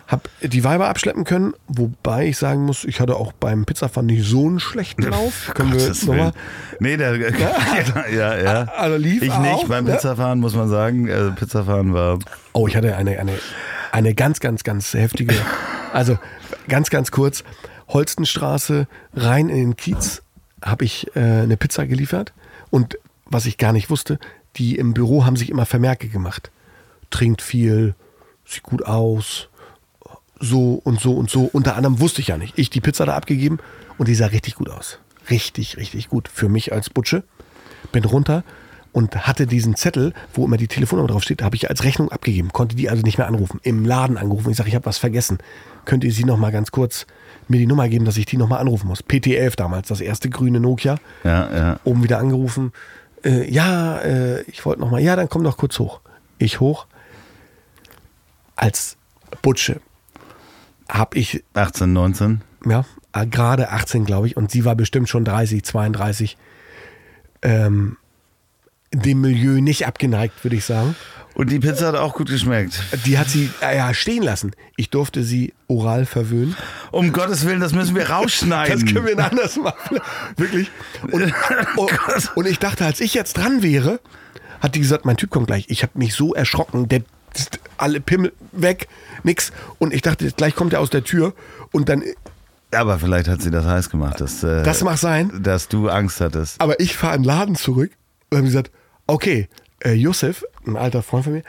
Hab 0.07 0.29
die 0.43 0.65
Weiber 0.65 0.89
abschleppen 0.89 1.25
können, 1.25 1.55
wobei 1.67 2.29
ich 2.29 2.37
sagen 2.37 2.65
muss, 2.67 2.85
ich 2.85 3.01
hatte 3.01 3.17
auch 3.17 3.33
beim 3.33 3.65
Pizzafahren 3.65 4.07
nicht 4.07 4.25
so 4.29 4.47
einen 4.47 4.61
schlechten 4.61 5.03
Lauf. 5.03 5.53
Können 5.55 5.73
wir 5.73 5.89
nochmal. 5.89 6.33
Nee, 6.79 6.99
der, 6.99 7.17
ja, 7.17 8.09
ja, 8.15 8.39
ja. 8.39 8.63
Also 8.77 8.97
lief 8.99 9.23
ich 9.23 9.33
auch, 9.33 9.41
nicht 9.41 9.69
beim 9.69 9.85
ne? 9.85 9.93
Pizzafahren, 9.93 10.41
muss 10.41 10.55
man 10.55 10.69
sagen. 10.69 11.11
Also 11.11 11.33
Pizzafahren 11.33 11.95
war. 11.95 12.19
Oh, 12.53 12.69
ich 12.69 12.77
hatte 12.77 12.97
eine, 12.97 13.19
eine, 13.19 13.33
eine 13.93 14.15
ganz, 14.15 14.41
ganz, 14.41 14.63
ganz 14.63 14.93
heftige, 14.93 15.37
also 15.93 16.19
ganz, 16.69 16.91
ganz 16.91 17.11
kurz, 17.11 17.43
Holstenstraße 17.89 18.87
rein 19.15 19.49
in 19.49 19.57
den 19.57 19.77
Kiez 19.77 20.23
habe 20.63 20.85
ich 20.85 21.15
äh, 21.15 21.21
eine 21.21 21.57
Pizza 21.57 21.87
geliefert 21.87 22.33
und 22.71 22.99
was 23.27 23.47
ich 23.47 23.59
gar 23.59 23.73
nicht 23.73 23.91
wusste, 23.91 24.19
die 24.57 24.77
im 24.77 24.95
Büro 24.95 25.25
haben 25.25 25.37
sich 25.37 25.51
immer 25.51 25.67
Vermerke 25.67 26.09
gemacht. 26.09 26.51
Trinkt 27.11 27.43
viel, 27.43 27.95
sieht 28.45 28.63
gut 28.63 28.85
aus, 28.85 29.49
so 30.45 30.75
und 30.75 31.01
so 31.01 31.15
und 31.15 31.31
so. 31.31 31.49
Unter 31.53 31.77
anderem 31.77 32.01
wusste 32.01 32.21
ich 32.21 32.29
ja 32.29 32.37
nicht. 32.37 32.59
Ich 32.59 32.71
die 32.71 32.81
Pizza 32.81 33.07
da 33.07 33.15
abgegeben 33.15 33.59
und 33.99 34.09
die 34.09 34.15
sah 34.15 34.27
richtig 34.27 34.55
gut 34.57 34.71
aus. 34.71 34.99
Richtig, 35.31 35.77
richtig 35.77 36.09
gut. 36.09 36.29
Für 36.29 36.49
mich 36.49 36.73
als 36.73 36.91
Butsche. 36.91 37.25
Bin 37.93 38.05
runter 38.05 38.45
und 38.93 39.27
hatte 39.27 39.47
diesen 39.47 39.75
Zettel, 39.75 40.13
wo 40.33 40.45
immer 40.45 40.57
die 40.57 40.69
Telefonnummer 40.69 41.09
draufsteht, 41.09 41.43
habe 41.43 41.57
ich 41.57 41.69
als 41.69 41.83
Rechnung 41.83 42.13
abgegeben, 42.13 42.53
konnte 42.53 42.77
die 42.77 42.89
also 42.89 43.03
nicht 43.03 43.19
mehr 43.19 43.27
anrufen. 43.27 43.59
Im 43.65 43.85
Laden 43.85 44.17
angerufen. 44.17 44.51
Ich 44.51 44.57
sage, 44.57 44.69
ich 44.69 44.75
habe 44.77 44.87
was 44.87 44.99
vergessen. 44.99 45.39
Könnt 45.85 46.05
ihr 46.05 46.13
sie 46.13 46.25
noch 46.25 46.39
mal 46.39 46.53
ganz 46.53 46.71
kurz 46.71 47.07
mir 47.49 47.59
die 47.59 47.67
Nummer 47.67 47.89
geben, 47.89 48.05
dass 48.05 48.17
ich 48.17 48.27
die 48.27 48.37
noch 48.37 48.49
mal 48.49 48.59
anrufen 48.59 48.87
muss? 48.87 49.03
PT11 49.05 49.57
damals, 49.57 49.89
das 49.89 50.01
erste 50.01 50.31
grüne 50.31 50.61
Nokia. 50.61 50.97
Ja, 51.25 51.57
ja. 51.57 51.81
Oben 51.85 52.05
wieder 52.05 52.19
angerufen. 52.19 52.73
Äh, 53.25 53.51
ja, 53.51 53.99
äh, 53.99 54.43
ich 54.43 54.65
wollte 54.65 54.81
noch 54.81 54.91
mal. 54.91 55.01
Ja, 55.01 55.17
dann 55.17 55.29
komm 55.29 55.43
doch 55.43 55.57
kurz 55.57 55.79
hoch. 55.81 56.01
Ich 56.39 56.61
hoch. 56.61 56.87
Als 58.55 58.97
Butsche 59.43 59.81
habe 60.95 61.19
ich 61.19 61.45
18, 61.55 61.93
19. 61.93 62.41
ja, 62.67 62.85
äh, 63.13 63.27
gerade 63.27 63.71
18, 63.71 64.05
glaube 64.05 64.29
ich, 64.29 64.37
und 64.37 64.51
sie 64.51 64.65
war 64.65 64.77
bestimmt 64.77 65.09
schon 65.09 65.25
30, 65.25 65.63
32. 65.65 66.37
Ähm, 67.43 67.99
dem 68.93 69.21
Milieu 69.21 69.61
nicht 69.61 69.87
abgeneigt, 69.87 70.45
würde 70.45 70.57
ich 70.57 70.65
sagen. 70.65 70.95
Und 71.35 71.51
die 71.51 71.59
Pizza 71.59 71.89
hat 71.89 71.97
auch 71.97 72.15
gut 72.15 72.29
geschmeckt. 72.29 72.81
Die 73.07 73.19
hat 73.19 73.29
sie 73.29 73.51
äh, 73.61 73.77
ja 73.77 73.93
stehen 73.93 74.23
lassen. 74.23 74.53
Ich 74.77 74.91
durfte 74.91 75.25
sie 75.25 75.53
oral 75.67 76.07
verwöhnen. 76.07 76.57
Um 76.93 77.13
Gottes 77.13 77.45
Willen, 77.45 77.59
das 77.61 77.73
müssen 77.73 77.97
wir 77.97 78.09
rausschneiden. 78.09 78.81
Das 78.85 78.93
können 78.93 79.05
wir 79.05 79.19
anders 79.19 79.57
machen. 79.57 79.99
Wirklich. 80.37 80.71
Und, 81.11 81.23
und, 81.77 82.37
und 82.37 82.47
ich 82.47 82.61
dachte, 82.61 82.85
als 82.85 83.01
ich 83.01 83.15
jetzt 83.15 83.37
dran 83.37 83.65
wäre, 83.65 83.99
hat 84.61 84.77
die 84.77 84.81
gesagt, 84.81 85.05
mein 85.05 85.17
Typ 85.17 85.31
kommt 85.31 85.49
gleich. 85.49 85.67
Ich 85.69 85.83
habe 85.83 85.99
mich 85.99 86.15
so 86.15 86.35
erschrocken. 86.35 86.89
Der 86.89 87.03
alle 87.77 88.01
Pimmel 88.01 88.33
weg, 88.53 88.89
nix. 89.23 89.53
Und 89.79 89.93
ich 89.93 90.03
dachte, 90.03 90.31
gleich 90.33 90.55
kommt 90.55 90.73
er 90.73 90.81
aus 90.81 90.91
der 90.91 91.05
Tür 91.05 91.35
und 91.73 91.89
dann 91.89 92.03
Aber 92.73 92.99
vielleicht 92.99 93.29
hat 93.29 93.43
sie 93.43 93.51
das 93.51 93.65
heiß 93.65 93.91
gemacht, 93.91 94.21
dass, 94.21 94.43
äh, 94.43 94.63
Das 94.63 94.83
mag 94.83 94.99
sein. 94.99 95.31
dass 95.43 95.69
du 95.69 95.89
Angst 95.89 96.21
hattest. 96.21 96.61
Aber 96.61 96.79
ich 96.81 96.97
fahre 96.97 97.17
in 97.17 97.23
den 97.23 97.27
Laden 97.29 97.55
zurück 97.57 97.91
und 98.31 98.39
habe 98.39 98.47
gesagt, 98.47 98.71
okay, 99.07 99.49
äh, 99.81 99.93
Josef, 99.93 100.45
ein 100.67 100.77
alter 100.77 101.03
Freund 101.03 101.25
von 101.25 101.33
mir, 101.35 101.43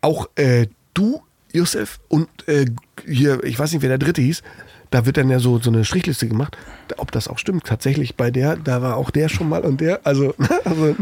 auch 0.00 0.28
äh, 0.36 0.66
du, 0.94 1.22
Josef, 1.52 1.98
und 2.08 2.28
äh, 2.46 2.66
hier, 3.06 3.42
ich 3.44 3.58
weiß 3.58 3.72
nicht, 3.72 3.82
wer 3.82 3.88
der 3.88 3.98
dritte 3.98 4.20
hieß, 4.22 4.42
da 4.90 5.04
wird 5.04 5.16
dann 5.18 5.28
ja 5.28 5.38
so, 5.38 5.58
so 5.58 5.70
eine 5.70 5.84
Strichliste 5.84 6.28
gemacht, 6.28 6.56
ob 6.96 7.12
das 7.12 7.28
auch 7.28 7.38
stimmt. 7.38 7.64
Tatsächlich 7.64 8.16
bei 8.16 8.30
der, 8.30 8.56
da 8.56 8.80
war 8.80 8.96
auch 8.96 9.10
der 9.10 9.28
schon 9.28 9.48
mal 9.48 9.62
und 9.62 9.80
der, 9.80 10.00
also, 10.06 10.34
also 10.64 10.96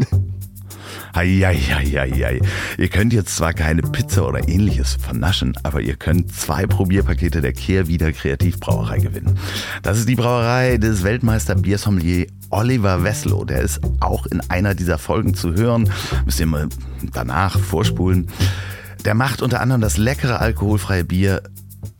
Eieieiei. 1.17 2.39
Ihr 2.77 2.89
könnt 2.89 3.11
jetzt 3.11 3.35
zwar 3.35 3.53
keine 3.53 3.81
Pizza 3.81 4.27
oder 4.27 4.47
ähnliches 4.47 4.97
vernaschen, 5.01 5.57
aber 5.63 5.81
ihr 5.81 5.95
könnt 5.95 6.31
zwei 6.31 6.67
Probierpakete 6.67 7.41
der 7.41 7.53
Kehrwieder 7.53 8.11
Kreativbrauerei 8.11 8.99
gewinnen. 8.99 9.39
Das 9.81 9.97
ist 9.97 10.07
die 10.07 10.15
Brauerei 10.15 10.77
des 10.77 11.03
Weltmeister 11.03 11.55
Biersommelier 11.55 12.27
Oliver 12.51 13.03
Wesslow. 13.03 13.45
Der 13.45 13.61
ist 13.61 13.81
auch 13.99 14.27
in 14.27 14.41
einer 14.51 14.75
dieser 14.75 14.99
Folgen 14.99 15.33
zu 15.33 15.55
hören. 15.55 15.89
Müsst 16.25 16.39
ihr 16.39 16.45
mal 16.45 16.69
danach 17.13 17.57
vorspulen. 17.57 18.27
Der 19.03 19.15
macht 19.15 19.41
unter 19.41 19.59
anderem 19.61 19.81
das 19.81 19.97
leckere 19.97 20.39
alkoholfreie 20.39 21.03
Bier 21.03 21.41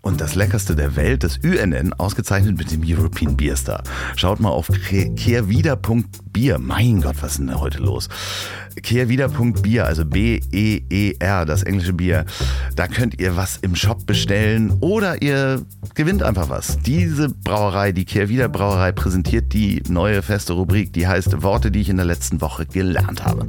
und 0.07 0.21
das 0.21 0.35
leckerste 0.35 0.73
der 0.73 0.95
Welt, 0.95 1.25
das 1.25 1.37
UNN, 1.43 1.91
ausgezeichnet 1.93 2.57
mit 2.57 2.71
dem 2.71 2.81
European 2.85 3.35
Beer 3.35 3.57
Star. 3.57 3.83
Schaut 4.15 4.39
mal 4.39 4.49
auf 4.49 4.67
ke- 4.67 5.13
kehrwieder.bier. 5.15 6.59
Mein 6.59 7.01
Gott, 7.01 7.17
was 7.19 7.31
ist 7.31 7.39
denn 7.39 7.47
da 7.47 7.55
heute 7.59 7.79
los? 7.79 8.07
Kehrwieder.bier, 8.81 9.85
also 9.85 10.05
B-E-E-R, 10.05 11.45
das 11.45 11.63
englische 11.63 11.91
Bier. 11.91 12.25
Da 12.77 12.87
könnt 12.87 13.19
ihr 13.19 13.35
was 13.35 13.57
im 13.57 13.75
Shop 13.75 14.05
bestellen 14.05 14.77
oder 14.79 15.21
ihr 15.21 15.61
gewinnt 15.93 16.23
einfach 16.23 16.49
was. 16.49 16.77
Diese 16.79 17.27
Brauerei, 17.27 17.91
die 17.91 18.05
Kehrwieder 18.05 18.47
Brauerei, 18.47 18.93
präsentiert 18.93 19.51
die 19.51 19.83
neue 19.89 20.21
feste 20.21 20.53
Rubrik, 20.53 20.93
die 20.93 21.05
heißt 21.05 21.43
Worte, 21.43 21.69
die 21.69 21.81
ich 21.81 21.89
in 21.89 21.97
der 21.97 22.05
letzten 22.05 22.39
Woche 22.39 22.65
gelernt 22.65 23.25
habe. 23.25 23.47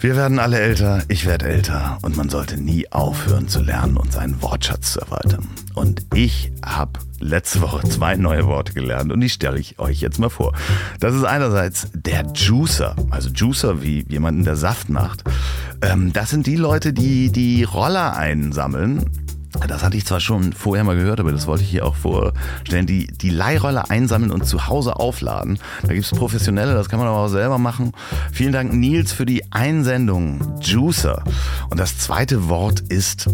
Wir 0.00 0.16
werden 0.16 0.38
alle 0.38 0.58
älter, 0.58 1.02
ich 1.08 1.26
werde 1.26 1.44
älter 1.44 1.98
und 2.00 2.16
man 2.16 2.30
sollte 2.30 2.58
nie 2.58 2.90
aufhören 2.90 3.48
zu 3.48 3.60
lernen 3.60 3.98
und 3.98 4.10
seinen 4.10 4.40
Wortschatz 4.40 4.92
zu 4.92 5.00
erweitern. 5.00 5.46
Und 5.74 6.06
ich 6.14 6.52
habe 6.64 7.00
letzte 7.18 7.60
Woche 7.60 7.86
zwei 7.86 8.16
neue 8.16 8.46
Worte 8.46 8.72
gelernt 8.72 9.12
und 9.12 9.20
die 9.20 9.28
stelle 9.28 9.58
ich 9.58 9.78
euch 9.78 10.00
jetzt 10.00 10.18
mal 10.18 10.30
vor. 10.30 10.54
Das 11.00 11.14
ist 11.14 11.24
einerseits 11.24 11.88
der 11.92 12.24
Juicer, 12.34 12.96
also 13.10 13.28
Juicer 13.28 13.82
wie 13.82 14.06
jemanden, 14.08 14.44
der 14.44 14.56
Saft 14.56 14.88
macht. 14.88 15.22
Ähm, 15.82 16.14
das 16.14 16.30
sind 16.30 16.46
die 16.46 16.56
Leute, 16.56 16.94
die 16.94 17.30
die 17.30 17.64
Roller 17.64 18.16
einsammeln 18.16 19.04
das 19.66 19.82
hatte 19.82 19.96
ich 19.96 20.06
zwar 20.06 20.20
schon 20.20 20.52
vorher 20.52 20.84
mal 20.84 20.96
gehört, 20.96 21.20
aber 21.20 21.32
das 21.32 21.46
wollte 21.46 21.62
ich 21.62 21.70
hier 21.70 21.84
auch 21.84 21.96
vorstellen. 21.96 22.86
Die, 22.86 23.06
die 23.06 23.30
Leihroller 23.30 23.90
einsammeln 23.90 24.30
und 24.30 24.46
zu 24.46 24.68
Hause 24.68 24.96
aufladen. 24.96 25.58
Da 25.82 25.92
gibt 25.92 26.04
es 26.04 26.10
Professionelle, 26.10 26.74
das 26.74 26.88
kann 26.88 26.98
man 26.98 27.08
aber 27.08 27.18
auch 27.18 27.28
selber 27.28 27.58
machen. 27.58 27.92
Vielen 28.32 28.52
Dank, 28.52 28.72
Nils, 28.72 29.12
für 29.12 29.26
die 29.26 29.52
Einsendung. 29.52 30.60
Juicer. 30.60 31.24
Und 31.68 31.80
das 31.80 31.98
zweite 31.98 32.48
Wort 32.48 32.80
ist 32.80 33.28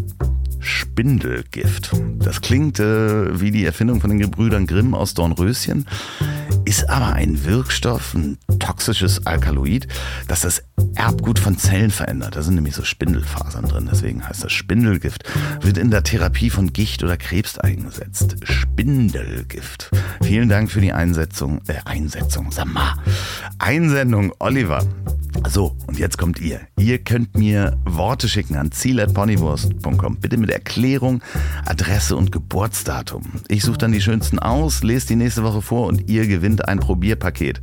Spindelgift. 0.67 1.93
Das 2.19 2.41
klingt 2.41 2.81
äh, 2.81 3.41
wie 3.41 3.51
die 3.51 3.65
Erfindung 3.65 4.01
von 4.01 4.11
den 4.11 4.19
Gebrüdern 4.19 4.67
Grimm 4.67 4.95
aus 4.95 5.15
Dornröschen, 5.15 5.87
ist 6.65 6.91
aber 6.91 7.15
ein 7.15 7.45
Wirkstoff, 7.45 8.15
ein 8.15 8.39
toxisches 8.59 9.27
Alkaloid, 9.27 9.87
das 10.29 10.41
das 10.41 10.65
Erbgut 10.97 11.39
von 11.39 11.57
Zellen 11.59 11.91
verändert. 11.91 12.37
Da 12.37 12.43
sind 12.43 12.57
nämlich 12.57 12.75
so 12.75 12.85
Spindelfasern 12.85 13.67
drin, 13.67 13.89
deswegen 13.91 14.27
heißt 14.27 14.45
das 14.45 14.53
Spindelgift. 14.53 15.25
Wird 15.61 15.79
in 15.79 15.91
der 15.91 16.03
Therapie 16.03 16.51
von 16.51 16.73
Gicht 16.73 17.05
oder 17.05 17.17
Krebs 17.17 17.59
eingesetzt. 17.59 18.37
Spindelgift. 18.43 19.91
Vielen 20.23 20.49
Dank 20.49 20.71
für 20.71 20.81
die 20.81 20.93
Einsetzung, 20.93 21.61
äh, 21.69 21.75
Einsetzung, 21.85 22.51
sag 22.51 22.67
mal. 22.67 22.95
Einsendung, 23.59 24.33
Oliver. 24.39 24.85
So, 25.49 25.77
und 25.87 25.99
jetzt 25.99 26.19
kommt 26.19 26.41
ihr. 26.41 26.61
Ihr 26.79 26.99
könnt 26.99 27.37
mir 27.37 27.77
Worte 27.85 28.29
schicken 28.29 28.57
an 28.57 28.73
ziel.ponywurst.com. 28.73 30.17
Bitte 30.17 30.37
mit 30.37 30.51
Erklärung, 30.57 31.21
Adresse 31.67 32.17
und 32.17 32.33
Geburtsdatum. 32.33 33.25
Ich 33.49 33.63
suche 33.63 33.77
dann 33.77 33.93
die 33.93 34.01
schönsten 34.01 34.39
aus, 34.39 34.83
lese 34.83 35.09
die 35.09 35.17
nächste 35.17 35.43
Woche 35.43 35.61
vor 35.61 35.87
und 35.87 36.09
ihr 36.09 36.27
gewinnt 36.27 36.67
ein 36.67 36.81
Probierpaket. 36.81 37.61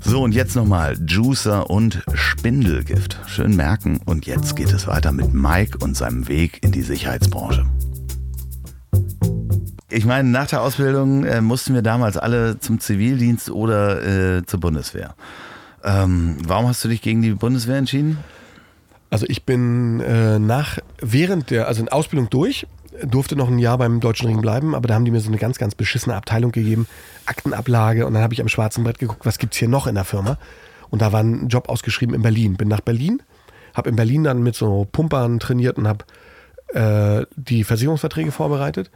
So, 0.00 0.22
und 0.22 0.32
jetzt 0.32 0.54
nochmal 0.54 0.96
Juicer 1.04 1.68
und 1.68 2.04
Spindelgift. 2.14 3.18
Schön 3.26 3.56
merken. 3.56 4.00
Und 4.04 4.26
jetzt 4.26 4.54
geht 4.54 4.72
es 4.72 4.86
weiter 4.86 5.10
mit 5.10 5.34
Mike 5.34 5.78
und 5.78 5.96
seinem 5.96 6.28
Weg 6.28 6.62
in 6.62 6.70
die 6.70 6.82
Sicherheitsbranche. 6.82 7.66
Ich 9.90 10.04
meine, 10.04 10.28
nach 10.28 10.46
der 10.46 10.62
Ausbildung 10.62 11.24
äh, 11.24 11.40
mussten 11.40 11.74
wir 11.74 11.82
damals 11.82 12.16
alle 12.16 12.60
zum 12.60 12.78
Zivildienst 12.78 13.50
oder 13.50 14.36
äh, 14.36 14.46
zur 14.46 14.60
Bundeswehr. 14.60 15.16
Ähm, 15.82 16.36
warum 16.46 16.68
hast 16.68 16.84
du 16.84 16.88
dich 16.88 17.02
gegen 17.02 17.22
die 17.22 17.32
Bundeswehr 17.32 17.76
entschieden? 17.76 18.18
Also 19.10 19.26
ich 19.28 19.44
bin 19.44 20.00
äh, 20.00 20.38
nach, 20.38 20.78
während 21.00 21.50
der, 21.50 21.68
also 21.68 21.82
in 21.82 21.88
Ausbildung 21.88 22.30
durch, 22.30 22.66
durfte 23.02 23.36
noch 23.36 23.48
ein 23.48 23.58
Jahr 23.58 23.78
beim 23.78 24.00
Deutschen 24.00 24.28
Ring 24.28 24.40
bleiben, 24.40 24.74
aber 24.74 24.88
da 24.88 24.94
haben 24.94 25.04
die 25.04 25.10
mir 25.10 25.20
so 25.20 25.28
eine 25.28 25.38
ganz, 25.38 25.58
ganz 25.58 25.74
beschissene 25.74 26.14
Abteilung 26.14 26.52
gegeben, 26.52 26.86
Aktenablage 27.26 28.06
und 28.06 28.14
dann 28.14 28.22
habe 28.22 28.34
ich 28.34 28.40
am 28.40 28.48
schwarzen 28.48 28.84
Brett 28.84 28.98
geguckt, 28.98 29.26
was 29.26 29.38
gibt's 29.38 29.56
hier 29.56 29.68
noch 29.68 29.86
in 29.86 29.94
der 29.94 30.04
Firma 30.04 30.38
und 30.90 31.02
da 31.02 31.12
war 31.12 31.20
ein 31.20 31.48
Job 31.48 31.68
ausgeschrieben 31.68 32.14
in 32.14 32.22
Berlin. 32.22 32.56
Bin 32.56 32.68
nach 32.68 32.80
Berlin, 32.80 33.22
habe 33.74 33.90
in 33.90 33.96
Berlin 33.96 34.24
dann 34.24 34.42
mit 34.42 34.54
so 34.54 34.86
Pumpern 34.90 35.40
trainiert 35.40 35.76
und 35.76 35.88
habe 35.88 36.04
äh, 36.72 37.26
die 37.36 37.64
Versicherungsverträge 37.64 38.32
vorbereitet 38.32 38.90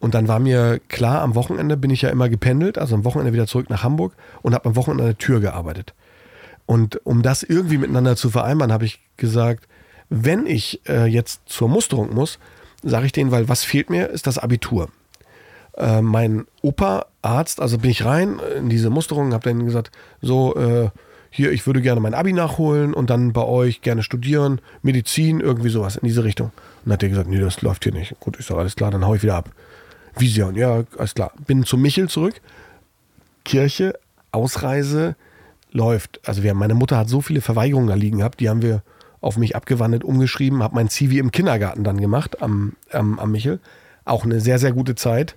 und 0.00 0.14
dann 0.14 0.28
war 0.28 0.38
mir 0.38 0.80
klar, 0.88 1.22
am 1.22 1.34
Wochenende 1.34 1.76
bin 1.76 1.90
ich 1.90 2.02
ja 2.02 2.10
immer 2.10 2.28
gependelt, 2.28 2.78
also 2.78 2.94
am 2.94 3.04
Wochenende 3.04 3.32
wieder 3.32 3.46
zurück 3.46 3.70
nach 3.70 3.82
Hamburg 3.82 4.14
und 4.42 4.54
habe 4.54 4.66
am 4.68 4.76
Wochenende 4.76 5.04
an 5.04 5.08
der 5.10 5.18
Tür 5.18 5.40
gearbeitet. 5.40 5.94
Und 6.66 7.04
um 7.04 7.22
das 7.22 7.42
irgendwie 7.42 7.78
miteinander 7.78 8.16
zu 8.16 8.30
vereinbaren, 8.30 8.72
habe 8.72 8.84
ich 8.84 9.00
gesagt, 9.16 9.68
wenn 10.08 10.46
ich 10.46 10.80
äh, 10.88 11.06
jetzt 11.06 11.42
zur 11.46 11.68
Musterung 11.68 12.14
muss, 12.14 12.38
sage 12.82 13.06
ich 13.06 13.12
denen, 13.12 13.30
weil 13.30 13.48
was 13.48 13.64
fehlt 13.64 13.90
mir, 13.90 14.08
ist 14.08 14.26
das 14.26 14.38
Abitur. 14.38 14.88
Äh, 15.76 16.02
mein 16.02 16.46
Opa, 16.62 17.06
Arzt, 17.22 17.60
also 17.60 17.78
bin 17.78 17.90
ich 17.90 18.04
rein 18.04 18.40
in 18.56 18.68
diese 18.68 18.90
Musterung, 18.90 19.32
habe 19.32 19.48
dann 19.48 19.64
gesagt, 19.64 19.90
so, 20.20 20.54
äh, 20.56 20.90
hier, 21.30 21.50
ich 21.50 21.66
würde 21.66 21.82
gerne 21.82 22.00
mein 22.00 22.14
Abi 22.14 22.32
nachholen 22.32 22.94
und 22.94 23.10
dann 23.10 23.32
bei 23.32 23.42
euch 23.42 23.80
gerne 23.80 24.04
studieren, 24.04 24.60
Medizin, 24.82 25.40
irgendwie 25.40 25.70
sowas 25.70 25.96
in 25.96 26.06
diese 26.06 26.22
Richtung. 26.22 26.48
Und 26.48 26.84
dann 26.84 26.92
hat 26.92 27.02
er 27.02 27.08
gesagt, 27.08 27.28
nee, 27.28 27.40
das 27.40 27.60
läuft 27.60 27.82
hier 27.82 27.92
nicht. 27.92 28.14
Gut, 28.20 28.36
ich 28.38 28.46
sage, 28.46 28.60
alles 28.60 28.76
klar, 28.76 28.92
dann 28.92 29.04
hau 29.04 29.16
ich 29.16 29.22
wieder 29.24 29.34
ab. 29.34 29.50
Vision, 30.16 30.54
ja, 30.54 30.84
alles 30.96 31.14
klar. 31.14 31.32
Bin 31.44 31.64
zum 31.64 31.82
Michel 31.82 32.08
zurück. 32.08 32.40
Kirche, 33.44 33.98
Ausreise, 34.30 35.16
läuft. 35.74 36.20
Also 36.26 36.42
wir, 36.42 36.54
meine 36.54 36.74
Mutter 36.74 36.96
hat 36.96 37.08
so 37.10 37.20
viele 37.20 37.42
Verweigerungen 37.42 37.88
da 37.88 37.94
liegen 37.94 38.18
gehabt, 38.18 38.40
die 38.40 38.48
haben 38.48 38.62
wir 38.62 38.82
auf 39.20 39.36
mich 39.36 39.56
abgewandelt, 39.56 40.04
umgeschrieben, 40.04 40.62
habe 40.62 40.74
mein 40.76 40.88
Zivi 40.88 41.18
im 41.18 41.30
Kindergarten 41.32 41.84
dann 41.84 42.00
gemacht 42.00 42.40
am, 42.42 42.74
am, 42.92 43.18
am 43.18 43.30
Michel. 43.32 43.58
Auch 44.06 44.24
eine 44.24 44.40
sehr, 44.40 44.58
sehr 44.58 44.72
gute 44.72 44.94
Zeit. 44.94 45.34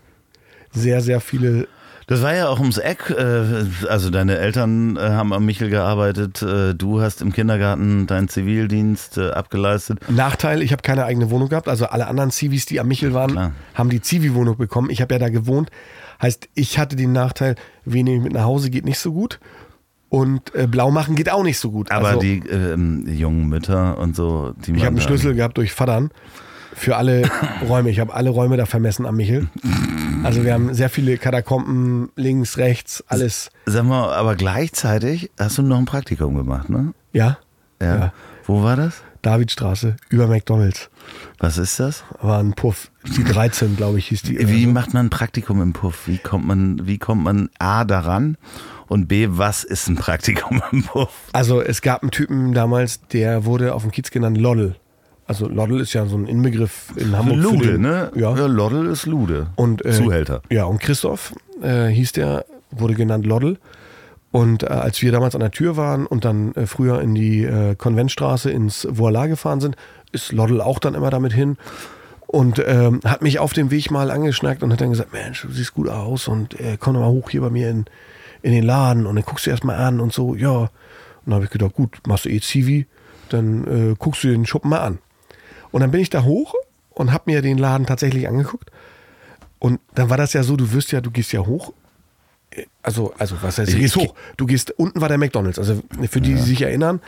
Sehr, 0.71 1.01
sehr 1.01 1.21
viele. 1.21 1.67
Das 2.07 2.21
war 2.21 2.33
ja 2.35 2.47
auch 2.49 2.59
ums 2.59 2.77
Eck. 2.77 3.09
äh, 3.09 3.65
Also 3.89 4.09
deine 4.09 4.37
Eltern 4.37 4.95
äh, 4.97 4.99
haben 4.99 5.33
am 5.33 5.45
Michel 5.45 5.69
gearbeitet. 5.69 6.41
äh, 6.41 6.73
Du 6.75 7.01
hast 7.01 7.21
im 7.21 7.31
Kindergarten 7.33 8.07
deinen 8.07 8.27
Zivildienst 8.27 9.17
abgeleistet. 9.17 9.99
Nachteil, 10.09 10.61
ich 10.61 10.71
habe 10.73 10.81
keine 10.81 11.05
eigene 11.05 11.29
Wohnung 11.31 11.49
gehabt. 11.49 11.67
Also 11.69 11.85
alle 11.87 12.07
anderen 12.07 12.31
Zivis, 12.31 12.65
die 12.65 12.79
am 12.81 12.87
Michel 12.89 13.13
waren, 13.13 13.31
Klar. 13.31 13.51
haben 13.73 13.89
die 13.89 14.01
Zivi-Wohnung 14.01 14.57
bekommen. 14.57 14.89
Ich 14.89 15.01
habe 15.01 15.15
ja 15.15 15.19
da 15.19 15.29
gewohnt. 15.29 15.69
Heißt, 16.21 16.49
ich 16.55 16.77
hatte 16.77 16.95
den 16.97 17.13
Nachteil, 17.13 17.55
wen 17.85 18.05
ich 18.07 18.21
mit 18.21 18.33
nach 18.33 18.43
Hause 18.43 18.69
geht, 18.69 18.83
nicht 18.85 18.99
so 18.99 19.13
gut. 19.13 19.39
Und 20.09 20.55
äh, 20.55 20.67
blau 20.67 20.89
machen 20.91 21.15
geht 21.15 21.29
auch 21.29 21.43
nicht 21.43 21.59
so 21.59 21.71
gut. 21.71 21.91
Aber 21.91 22.07
also, 22.07 22.19
die 22.19 22.39
ähm, 22.49 23.05
jungen 23.07 23.47
Mütter 23.49 23.97
und 23.97 24.15
so, 24.15 24.53
die 24.65 24.71
ich 24.71 24.77
habe 24.79 24.95
einen 24.95 25.01
Schlüssel 25.01 25.35
gehabt 25.35 25.57
durch 25.57 25.73
Vatern 25.73 26.11
für 26.73 26.95
alle 26.95 27.29
Räume. 27.67 27.89
Ich 27.89 27.99
habe 27.99 28.13
alle 28.13 28.29
Räume 28.29 28.55
da 28.55 28.65
vermessen 28.65 29.05
am 29.05 29.17
Michel. 29.17 29.47
Also 30.23 30.43
wir 30.45 30.53
haben 30.53 30.73
sehr 30.73 30.89
viele 30.89 31.17
Katakomben, 31.17 32.09
links, 32.15 32.57
rechts, 32.57 33.03
alles. 33.07 33.49
Sag 33.65 33.85
mal, 33.85 34.13
aber 34.13 34.35
gleichzeitig 34.35 35.29
hast 35.39 35.57
du 35.57 35.61
noch 35.61 35.77
ein 35.77 35.85
Praktikum 35.85 36.35
gemacht, 36.35 36.69
ne? 36.69 36.93
Ja, 37.13 37.37
Ja. 37.81 37.95
Ja. 37.95 38.13
Wo 38.45 38.63
war 38.63 38.75
das? 38.77 39.01
Davidstraße, 39.23 39.97
über 40.09 40.27
McDonalds. 40.27 40.89
Was 41.39 41.57
ist 41.57 41.79
das? 41.79 42.03
War 42.21 42.39
ein 42.39 42.53
Puff. 42.53 42.91
Die 43.17 43.23
13, 43.23 43.75
glaube 43.75 43.97
ich, 43.99 44.07
hieß 44.07 44.21
die. 44.21 44.47
Wie 44.47 44.67
macht 44.67 44.93
man 44.93 45.07
ein 45.07 45.09
Praktikum 45.09 45.61
im 45.61 45.73
Puff? 45.73 46.07
Wie 46.07 46.17
kommt 46.17 46.45
man, 46.47 46.87
wie 46.87 46.97
kommt 46.97 47.23
man 47.23 47.49
A 47.59 47.83
daran? 47.83 48.37
Und 48.87 49.07
B, 49.07 49.27
was 49.31 49.63
ist 49.63 49.87
ein 49.89 49.95
Praktikum 49.95 50.61
im 50.71 50.83
Puff? 50.83 51.09
Also 51.33 51.61
es 51.61 51.81
gab 51.81 52.01
einen 52.03 52.11
Typen 52.11 52.53
damals, 52.53 53.01
der 53.07 53.45
wurde 53.45 53.73
auf 53.73 53.81
dem 53.83 53.91
Kiez 53.91 54.11
genannt 54.11 54.37
Loddel. 54.37 54.75
Also 55.25 55.47
Loddel 55.49 55.81
ist 55.81 55.91
ja 55.93 56.05
so 56.05 56.17
ein 56.17 56.25
Inbegriff 56.25 56.93
in 56.95 57.15
Hamburg. 57.17 57.35
für 57.37 57.41
Lude, 57.43 57.71
den- 57.73 57.81
ne? 57.81 58.11
Ja. 58.15 58.31
Loddel 58.33 58.87
ist 58.87 59.05
Lude. 59.05 59.47
Und, 59.55 59.85
äh, 59.85 59.91
Zuhälter. 59.91 60.41
Ja, 60.49 60.63
und 60.65 60.79
Christoph 60.79 61.33
äh, 61.61 61.87
hieß 61.87 62.13
der, 62.13 62.45
wurde 62.71 62.93
genannt 62.93 63.25
Loddel. 63.25 63.57
Und 64.31 64.63
äh, 64.63 64.67
als 64.67 65.01
wir 65.01 65.11
damals 65.11 65.35
an 65.35 65.41
der 65.41 65.51
Tür 65.51 65.75
waren 65.75 66.05
und 66.05 66.23
dann 66.23 66.53
äh, 66.55 66.65
früher 66.65 67.01
in 67.01 67.13
die 67.13 67.43
äh, 67.43 67.75
Konventstraße 67.75 68.49
ins 68.51 68.87
Voila 68.89 69.27
gefahren 69.27 69.59
sind, 69.59 69.75
ist 70.13 70.31
Loddel 70.31 70.61
auch 70.61 70.79
dann 70.79 70.95
immer 70.95 71.09
damit 71.09 71.33
hin 71.33 71.57
und 72.27 72.61
ähm, 72.65 72.99
hat 73.05 73.21
mich 73.21 73.39
auf 73.39 73.51
dem 73.53 73.71
Weg 73.71 73.89
mal 73.91 74.11
angeschnackt 74.11 74.63
und 74.63 74.71
hat 74.71 74.79
dann 74.81 74.89
gesagt, 74.91 75.11
Mensch, 75.13 75.41
du 75.41 75.51
siehst 75.51 75.73
gut 75.73 75.89
aus 75.89 76.27
und 76.27 76.59
äh, 76.59 76.77
komm 76.79 76.93
doch 76.93 77.01
mal 77.01 77.07
hoch 77.09 77.29
hier 77.29 77.41
bei 77.41 77.49
mir 77.49 77.69
in, 77.69 77.85
in 78.41 78.51
den 78.51 78.63
Laden 78.63 79.05
und 79.05 79.15
dann 79.15 79.25
guckst 79.25 79.45
du 79.45 79.49
erst 79.49 79.63
mal 79.63 79.75
an 79.75 79.99
und 79.99 80.13
so, 80.13 80.35
ja. 80.35 80.49
Und 80.59 80.69
dann 81.25 81.35
habe 81.35 81.45
ich 81.45 81.51
gedacht, 81.51 81.73
gut, 81.73 81.99
machst 82.07 82.25
du 82.25 82.29
eh 82.29 82.39
Zivi, 82.39 82.87
dann 83.29 83.91
äh, 83.91 83.95
guckst 83.97 84.23
du 84.23 84.29
den 84.29 84.45
Schuppen 84.45 84.69
mal 84.69 84.79
an. 84.79 84.99
Und 85.71 85.81
dann 85.81 85.91
bin 85.91 86.01
ich 86.01 86.09
da 86.09 86.23
hoch 86.23 86.53
und 86.91 87.11
habe 87.11 87.23
mir 87.27 87.41
den 87.41 87.57
Laden 87.57 87.85
tatsächlich 87.85 88.27
angeguckt. 88.27 88.71
Und 89.59 89.79
dann 89.95 90.09
war 90.09 90.17
das 90.17 90.33
ja 90.33 90.43
so, 90.43 90.55
du 90.55 90.71
wirst 90.71 90.91
ja, 90.91 91.01
du 91.01 91.11
gehst 91.11 91.33
ja 91.33 91.45
hoch. 91.45 91.73
Äh, 92.51 92.65
Also, 92.81 93.13
also 93.17 93.35
was 93.41 93.57
heißt, 93.57 93.73
du 93.73 93.77
gehst 93.77 93.95
hoch. 93.95 94.15
Du 94.37 94.45
gehst, 94.45 94.71
unten 94.77 95.01
war 95.01 95.09
der 95.09 95.17
McDonalds. 95.17 95.59
Also 95.59 95.81
für 96.09 96.21
die, 96.21 96.35
die 96.35 96.41
sich 96.41 96.61
erinnern, 96.61 97.01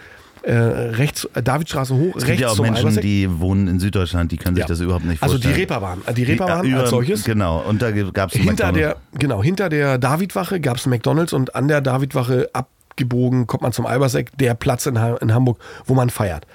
äh, 0.43 0.53
rechts, 0.53 1.25
äh, 1.33 1.41
Davidstraße 1.43 1.93
hoch, 1.95 2.15
Es 2.15 2.23
rechts 2.23 2.25
gibt 2.27 2.39
ja 2.41 2.47
auch 2.49 2.55
zum 2.55 2.65
Menschen, 2.65 2.85
Alberseck. 2.85 3.01
die 3.01 3.39
wohnen 3.39 3.67
in 3.67 3.79
Süddeutschland, 3.79 4.31
die 4.31 4.37
können 4.37 4.55
sich 4.55 4.63
Ja. 4.63 4.67
das 4.67 4.79
überhaupt 4.79 5.05
nicht 5.05 5.21
Also 5.21 5.35
die 5.37 5.43
vorstellen. 5.43 5.59
Reeperbahn. 5.59 6.01
Die 6.15 6.23
Reeperbahn 6.23 6.57
als 6.59 6.67
über- 6.67 6.87
solches. 6.87 7.23
Genau, 7.23 7.59
und 7.59 7.81
da 7.81 7.91
gab 7.91 8.33
es 8.33 8.39
Hinter 8.41 8.71
der, 8.71 8.97
genau, 9.17 9.43
hinter 9.43 9.69
der 9.69 9.97
Davidwache 9.97 10.59
gab 10.59 10.77
es 10.77 10.85
McDonalds 10.85 11.33
und 11.33 11.55
an 11.55 11.67
der 11.67 11.81
Davidwache 11.81 12.49
abgebogen 12.53 13.47
kommt 13.47 13.63
man 13.63 13.71
zum 13.73 13.85
Alberseck, 13.85 14.37
der 14.37 14.53
Platz 14.55 14.85
in, 14.85 14.99
Ha- 14.99 15.17
in 15.21 15.33
Hamburg, 15.33 15.59
wo 15.85 15.93
man 15.93 16.09
feiert. 16.09 16.45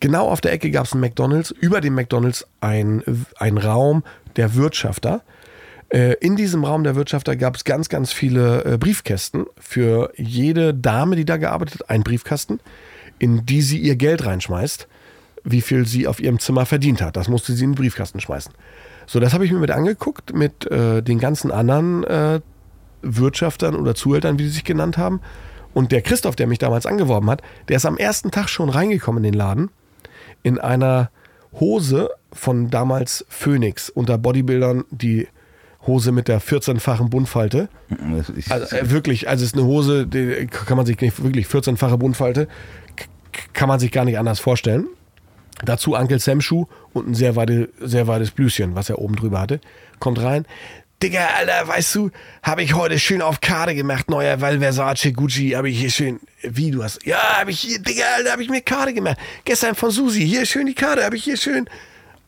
Genau 0.00 0.28
auf 0.28 0.40
der 0.40 0.52
Ecke 0.52 0.70
gab 0.70 0.86
es 0.86 0.92
einen 0.92 1.00
McDonalds, 1.00 1.50
über 1.52 1.80
dem 1.80 1.94
McDonalds 1.94 2.46
ein, 2.60 3.02
ein 3.38 3.56
Raum 3.58 4.02
der 4.36 4.54
Wirtschafter. 4.56 5.22
Äh, 5.90 6.14
In 6.20 6.36
diesem 6.36 6.64
Raum 6.64 6.84
der 6.84 6.96
Wirtschafter 6.96 7.36
gab 7.36 7.54
es 7.54 7.64
ganz, 7.64 7.88
ganz 7.88 8.12
viele 8.12 8.64
äh, 8.64 8.78
Briefkästen. 8.78 9.44
Für 9.60 10.10
jede 10.16 10.72
Dame, 10.74 11.16
die 11.16 11.24
da 11.24 11.36
gearbeitet 11.36 11.80
hat, 11.80 11.90
ein 11.90 12.02
Briefkasten, 12.02 12.60
in 13.22 13.46
die 13.46 13.62
sie 13.62 13.78
ihr 13.78 13.94
Geld 13.94 14.26
reinschmeißt, 14.26 14.88
wie 15.44 15.60
viel 15.60 15.86
sie 15.86 16.08
auf 16.08 16.18
ihrem 16.18 16.40
Zimmer 16.40 16.66
verdient 16.66 17.00
hat. 17.00 17.16
Das 17.16 17.28
musste 17.28 17.52
sie 17.52 17.62
in 17.62 17.70
den 17.70 17.76
Briefkasten 17.76 18.18
schmeißen. 18.18 18.52
So, 19.06 19.20
das 19.20 19.32
habe 19.32 19.44
ich 19.44 19.52
mir 19.52 19.60
mit 19.60 19.70
angeguckt, 19.70 20.34
mit 20.34 20.68
äh, 20.72 21.02
den 21.02 21.20
ganzen 21.20 21.52
anderen 21.52 22.02
äh, 22.02 22.40
Wirtschaftern 23.02 23.76
oder 23.76 23.94
Zuhältern, 23.94 24.40
wie 24.40 24.44
sie 24.44 24.50
sich 24.50 24.64
genannt 24.64 24.98
haben. 24.98 25.20
Und 25.72 25.92
der 25.92 26.02
Christoph, 26.02 26.34
der 26.34 26.48
mich 26.48 26.58
damals 26.58 26.84
angeworben 26.84 27.30
hat, 27.30 27.42
der 27.68 27.76
ist 27.76 27.86
am 27.86 27.96
ersten 27.96 28.32
Tag 28.32 28.48
schon 28.48 28.68
reingekommen 28.68 29.22
in 29.22 29.30
den 29.30 29.38
Laden 29.38 29.70
in 30.42 30.58
einer 30.58 31.10
Hose 31.60 32.10
von 32.32 32.70
damals 32.70 33.24
Phoenix 33.28 33.88
unter 33.88 34.18
Bodybuildern, 34.18 34.82
die 34.90 35.28
Hose 35.86 36.12
mit 36.12 36.28
der 36.28 36.40
14-fachen 36.40 37.08
Buntfalte. 37.08 37.68
Also 38.50 38.76
äh, 38.76 38.90
wirklich, 38.90 39.28
also 39.28 39.44
es 39.44 39.52
ist 39.52 39.56
eine 39.56 39.66
Hose, 39.66 40.06
die 40.06 40.46
kann 40.46 40.76
man 40.76 40.86
sich 40.86 41.00
nicht 41.00 41.22
wirklich 41.22 41.46
14-fache 41.46 41.96
Buntfalte, 41.96 42.48
kann 43.52 43.68
man 43.68 43.80
sich 43.80 43.90
gar 43.90 44.04
nicht 44.04 44.18
anders 44.18 44.40
vorstellen. 44.40 44.86
Dazu 45.64 45.94
Uncle 45.94 46.18
Sam 46.18 46.40
Schuh 46.40 46.66
und 46.92 47.08
ein 47.08 47.14
sehr, 47.14 47.36
weite, 47.36 47.68
sehr 47.80 48.06
weites 48.06 48.30
Blüschen, 48.30 48.74
was 48.74 48.90
er 48.90 48.98
oben 48.98 49.16
drüber 49.16 49.40
hatte. 49.40 49.60
Kommt 49.98 50.20
rein. 50.20 50.46
Digga, 51.02 51.26
Alter, 51.36 51.66
weißt 51.66 51.94
du, 51.96 52.10
habe 52.44 52.62
ich 52.62 52.74
heute 52.74 52.98
schön 52.98 53.22
auf 53.22 53.40
Karte 53.40 53.74
gemacht, 53.74 54.08
neuer, 54.08 54.40
weil 54.40 54.60
Versace, 54.60 55.12
Gucci, 55.12 55.50
habe 55.50 55.68
ich 55.68 55.80
hier 55.80 55.90
schön, 55.90 56.20
wie 56.42 56.70
du 56.70 56.84
hast, 56.84 57.04
ja, 57.04 57.40
habe 57.40 57.50
ich 57.50 57.60
hier, 57.60 57.80
Digga, 57.80 58.04
Alter, 58.16 58.32
habe 58.32 58.42
ich 58.42 58.48
mir 58.48 58.60
Karte 58.60 58.94
gemacht. 58.94 59.16
Gestern 59.44 59.74
von 59.74 59.90
Susi, 59.90 60.24
hier 60.24 60.46
schön 60.46 60.66
die 60.66 60.74
Karte, 60.74 61.04
habe 61.04 61.16
ich 61.16 61.24
hier 61.24 61.36
schön. 61.36 61.68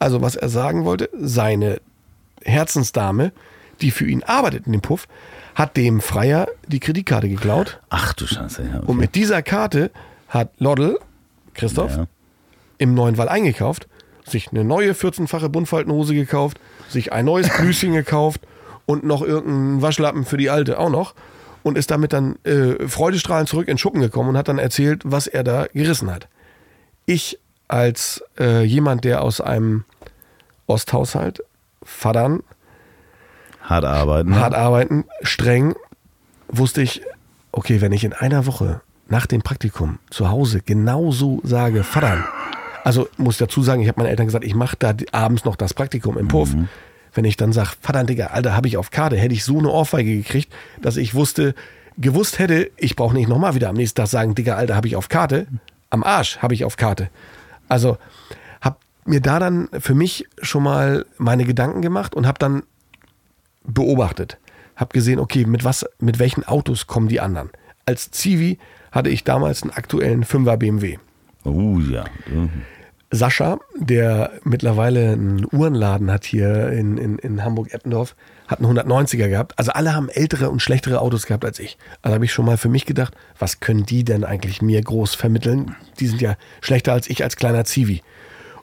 Also, 0.01 0.23
was 0.23 0.35
er 0.35 0.49
sagen 0.49 0.85
wollte, 0.85 1.09
seine 1.13 1.81
Herzensdame, 2.43 3.33
die 3.81 3.93
für 3.93 4.07
ihn 4.07 4.25
arbeitet 4.25 4.67
in 4.67 4.73
dem 4.73 4.81
Puff, 4.81 5.07
hat 5.55 5.77
dem 5.77 6.01
Freier 6.01 6.49
die 6.67 6.81
Kreditkarte 6.81 7.29
geklaut. 7.29 7.81
Ach 7.91 8.13
du 8.13 8.27
Scheiße, 8.27 8.63
ja. 8.63 8.79
Okay. 8.79 8.87
Und 8.87 8.97
mit 8.97 9.15
dieser 9.15 9.43
Karte 9.43 9.93
hat 10.35 10.51
Loddel, 10.59 10.99
Christoph, 11.55 11.97
Ja. 11.97 12.07
im 12.79 12.93
neuen 12.95 13.17
Wall 13.17 13.29
eingekauft, 13.29 13.87
sich 14.27 14.51
eine 14.51 14.65
neue 14.65 14.93
14-fache 14.93 15.49
Buntfaltenhose 15.49 16.15
gekauft, 16.15 16.59
sich 16.89 17.13
ein 17.13 17.25
neues 17.25 17.49
Blüschen 17.49 17.93
gekauft 18.01 18.41
und 18.87 19.05
noch 19.05 19.23
irgendeinen 19.23 19.81
Waschlappen 19.83 20.25
für 20.25 20.37
die 20.37 20.51
alte 20.51 20.79
auch 20.79 20.91
noch 20.91 21.15
und 21.63 21.79
ist 21.79 21.91
damit 21.91 22.13
dann 22.13 22.37
äh, 22.45 22.87
freudestrahlend 22.89 23.49
zurück 23.49 23.69
in 23.69 23.79
Schuppen 23.79 24.01
gekommen 24.01 24.31
und 24.31 24.37
hat 24.37 24.49
dann 24.49 24.59
erzählt, 24.59 25.03
was 25.05 25.27
er 25.27 25.45
da 25.45 25.67
gerissen 25.73 26.11
hat. 26.11 26.29
Ich 27.07 27.39
als 27.69 28.23
äh, 28.39 28.63
jemand, 28.65 29.05
der 29.05 29.23
aus 29.23 29.41
einem 29.41 29.85
Osthaushalt, 30.67 31.43
Vatern, 31.83 32.43
Hart 33.63 33.85
arbeiten. 33.85 34.35
hart 34.39 34.55
arbeiten, 34.55 35.05
streng, 35.23 35.75
wusste 36.49 36.83
ich, 36.83 37.01
okay, 37.53 37.81
wenn 37.81 37.93
ich 37.93 38.05
in 38.05 38.13
einer 38.13 38.45
Woche 38.47 38.81
nach 39.09 39.27
dem 39.27 39.43
Praktikum 39.43 39.99
zu 40.11 40.31
Hause 40.31 40.61
genauso 40.61 41.41
sage, 41.45 41.85
Vater, 41.85 42.25
also 42.85 43.09
muss 43.17 43.35
ich 43.35 43.39
dazu 43.39 43.63
sagen, 43.63 43.83
ich 43.83 43.89
habe 43.89 44.01
meinen 44.01 44.11
Eltern 44.11 44.27
gesagt, 44.27 44.45
ich 44.45 44.55
mache 44.55 44.77
da 44.79 44.95
abends 45.13 45.45
noch 45.45 45.57
das 45.57 45.75
Praktikum 45.75 46.19
im 46.19 46.29
Puff. 46.29 46.55
Wenn 47.15 47.25
ich 47.25 47.37
dann 47.37 47.53
sage, 47.53 47.71
Vater, 47.81 48.05
Digga, 48.05 48.27
Alter, 48.29 48.55
habe 48.55 48.67
ich 48.69 48.77
auf 48.77 48.91
Karte, 48.91 49.17
hätte 49.17 49.35
ich 49.35 49.45
so 49.45 49.59
eine 49.59 49.71
Ohrfeige 49.71 50.17
gekriegt, 50.17 50.53
dass 50.81 50.97
ich 50.97 51.15
wusste, 51.15 51.55
gewusst 51.97 52.39
hätte, 52.39 52.71
ich 52.77 52.97
brauche 52.97 53.15
nicht 53.15 53.29
nochmal 53.29 53.55
wieder 53.55 53.69
am 53.69 53.77
nächsten 53.77 53.97
Tag 53.97 54.09
sagen, 54.09 54.35
Digga, 54.35 54.57
Alter, 54.57 54.75
habe 54.75 54.89
ich 54.89 54.97
auf 54.97 55.09
Karte. 55.09 55.47
Am 55.91 56.03
Arsch 56.03 56.39
habe 56.39 56.55
ich 56.55 56.65
auf 56.65 56.77
Karte. 56.77 57.09
Also 57.69 57.99
habe 58.61 58.77
mir 59.05 59.21
da 59.21 59.39
dann 59.39 59.69
für 59.79 59.95
mich 59.95 60.27
schon 60.43 60.65
mal 60.65 61.07
meine 61.19 61.45
Gedanken 61.45 61.83
gemacht 61.83 62.15
und 62.15 62.27
habe 62.27 62.39
dann 62.39 62.65
beobachtet. 63.63 64.39
Hab 64.77 64.93
gesehen, 64.93 65.21
okay, 65.21 65.47
mit 65.47 65.63
was, 65.65 65.87
mit 66.01 66.19
welchen 66.19 66.45
Autos 66.45 66.87
kommen 66.89 67.09
die 67.09 67.21
anderen? 67.21 67.51
Als 67.87 68.11
Zivi 68.11 68.59
hatte 68.95 69.11
ich 69.11 69.25
damals 69.25 69.63
einen 69.63 69.73
aktuellen 69.73 70.25
5er 70.25 70.57
BMW. 70.57 70.99
Oh 71.45 71.79
ja. 71.81 72.05
Mhm. 72.33 72.63
Sascha, 73.11 73.59
der 73.77 74.33
mittlerweile 74.45 75.13
einen 75.13 75.47
Uhrenladen 75.53 76.11
hat 76.11 76.25
hier 76.25 76.71
in, 76.71 76.97
in, 76.97 77.19
in 77.19 77.45
Hamburg-Eppendorf, 77.45 78.17
hat 78.49 78.61
einen 78.61 78.79
190er 78.79 79.29
gehabt. 79.29 79.59
Also 79.59 79.73
alle 79.73 79.95
haben 79.95 80.09
ältere 80.09 80.51
und 80.51 80.61
schlechtere 80.61 81.01
Autos 81.01 81.27
gehabt 81.27 81.45
als 81.45 81.59
ich. 81.59 81.77
Also 82.03 82.15
habe 82.15 82.25
ich 82.25 82.33
schon 82.33 82.45
mal 82.45 82.57
für 82.57 82.69
mich 82.69 82.87
gedacht, 82.87 83.15
was 83.39 83.61
können 83.61 83.85
die 83.85 84.05
denn 84.05 84.25
eigentlich 84.25 84.63
mir 84.63 84.81
groß 84.83 85.15
vermitteln? 85.15 85.77
Die 86.01 86.07
sind 86.07 86.21
ja 86.21 86.37
schlechter 86.61 86.93
als 86.93 87.09
ich 87.09 87.23
als 87.23 87.37
kleiner 87.37 87.65
Zivi. 87.65 88.03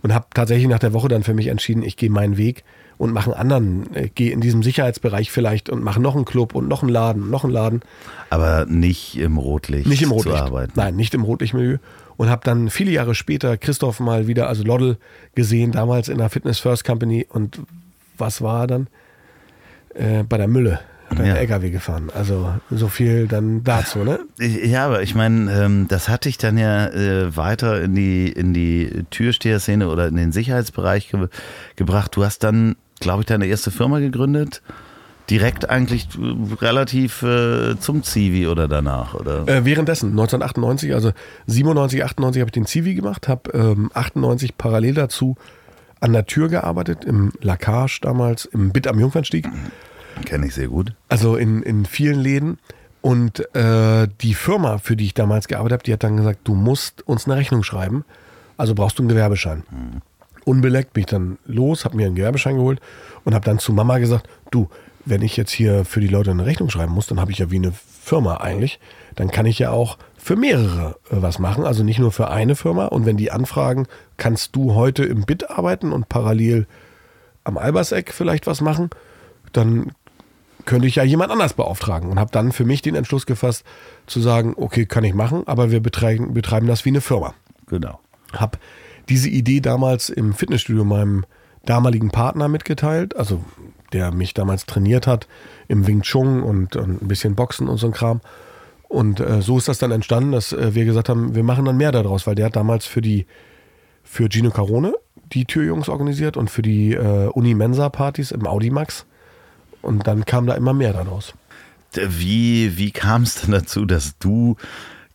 Und 0.02 0.14
habe 0.14 0.28
tatsächlich 0.34 0.68
nach 0.68 0.80
der 0.80 0.94
Woche 0.94 1.08
dann 1.08 1.24
für 1.24 1.34
mich 1.34 1.48
entschieden, 1.48 1.84
ich 1.84 1.96
gehe 1.96 2.10
meinen 2.10 2.38
Weg 2.38 2.64
und 3.02 3.14
mache 3.14 3.32
einen 3.32 3.40
anderen, 3.52 3.96
äh, 3.96 4.10
gehe 4.14 4.32
in 4.32 4.42
diesem 4.42 4.62
Sicherheitsbereich 4.62 5.32
vielleicht 5.32 5.70
und 5.72 5.84
mache 5.84 6.00
noch 6.00 6.16
einen 6.16 6.24
Club 6.26 6.54
und 6.54 6.68
noch 6.68 6.84
einen 6.84 6.92
Laden, 6.92 7.32
noch 7.32 7.44
einen 7.44 7.52
Laden. 7.52 7.82
Aber 8.30 8.66
nicht 8.68 9.18
im 9.18 9.38
Rotlicht, 9.38 9.88
Nicht 9.88 10.04
im 10.04 10.10
zu 10.10 10.16
Rotlicht. 10.16 10.38
arbeiten. 10.38 10.74
Nein, 10.76 10.96
nicht 10.96 11.14
im 11.16 11.24
Rotlichtmilieu. 11.24 11.78
Und 12.18 12.30
habe 12.30 12.42
dann 12.44 12.70
viele 12.70 12.92
Jahre 12.92 13.16
später 13.16 13.58
Christoph 13.58 14.00
mal 14.00 14.28
wieder, 14.28 14.48
also 14.48 14.64
Loddel, 14.64 14.98
gesehen, 15.34 15.72
damals 15.72 16.10
in 16.10 16.20
der 16.20 16.30
Fitness 16.30 16.60
First 16.60 16.86
Company. 16.86 17.26
Und 17.28 17.60
was 18.20 18.44
war 18.44 18.62
er 18.62 18.68
dann? 18.68 18.88
Äh, 19.96 20.24
bei 20.24 20.38
der 20.38 20.48
Mülle. 20.48 20.80
Hat 21.10 21.20
Ja. 21.20 21.36
LKW 21.36 21.72
gefahren. 21.72 22.10
Also 22.16 22.54
so 22.70 22.88
viel 22.88 23.28
dann 23.28 23.64
dazu, 23.66 24.00
ne? 24.06 24.20
Ja, 24.40 24.86
aber 24.86 25.02
ich 25.02 25.14
meine, 25.14 25.52
ähm, 25.52 25.88
das 25.90 26.08
hat 26.08 26.24
dich 26.24 26.38
dann 26.38 26.58
ja 26.58 26.88
äh, 26.88 27.36
weiter 27.36 27.82
in 27.82 27.96
die, 27.96 28.30
in 28.32 28.54
die 28.54 29.04
Türsteher-Szene 29.10 29.90
oder 29.90 30.08
in 30.08 30.16
den 30.16 30.32
Sicherheitsbereich 30.32 31.10
ge 31.10 31.28
gebracht. 31.76 32.16
Du 32.16 32.24
hast 32.24 32.44
dann, 32.46 32.78
glaube 33.02 33.22
ich, 33.22 33.26
deine 33.26 33.46
erste 33.46 33.72
Firma 33.72 34.00
gegründet. 34.00 34.62
Direkt 35.30 35.70
eigentlich 35.70 36.08
äh, 36.18 36.56
relativ 36.62 37.22
äh, 37.24 37.78
zum 37.80 38.04
Zivi 38.04 38.48
oder 38.48 38.68
danach, 38.68 39.14
oder? 39.14 39.48
Äh, 39.48 39.66
währenddessen, 39.66 40.12
1998, 40.12 40.94
also 40.94 41.12
97, 41.48 42.04
98 42.04 42.42
habe 42.42 42.50
ich 42.50 42.54
den 42.54 42.66
Zivi 42.66 42.96
gemacht, 42.96 43.28
habe 43.28 43.52
ähm, 43.54 43.92
98 43.94 44.58
parallel 44.58 44.94
dazu 44.94 45.36
an 46.00 46.14
der 46.14 46.26
Tür 46.26 46.50
gearbeitet, 46.50 47.06
im 47.06 47.32
Lacage 47.42 48.00
damals, 48.02 48.46
im 48.46 48.72
Bit 48.72 48.88
am 48.88 49.00
Jungfernstieg. 49.00 49.48
Kenne 50.26 50.48
ich 50.48 50.56
sehr 50.56 50.68
gut. 50.68 50.94
Also 51.10 51.36
in, 51.36 51.62
in 51.64 51.86
vielen 51.86 52.20
Läden. 52.20 52.58
Und 53.02 53.56
äh, 53.56 54.08
die 54.22 54.34
Firma, 54.34 54.78
für 54.78 54.96
die 54.96 55.06
ich 55.06 55.14
damals 55.14 55.48
gearbeitet 55.48 55.74
habe, 55.74 55.84
die 55.84 55.94
hat 55.94 56.04
dann 56.04 56.18
gesagt, 56.18 56.42
du 56.44 56.54
musst 56.54 57.08
uns 57.08 57.26
eine 57.26 57.36
Rechnung 57.36 57.64
schreiben, 57.64 58.06
also 58.58 58.76
brauchst 58.76 59.00
du 59.00 59.04
einen 59.04 59.10
Gewerbeschein. 59.10 59.64
Mhm. 59.72 60.02
Unbeleckt 60.46 60.94
bin 60.94 61.02
ich 61.02 61.08
dann 61.08 61.38
los, 61.46 61.86
habe 61.86 61.98
mir 61.98 62.08
einen 62.08 62.16
Gewerbeschein 62.16 62.56
geholt 62.56 62.80
und 63.24 63.34
habe 63.34 63.46
dann 63.46 63.60
zu 63.60 63.74
Mama 63.74 63.98
gesagt, 64.00 64.28
du, 64.52 64.70
wenn 65.06 65.22
ich 65.22 65.38
jetzt 65.38 65.52
hier 65.52 65.86
für 65.86 66.00
die 66.00 66.08
Leute 66.08 66.32
eine 66.32 66.46
Rechnung 66.46 66.70
schreiben 66.70 66.94
muss, 66.94 67.08
dann 67.08 67.20
habe 67.20 67.32
ich 67.32 67.40
ja 67.40 67.52
wie 67.52 67.58
eine 67.58 67.72
Firma 67.72 68.38
eigentlich. 68.38 68.80
Dann 69.16 69.32
kann 69.32 69.46
ich 69.46 69.60
ja 69.60 69.72
auch 69.72 69.98
für 70.18 70.36
mehrere 70.36 70.98
äh, 71.10 71.22
was 71.22 71.40
machen, 71.40 71.66
also 71.66 71.84
nicht 71.84 72.00
nur 72.00 72.12
für 72.12 72.30
eine 72.30 72.56
Firma. 72.56 72.86
Und 72.86 73.06
wenn 73.06 73.18
die 73.18 73.32
anfragen, 73.32 73.88
kannst 74.18 74.56
du 74.56 74.74
heute 74.76 75.04
im 75.04 75.26
Bit 75.26 75.50
arbeiten 75.50 75.92
und 75.92 76.10
parallel 76.10 76.68
am 77.44 77.58
Alberseck 77.58 78.14
vielleicht 78.14 78.48
was 78.48 78.62
machen, 78.62 78.90
dann 79.52 79.92
könnte 80.66 80.88
ich 80.88 80.96
ja 80.96 81.04
jemand 81.04 81.32
anders 81.32 81.54
beauftragen 81.54 82.10
und 82.10 82.20
habe 82.20 82.32
dann 82.32 82.52
für 82.52 82.66
mich 82.66 82.84
den 82.84 82.96
Entschluss 82.96 83.26
gefasst, 83.26 83.64
zu 84.06 84.20
sagen, 84.20 84.54
okay, 84.58 84.86
kann 84.86 85.04
ich 85.04 85.16
machen, 85.16 85.44
aber 85.48 85.72
wir 85.72 85.80
betreiben, 85.80 86.34
betreiben 86.34 86.68
das 86.68 86.86
wie 86.86 86.90
eine 86.90 87.02
Firma. 87.02 87.34
Genau. 87.68 88.00
Habe 88.34 88.60
diese 89.12 89.30
Idee 89.30 89.60
damals 89.60 90.10
im 90.10 90.34
Fitnessstudio 90.34 90.84
meinem 90.84 91.26
damaligen 91.66 92.10
Partner 92.10 92.48
mitgeteilt, 92.48 93.16
also 93.16 93.44
der 93.94 94.12
mich 94.12 94.34
damals 94.34 94.66
trainiert 94.66 95.06
hat 95.06 95.28
im 95.68 95.86
Wing 95.86 96.02
Chun 96.02 96.42
und, 96.42 96.76
und 96.76 97.02
ein 97.02 97.08
bisschen 97.08 97.36
Boxen 97.36 97.68
und 97.68 97.78
so 97.78 97.88
ein 97.88 97.94
Kram. 97.94 98.22
Und 98.88 99.20
äh, 99.20 99.42
so 99.42 99.58
ist 99.58 99.68
das 99.68 99.78
dann 99.78 99.92
entstanden, 99.92 100.32
dass 100.32 100.54
äh, 100.54 100.74
wir 100.76 100.86
gesagt 100.86 101.10
haben, 101.10 101.36
wir 101.36 101.44
machen 101.44 101.66
dann 101.66 101.78
mehr 101.78 101.92
daraus, 101.92 102.26
weil 102.26 102.36
der 102.36 102.48
hat 102.48 102.56
damals 102.56 102.86
für 102.86 103.02
die 103.02 103.26
für 104.04 104.28
Gino 104.30 104.50
Carone 104.50 104.94
die 105.32 105.46
Türjungs 105.46 105.88
organisiert 105.88 106.36
und 106.36 106.50
für 106.50 106.62
die 106.62 106.94
äh, 106.94 107.28
Uni-Mensa-Partys 107.28 108.32
im 108.32 108.48
Audimax. 108.48 109.06
Und 109.82 110.08
dann 110.08 110.26
kam 110.26 110.46
da 110.46 110.56
immer 110.56 110.74
mehr 110.74 110.94
daraus. 110.94 111.34
Wie, 111.94 112.78
wie 112.78 112.92
kam 112.92 113.24
es 113.24 113.42
denn 113.42 113.52
dazu, 113.52 113.86
dass 113.86 114.18
du 114.18 114.56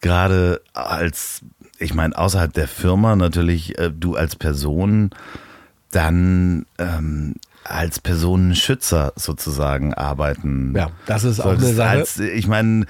gerade 0.01 0.61
als, 0.73 1.43
ich 1.79 1.95
meine, 1.95 2.17
außerhalb 2.17 2.53
der 2.53 2.69
Firma 2.69 3.17
natürlich, 3.17 3.79
äh, 3.79 3.91
du 3.91 4.17
als 4.17 4.37
Person 4.37 5.11
dann 5.91 6.67
ähm, 6.79 7.35
als 7.65 8.01
Personenschützer 8.01 9.13
sozusagen 9.17 9.95
arbeiten. 9.95 10.75
Ja, 10.77 10.91
das 11.07 11.25
ist 11.25 11.41
auch 11.41 11.53
eine 11.53 11.75
Sache. 11.75 11.89
Als, 11.89 12.19
ich 12.19 12.47
meine, 12.47 12.87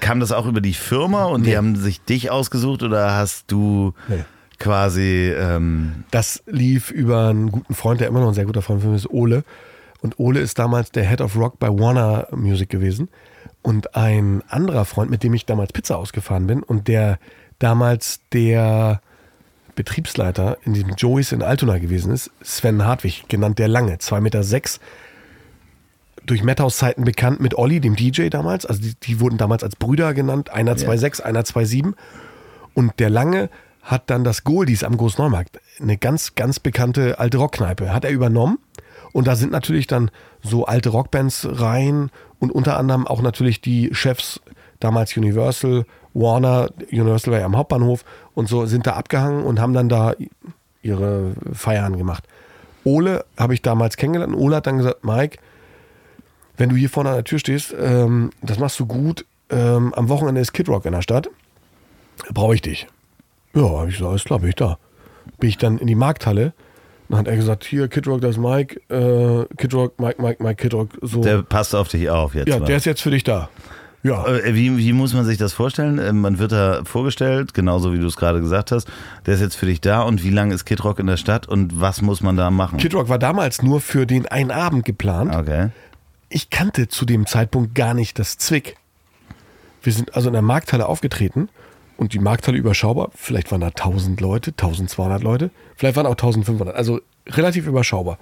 kam 0.00 0.20
das 0.20 0.32
auch 0.32 0.46
über 0.46 0.60
die 0.60 0.74
Firma 0.74 1.24
und 1.24 1.42
nee. 1.42 1.50
die 1.50 1.56
haben 1.56 1.76
sich 1.76 2.00
dich 2.02 2.30
ausgesucht 2.30 2.82
oder 2.82 3.14
hast 3.16 3.50
du 3.50 3.94
nee. 4.08 4.24
quasi. 4.58 5.32
Ähm 5.36 6.04
das 6.10 6.42
lief 6.46 6.90
über 6.90 7.28
einen 7.28 7.50
guten 7.50 7.74
Freund, 7.74 8.00
der 8.00 8.08
immer 8.08 8.20
noch 8.20 8.28
ein 8.28 8.34
sehr 8.34 8.46
guter 8.46 8.62
Freund 8.62 8.82
von 8.82 8.90
mir 8.90 8.96
ist, 8.96 9.10
Ole. 9.10 9.44
Und 10.00 10.18
Ole 10.18 10.40
ist 10.40 10.58
damals 10.58 10.92
der 10.92 11.08
Head 11.08 11.20
of 11.20 11.36
Rock 11.36 11.58
bei 11.58 11.68
Warner 11.68 12.28
Music 12.32 12.70
gewesen. 12.70 13.08
Und 13.62 13.94
ein 13.94 14.42
anderer 14.48 14.86
Freund, 14.86 15.10
mit 15.10 15.22
dem 15.22 15.34
ich 15.34 15.44
damals 15.44 15.72
Pizza 15.72 15.98
ausgefahren 15.98 16.46
bin 16.46 16.62
und 16.62 16.88
der 16.88 17.18
damals 17.60 18.20
der 18.32 19.00
Betriebsleiter 19.76 20.58
in 20.64 20.74
diesem 20.74 20.94
Joey's 20.96 21.32
in 21.32 21.42
Altona 21.42 21.78
gewesen 21.78 22.12
ist, 22.12 22.30
Sven 22.42 22.84
Hartwig, 22.84 23.28
genannt 23.28 23.58
der 23.58 23.68
Lange, 23.68 23.96
2,6 23.96 24.20
Meter, 24.20 24.42
sechs, 24.42 24.80
durch 26.26 26.42
Madhouse-Zeiten 26.42 27.04
bekannt 27.04 27.40
mit 27.40 27.54
Olli, 27.54 27.80
dem 27.80 27.96
DJ 27.96 28.28
damals. 28.28 28.66
Also 28.66 28.82
die, 28.82 28.94
die 28.94 29.20
wurden 29.20 29.38
damals 29.38 29.64
als 29.64 29.76
Brüder 29.76 30.12
genannt, 30.12 30.50
einer 30.50 30.74
2,6, 30.74 31.20
ja. 31.20 31.24
einer 31.24 31.42
2,7. 31.42 31.94
Und 32.74 32.98
der 32.98 33.10
Lange 33.10 33.48
hat 33.82 34.10
dann 34.10 34.24
das 34.24 34.44
Goldies 34.44 34.84
am 34.84 34.96
Großneumarkt, 34.96 35.60
eine 35.80 35.96
ganz, 35.96 36.34
ganz 36.34 36.60
bekannte 36.60 37.18
alte 37.18 37.38
Rockkneipe, 37.38 37.92
hat 37.92 38.04
er 38.04 38.10
übernommen. 38.10 38.58
Und 39.12 39.26
da 39.26 39.34
sind 39.34 39.50
natürlich 39.50 39.86
dann 39.86 40.10
so 40.42 40.66
alte 40.66 40.90
Rockbands 40.90 41.48
rein 41.50 42.10
und 42.38 42.52
unter 42.52 42.76
anderem 42.76 43.06
auch 43.06 43.22
natürlich 43.22 43.60
die 43.60 43.90
Chefs, 43.92 44.40
damals 44.78 45.16
Universal, 45.16 45.84
Warner, 46.14 46.70
Universal 46.90 47.32
war 47.32 47.40
ja 47.40 47.46
am 47.46 47.56
Hauptbahnhof 47.56 48.04
und 48.34 48.48
so 48.48 48.66
sind 48.66 48.86
da 48.86 48.92
abgehangen 48.92 49.44
und 49.44 49.60
haben 49.60 49.72
dann 49.72 49.88
da 49.88 50.14
ihre 50.82 51.34
Feiern 51.52 51.96
gemacht. 51.96 52.24
Ole 52.84 53.24
habe 53.36 53.54
ich 53.54 53.62
damals 53.62 53.96
kennengelernt. 53.96 54.34
Ole 54.34 54.56
hat 54.56 54.66
dann 54.66 54.78
gesagt, 54.78 55.04
Mike, 55.04 55.38
wenn 56.56 56.68
du 56.70 56.76
hier 56.76 56.90
vorne 56.90 57.10
an 57.10 57.16
der 57.16 57.24
Tür 57.24 57.38
stehst, 57.38 57.74
ähm, 57.78 58.30
das 58.42 58.58
machst 58.58 58.78
du 58.80 58.86
gut. 58.86 59.24
Ähm, 59.50 59.92
am 59.94 60.08
Wochenende 60.08 60.40
ist 60.40 60.52
Kid 60.52 60.68
Rock 60.68 60.86
in 60.86 60.92
der 60.92 61.02
Stadt. 61.02 61.28
Brauche 62.32 62.54
ich 62.54 62.62
dich. 62.62 62.86
Ja, 63.54 63.62
habe 63.62 63.88
ich 63.88 63.96
gesagt, 63.96 64.10
alles 64.10 64.24
klar, 64.24 64.38
bin 64.38 64.48
ich 64.50 64.56
da. 64.56 64.78
Bin 65.38 65.48
ich 65.48 65.58
dann 65.58 65.78
in 65.78 65.86
die 65.86 65.94
Markthalle. 65.94 66.52
Dann 67.08 67.18
hat 67.18 67.26
er 67.26 67.36
gesagt, 67.36 67.64
hier, 67.64 67.88
Kid 67.88 68.06
Rock, 68.06 68.20
das 68.20 68.36
ist 68.36 68.38
Mike. 68.38 68.80
Äh, 68.88 69.46
Kid 69.56 69.74
Rock, 69.74 69.98
Mike, 69.98 70.22
Mike, 70.22 70.42
Mike, 70.42 70.62
Kid 70.62 70.74
Rock. 70.74 70.90
So. 71.02 71.20
Der 71.22 71.42
passt 71.42 71.74
auf 71.74 71.88
dich 71.88 72.08
auf 72.08 72.34
jetzt. 72.34 72.48
Ja, 72.48 72.58
mal. 72.58 72.66
der 72.66 72.76
ist 72.76 72.86
jetzt 72.86 73.02
für 73.02 73.10
dich 73.10 73.24
da. 73.24 73.48
Ja. 74.02 74.26
Äh, 74.26 74.54
wie, 74.54 74.76
wie 74.78 74.92
muss 74.92 75.14
man 75.14 75.24
sich 75.24 75.38
das 75.38 75.52
vorstellen? 75.52 75.98
Äh, 75.98 76.12
man 76.12 76.38
wird 76.38 76.52
da 76.52 76.82
vorgestellt, 76.84 77.54
genauso 77.54 77.92
wie 77.92 77.98
du 77.98 78.06
es 78.06 78.16
gerade 78.16 78.40
gesagt 78.40 78.72
hast. 78.72 78.88
Der 79.26 79.34
ist 79.34 79.40
jetzt 79.40 79.56
für 79.56 79.66
dich 79.66 79.80
da 79.80 80.02
und 80.02 80.24
wie 80.24 80.30
lange 80.30 80.54
ist 80.54 80.64
Kid 80.64 80.82
Rock 80.84 80.98
in 80.98 81.06
der 81.06 81.16
Stadt 81.16 81.46
und 81.46 81.80
was 81.80 82.02
muss 82.02 82.22
man 82.22 82.36
da 82.36 82.50
machen? 82.50 82.78
Kid 82.78 82.94
Rock 82.94 83.08
war 83.08 83.18
damals 83.18 83.62
nur 83.62 83.80
für 83.80 84.06
den 84.06 84.26
einen 84.26 84.50
Abend 84.50 84.84
geplant. 84.84 85.34
Okay. 85.34 85.68
Ich 86.28 86.50
kannte 86.50 86.88
zu 86.88 87.04
dem 87.04 87.26
Zeitpunkt 87.26 87.74
gar 87.74 87.94
nicht 87.94 88.18
das 88.18 88.38
Zwick. 88.38 88.76
Wir 89.82 89.92
sind 89.92 90.14
also 90.14 90.28
in 90.28 90.34
der 90.34 90.42
Markthalle 90.42 90.86
aufgetreten 90.86 91.48
und 91.96 92.12
die 92.14 92.18
Markthalle 92.18 92.56
überschaubar. 92.56 93.10
Vielleicht 93.14 93.50
waren 93.50 93.60
da 93.60 93.68
1000 93.68 94.20
Leute, 94.20 94.50
1200 94.52 95.22
Leute, 95.22 95.50
vielleicht 95.76 95.96
waren 95.96 96.06
auch 96.06 96.12
1500. 96.12 96.74
Also 96.74 97.00
relativ 97.26 97.66
überschaubar 97.66 98.18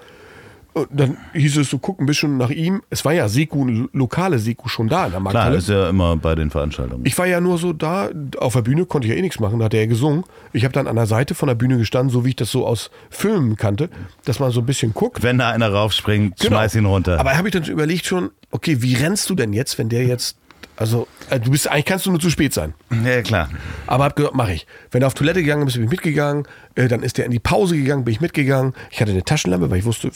dann 0.90 1.16
hieß 1.32 1.58
es 1.58 1.70
so, 1.70 1.78
guck 1.78 2.00
ein 2.00 2.06
bisschen 2.06 2.36
nach 2.36 2.50
ihm. 2.50 2.82
Es 2.90 3.04
war 3.04 3.12
ja 3.12 3.28
Seku, 3.28 3.86
lokale 3.92 4.38
Seku 4.38 4.68
schon 4.68 4.88
da 4.88 5.06
in 5.06 5.12
der 5.12 5.20
Markthalle. 5.20 5.58
Klar, 5.58 5.58
ist 5.58 5.68
ja 5.68 5.88
immer 5.90 6.16
bei 6.16 6.34
den 6.34 6.50
Veranstaltungen. 6.50 7.04
Ich 7.06 7.16
war 7.18 7.26
ja 7.26 7.40
nur 7.40 7.58
so 7.58 7.72
da, 7.72 8.10
auf 8.38 8.54
der 8.54 8.62
Bühne 8.62 8.86
konnte 8.86 9.06
ich 9.06 9.12
ja 9.12 9.18
eh 9.18 9.22
nichts 9.22 9.40
machen, 9.40 9.58
da 9.58 9.66
hat 9.66 9.74
er 9.74 9.86
gesungen. 9.86 10.24
Ich 10.52 10.64
habe 10.64 10.72
dann 10.72 10.86
an 10.86 10.96
der 10.96 11.06
Seite 11.06 11.34
von 11.34 11.48
der 11.48 11.54
Bühne 11.54 11.78
gestanden, 11.78 12.10
so 12.10 12.24
wie 12.24 12.30
ich 12.30 12.36
das 12.36 12.50
so 12.50 12.66
aus 12.66 12.90
Filmen 13.10 13.56
kannte, 13.56 13.90
dass 14.24 14.40
man 14.40 14.50
so 14.50 14.60
ein 14.60 14.66
bisschen 14.66 14.94
guckt. 14.94 15.22
Wenn 15.22 15.38
da 15.38 15.50
einer 15.50 15.72
raufspringt, 15.72 16.38
genau. 16.38 16.56
schmeiß 16.56 16.74
ihn 16.74 16.86
runter. 16.86 17.18
Aber 17.18 17.36
habe 17.36 17.48
ich 17.48 17.52
dann 17.52 17.64
überlegt 17.64 18.06
schon, 18.06 18.30
okay, 18.50 18.82
wie 18.82 18.94
rennst 18.94 19.28
du 19.30 19.34
denn 19.34 19.52
jetzt, 19.52 19.78
wenn 19.78 19.88
der 19.88 20.04
jetzt 20.04 20.36
also, 20.78 21.08
äh, 21.28 21.40
du 21.40 21.50
bist 21.50 21.68
eigentlich 21.68 21.86
kannst 21.86 22.06
du 22.06 22.10
nur 22.10 22.20
zu 22.20 22.30
spät 22.30 22.54
sein. 22.54 22.72
Ja, 23.04 23.20
klar. 23.22 23.50
Aber 23.88 24.04
hab 24.04 24.14
gesagt, 24.14 24.36
mach 24.36 24.48
ich. 24.48 24.64
Wenn 24.92 25.02
er 25.02 25.08
auf 25.08 25.14
Toilette 25.14 25.40
gegangen 25.40 25.66
ist, 25.66 25.74
bin 25.74 25.84
ich 25.84 25.90
mitgegangen. 25.90 26.46
Äh, 26.76 26.86
dann 26.86 27.02
ist 27.02 27.18
er 27.18 27.24
in 27.24 27.32
die 27.32 27.40
Pause 27.40 27.76
gegangen, 27.76 28.04
bin 28.04 28.14
ich 28.14 28.20
mitgegangen. 28.20 28.74
Ich 28.92 29.00
hatte 29.00 29.10
eine 29.10 29.24
Taschenlampe, 29.24 29.70
weil 29.70 29.78
ich 29.78 29.84
wusste, 29.84 30.12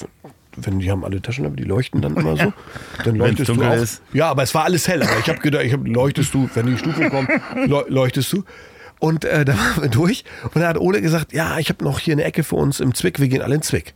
wenn 0.57 0.79
die 0.79 0.91
haben 0.91 1.05
alle 1.05 1.21
Taschenlampe, 1.21 1.57
die 1.57 1.69
leuchten 1.69 2.01
dann 2.01 2.17
immer 2.17 2.37
so, 2.37 2.53
dann 3.05 3.17
leuchtest 3.17 3.49
du 3.49 3.63
auch. 3.63 3.75
Ist. 3.75 4.03
Ja, 4.13 4.31
aber 4.31 4.43
es 4.43 4.55
war 4.55 4.65
alles 4.65 4.89
hell. 4.89 5.03
Aber 5.03 5.19
ich 5.19 5.29
habe 5.29 5.41
gedacht, 5.41 5.65
ich 5.65 5.73
hab, 5.73 5.87
leuchtest 5.87 6.33
du, 6.35 6.49
wenn 6.55 6.67
die 6.67 6.79
Stufe 6.79 7.11
kommt, 7.11 7.29
leuchtest 7.89 8.33
du. 8.33 8.45
Und 8.99 9.25
äh, 9.25 9.45
da 9.45 9.55
waren 9.55 9.83
wir 9.83 9.89
durch 9.89 10.25
und 10.55 10.61
da 10.61 10.69
hat 10.69 10.79
Ole 10.79 11.03
gesagt, 11.03 11.33
ja, 11.33 11.59
ich 11.59 11.71
habe 11.71 11.83
noch 11.83 11.99
hier 11.99 12.13
eine 12.13 12.23
Ecke 12.23 12.45
für 12.45 12.55
uns 12.55 12.79
im 12.79 12.95
Zwick, 12.95 13.19
wir 13.19 13.27
gehen 13.29 13.43
alle 13.43 13.57
in 13.57 13.63
Zwick. 13.63 13.95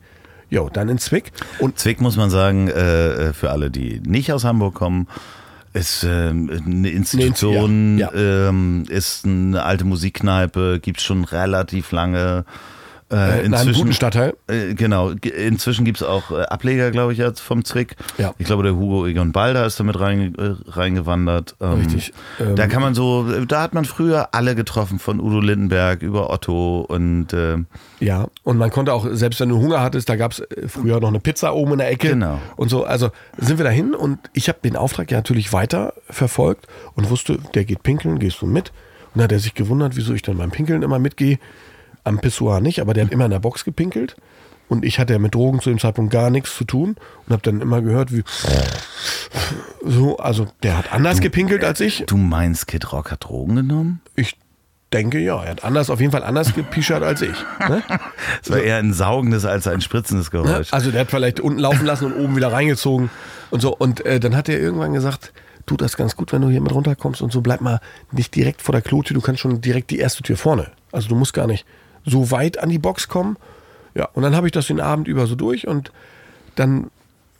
Jo, 0.50 0.68
dann 0.68 0.88
in 0.88 0.98
Zwick. 0.98 1.32
Und 1.60 1.78
Zwick 1.78 2.00
muss 2.00 2.16
man 2.16 2.30
sagen, 2.30 2.68
äh, 2.68 3.32
für 3.32 3.50
alle, 3.50 3.70
die 3.70 4.00
nicht 4.04 4.32
aus 4.32 4.44
Hamburg 4.44 4.74
kommen, 4.74 5.06
ist 5.72 6.04
äh, 6.04 6.30
eine 6.30 6.88
Institution, 6.88 7.98
ja, 7.98 8.10
ja. 8.12 8.48
Ähm, 8.48 8.84
ist 8.88 9.24
eine 9.24 9.62
alte 9.62 9.84
Musikkneipe, 9.84 10.80
gibt 10.80 10.98
es 10.98 11.04
schon 11.04 11.24
relativ 11.24 11.92
lange. 11.92 12.44
Äh, 13.10 13.44
in 13.44 13.54
einem 13.54 13.72
guten 13.72 13.92
Stadtteil. 13.92 14.34
Äh, 14.48 14.74
genau. 14.74 15.10
Inzwischen 15.10 15.84
gibt 15.84 16.00
es 16.00 16.06
auch 16.06 16.32
äh, 16.32 16.42
Ableger, 16.42 16.90
glaube 16.90 17.12
ich, 17.12 17.18
jetzt 17.18 17.38
vom 17.38 17.64
Zwick. 17.64 17.94
Ja. 18.18 18.34
Ich 18.38 18.46
glaube, 18.46 18.64
der 18.64 18.74
Hugo 18.74 19.06
Egon 19.06 19.30
Balder 19.30 19.64
ist 19.64 19.78
damit 19.78 20.00
rein, 20.00 20.34
äh, 20.34 20.54
reingewandert. 20.68 21.54
Ähm, 21.60 21.74
Richtig. 21.74 22.12
Ähm, 22.40 22.56
da 22.56 22.66
kann 22.66 22.82
man 22.82 22.94
so, 22.94 23.44
da 23.46 23.62
hat 23.62 23.74
man 23.74 23.84
früher 23.84 24.30
alle 24.32 24.56
getroffen, 24.56 24.98
von 24.98 25.20
Udo 25.20 25.38
Lindenberg 25.38 26.02
über 26.02 26.30
Otto 26.30 26.80
und 26.80 27.32
äh, 27.32 27.58
Ja, 28.00 28.26
und 28.42 28.58
man 28.58 28.70
konnte 28.70 28.92
auch, 28.92 29.06
selbst 29.12 29.38
wenn 29.38 29.50
du 29.50 29.58
Hunger 29.58 29.80
hattest, 29.80 30.08
da 30.08 30.16
gab 30.16 30.32
es 30.32 30.40
äh, 30.40 30.66
früher 30.66 30.98
noch 30.98 31.08
eine 31.08 31.20
Pizza 31.20 31.54
oben 31.54 31.72
in 31.72 31.78
der 31.78 31.90
Ecke. 31.90 32.08
Genau. 32.08 32.40
Und 32.56 32.70
so, 32.70 32.84
also 32.84 33.10
sind 33.36 33.58
wir 33.58 33.64
dahin 33.64 33.94
und 33.94 34.18
ich 34.32 34.48
habe 34.48 34.58
den 34.64 34.74
Auftrag 34.74 35.12
ja 35.12 35.18
natürlich 35.18 35.52
weiter 35.52 35.92
verfolgt 36.10 36.66
und 36.94 37.08
wusste, 37.08 37.38
der 37.54 37.64
geht 37.64 37.84
pinkeln, 37.84 38.18
gehst 38.18 38.42
du 38.42 38.46
mit? 38.46 38.72
Und 39.14 39.20
dann 39.20 39.24
hat 39.24 39.32
er 39.32 39.38
sich 39.38 39.54
gewundert, 39.54 39.96
wieso 39.96 40.12
ich 40.12 40.22
dann 40.22 40.38
beim 40.38 40.50
Pinkeln 40.50 40.82
immer 40.82 40.98
mitgehe. 40.98 41.38
Am 42.06 42.20
Pissoir 42.20 42.60
nicht, 42.60 42.80
aber 42.80 42.94
der 42.94 43.06
hat 43.06 43.12
immer 43.12 43.24
in 43.24 43.32
der 43.32 43.40
Box 43.40 43.64
gepinkelt. 43.64 44.16
Und 44.68 44.84
ich 44.84 44.98
hatte 44.98 45.12
ja 45.12 45.18
mit 45.18 45.34
Drogen 45.34 45.60
zu 45.60 45.70
dem 45.70 45.78
Zeitpunkt 45.78 46.12
gar 46.12 46.30
nichts 46.30 46.56
zu 46.56 46.64
tun 46.64 46.96
und 47.26 47.32
habe 47.32 47.42
dann 47.42 47.60
immer 47.60 47.82
gehört, 47.82 48.12
wie 48.12 48.22
so, 49.84 50.16
also 50.16 50.46
der 50.62 50.78
hat 50.78 50.92
anders 50.92 51.16
du, 51.16 51.22
gepinkelt 51.22 51.64
als 51.64 51.80
ich. 51.80 52.04
Du 52.06 52.16
meinst, 52.16 52.66
Kid 52.66 52.92
Rock 52.92 53.12
hat 53.12 53.24
Drogen 53.24 53.56
genommen? 53.56 54.00
Ich 54.16 54.36
denke 54.92 55.18
ja, 55.18 55.42
er 55.42 55.50
hat 55.50 55.64
anders, 55.64 55.90
auf 55.90 56.00
jeden 56.00 56.12
Fall 56.12 56.24
anders 56.24 56.54
gepischert 56.54 57.02
als 57.02 57.22
ich. 57.22 57.36
Ne? 57.68 57.82
Es 58.42 58.50
war 58.50 58.58
so. 58.58 58.64
eher 58.64 58.78
ein 58.78 58.92
saugendes 58.92 59.44
als 59.44 59.66
ein 59.66 59.80
spritzendes 59.80 60.30
Geräusch. 60.30 60.72
Also 60.72 60.90
der 60.90 61.02
hat 61.02 61.10
vielleicht 61.10 61.40
unten 61.40 61.58
laufen 61.58 61.84
lassen 61.84 62.06
und 62.06 62.24
oben 62.24 62.36
wieder 62.36 62.52
reingezogen 62.52 63.10
und 63.50 63.60
so. 63.60 63.76
Und 63.76 64.04
äh, 64.04 64.20
dann 64.20 64.36
hat 64.36 64.48
er 64.48 64.58
irgendwann 64.58 64.92
gesagt, 64.92 65.32
tut 65.66 65.80
das 65.80 65.96
ganz 65.96 66.16
gut, 66.16 66.32
wenn 66.32 66.42
du 66.42 66.48
hier 66.48 66.60
mit 66.60 66.72
runterkommst 66.72 67.22
und 67.22 67.32
so, 67.32 67.40
bleib 67.40 67.60
mal 67.60 67.80
nicht 68.12 68.34
direkt 68.34 68.62
vor 68.62 68.72
der 68.72 68.82
Klotür, 68.82 69.14
du 69.14 69.20
kannst 69.20 69.40
schon 69.40 69.60
direkt 69.60 69.90
die 69.90 69.98
erste 69.98 70.22
Tür 70.22 70.36
vorne. 70.36 70.70
Also 70.92 71.08
du 71.08 71.16
musst 71.16 71.34
gar 71.34 71.46
nicht 71.46 71.66
so 72.06 72.30
weit 72.30 72.58
an 72.58 72.70
die 72.70 72.78
Box 72.78 73.08
kommen. 73.08 73.36
Ja, 73.94 74.08
und 74.14 74.22
dann 74.22 74.34
habe 74.34 74.46
ich 74.46 74.52
das 74.52 74.68
den 74.68 74.80
Abend 74.80 75.08
über 75.08 75.26
so 75.26 75.34
durch 75.34 75.66
und 75.66 75.92
dann 76.54 76.90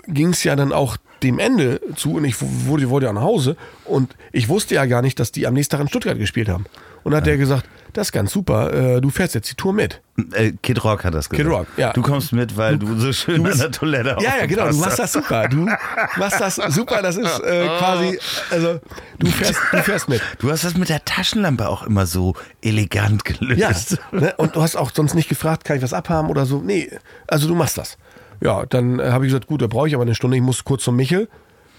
ging 0.06 0.30
es 0.30 0.44
ja 0.44 0.56
dann 0.56 0.72
auch 0.72 0.96
dem 1.22 1.38
Ende 1.38 1.80
zu 1.94 2.14
und 2.14 2.24
ich 2.24 2.36
wurde, 2.40 2.90
wurde 2.90 3.06
ja 3.06 3.12
nach 3.12 3.22
Hause 3.22 3.56
und 3.84 4.14
ich 4.32 4.48
wusste 4.48 4.74
ja 4.74 4.84
gar 4.84 5.02
nicht, 5.02 5.18
dass 5.18 5.32
die 5.32 5.46
am 5.46 5.54
nächsten 5.54 5.72
Tag 5.72 5.80
in 5.80 5.88
Stuttgart 5.88 6.18
gespielt 6.18 6.48
haben. 6.48 6.66
Und 7.04 7.12
dann 7.12 7.20
hat 7.20 7.26
der 7.26 7.36
gesagt, 7.36 7.66
das 7.96 8.08
ist 8.08 8.12
ganz 8.12 8.32
super, 8.32 8.72
äh, 8.72 9.00
du 9.00 9.10
fährst 9.10 9.34
jetzt 9.34 9.50
die 9.50 9.54
Tour 9.54 9.72
mit. 9.72 10.00
Äh, 10.32 10.52
Kid 10.62 10.82
Rock 10.84 11.04
hat 11.04 11.14
das 11.14 11.28
gesagt. 11.28 11.48
Kid 11.48 11.52
Rock, 11.56 11.66
ja. 11.76 11.92
Du 11.92 12.02
kommst 12.02 12.32
mit, 12.32 12.56
weil 12.56 12.78
du, 12.78 12.98
so 12.98 13.12
schön 13.12 13.42
bist- 13.42 13.54
an 13.54 13.70
der 13.70 13.70
Toilette 13.72 14.16
Ja, 14.20 14.36
ja, 14.38 14.46
genau, 14.46 14.68
du 14.68 14.76
machst 14.76 14.98
das 14.98 15.12
super. 15.12 15.48
Du 15.48 15.66
machst 16.16 16.40
das 16.40 16.56
super, 16.74 17.02
das 17.02 17.16
ist 17.16 17.40
äh, 17.40 17.66
quasi, 17.78 18.18
also 18.50 18.80
du 19.18 19.26
fährst, 19.26 19.60
du 19.72 19.78
fährst 19.82 20.08
mit. 20.08 20.20
Du 20.38 20.50
hast 20.50 20.64
das 20.64 20.76
mit 20.76 20.88
der 20.88 21.04
Taschenlampe 21.04 21.68
auch 21.68 21.82
immer 21.82 22.06
so 22.06 22.34
elegant 22.62 23.22
Ja, 23.40 23.68
gelöst. 23.70 23.98
ne? 24.12 24.34
und 24.36 24.56
du 24.56 24.62
hast 24.62 24.76
auch 24.76 24.90
sonst 24.94 25.14
nicht 25.14 25.28
gefragt, 25.28 25.64
kann 25.64 25.76
ich 25.76 25.82
was 25.82 25.92
abhaben 25.92 26.30
oder 26.30 26.46
so. 26.46 26.60
Nee, 26.60 26.90
also 27.26 27.48
du 27.48 27.54
machst 27.54 27.78
das. 27.78 27.96
Ja, 28.40 28.66
dann 28.66 28.98
äh, 29.00 29.10
habe 29.10 29.24
ich 29.26 29.30
gesagt, 29.32 29.46
gut, 29.46 29.62
da 29.62 29.66
brauche 29.66 29.88
ich 29.88 29.94
aber 29.94 30.02
eine 30.02 30.14
Stunde. 30.14 30.36
Ich 30.36 30.42
muss 30.42 30.64
kurz 30.64 30.82
zum 30.84 30.96
Michel 30.96 31.28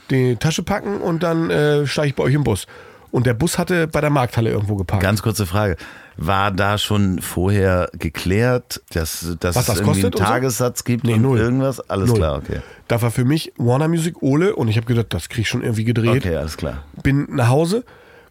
die 0.10 0.36
Tasche 0.38 0.64
packen 0.64 1.02
und 1.02 1.22
dann 1.22 1.50
äh, 1.50 1.86
steige 1.86 2.08
ich 2.10 2.16
bei 2.16 2.24
euch 2.24 2.34
im 2.34 2.44
Bus. 2.44 2.66
Und 3.12 3.26
der 3.26 3.34
Bus 3.34 3.58
hatte 3.58 3.88
bei 3.88 4.02
der 4.02 4.10
Markthalle 4.10 4.50
irgendwo 4.52 4.76
geparkt. 4.76 5.02
Ganz 5.04 5.22
kurze 5.22 5.46
Frage. 5.46 5.78
War 6.18 6.52
da 6.52 6.78
schon 6.78 7.22
vorher 7.22 7.90
geklärt, 7.98 8.82
dass, 8.94 9.36
dass 9.40 9.56
Was 9.56 9.66
das 9.68 9.76
es 9.76 9.82
irgendwie 9.82 10.04
einen 10.06 10.12
so? 10.14 10.18
Tagessatz 10.20 10.84
gibt 10.84 11.04
Nee, 11.04 11.14
und 11.14 11.22
null. 11.22 11.40
irgendwas? 11.40 11.80
Alles 11.90 12.10
Null. 12.10 12.18
klar, 12.18 12.38
okay. 12.38 12.62
Da 12.88 13.02
war 13.02 13.12
für 13.12 13.24
mich 13.26 13.54
Warner 13.58 13.88
Music 13.88 14.22
Ole 14.22 14.56
und 14.56 14.68
ich 14.68 14.78
habe 14.78 14.88
gedacht, 14.88 15.08
das 15.10 15.30
krieg 15.30 15.42
ich 15.42 15.50
schon 15.50 15.62
irgendwie 15.62 15.84
gedreht. 15.84 16.26
Okay, 16.26 16.36
alles 16.36 16.58
klar. 16.58 16.84
Bin 17.04 17.28
nach 17.30 17.50
Hause, 17.50 17.84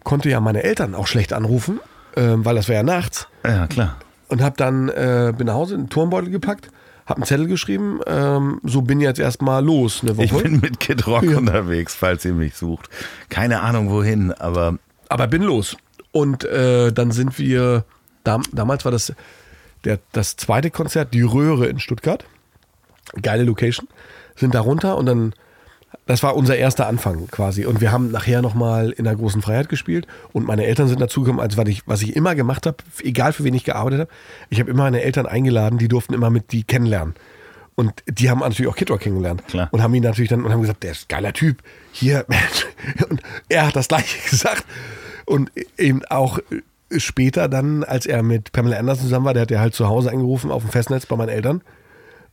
konnte 0.03 0.29
ja 0.29 0.41
meine 0.41 0.63
Eltern 0.65 0.95
auch 0.95 1.07
schlecht 1.07 1.33
anrufen, 1.33 1.79
ähm, 2.17 2.45
weil 2.45 2.57
das 2.57 2.67
wäre 2.69 2.79
ja 2.79 2.83
nachts. 2.83 3.29
Ja, 3.45 3.67
klar. 3.69 3.97
Und 4.29 4.43
habe 4.43 4.57
dann, 4.57 4.89
äh, 4.89 5.33
bin 5.37 5.47
nach 5.47 5.55
Hause, 5.55 5.75
einen 5.77 5.89
Turmbeutel 5.89 6.31
gepackt, 6.31 6.69
habe 7.07 7.19
einen 7.19 7.27
Zettel 7.27 7.47
geschrieben, 7.47 8.01
ähm, 8.09 8.61
so 8.65 8.83
bin 8.83 9.01
jetzt 9.01 9.21
erstmal 9.21 9.65
los 9.65 10.01
eine 10.03 10.17
Woche. 10.17 10.25
Ich 10.25 10.33
bin 10.33 10.59
mit 10.61 10.81
Kid 10.81 11.07
Rock 11.07 11.23
Ja. 11.31 11.39
unterwegs, 11.39 11.95
falls 11.95 12.25
ihr 12.25 12.33
mich 12.35 12.57
sucht. 12.57 12.89
Keine 13.29 13.61
Ahnung 13.61 13.91
wohin, 13.91 14.33
aber 14.33 14.79
aber 15.09 15.29
bin 15.29 15.43
los. 15.43 15.77
Und 16.17 16.45
äh, 16.45 16.95
dann 16.95 17.11
sind 17.11 17.39
wir, 17.39 17.85
dam 18.25 18.43
damals 18.51 18.87
war 18.87 18.91
das 18.91 19.13
der, 19.85 19.99
das 20.13 20.37
zweite 20.37 20.71
Konzert, 20.71 21.13
die 21.13 21.21
Röhre 21.21 21.67
in 21.67 21.79
Stuttgart. 21.79 22.25
Geile 23.21 23.45
Location. 23.45 23.87
Sind 24.35 24.55
da 24.55 24.61
runter 24.61 24.97
und 24.97 25.05
dann, 25.05 25.35
das 26.07 26.23
war 26.23 26.35
unser 26.35 26.57
erster 26.57 26.87
Anfang 26.87 27.27
quasi. 27.27 27.67
Und 27.67 27.83
wir 27.83 27.93
haben 27.93 28.13
nachher 28.13 28.41
nochmal 28.41 28.93
in 28.93 29.05
der 29.05 29.15
großen 29.15 29.43
Freiheit 29.43 29.69
gespielt 29.69 30.07
und 30.33 30.47
meine 30.47 30.65
Eltern 30.65 30.89
sind 30.89 31.03
dazugekommen, 31.03 31.39
als 31.39 31.59
was 31.59 31.69
ich, 31.69 31.87
was 31.87 32.01
ich 32.01 32.17
immer 32.17 32.35
gemacht 32.35 32.65
habe, 32.65 32.79
egal 33.03 33.35
für 33.35 33.45
wen 33.45 33.53
ich 33.53 33.65
gearbeitet 33.65 34.01
habe. 34.01 34.11
Ich 34.49 34.59
habe 34.59 34.71
immer 34.71 34.85
meine 34.85 35.03
Eltern 35.03 35.27
eingeladen, 35.27 35.77
die 35.79 35.89
durften 35.89 36.15
immer 36.15 36.31
mit 36.31 36.51
die 36.51 36.65
kennenlernen. 36.65 37.13
Und 37.75 37.93
die 38.07 38.31
haben 38.31 38.39
natürlich 38.39 38.71
auch 38.71 38.77
Kid 38.77 38.91
Rock 38.91 39.01
kennengelernt. 39.01 39.47
Klar. 39.49 39.69
Und 39.71 39.83
haben 39.83 39.95
ihn 39.95 40.03
natürlich 40.03 40.31
dann 40.31 40.47
und 40.47 40.51
haben 40.51 40.63
gesagt, 40.63 40.83
der 40.83 40.93
ist 40.93 41.03
ein 41.03 41.09
geiler 41.09 41.35
Typ. 41.35 41.63
Hier, 41.93 42.25
Mensch. 42.27 42.67
Und 43.11 43.23
er 43.51 43.67
hat 43.67 43.77
das 43.77 43.89
gleiche 43.89 44.17
gesagt. 44.31 44.65
Und 45.27 45.51
eben 45.77 46.05
auch 46.07 46.39
später 46.97 47.49
dann, 47.49 47.85
als 47.85 48.07
er 48.07 48.23
mit 48.23 48.53
Pamela 48.53 48.79
Anderson 48.79 49.05
zusammen 49.05 49.27
war, 49.27 49.35
der 49.35 49.43
hat 49.43 49.51
ja 49.51 49.61
halt 49.61 49.75
zu 49.75 49.89
Hause 49.89 50.11
angerufen 50.11 50.51
auf 50.51 50.63
dem 50.63 50.71
Festnetz 50.71 51.07
bei 51.07 51.17
meinen 51.17 51.31
Eltern 51.31 51.63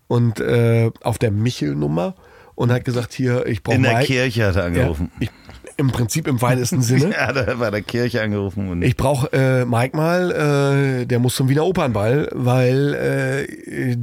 und 0.07 0.39
äh, 0.39 0.91
auf 1.01 1.17
der 1.17 1.31
Michel-Nummer 1.31 2.13
und 2.55 2.71
hat 2.71 2.85
gesagt, 2.85 3.13
hier, 3.13 3.47
ich 3.47 3.63
brauche 3.63 3.77
in 3.77 3.83
der 3.83 4.03
Kirche 4.03 4.45
hat 4.45 4.55
er 4.55 4.65
angerufen. 4.65 5.11
Ja, 5.19 5.27
ich, 5.27 5.31
Im 5.77 5.89
Prinzip 5.89 6.27
im 6.27 6.39
weitesten 6.41 6.83
Sinne. 6.83 7.11
Ja, 7.19 7.31
da 7.31 7.57
war 7.57 7.71
der 7.71 7.81
Kirche 7.81 8.21
angerufen. 8.21 8.69
Und 8.69 8.83
Ich 8.83 8.95
brauche 8.95 9.33
äh, 9.33 9.65
Mike 9.65 9.97
mal, 9.97 11.01
äh, 11.01 11.05
der 11.07 11.17
muss 11.17 11.35
zum 11.35 11.49
Wiener 11.49 11.65
Opernball, 11.65 12.29
weil 12.31 12.93
äh, 12.93 13.97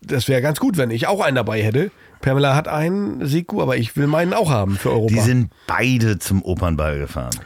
das 0.00 0.28
wäre 0.28 0.40
ganz 0.40 0.60
gut, 0.60 0.78
wenn 0.78 0.90
ich 0.90 1.06
auch 1.06 1.20
einen 1.20 1.36
dabei 1.36 1.62
hätte. 1.62 1.90
Pamela 2.22 2.54
hat 2.56 2.68
einen 2.68 3.26
Seku, 3.26 3.60
aber 3.60 3.76
ich 3.76 3.98
will 3.98 4.06
meinen 4.06 4.32
auch 4.32 4.50
haben 4.50 4.76
für 4.78 4.92
Europa. 4.92 5.12
die 5.12 5.20
sind 5.20 5.50
beide 5.66 6.18
zum 6.18 6.42
Opernball 6.42 6.98
gefahren. 6.98 7.36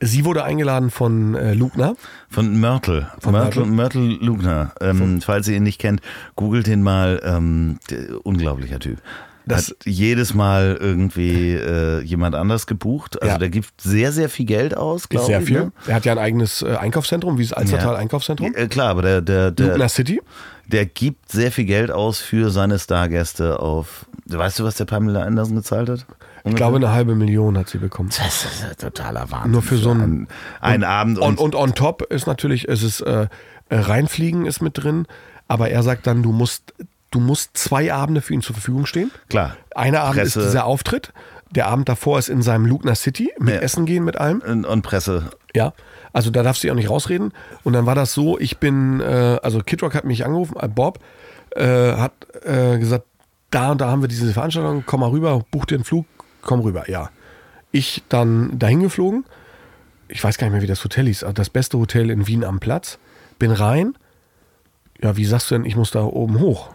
Sie 0.00 0.24
wurde 0.24 0.44
eingeladen 0.44 0.90
von 0.90 1.34
äh, 1.34 1.54
Lugner. 1.54 1.96
Von 2.28 2.58
Mörtel. 2.60 3.08
Von 3.20 3.32
Mörtel, 3.32 3.66
Mörtel 3.66 4.18
Lugner. 4.20 4.72
Ähm, 4.80 5.20
falls 5.20 5.48
ihr 5.48 5.56
ihn 5.56 5.62
nicht 5.64 5.80
kennt, 5.80 6.00
googelt 6.36 6.68
ihn 6.68 6.82
mal. 6.82 7.20
Ähm, 7.24 7.78
unglaublicher 8.22 8.78
Typ. 8.78 8.98
Das- 9.46 9.68
hat 9.70 9.76
jedes 9.86 10.34
Mal 10.34 10.76
irgendwie 10.78 11.54
äh, 11.54 12.00
jemand 12.02 12.34
anders 12.34 12.66
gebucht. 12.66 13.20
Also 13.22 13.32
Ja. 13.32 13.38
der 13.38 13.48
gibt 13.48 13.80
sehr, 13.80 14.12
sehr 14.12 14.28
viel 14.28 14.44
Geld 14.44 14.76
aus, 14.76 15.08
glaube 15.08 15.24
ich. 15.24 15.28
Sehr 15.28 15.40
viel. 15.42 15.60
Ne? 15.60 15.72
Er 15.86 15.94
hat 15.94 16.04
ja 16.04 16.12
ein 16.12 16.18
eigenes 16.18 16.60
äh, 16.62 16.76
Einkaufszentrum, 16.76 17.38
wie 17.38 17.42
das 17.44 17.54
Alstertal 17.54 17.96
Einkaufszentrum. 17.96 18.54
Äh, 18.54 18.66
klar, 18.68 18.90
aber 18.90 19.02
der, 19.02 19.20
der, 19.22 19.50
der, 19.50 19.68
Lugner 19.68 19.88
City. 19.88 20.20
der 20.66 20.84
gibt 20.84 21.32
sehr 21.32 21.50
viel 21.50 21.64
Geld 21.64 21.90
aus 21.90 22.18
für 22.20 22.50
seine 22.50 22.78
Stargäste 22.78 23.58
auf. 23.60 24.04
Weißt 24.26 24.58
du, 24.58 24.64
was 24.64 24.74
der 24.74 24.84
Pamela 24.84 25.22
Anderson 25.22 25.56
gezahlt 25.56 25.88
hat? 25.88 26.06
Ich 26.48 26.56
glaube, 26.56 26.76
eine 26.76 26.90
halbe 26.92 27.14
Million 27.14 27.56
hat 27.58 27.68
sie 27.68 27.78
bekommen. 27.78 28.10
Das 28.16 28.44
ist 28.44 28.62
ja 28.62 28.74
totaler 28.74 29.30
Wahnsinn. 29.30 29.50
Nur 29.52 29.62
für 29.62 29.76
so 29.76 29.90
einen- 29.90 30.28
einen, 30.60 30.84
Abend 30.84 31.18
Und, 31.18 31.38
und 31.38 31.54
on 31.54 31.74
top 31.74 32.02
ist 32.02 32.26
natürlich, 32.26 32.68
es 32.68 32.82
ist 32.82 33.00
äh, 33.00 33.28
äh, 33.70 33.76
reinfliegen 33.78 34.46
ist 34.46 34.60
mit 34.62 34.82
drin, 34.82 35.06
aber 35.46 35.70
er 35.70 35.82
sagt 35.82 36.06
dann, 36.06 36.22
du 36.22 36.32
musst, 36.32 36.74
du 37.10 37.20
musst 37.20 37.56
zwei 37.56 37.92
Abende 37.92 38.20
für 38.20 38.34
ihn 38.34 38.42
zur 38.42 38.54
Verfügung 38.54 38.86
stehen. 38.86 39.10
klar. 39.28 39.56
Einer 39.74 40.00
Abend 40.02 40.16
Presse. 40.20 40.40
ist 40.40 40.46
dieser 40.46 40.64
Auftritt. 40.64 41.12
Der 41.50 41.66
Abend 41.68 41.88
davor 41.88 42.18
ist 42.18 42.28
in 42.28 42.42
seinem 42.42 42.66
Lugner 42.66 42.94
City 42.94 43.30
mit 43.38 43.54
Ja. 43.54 43.60
Essen 43.60 43.86
gehen, 43.86 44.04
mit 44.04 44.18
allem. 44.18 44.40
Und, 44.40 44.64
und 44.66 44.82
Presse. 44.82 45.30
Ja. 45.54 45.72
Also 46.12 46.30
da 46.30 46.42
darfst 46.42 46.62
du 46.62 46.66
ja 46.66 46.72
auch 46.72 46.76
nicht 46.76 46.90
rausreden. 46.90 47.32
Und 47.64 47.72
dann 47.74 47.86
war 47.86 47.94
das 47.94 48.12
so, 48.12 48.38
ich 48.38 48.58
bin, 48.58 49.00
äh, 49.00 49.38
also 49.42 49.60
Kid 49.60 49.82
Rock 49.82 49.94
hat 49.94 50.04
mich 50.04 50.24
angerufen, 50.26 50.56
äh, 50.60 50.68
Bob 50.68 50.98
äh, 51.56 51.64
hat 51.92 52.12
äh, 52.44 52.78
gesagt, 52.78 53.04
da 53.50 53.70
und 53.70 53.80
da 53.80 53.88
haben 53.90 54.02
wir 54.02 54.08
diese 54.08 54.30
Veranstaltung, 54.32 54.82
komm 54.84 55.00
mal 55.00 55.08
rüber, 55.10 55.42
buch 55.50 55.64
dir 55.64 55.76
einen 55.76 55.84
Flug, 55.84 56.04
komm 56.42 56.60
rüber, 56.60 56.88
ja. 56.88 57.10
Ich 57.70 58.02
dann 58.08 58.58
dahin 58.58 58.80
geflogen, 58.82 59.24
ich 60.08 60.22
weiß 60.22 60.38
gar 60.38 60.46
nicht 60.46 60.52
mehr, 60.54 60.62
wie 60.62 60.66
das 60.66 60.82
Hotel 60.84 61.06
hieß, 61.06 61.24
aber 61.24 61.34
das 61.34 61.50
beste 61.50 61.78
Hotel 61.78 62.10
in 62.10 62.26
Wien 62.26 62.44
am 62.44 62.60
Platz, 62.60 62.98
bin 63.38 63.50
rein, 63.50 63.94
ja, 65.02 65.16
wie 65.16 65.24
sagst 65.24 65.50
du 65.50 65.54
denn, 65.54 65.64
ich 65.64 65.76
muss 65.76 65.90
da 65.90 66.02
oben 66.02 66.40
hoch? 66.40 66.70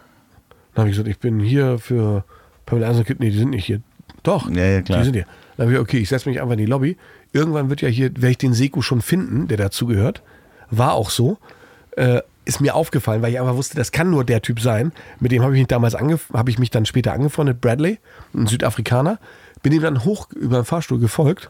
Dann 0.73 0.83
habe 0.83 0.89
ich 0.89 0.95
gesagt, 0.95 1.09
ich 1.09 1.19
bin 1.19 1.39
hier 1.39 1.77
für 1.79 2.23
Pamela 2.65 2.89
Anderson, 2.89 3.15
nee, 3.19 3.29
die 3.29 3.37
sind 3.37 3.49
nicht 3.49 3.65
hier. 3.65 3.81
Doch, 4.23 4.49
Ja, 4.49 4.63
ja, 4.65 4.81
klar. 4.81 4.99
die 4.99 5.05
sind 5.05 5.13
hier. 5.13 5.25
Dann 5.57 5.65
habe 5.67 5.73
ich, 5.73 5.79
okay, 5.79 5.97
ich 5.97 6.09
setze 6.09 6.29
mich 6.29 6.39
einfach 6.39 6.53
in 6.53 6.59
die 6.59 6.65
Lobby. 6.65 6.97
Irgendwann 7.31 7.69
wird 7.69 7.81
ja 7.81 7.89
hier, 7.89 8.11
werde 8.15 8.29
ich 8.29 8.37
den 8.37 8.53
Seku 8.53 8.81
schon 8.81 9.01
finden, 9.01 9.47
der 9.47 9.57
dazugehört. 9.57 10.23
War 10.69 10.93
auch 10.93 11.09
so. 11.09 11.37
Äh, 11.95 12.21
ist 12.45 12.59
mir 12.59 12.75
aufgefallen, 12.75 13.21
weil 13.21 13.31
ich 13.31 13.39
einfach 13.39 13.55
wusste, 13.55 13.75
das 13.75 13.91
kann 13.91 14.09
nur 14.09 14.23
der 14.23 14.41
Typ 14.41 14.59
sein. 14.59 14.91
Mit 15.19 15.31
dem 15.31 15.43
habe 15.43 15.53
ich 15.53 15.59
mich 15.59 15.67
damals 15.67 15.95
habe 15.95 16.49
ich 16.49 16.59
mich 16.59 16.71
dann 16.71 16.85
später 16.85 17.13
angefreundet, 17.13 17.61
Bradley, 17.61 17.99
ein 18.33 18.47
Südafrikaner. 18.47 19.19
Bin 19.63 19.73
ihm 19.73 19.81
dann 19.81 20.03
hoch 20.05 20.27
über 20.35 20.57
den 20.57 20.65
Fahrstuhl 20.65 20.99
gefolgt 20.99 21.49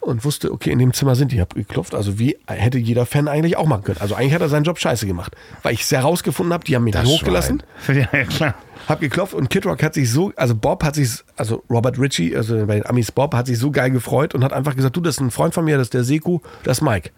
und 0.00 0.24
wusste, 0.24 0.52
okay, 0.52 0.70
in 0.70 0.78
dem 0.78 0.92
Zimmer 0.94 1.14
sind 1.14 1.32
die. 1.32 1.36
Ich 1.36 1.40
habe 1.40 1.54
geklopft. 1.56 1.94
Also 1.94 2.18
wie 2.18 2.38
hätte 2.46 2.78
jeder 2.78 3.04
Fan 3.06 3.26
eigentlich 3.28 3.56
auch 3.56 3.66
machen 3.66 3.82
können. 3.84 3.98
Also 4.00 4.14
eigentlich 4.14 4.32
hat 4.34 4.40
er 4.42 4.48
seinen 4.48 4.64
Job 4.64 4.78
scheiße 4.78 5.06
gemacht. 5.06 5.34
Weil 5.62 5.74
ich 5.74 5.82
es 5.82 5.90
herausgefunden 5.90 6.52
habe, 6.52 6.64
die 6.64 6.76
haben 6.76 6.84
mich 6.84 6.92
Das 6.94 7.04
hochgelassen. 7.06 7.62
Schwein. 7.84 8.06
Ja, 8.12 8.24
klar. 8.24 8.54
Hab 8.88 9.00
geklopft 9.00 9.34
und 9.34 9.50
Kid 9.50 9.66
Rock 9.66 9.82
hat 9.82 9.94
sich 9.94 10.10
so, 10.10 10.32
also 10.36 10.54
Bob 10.54 10.82
hat 10.84 10.94
sich, 10.94 11.10
also 11.36 11.62
Robert 11.68 11.98
Ritchie, 11.98 12.34
also 12.36 12.64
bei 12.66 12.76
den 12.76 12.86
Amis 12.86 13.12
Bob, 13.12 13.34
hat 13.34 13.46
sich 13.46 13.58
so 13.58 13.70
geil 13.70 13.90
gefreut 13.90 14.34
und 14.34 14.42
hat 14.44 14.52
einfach 14.54 14.74
gesagt, 14.76 14.96
du, 14.96 15.00
das 15.02 15.16
ist 15.16 15.20
ein 15.20 15.30
Freund 15.30 15.52
von 15.52 15.64
mir, 15.66 15.76
das 15.76 15.88
ist 15.88 15.94
der 15.94 16.04
Seku, 16.04 16.40
das 16.62 16.78
ist 16.78 16.82
Mike. 16.82 17.10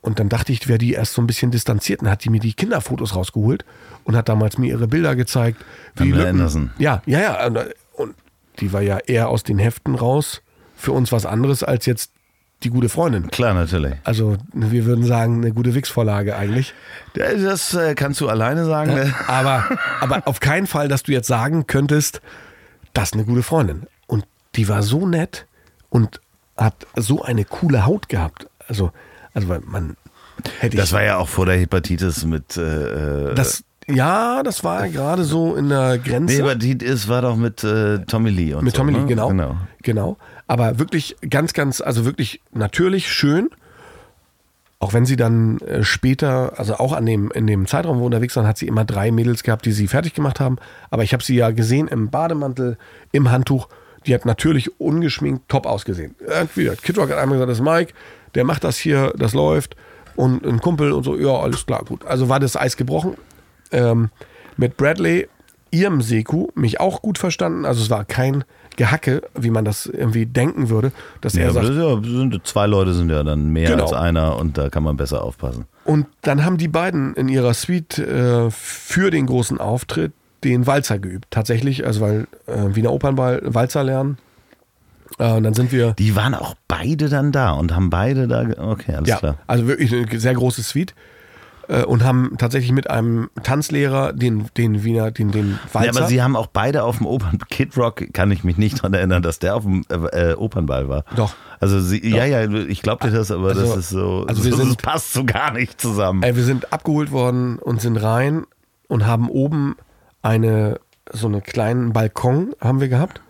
Und 0.00 0.18
dann 0.18 0.28
dachte 0.30 0.52
ich, 0.52 0.66
wäre 0.68 0.78
die 0.78 0.92
erst 0.94 1.12
so 1.14 1.20
ein 1.20 1.26
bisschen 1.26 1.50
distanziert. 1.50 2.00
Und 2.02 2.08
hat 2.08 2.24
die 2.24 2.30
mir 2.30 2.40
die 2.40 2.54
Kinderfotos 2.54 3.14
rausgeholt 3.14 3.64
und 4.04 4.16
hat 4.16 4.28
damals 4.30 4.56
mir 4.58 4.68
ihre 4.68 4.86
Bilder 4.88 5.14
gezeigt. 5.14 5.62
wie 5.96 6.10
Lücken- 6.12 6.28
Anderson. 6.30 6.70
Ja, 6.78 7.02
ja, 7.04 7.20
ja. 7.20 7.46
Und, 7.46 7.58
und 7.96 8.14
die 8.60 8.72
war 8.72 8.82
ja 8.82 8.98
eher 8.98 9.28
aus 9.28 9.42
den 9.42 9.58
Heften 9.58 9.94
raus. 9.94 10.42
Für 10.76 10.92
uns 10.92 11.12
was 11.12 11.26
anderes 11.26 11.62
als 11.62 11.86
jetzt 11.86 12.12
die 12.62 12.70
gute 12.70 12.88
Freundin. 12.88 13.30
Klar, 13.30 13.54
natürlich. 13.54 13.94
Also 14.04 14.36
wir 14.52 14.84
würden 14.84 15.04
sagen, 15.04 15.36
eine 15.42 15.52
gute 15.52 15.74
Wix-Vorlage 15.74 16.36
eigentlich. 16.36 16.74
Das 17.14 17.74
äh, 17.74 17.94
kannst 17.94 18.20
du 18.20 18.28
alleine 18.28 18.64
sagen. 18.66 18.94
ne? 18.94 19.14
Aber, 19.26 19.64
aber 20.00 20.22
auf 20.26 20.40
keinen 20.40 20.66
Fall, 20.66 20.88
dass 20.88 21.02
du 21.02 21.12
jetzt 21.12 21.26
sagen 21.26 21.66
könntest, 21.66 22.20
das 22.92 23.10
ist 23.10 23.14
eine 23.14 23.24
gute 23.24 23.42
Freundin. 23.42 23.86
Und 24.06 24.24
die 24.56 24.68
war 24.68 24.82
so 24.82 25.06
nett 25.06 25.46
und 25.88 26.20
hat 26.56 26.86
so 26.96 27.22
eine 27.22 27.44
coole 27.44 27.86
Haut 27.86 28.08
gehabt. 28.08 28.46
Also, 28.68 28.90
also 29.32 29.48
man 29.64 29.96
hätte 30.58 30.76
Das 30.76 30.88
ich, 30.88 30.92
war 30.92 31.02
ja 31.02 31.16
auch 31.16 31.28
vor 31.28 31.46
der 31.46 31.56
Hepatitis 31.56 32.24
mit. 32.24 32.56
Äh, 32.56 33.34
das, 33.34 33.64
ja, 33.94 34.42
das 34.42 34.64
war 34.64 34.88
gerade 34.88 35.24
so 35.24 35.54
in 35.54 35.68
der 35.68 35.98
Grenze. 35.98 36.34
nee, 36.34 36.40
Hepatitis 36.42 37.08
war 37.08 37.22
doch 37.22 37.36
mit 37.36 37.64
äh, 37.64 38.00
Tommy 38.00 38.30
Lee 38.30 38.54
und 38.54 38.64
Mit 38.64 38.74
so, 38.74 38.78
Tommy 38.80 38.92
Lee, 38.92 39.00
ne? 39.00 39.06
genau. 39.06 39.28
genau. 39.28 39.56
Genau. 39.82 40.16
Aber 40.46 40.78
wirklich 40.78 41.16
ganz, 41.28 41.52
ganz, 41.52 41.80
also 41.80 42.04
wirklich 42.04 42.40
natürlich 42.52 43.10
schön. 43.10 43.50
Auch 44.78 44.94
wenn 44.94 45.04
sie 45.04 45.16
dann 45.16 45.58
äh, 45.58 45.84
später, 45.84 46.58
also 46.58 46.76
auch 46.76 46.92
an 46.94 47.04
dem, 47.04 47.30
in 47.32 47.46
dem 47.46 47.66
Zeitraum, 47.66 48.00
wo 48.00 48.06
unterwegs 48.06 48.34
waren, 48.36 48.46
hat 48.46 48.56
sie 48.56 48.66
immer 48.66 48.84
drei 48.84 49.10
Mädels 49.10 49.42
gehabt, 49.42 49.66
die 49.66 49.72
sie 49.72 49.86
fertig 49.88 50.14
gemacht 50.14 50.40
haben. 50.40 50.56
Aber 50.90 51.02
ich 51.02 51.12
habe 51.12 51.22
sie 51.22 51.36
ja 51.36 51.50
gesehen 51.50 51.86
im 51.86 52.08
Bademantel, 52.08 52.78
im 53.12 53.30
Handtuch. 53.30 53.68
Die 54.06 54.14
hat 54.14 54.24
natürlich 54.24 54.80
ungeschminkt 54.80 55.48
top 55.48 55.66
ausgesehen. 55.66 56.14
Irgendwie, 56.26 56.70
Kid 56.82 56.96
Rock 56.96 57.10
hat 57.10 57.18
einmal 57.18 57.36
gesagt, 57.36 57.50
das 57.50 57.58
ist 57.58 57.64
Mike, 57.64 57.92
der 58.34 58.44
macht 58.44 58.64
das 58.64 58.78
hier, 58.78 59.12
das 59.18 59.34
läuft. 59.34 59.76
Und 60.16 60.44
ein 60.44 60.60
Kumpel 60.60 60.92
und 60.92 61.04
so, 61.04 61.16
ja, 61.16 61.30
alles 61.30 61.66
klar, 61.66 61.84
gut. 61.84 62.06
Also 62.06 62.28
war 62.28 62.40
das 62.40 62.56
Eis 62.56 62.76
gebrochen. 62.76 63.16
Ähm, 63.72 64.10
mit 64.56 64.76
Bradley 64.76 65.28
ihrem 65.70 66.02
Seku 66.02 66.48
mich 66.54 66.80
auch 66.80 67.00
gut 67.02 67.18
verstanden. 67.18 67.64
Also 67.64 67.82
es 67.82 67.90
war 67.90 68.04
kein 68.04 68.44
Gehacke, 68.76 69.22
wie 69.38 69.50
man 69.50 69.64
das 69.64 69.86
irgendwie 69.86 70.26
denken 70.26 70.68
würde, 70.68 70.90
dass 71.20 71.34
Ja, 71.34 71.44
er 71.44 71.52
sagt, 71.52 71.68
ja, 71.68 72.00
sind, 72.02 72.40
zwei 72.46 72.66
Leute 72.66 72.92
sind 72.94 73.10
ja 73.10 73.22
dann 73.22 73.50
mehr 73.50 73.70
Genau. 73.70 73.84
als 73.84 73.92
einer 73.92 74.36
und 74.36 74.56
da 74.58 74.68
kann 74.68 74.82
man 74.82 74.96
besser 74.96 75.22
aufpassen. 75.22 75.66
Und 75.84 76.06
dann 76.22 76.44
haben 76.44 76.56
die 76.56 76.68
beiden 76.68 77.14
in 77.14 77.28
ihrer 77.28 77.54
Suite 77.54 77.98
äh, 77.98 78.50
für 78.50 79.10
den 79.10 79.26
großen 79.26 79.58
Auftritt 79.58 80.12
den 80.44 80.66
Walzer 80.66 80.98
geübt. 80.98 81.26
Tatsächlich, 81.30 81.84
also 81.86 82.00
weil 82.00 82.26
äh, 82.46 82.74
Wiener 82.74 82.92
Opernball 82.92 83.40
Walzer 83.44 83.84
lernen. 83.84 84.18
Äh, 85.18 85.32
und 85.32 85.42
dann 85.42 85.54
sind 85.54 85.72
wir, 85.72 85.92
Die 85.98 86.16
waren 86.16 86.34
auch 86.34 86.54
beide 86.68 87.08
dann 87.08 87.32
da 87.32 87.50
und 87.52 87.74
haben 87.74 87.90
beide 87.90 88.26
da. 88.28 88.46
Okay, 88.56 88.94
alles 88.94 89.08
ja, 89.08 89.16
klar. 89.18 89.36
also 89.46 89.66
wirklich 89.66 89.92
eine 89.92 90.18
sehr 90.18 90.34
große 90.34 90.62
Suite. 90.62 90.94
Äh, 91.70 91.84
und 91.84 92.02
haben 92.02 92.34
tatsächlich 92.36 92.72
mit 92.72 92.90
einem 92.90 93.30
Tanzlehrer 93.44 94.12
den, 94.12 94.48
den 94.56 94.82
Wiener, 94.82 95.12
den, 95.12 95.30
den 95.30 95.58
Walzer. 95.72 95.86
Ja, 95.92 95.96
aber 96.00 96.08
sie 96.08 96.20
haben 96.20 96.34
auch 96.34 96.48
beide 96.48 96.82
auf 96.82 96.96
dem 96.98 97.06
Opern 97.06 97.38
Kid 97.48 97.76
Rock, 97.76 98.12
kann 98.12 98.30
ich 98.32 98.42
mich 98.42 98.56
nicht 98.56 98.78
daran 98.78 98.92
erinnern, 98.94 99.22
dass 99.22 99.38
der 99.38 99.54
auf 99.54 99.62
dem 99.62 99.84
äh, 99.88 100.30
äh, 100.32 100.34
Opernball 100.34 100.88
war. 100.88 101.04
Doch. 101.14 101.34
Also 101.60 101.78
sie, 101.80 102.04
ja, 102.08 102.24
ja, 102.24 102.50
ich 102.50 102.82
glaub 102.82 103.00
dir 103.00 103.10
das, 103.12 103.30
aber 103.30 103.48
Also- 103.50 103.60
das 103.60 103.76
ist 103.76 103.88
so, 103.90 104.24
also 104.26 104.44
wir 104.44 104.50
so, 104.50 104.56
sind- 104.56 104.68
das 104.70 104.76
passt 104.92 105.12
so 105.12 105.24
gar 105.24 105.52
nicht 105.52 105.80
zusammen. 105.80 106.22
Ey, 106.24 106.34
wir 106.34 106.42
sind 106.44 106.72
abgeholt 106.72 107.12
worden 107.12 107.58
und 107.60 107.80
sind 107.80 107.96
rein 107.98 108.46
und 108.88 109.06
haben 109.06 109.28
oben 109.28 109.76
eine, 110.22 110.80
so 111.12 111.28
einen 111.28 111.42
kleinen 111.42 111.92
Balkon 111.92 112.52
haben 112.60 112.80
wir 112.80 112.88
gehabt. 112.88 113.20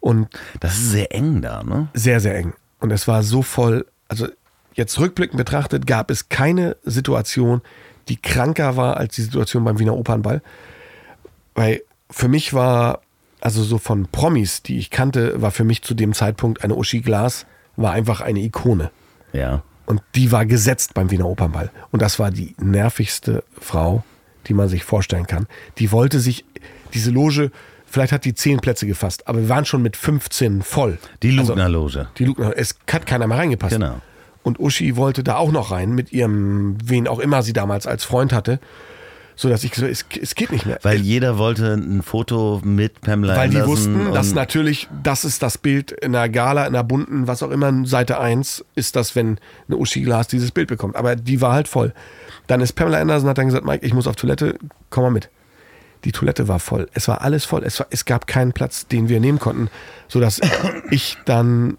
Und 0.00 0.28
Das 0.60 0.74
ist 0.74 0.90
sehr 0.90 1.12
eng 1.14 1.40
da, 1.42 1.62
ne? 1.64 1.88
sehr, 1.94 2.20
sehr 2.20 2.36
eng. 2.36 2.52
Und 2.78 2.92
es 2.92 3.08
war 3.08 3.22
so 3.22 3.42
voll. 3.42 3.86
Also 4.08 4.28
jetzt 4.74 4.98
rückblickend 4.98 5.38
betrachtet 5.38 5.86
gab 5.86 6.10
es 6.10 6.28
keine 6.28 6.76
Situation, 6.84 7.62
die 8.08 8.16
kranker 8.16 8.76
war 8.76 8.96
als 8.96 9.14
die 9.14 9.22
Situation 9.22 9.64
beim 9.64 9.78
Wiener 9.78 9.96
Opernball. 9.96 10.42
Weil 11.54 11.82
für 12.10 12.28
mich 12.28 12.52
war, 12.52 13.00
also 13.40 13.62
so 13.62 13.78
von 13.78 14.06
Promis, 14.08 14.62
die 14.62 14.78
ich 14.78 14.90
kannte, 14.90 15.40
war 15.40 15.50
für 15.50 15.64
mich 15.64 15.82
zu 15.82 15.94
dem 15.94 16.12
Zeitpunkt 16.12 16.62
eine 16.64 16.74
Uschi 16.74 17.00
Glas, 17.00 17.46
war 17.76 17.92
einfach 17.92 18.20
eine 18.20 18.40
Ikone. 18.40 18.90
Ja. 19.32 19.62
Und 19.86 20.02
die 20.14 20.32
war 20.32 20.46
gesetzt 20.46 20.94
beim 20.94 21.10
Wiener 21.10 21.26
Opernball. 21.26 21.70
Und 21.90 22.02
das 22.02 22.18
war 22.18 22.30
die 22.30 22.54
nervigste 22.58 23.44
Frau, 23.60 24.02
die 24.46 24.54
man 24.54 24.68
sich 24.68 24.84
vorstellen 24.84 25.26
kann. 25.26 25.46
Die 25.78 25.92
wollte 25.92 26.20
sich, 26.20 26.44
diese 26.94 27.10
Loge, 27.10 27.50
vielleicht 27.86 28.12
hat 28.12 28.24
die 28.24 28.34
zehn 28.34 28.60
Plätze 28.60 28.86
gefasst, 28.86 29.28
aber 29.28 29.40
wir 29.40 29.48
waren 29.48 29.64
schon 29.64 29.82
mit 29.82 29.96
15 29.96 30.62
voll. 30.62 30.98
Die 31.22 31.38
Also- 31.38 31.52
Lugner 31.52 31.68
Loge. 31.68 32.08
die 32.18 32.24
Lugner, 32.24 32.52
es 32.56 32.76
hat 32.90 33.06
keiner 33.06 33.26
mehr 33.26 33.38
reingepasst. 33.38 33.74
Genau. 33.74 34.00
Und 34.44 34.60
Uschi 34.60 34.96
wollte 34.96 35.24
da 35.24 35.36
auch 35.36 35.50
noch 35.50 35.72
rein 35.72 35.92
mit 35.92 36.12
ihrem, 36.12 36.76
wen 36.84 37.08
auch 37.08 37.18
immer 37.18 37.42
sie 37.42 37.54
damals 37.54 37.86
als 37.86 38.04
Freund 38.04 38.32
hatte, 38.32 38.60
so 39.36 39.48
dass 39.48 39.64
ich 39.64 39.74
so, 39.74 39.86
es, 39.86 40.04
es 40.20 40.34
geht 40.34 40.52
nicht 40.52 40.66
mehr. 40.66 40.78
Weil 40.82 41.00
jeder 41.00 41.38
wollte 41.38 41.72
ein 41.72 42.02
Foto 42.02 42.60
mit 42.62 43.00
Pamela 43.00 43.36
Weil 43.36 43.48
die 43.48 43.56
Anderson 43.56 43.94
wussten, 43.96 44.12
dass 44.12 44.34
natürlich, 44.34 44.88
das 45.02 45.24
ist 45.24 45.42
das 45.42 45.58
Bild 45.58 45.90
in 45.90 46.12
der 46.12 46.28
Gala, 46.28 46.66
in 46.66 46.74
der 46.74 46.84
bunten, 46.84 47.26
was 47.26 47.42
auch 47.42 47.50
immer, 47.50 47.72
Seite 47.86 48.20
1 48.20 48.64
ist 48.74 48.96
das, 48.96 49.16
wenn 49.16 49.38
eine 49.66 49.78
Uschi 49.78 50.02
Glas 50.02 50.28
dieses 50.28 50.50
Bild 50.52 50.68
bekommt. 50.68 50.94
Aber 50.94 51.16
die 51.16 51.40
war 51.40 51.52
halt 51.52 51.66
voll. 51.66 51.92
Dann 52.46 52.60
ist 52.60 52.74
Pamela 52.74 53.00
Anderson, 53.00 53.28
hat 53.28 53.38
dann 53.38 53.46
gesagt, 53.46 53.64
Mike, 53.64 53.84
ich 53.84 53.94
muss 53.94 54.06
auf 54.06 54.16
Toilette, 54.16 54.56
komm 54.90 55.04
mal 55.04 55.10
mit. 55.10 55.30
Die 56.04 56.12
Toilette 56.12 56.48
war 56.48 56.60
voll. 56.60 56.88
Es 56.92 57.08
war 57.08 57.22
alles 57.22 57.46
voll. 57.46 57.64
Es, 57.64 57.80
war, 57.80 57.86
es 57.90 58.04
gab 58.04 58.26
keinen 58.26 58.52
Platz, 58.52 58.86
den 58.86 59.08
wir 59.08 59.20
nehmen 59.20 59.38
konnten, 59.38 59.68
sodass 60.06 60.40
ich 60.90 61.16
dann, 61.24 61.78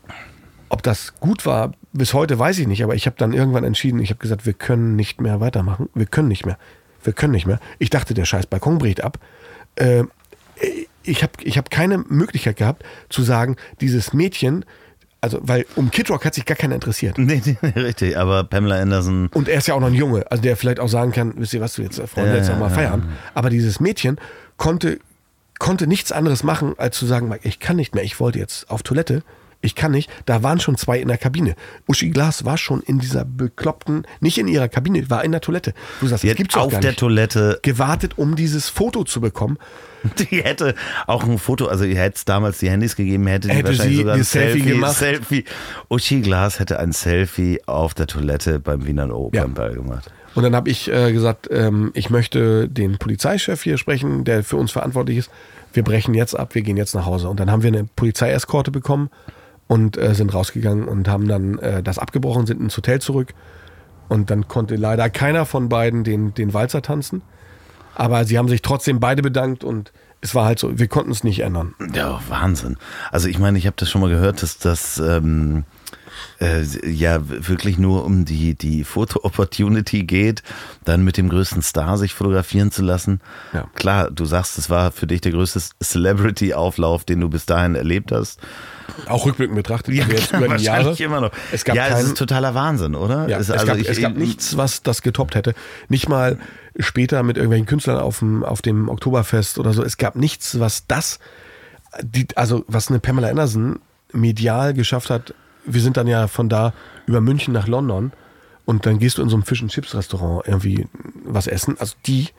ob 0.69 0.81
das 0.81 1.13
gut 1.19 1.45
war, 1.45 1.73
bis 1.95 2.13
heute 2.13 2.37
weiß 2.37 2.59
ich 2.59 2.67
nicht, 2.67 2.83
aber 2.83 2.95
ich 2.95 3.05
habe 3.05 3.15
dann 3.17 3.33
irgendwann 3.33 3.63
entschieden, 3.63 3.99
ich 3.99 4.09
habe 4.09 4.19
gesagt, 4.19 4.45
wir 4.45 4.53
können 4.53 4.95
nicht 4.95 5.21
mehr 5.21 5.39
weitermachen. 5.39 5.89
Wir 5.93 6.05
können 6.05 6.27
nicht 6.27 6.45
mehr. 6.45 6.57
Wir 7.03 7.13
können 7.13 7.33
nicht 7.33 7.47
mehr. 7.47 7.59
Ich 7.79 7.89
dachte, 7.89 8.13
der 8.13 8.25
scheiß 8.25 8.47
Balkon 8.47 8.77
bricht 8.77 9.01
ab. 9.01 9.19
Äh, 9.75 10.03
ich 11.03 11.23
habe 11.23 11.33
ich 11.41 11.57
hab 11.57 11.69
keine 11.69 11.99
Möglichkeit 11.99 12.57
gehabt 12.57 12.83
zu 13.09 13.21
sagen, 13.23 13.55
dieses 13.79 14.13
Mädchen, 14.13 14.65
also 15.21 15.39
weil 15.41 15.65
um 15.75 15.91
Kid 15.91 16.09
Rock 16.09 16.25
hat 16.25 16.35
sich 16.35 16.45
gar 16.45 16.57
keiner 16.57 16.75
interessiert. 16.75 17.17
Nee, 17.17 17.41
nee, 17.61 17.69
richtig, 17.75 18.17
aber 18.17 18.43
Pamela 18.43 18.81
Anderson. 18.81 19.29
Und 19.33 19.47
er 19.47 19.57
ist 19.57 19.67
ja 19.67 19.75
auch 19.75 19.79
noch 19.79 19.87
ein 19.87 19.93
Junge, 19.93 20.29
also 20.29 20.41
der 20.41 20.57
vielleicht 20.57 20.79
auch 20.79 20.89
sagen 20.89 21.11
kann, 21.11 21.33
wisst 21.37 21.53
ihr 21.53 21.61
was, 21.61 21.75
du 21.75 21.81
jetzt, 21.81 22.01
Freunde, 22.09 22.31
Ja, 22.31 22.37
jetzt 22.37 22.49
noch 22.49 22.59
mal 22.59 22.69
ja, 22.69 22.75
Feierabend. 22.75 23.05
Aber 23.33 23.49
dieses 23.49 23.79
Mädchen 23.79 24.17
konnte, 24.57 24.99
konnte 25.59 25.87
nichts 25.87 26.11
anderes 26.11 26.43
machen, 26.43 26.73
als 26.77 26.97
zu 26.97 27.05
sagen, 27.05 27.33
ich 27.43 27.59
kann 27.59 27.77
nicht 27.77 27.95
mehr, 27.95 28.03
ich 28.03 28.19
wollte 28.19 28.39
jetzt 28.39 28.69
auf 28.69 28.83
Toilette, 28.83 29.23
ich 29.65 29.75
kann 29.75 29.91
nicht. 29.91 30.09
Da 30.25 30.43
waren 30.43 30.59
schon 30.59 30.77
zwei 30.77 30.99
in 30.99 31.07
der 31.07 31.17
Kabine. 31.17 31.55
Uschi 31.87 32.09
Glas 32.09 32.45
war 32.45 32.57
schon 32.57 32.81
in 32.81 32.99
dieser 32.99 33.25
bekloppten, 33.25 34.05
nicht 34.19 34.37
in 34.37 34.47
ihrer 34.47 34.67
Kabine, 34.67 35.09
war 35.09 35.23
in 35.23 35.31
der 35.31 35.41
Toilette. 35.41 35.73
Du 35.99 36.07
sagst, 36.07 36.23
hat 36.23 36.37
gibt's 36.37 36.55
auf 36.55 36.71
gar 36.71 36.81
der 36.81 36.91
nicht. 36.91 36.99
Toilette, 36.99 37.59
Gewartet, 37.61 38.17
um 38.17 38.35
dieses 38.35 38.69
Foto 38.69 39.03
zu 39.03 39.21
bekommen. 39.21 39.57
die 40.29 40.43
hätte 40.43 40.75
auch 41.07 41.23
ein 41.23 41.39
Foto, 41.39 41.67
also 41.67 41.83
ihr 41.83 41.97
hätte 41.97 42.17
es 42.17 42.25
damals 42.25 42.59
die 42.59 42.69
Handys 42.69 42.95
gegeben, 42.95 43.25
hätte 43.27 43.47
die 43.47 43.55
Hätte 43.55 43.69
wahrscheinlich 43.69 43.97
sogar 43.97 44.15
ein 44.15 44.23
Selfie 44.23 44.59
Selfie, 44.59 44.69
gemacht. 44.69 44.97
Selfie. 44.97 45.45
Uschi 45.89 46.21
Glas 46.21 46.59
hätte 46.59 46.79
ein 46.79 46.91
Selfie 46.91 47.61
auf 47.65 47.93
der 47.93 48.07
Toilette 48.07 48.59
beim 48.59 48.85
Wiener 48.85 49.13
Opernball 49.15 49.73
gemacht. 49.73 50.11
Und 50.35 50.43
dann 50.43 50.55
habe 50.55 50.69
ich 50.69 50.91
äh, 50.91 51.13
gesagt, 51.13 51.47
ähm, 51.49 51.91
ich 51.93 52.09
möchte 52.09 52.67
den 52.67 52.97
Polizeichef 52.97 53.63
hier 53.63 53.77
sprechen, 53.77 54.25
der 54.25 54.43
für 54.43 54.57
uns 54.57 54.71
verantwortlich 54.71 55.17
ist. 55.17 55.31
Wir 55.73 55.83
brechen 55.83 56.13
jetzt 56.13 56.37
ab, 56.37 56.55
wir 56.55 56.61
gehen 56.61 56.77
jetzt 56.77 56.93
nach 56.93 57.05
Hause. 57.05 57.29
Und 57.29 57.39
dann 57.39 57.49
haben 57.49 57.63
wir 57.63 57.69
eine 57.69 57.85
Polizeieskorte 57.95 58.69
bekommen 58.69 59.09
und 59.67 59.97
äh, 59.97 60.13
sind 60.13 60.33
rausgegangen 60.33 60.87
und 60.87 61.07
haben 61.07 61.27
dann 61.27 61.57
äh, 61.59 61.81
das 61.81 61.99
abgebrochen, 61.99 62.45
sind 62.45 62.61
ins 62.61 62.77
Hotel 62.77 62.99
zurück. 62.99 63.33
Und 64.07 64.29
dann 64.29 64.47
konnte 64.47 64.75
leider 64.75 65.09
keiner 65.09 65.45
von 65.45 65.67
beiden 65.69 66.03
den, 66.03 66.33
den 66.33 66.53
Walzer 66.53 66.81
tanzen. 66.81 67.23
Aber 67.95 68.25
sie 68.25 68.37
haben 68.37 68.47
sich 68.47 68.61
trotzdem 68.61 68.99
beide 68.99 69.21
bedankt 69.21 69.63
und 69.63 69.91
es 70.21 70.35
war 70.35 70.45
halt 70.45 70.59
so, 70.59 70.77
wir 70.77 70.87
konnten 70.87 71.11
es 71.11 71.23
nicht 71.23 71.39
ändern. 71.39 71.73
Ja, 71.93 72.19
Wahnsinn. 72.27 72.77
Also 73.11 73.27
ich 73.27 73.39
meine, 73.39 73.57
ich 73.57 73.65
habe 73.65 73.75
das 73.79 73.89
schon 73.89 74.01
mal 74.01 74.09
gehört, 74.09 74.41
dass 74.41 74.57
das 74.57 74.99
ähm, 74.99 75.63
äh, 76.39 76.63
ja 76.89 77.19
wirklich 77.27 77.77
nur 77.77 78.05
um 78.05 78.25
die, 78.25 78.55
die 78.55 78.83
Foto-Opportunity 78.83 80.03
geht, 80.03 80.43
dann 80.83 81.03
mit 81.03 81.17
dem 81.17 81.29
größten 81.29 81.61
Star 81.61 81.97
sich 81.97 82.13
fotografieren 82.13 82.71
zu 82.71 82.81
lassen. 82.83 83.21
Ja. 83.53 83.67
Klar, 83.75 84.11
du 84.11 84.25
sagst, 84.25 84.57
es 84.57 84.69
war 84.69 84.91
für 84.91 85.07
dich 85.07 85.21
der 85.21 85.31
größte 85.31 85.61
Celebrity-Auflauf, 85.83 87.03
den 87.03 87.19
du 87.21 87.29
bis 87.29 87.45
dahin 87.45 87.75
erlebt 87.75 88.11
hast. 88.11 88.39
Auch 89.07 89.25
rückblickend 89.25 89.55
betrachtet, 89.55 89.99
aber 90.01 90.13
jetzt 90.13 90.31
über 90.31 90.57
die 90.57 90.63
Jahre. 90.63 90.95
immer 90.99 91.21
noch. 91.21 91.31
Es 91.51 91.65
gab 91.65 91.75
ja, 91.75 91.87
es 91.87 91.93
keinen- 91.93 92.05
ist 92.07 92.17
totaler 92.17 92.53
Wahnsinn, 92.53 92.95
oder? 92.95 93.27
Ja, 93.27 93.37
es, 93.37 93.49
es, 93.49 93.51
also 93.51 93.65
gab, 93.65 93.77
ich- 93.77 93.89
es 93.89 93.99
gab 93.99 94.15
nichts, 94.15 94.57
was 94.57 94.83
das 94.83 95.01
getoppt 95.01 95.35
hätte. 95.35 95.53
Nicht 95.89 96.07
mal 96.07 96.37
später 96.77 97.23
mit 97.23 97.37
irgendwelchen 97.37 97.65
Künstlern 97.65 97.97
auf 97.97 98.19
dem, 98.19 98.43
auf 98.43 98.61
dem 98.61 98.89
Oktoberfest 98.89 99.57
oder 99.59 99.73
so. 99.73 99.83
Es 99.83 99.97
gab 99.97 100.15
nichts, 100.15 100.59
was 100.59 100.85
das, 100.87 101.19
die, 102.01 102.27
also 102.35 102.63
was 102.67 102.89
eine 102.89 102.99
Pamela 102.99 103.29
Anderson 103.29 103.79
medial 104.13 104.73
geschafft 104.73 105.09
hat. 105.09 105.33
Wir 105.65 105.81
sind 105.81 105.97
dann 105.97 106.07
ja 106.07 106.27
von 106.27 106.49
da 106.49 106.73
über 107.05 107.21
München 107.21 107.53
nach 107.53 107.67
London 107.67 108.11
und 108.65 108.85
dann 108.85 108.99
gehst 108.99 109.17
du 109.17 109.21
in 109.21 109.29
so 109.29 109.35
einem 109.35 109.43
Fish 109.43 109.61
and 109.61 109.71
Chips 109.71 109.95
Restaurant 109.95 110.47
irgendwie 110.47 110.87
was 111.23 111.47
essen. 111.47 111.75
Also 111.79 111.95
die 112.05 112.29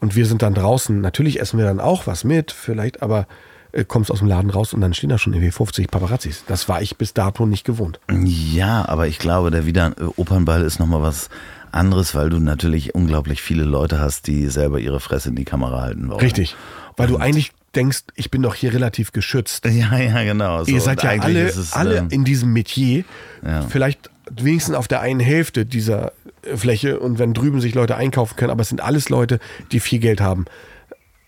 und 0.00 0.16
wir 0.16 0.26
sind 0.26 0.42
dann 0.42 0.54
draußen. 0.54 1.00
Natürlich 1.00 1.40
essen 1.40 1.58
wir 1.58 1.66
dann 1.66 1.78
auch 1.78 2.06
was 2.06 2.24
mit, 2.24 2.52
vielleicht, 2.52 3.02
aber 3.02 3.26
äh, 3.72 3.84
kommst 3.84 4.10
aus 4.10 4.18
dem 4.18 4.28
Laden 4.28 4.50
raus 4.50 4.72
und 4.72 4.80
dann 4.80 4.94
stehen 4.94 5.10
da 5.10 5.18
schon 5.18 5.32
irgendwie 5.32 5.50
50 5.52 5.90
Paparazzis. 5.90 6.44
Das 6.46 6.68
war 6.68 6.82
ich 6.82 6.96
bis 6.96 7.14
dato 7.14 7.46
nicht 7.46 7.64
gewohnt. 7.64 8.00
Ja, 8.24 8.88
aber 8.88 9.06
ich 9.06 9.18
glaube, 9.18 9.50
der 9.50 9.66
wieder 9.66 9.94
Opernball 10.16 10.62
ist 10.62 10.80
nochmal 10.80 11.02
was 11.02 11.28
anderes, 11.70 12.14
weil 12.14 12.30
du 12.30 12.40
natürlich 12.40 12.94
unglaublich 12.94 13.42
viele 13.42 13.62
Leute 13.62 14.00
hast, 14.00 14.26
die 14.26 14.48
selber 14.48 14.80
ihre 14.80 14.98
Fresse 14.98 15.28
in 15.28 15.36
die 15.36 15.44
Kamera 15.44 15.82
halten 15.82 16.08
wollen. 16.08 16.20
Richtig. 16.20 16.56
Weil 16.96 17.06
du 17.06 17.18
eigentlich 17.18 17.52
denkst, 17.74 18.00
ich 18.14 18.30
bin 18.30 18.42
doch 18.42 18.54
hier 18.54 18.72
relativ 18.74 19.12
geschützt. 19.12 19.64
Ja, 19.66 19.96
ja, 19.96 20.22
genau. 20.24 20.64
So, 20.64 20.70
Ihr 20.72 20.80
seid 20.80 21.02
ja 21.02 21.10
eigentlich 21.10 21.36
alle, 21.36 21.48
es, 21.48 21.72
alle 21.72 21.96
ähm, 21.98 22.08
in 22.10 22.24
diesem 22.24 22.52
Metier. 22.52 23.04
Ja. 23.44 23.62
Vielleicht 23.62 24.10
wenigstens 24.30 24.74
auf 24.74 24.88
der 24.88 25.00
einen 25.00 25.20
Hälfte 25.20 25.66
dieser 25.66 26.12
äh, 26.42 26.56
Fläche 26.56 26.98
und 27.00 27.18
wenn 27.18 27.34
drüben 27.34 27.60
sich 27.60 27.74
Leute 27.74 27.96
einkaufen 27.96 28.36
können, 28.36 28.50
aber 28.50 28.62
es 28.62 28.68
sind 28.68 28.80
alles 28.80 29.08
Leute, 29.08 29.38
die 29.72 29.80
viel 29.80 29.98
Geld 29.98 30.20
haben. 30.20 30.44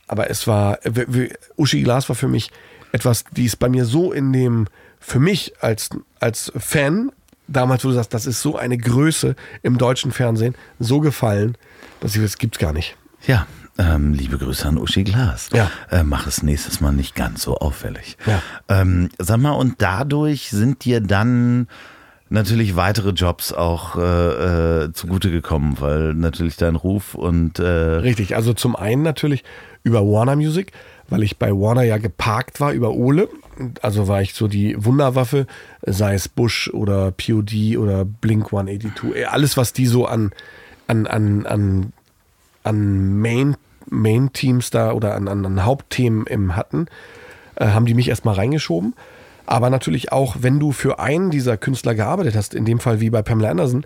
Aber 0.08 0.30
es 0.30 0.46
war, 0.46 0.78
w- 0.84 1.30
Uschi 1.56 1.82
Glas 1.82 2.08
war 2.08 2.16
für 2.16 2.28
mich 2.28 2.50
etwas, 2.92 3.24
die 3.30 3.44
ist 3.46 3.58
bei 3.58 3.68
mir 3.68 3.84
so 3.84 4.12
in 4.12 4.32
dem, 4.32 4.66
für 5.00 5.18
mich 5.18 5.54
als, 5.60 5.88
als 6.20 6.52
Fan, 6.56 7.10
damals, 7.48 7.84
wo 7.84 7.88
du 7.88 7.94
sagst, 7.94 8.12
das 8.14 8.26
ist 8.26 8.40
so 8.42 8.56
eine 8.56 8.76
Größe 8.78 9.34
im 9.62 9.78
deutschen 9.78 10.12
Fernsehen, 10.12 10.54
so 10.78 11.00
gefallen, 11.00 11.56
dass 12.00 12.14
ich 12.14 12.22
das 12.22 12.36
gibt's 12.38 12.58
gar 12.58 12.72
nicht. 12.72 12.96
Ja, 13.26 13.46
ähm, 13.82 14.14
liebe 14.14 14.38
Grüße 14.38 14.66
an 14.68 14.78
Uschi 14.78 15.04
Glas. 15.04 15.50
Ja. 15.52 15.70
Äh, 15.90 16.02
mach 16.04 16.26
es 16.26 16.42
nächstes 16.42 16.80
Mal 16.80 16.92
nicht 16.92 17.14
ganz 17.14 17.42
so 17.42 17.56
auffällig. 17.56 18.16
Ja. 18.26 18.42
Ähm, 18.68 19.08
sag 19.18 19.38
mal, 19.38 19.52
und 19.52 19.76
dadurch 19.78 20.50
sind 20.50 20.84
dir 20.84 21.00
dann 21.00 21.68
natürlich 22.32 22.76
weitere 22.76 23.10
Jobs 23.10 23.52
auch 23.52 23.96
äh, 23.96 24.84
äh, 24.84 24.92
zugute 24.92 25.30
gekommen, 25.30 25.76
weil 25.80 26.14
natürlich 26.14 26.56
dein 26.56 26.76
Ruf 26.76 27.14
und 27.14 27.58
äh, 27.58 27.66
Richtig, 27.66 28.34
also 28.36 28.54
zum 28.54 28.74
einen 28.74 29.02
natürlich 29.02 29.44
über 29.82 30.00
Warner 30.00 30.36
Music, 30.36 30.72
weil 31.08 31.22
ich 31.22 31.38
bei 31.38 31.50
Warner 31.50 31.82
ja 31.82 31.98
geparkt 31.98 32.60
war 32.60 32.72
über 32.72 32.92
Ole. 32.92 33.28
Also 33.82 34.08
war 34.08 34.22
ich 34.22 34.32
so 34.32 34.48
die 34.48 34.82
Wunderwaffe, 34.82 35.46
sei 35.82 36.14
es 36.14 36.28
Bush 36.28 36.70
oder 36.72 37.12
POD 37.12 37.76
oder 37.76 38.04
Blink 38.06 38.46
182, 38.46 39.14
eh, 39.14 39.24
alles 39.26 39.58
was 39.58 39.74
die 39.74 39.86
so 39.86 40.06
an, 40.06 40.30
an, 40.86 41.06
an, 41.06 41.44
an, 41.44 41.92
an 42.64 43.18
Main 43.20 43.56
Main-Teams 43.92 44.70
da 44.70 44.92
oder 44.92 45.14
an, 45.14 45.28
an, 45.28 45.44
an 45.44 45.64
Hauptthemen 45.64 46.26
im 46.26 46.56
hatten, 46.56 46.86
äh, 47.56 47.66
haben 47.66 47.86
die 47.86 47.94
mich 47.94 48.08
erstmal 48.08 48.34
reingeschoben. 48.34 48.94
Aber 49.46 49.70
natürlich 49.70 50.12
auch, 50.12 50.36
wenn 50.40 50.58
du 50.60 50.72
für 50.72 50.98
einen 50.98 51.30
dieser 51.30 51.56
Künstler 51.56 51.94
gearbeitet 51.94 52.36
hast, 52.36 52.54
in 52.54 52.64
dem 52.64 52.80
Fall 52.80 53.00
wie 53.00 53.10
bei 53.10 53.22
Pamela 53.22 53.50
Anderson, 53.50 53.84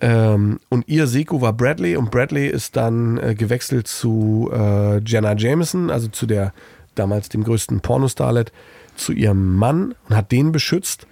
ähm, 0.00 0.60
und 0.68 0.86
ihr 0.86 1.06
Seko 1.06 1.40
war 1.40 1.52
Bradley 1.52 1.96
und 1.96 2.10
Bradley 2.10 2.46
ist 2.46 2.76
dann 2.76 3.18
äh, 3.18 3.34
gewechselt 3.34 3.88
zu 3.88 4.48
äh, 4.52 4.98
Jenna 4.98 5.34
Jameson, 5.36 5.90
also 5.90 6.06
zu 6.08 6.26
der 6.26 6.52
damals 6.94 7.28
dem 7.28 7.42
größten 7.42 7.80
Pornostarlet, 7.80 8.52
zu 8.94 9.12
ihrem 9.12 9.56
Mann 9.56 9.94
und 10.08 10.16
hat 10.16 10.30
den 10.30 10.52
beschützt. 10.52 11.06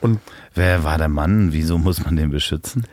Und 0.00 0.20
Wer 0.54 0.82
war 0.84 0.98
der 0.98 1.08
Mann? 1.08 1.52
Wieso 1.52 1.78
muss 1.78 2.04
man 2.04 2.16
den 2.16 2.30
beschützen? 2.30 2.86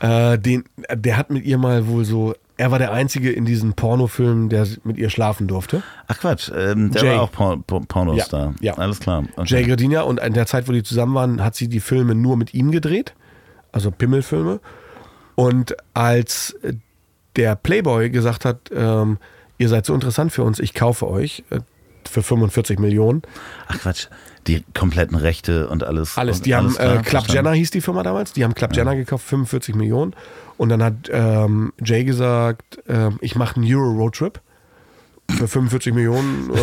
äh, 0.00 0.38
den, 0.38 0.64
der 0.92 1.16
hat 1.16 1.30
mit 1.30 1.44
ihr 1.44 1.58
mal 1.58 1.86
wohl 1.86 2.04
so, 2.04 2.34
er 2.56 2.70
war 2.70 2.78
der 2.78 2.92
Einzige 2.92 3.32
in 3.32 3.44
diesen 3.44 3.74
Pornofilmen, 3.74 4.48
der 4.48 4.66
mit 4.84 4.96
ihr 4.96 5.10
schlafen 5.10 5.48
durfte. 5.48 5.82
Ach 6.06 6.18
Quatsch, 6.18 6.50
ähm, 6.54 6.92
der 6.92 7.02
Jay. 7.02 7.10
war 7.14 7.22
auch 7.22 7.32
Por 7.32 7.62
Por 7.66 7.84
Pornostar. 7.86 8.54
Ja, 8.60 8.72
ja. 8.72 8.78
Alles 8.78 9.00
klar. 9.00 9.24
Okay. 9.36 9.54
Jay 9.54 9.64
Gradinia 9.64 10.02
und 10.02 10.20
in 10.20 10.32
der 10.34 10.46
Zeit, 10.46 10.68
wo 10.68 10.72
die 10.72 10.82
zusammen 10.82 11.14
waren, 11.14 11.42
hat 11.42 11.54
sie 11.56 11.68
die 11.68 11.80
Filme 11.80 12.14
nur 12.14 12.36
mit 12.36 12.54
ihm 12.54 12.70
gedreht, 12.70 13.14
also 13.72 13.90
Pimmelfilme. 13.90 14.60
Und 15.34 15.76
als 15.94 16.56
der 17.36 17.56
Playboy 17.56 18.10
gesagt 18.10 18.44
hat, 18.44 18.70
ähm, 18.72 19.18
ihr 19.58 19.68
seid 19.68 19.86
so 19.86 19.94
interessant 19.94 20.32
für 20.32 20.44
uns, 20.44 20.60
ich 20.60 20.74
kaufe 20.74 21.08
euch 21.08 21.42
äh, 21.50 21.58
für 22.08 22.22
45 22.22 22.78
Millionen. 22.78 23.22
Ach 23.66 23.78
Quatsch, 23.80 24.06
die 24.46 24.62
kompletten 24.74 25.16
Rechte 25.16 25.68
und 25.68 25.82
alles. 25.82 26.16
Alles. 26.16 26.36
und 26.38 26.46
Die 26.46 26.54
haben 26.54 26.66
alles 26.66 26.76
klar, 26.76 26.88
äh, 26.88 26.96
Club 26.98 27.04
verstanden. 27.24 27.32
Jenner 27.32 27.52
hieß 27.56 27.70
die 27.70 27.80
Firma 27.80 28.02
damals. 28.02 28.32
Die 28.32 28.44
haben 28.44 28.54
Club 28.54 28.76
Jenner 28.76 28.94
gekauft, 28.94 29.26
45 29.26 29.74
Millionen. 29.74 30.14
Und 30.56 30.68
dann 30.68 30.82
hat 30.82 31.10
ähm, 31.10 31.72
Jay 31.84 32.04
gesagt, 32.04 32.82
ähm, 32.88 33.18
ich 33.20 33.34
mache 33.34 33.56
einen 33.56 33.74
Euro 33.74 33.90
Roadtrip 33.92 34.40
für 35.30 35.48
45 35.48 35.94
Millionen. 35.94 36.50
Äh, 36.54 36.58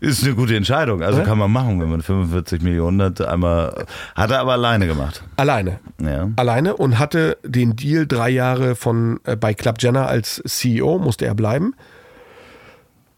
Ist 0.00 0.24
eine 0.24 0.34
gute 0.34 0.56
Entscheidung. 0.56 1.02
Also 1.02 1.22
kann 1.22 1.38
man 1.38 1.50
machen, 1.50 1.80
wenn 1.80 1.90
man 1.90 2.02
45 2.02 2.62
Millionen 2.62 3.00
hat. 3.02 3.20
Einmal, 3.20 3.86
hat 4.14 4.30
er 4.30 4.40
aber 4.40 4.52
alleine 4.52 4.86
gemacht. 4.86 5.22
alleine. 5.36 5.78
Ja. 5.98 6.28
alleine 6.36 6.76
und 6.76 6.98
hatte 6.98 7.38
den 7.44 7.76
Deal 7.76 8.06
drei 8.06 8.30
Jahre 8.30 8.76
von 8.76 9.20
äh, 9.24 9.36
bei 9.36 9.54
Club 9.54 9.76
Jenner 9.80 10.08
als 10.08 10.42
CEO, 10.46 10.98
musste 10.98 11.26
er 11.26 11.34
bleiben. 11.34 11.74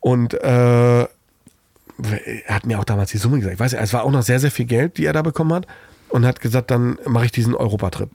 Und 0.00 0.34
äh, 0.34 1.00
er 1.00 1.08
hat 2.48 2.66
mir 2.66 2.78
auch 2.78 2.84
damals 2.84 3.10
die 3.10 3.18
Summe 3.18 3.38
gesagt. 3.38 3.54
Ich 3.54 3.60
weiß 3.60 3.72
nicht, 3.72 3.82
es 3.82 3.92
war 3.92 4.04
auch 4.04 4.10
noch 4.10 4.22
sehr, 4.22 4.38
sehr 4.38 4.50
viel 4.50 4.66
Geld, 4.66 4.98
die 4.98 5.04
er 5.04 5.12
da 5.12 5.22
bekommen 5.22 5.52
hat. 5.52 5.66
Und 6.08 6.24
hat 6.24 6.40
gesagt, 6.40 6.70
dann 6.70 6.98
mache 7.06 7.26
ich 7.26 7.32
diesen 7.32 7.54
Europatrip. 7.54 8.10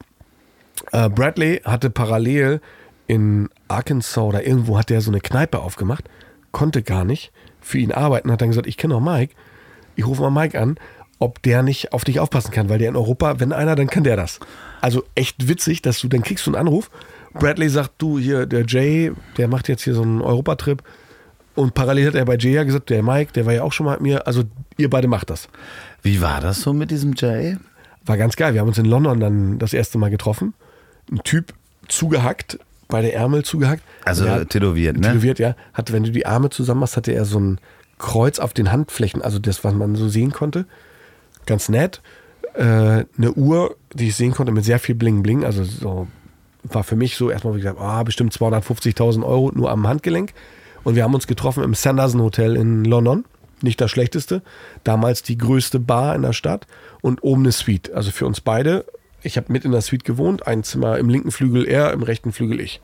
Äh, 0.91 1.09
Bradley 1.09 1.61
hatte 1.63 1.89
parallel 1.89 2.61
in 3.07 3.49
Arkansas 3.67 4.17
oder 4.17 4.45
irgendwo 4.45 4.77
hat 4.77 4.89
der 4.89 5.01
so 5.01 5.11
eine 5.11 5.19
Kneipe 5.19 5.59
aufgemacht, 5.59 6.09
konnte 6.51 6.83
gar 6.83 7.05
nicht 7.05 7.31
für 7.61 7.77
ihn 7.77 7.91
arbeiten, 7.91 8.31
hat 8.31 8.41
dann 8.41 8.49
gesagt, 8.49 8.67
ich 8.67 8.77
kenne 8.77 8.95
auch 8.95 9.01
Mike, 9.01 9.33
ich 9.95 10.05
rufe 10.05 10.21
mal 10.21 10.29
Mike 10.29 10.59
an, 10.59 10.77
ob 11.19 11.41
der 11.41 11.63
nicht 11.63 11.93
auf 11.93 12.03
dich 12.03 12.19
aufpassen 12.19 12.51
kann, 12.51 12.69
weil 12.69 12.79
der 12.79 12.89
in 12.89 12.95
Europa, 12.95 13.39
wenn 13.39 13.53
einer, 13.53 13.75
dann 13.75 13.87
kann 13.87 14.03
der 14.03 14.17
das. 14.17 14.39
Also 14.81 15.03
echt 15.15 15.47
witzig, 15.47 15.81
dass 15.81 15.99
du, 15.99 16.07
dann 16.07 16.23
kriegst 16.23 16.45
du 16.45 16.51
einen 16.51 16.59
Anruf, 16.59 16.89
Bradley 17.33 17.69
sagt, 17.69 17.93
du 17.97 18.19
hier, 18.19 18.45
der 18.45 18.65
Jay, 18.65 19.11
der 19.37 19.47
macht 19.47 19.67
jetzt 19.67 19.83
hier 19.83 19.95
so 19.95 20.01
einen 20.01 20.21
Europatrip 20.21 20.83
und 21.55 21.73
parallel 21.73 22.07
hat 22.07 22.15
er 22.15 22.25
bei 22.25 22.37
Jay 22.37 22.53
ja 22.53 22.63
gesagt, 22.63 22.89
der 22.89 23.03
Mike, 23.03 23.31
der 23.33 23.45
war 23.45 23.53
ja 23.53 23.63
auch 23.63 23.73
schon 23.73 23.85
mal 23.85 23.93
mit 23.93 24.01
mir, 24.01 24.27
also 24.27 24.43
ihr 24.77 24.89
beide 24.89 25.07
macht 25.07 25.29
das. 25.29 25.49
Wie 26.01 26.21
war 26.21 26.41
das 26.41 26.61
so 26.61 26.73
mit 26.73 26.91
diesem 26.91 27.13
Jay? 27.15 27.57
War 28.05 28.17
ganz 28.17 28.35
geil. 28.35 28.53
Wir 28.53 28.61
haben 28.61 28.67
uns 28.67 28.77
in 28.77 28.85
London 28.85 29.19
dann 29.19 29.59
das 29.59 29.73
erste 29.73 29.97
Mal 29.97 30.09
getroffen. 30.09 30.53
Ein 31.11 31.19
Typ 31.23 31.53
zugehackt, 31.87 32.59
beide 32.87 33.11
Ärmel 33.11 33.43
zugehackt. 33.43 33.83
Also 34.05 34.27
hat- 34.29 34.49
tätowiert, 34.49 34.97
ne? 34.97 35.07
Tätowiert, 35.09 35.39
ja. 35.39 35.55
Hat, 35.73 35.91
wenn 35.91 36.03
du 36.03 36.11
die 36.11 36.25
Arme 36.25 36.49
zusammen 36.49 36.81
machst, 36.81 36.97
hatte 36.97 37.11
er 37.11 37.25
so 37.25 37.39
ein 37.39 37.59
Kreuz 37.99 38.39
auf 38.39 38.53
den 38.53 38.71
Handflächen, 38.71 39.21
also 39.21 39.39
das, 39.39 39.63
was 39.63 39.73
man 39.73 39.95
so 39.95 40.09
sehen 40.09 40.31
konnte. 40.31 40.65
Ganz 41.45 41.69
nett. 41.69 42.01
Äh, 42.55 42.61
eine 43.17 43.31
Uhr, 43.35 43.75
die 43.93 44.09
ich 44.09 44.15
sehen 44.15 44.31
konnte, 44.33 44.51
mit 44.51 44.63
sehr 44.65 44.79
viel 44.79 44.95
Bling 44.95 45.23
Bling. 45.23 45.43
Also 45.45 45.63
so 45.63 46.07
war 46.63 46.83
für 46.83 46.95
mich 46.95 47.15
so 47.17 47.29
erstmal, 47.29 47.55
wie 47.55 47.59
gesagt, 47.61 47.79
ah, 47.79 48.03
bestimmt 48.03 48.33
250.000 48.33 49.23
Euro 49.25 49.51
nur 49.53 49.69
am 49.71 49.87
Handgelenk. 49.87 50.33
Und 50.83 50.95
wir 50.95 51.03
haben 51.03 51.13
uns 51.13 51.27
getroffen 51.27 51.63
im 51.63 51.73
Sanderson 51.73 52.21
Hotel 52.21 52.55
in 52.55 52.83
London. 52.85 53.25
Nicht 53.61 53.79
das 53.79 53.91
schlechteste. 53.91 54.41
Damals 54.83 55.23
die 55.23 55.37
größte 55.37 55.79
Bar 55.79 56.15
in 56.15 56.21
der 56.21 56.33
Stadt 56.33 56.67
und 57.01 57.23
oben 57.23 57.43
eine 57.43 57.51
Suite. 57.51 57.91
Also 57.93 58.11
für 58.11 58.25
uns 58.25 58.41
beide. 58.41 58.85
Ich 59.23 59.37
habe 59.37 59.51
mit 59.51 59.65
in 59.65 59.71
der 59.71 59.81
Suite 59.81 60.03
gewohnt. 60.03 60.47
Ein 60.47 60.63
Zimmer 60.63 60.97
im 60.97 61.09
linken 61.09 61.31
Flügel 61.31 61.65
er, 61.65 61.93
im 61.93 62.03
rechten 62.03 62.31
Flügel 62.31 62.59
ich. 62.59 62.81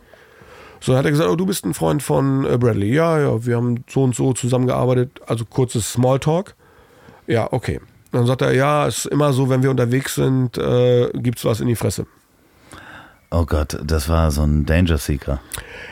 So 0.81 0.95
hat 0.95 1.05
er 1.05 1.11
gesagt, 1.11 1.29
oh, 1.29 1.35
du 1.35 1.45
bist 1.45 1.65
ein 1.65 1.73
Freund 1.73 2.01
von 2.01 2.45
äh, 2.45 2.57
Bradley. 2.57 2.93
Ja, 2.93 3.19
ja, 3.19 3.45
wir 3.45 3.57
haben 3.57 3.83
so 3.89 4.03
und 4.03 4.15
so 4.15 4.33
zusammengearbeitet. 4.33 5.21
Also 5.27 5.45
kurzes 5.45 5.91
Smalltalk. 5.91 6.55
Ja, 7.27 7.51
okay. 7.51 7.81
Dann 8.11 8.25
sagt 8.25 8.41
er, 8.41 8.53
ja, 8.53 8.87
ist 8.87 9.05
immer 9.05 9.33
so, 9.33 9.49
wenn 9.49 9.61
wir 9.61 9.69
unterwegs 9.69 10.15
sind, 10.15 10.57
äh, 10.57 11.09
gibt's 11.13 11.45
was 11.45 11.59
in 11.59 11.67
die 11.67 11.75
Fresse. 11.75 12.07
Oh 13.31 13.45
Gott, 13.45 13.77
das 13.83 14.09
war 14.09 14.31
so 14.31 14.41
ein 14.41 14.65
Danger 14.65 14.97
Seeker. 14.97 15.39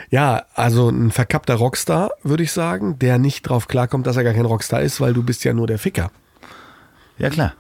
Ja, 0.10 0.46
also 0.56 0.90
ein 0.90 1.12
verkappter 1.12 1.56
Rockstar, 1.56 2.10
würde 2.24 2.42
ich 2.42 2.52
sagen, 2.52 2.98
der 2.98 3.20
nicht 3.20 3.44
drauf 3.44 3.68
klarkommt, 3.68 4.08
dass 4.08 4.18
er 4.18 4.24
gar 4.24 4.34
kein 4.34 4.46
Rockstar 4.46 4.82
ist, 4.82 5.00
weil 5.02 5.14
du 5.14 5.22
bist 5.22 5.44
ja 5.44 5.54
nur 5.54 5.68
der 5.68 5.78
Ficker. 5.78 6.10
Ja 7.18 7.30
klar. 7.30 7.54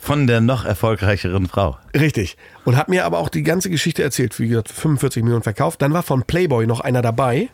Von 0.00 0.26
der 0.26 0.40
noch 0.40 0.64
erfolgreicheren 0.64 1.46
Frau. 1.46 1.78
Richtig. 1.94 2.36
Und 2.64 2.76
hat 2.76 2.88
mir 2.88 3.04
aber 3.04 3.18
auch 3.18 3.28
die 3.28 3.42
ganze 3.42 3.70
Geschichte 3.70 4.02
erzählt. 4.02 4.38
Wie 4.38 4.48
gesagt, 4.48 4.70
45 4.70 5.22
Millionen 5.22 5.42
verkauft. 5.42 5.82
Dann 5.82 5.92
war 5.92 6.02
von 6.02 6.24
Playboy 6.24 6.66
noch 6.66 6.80
einer 6.80 7.02
dabei. 7.02 7.48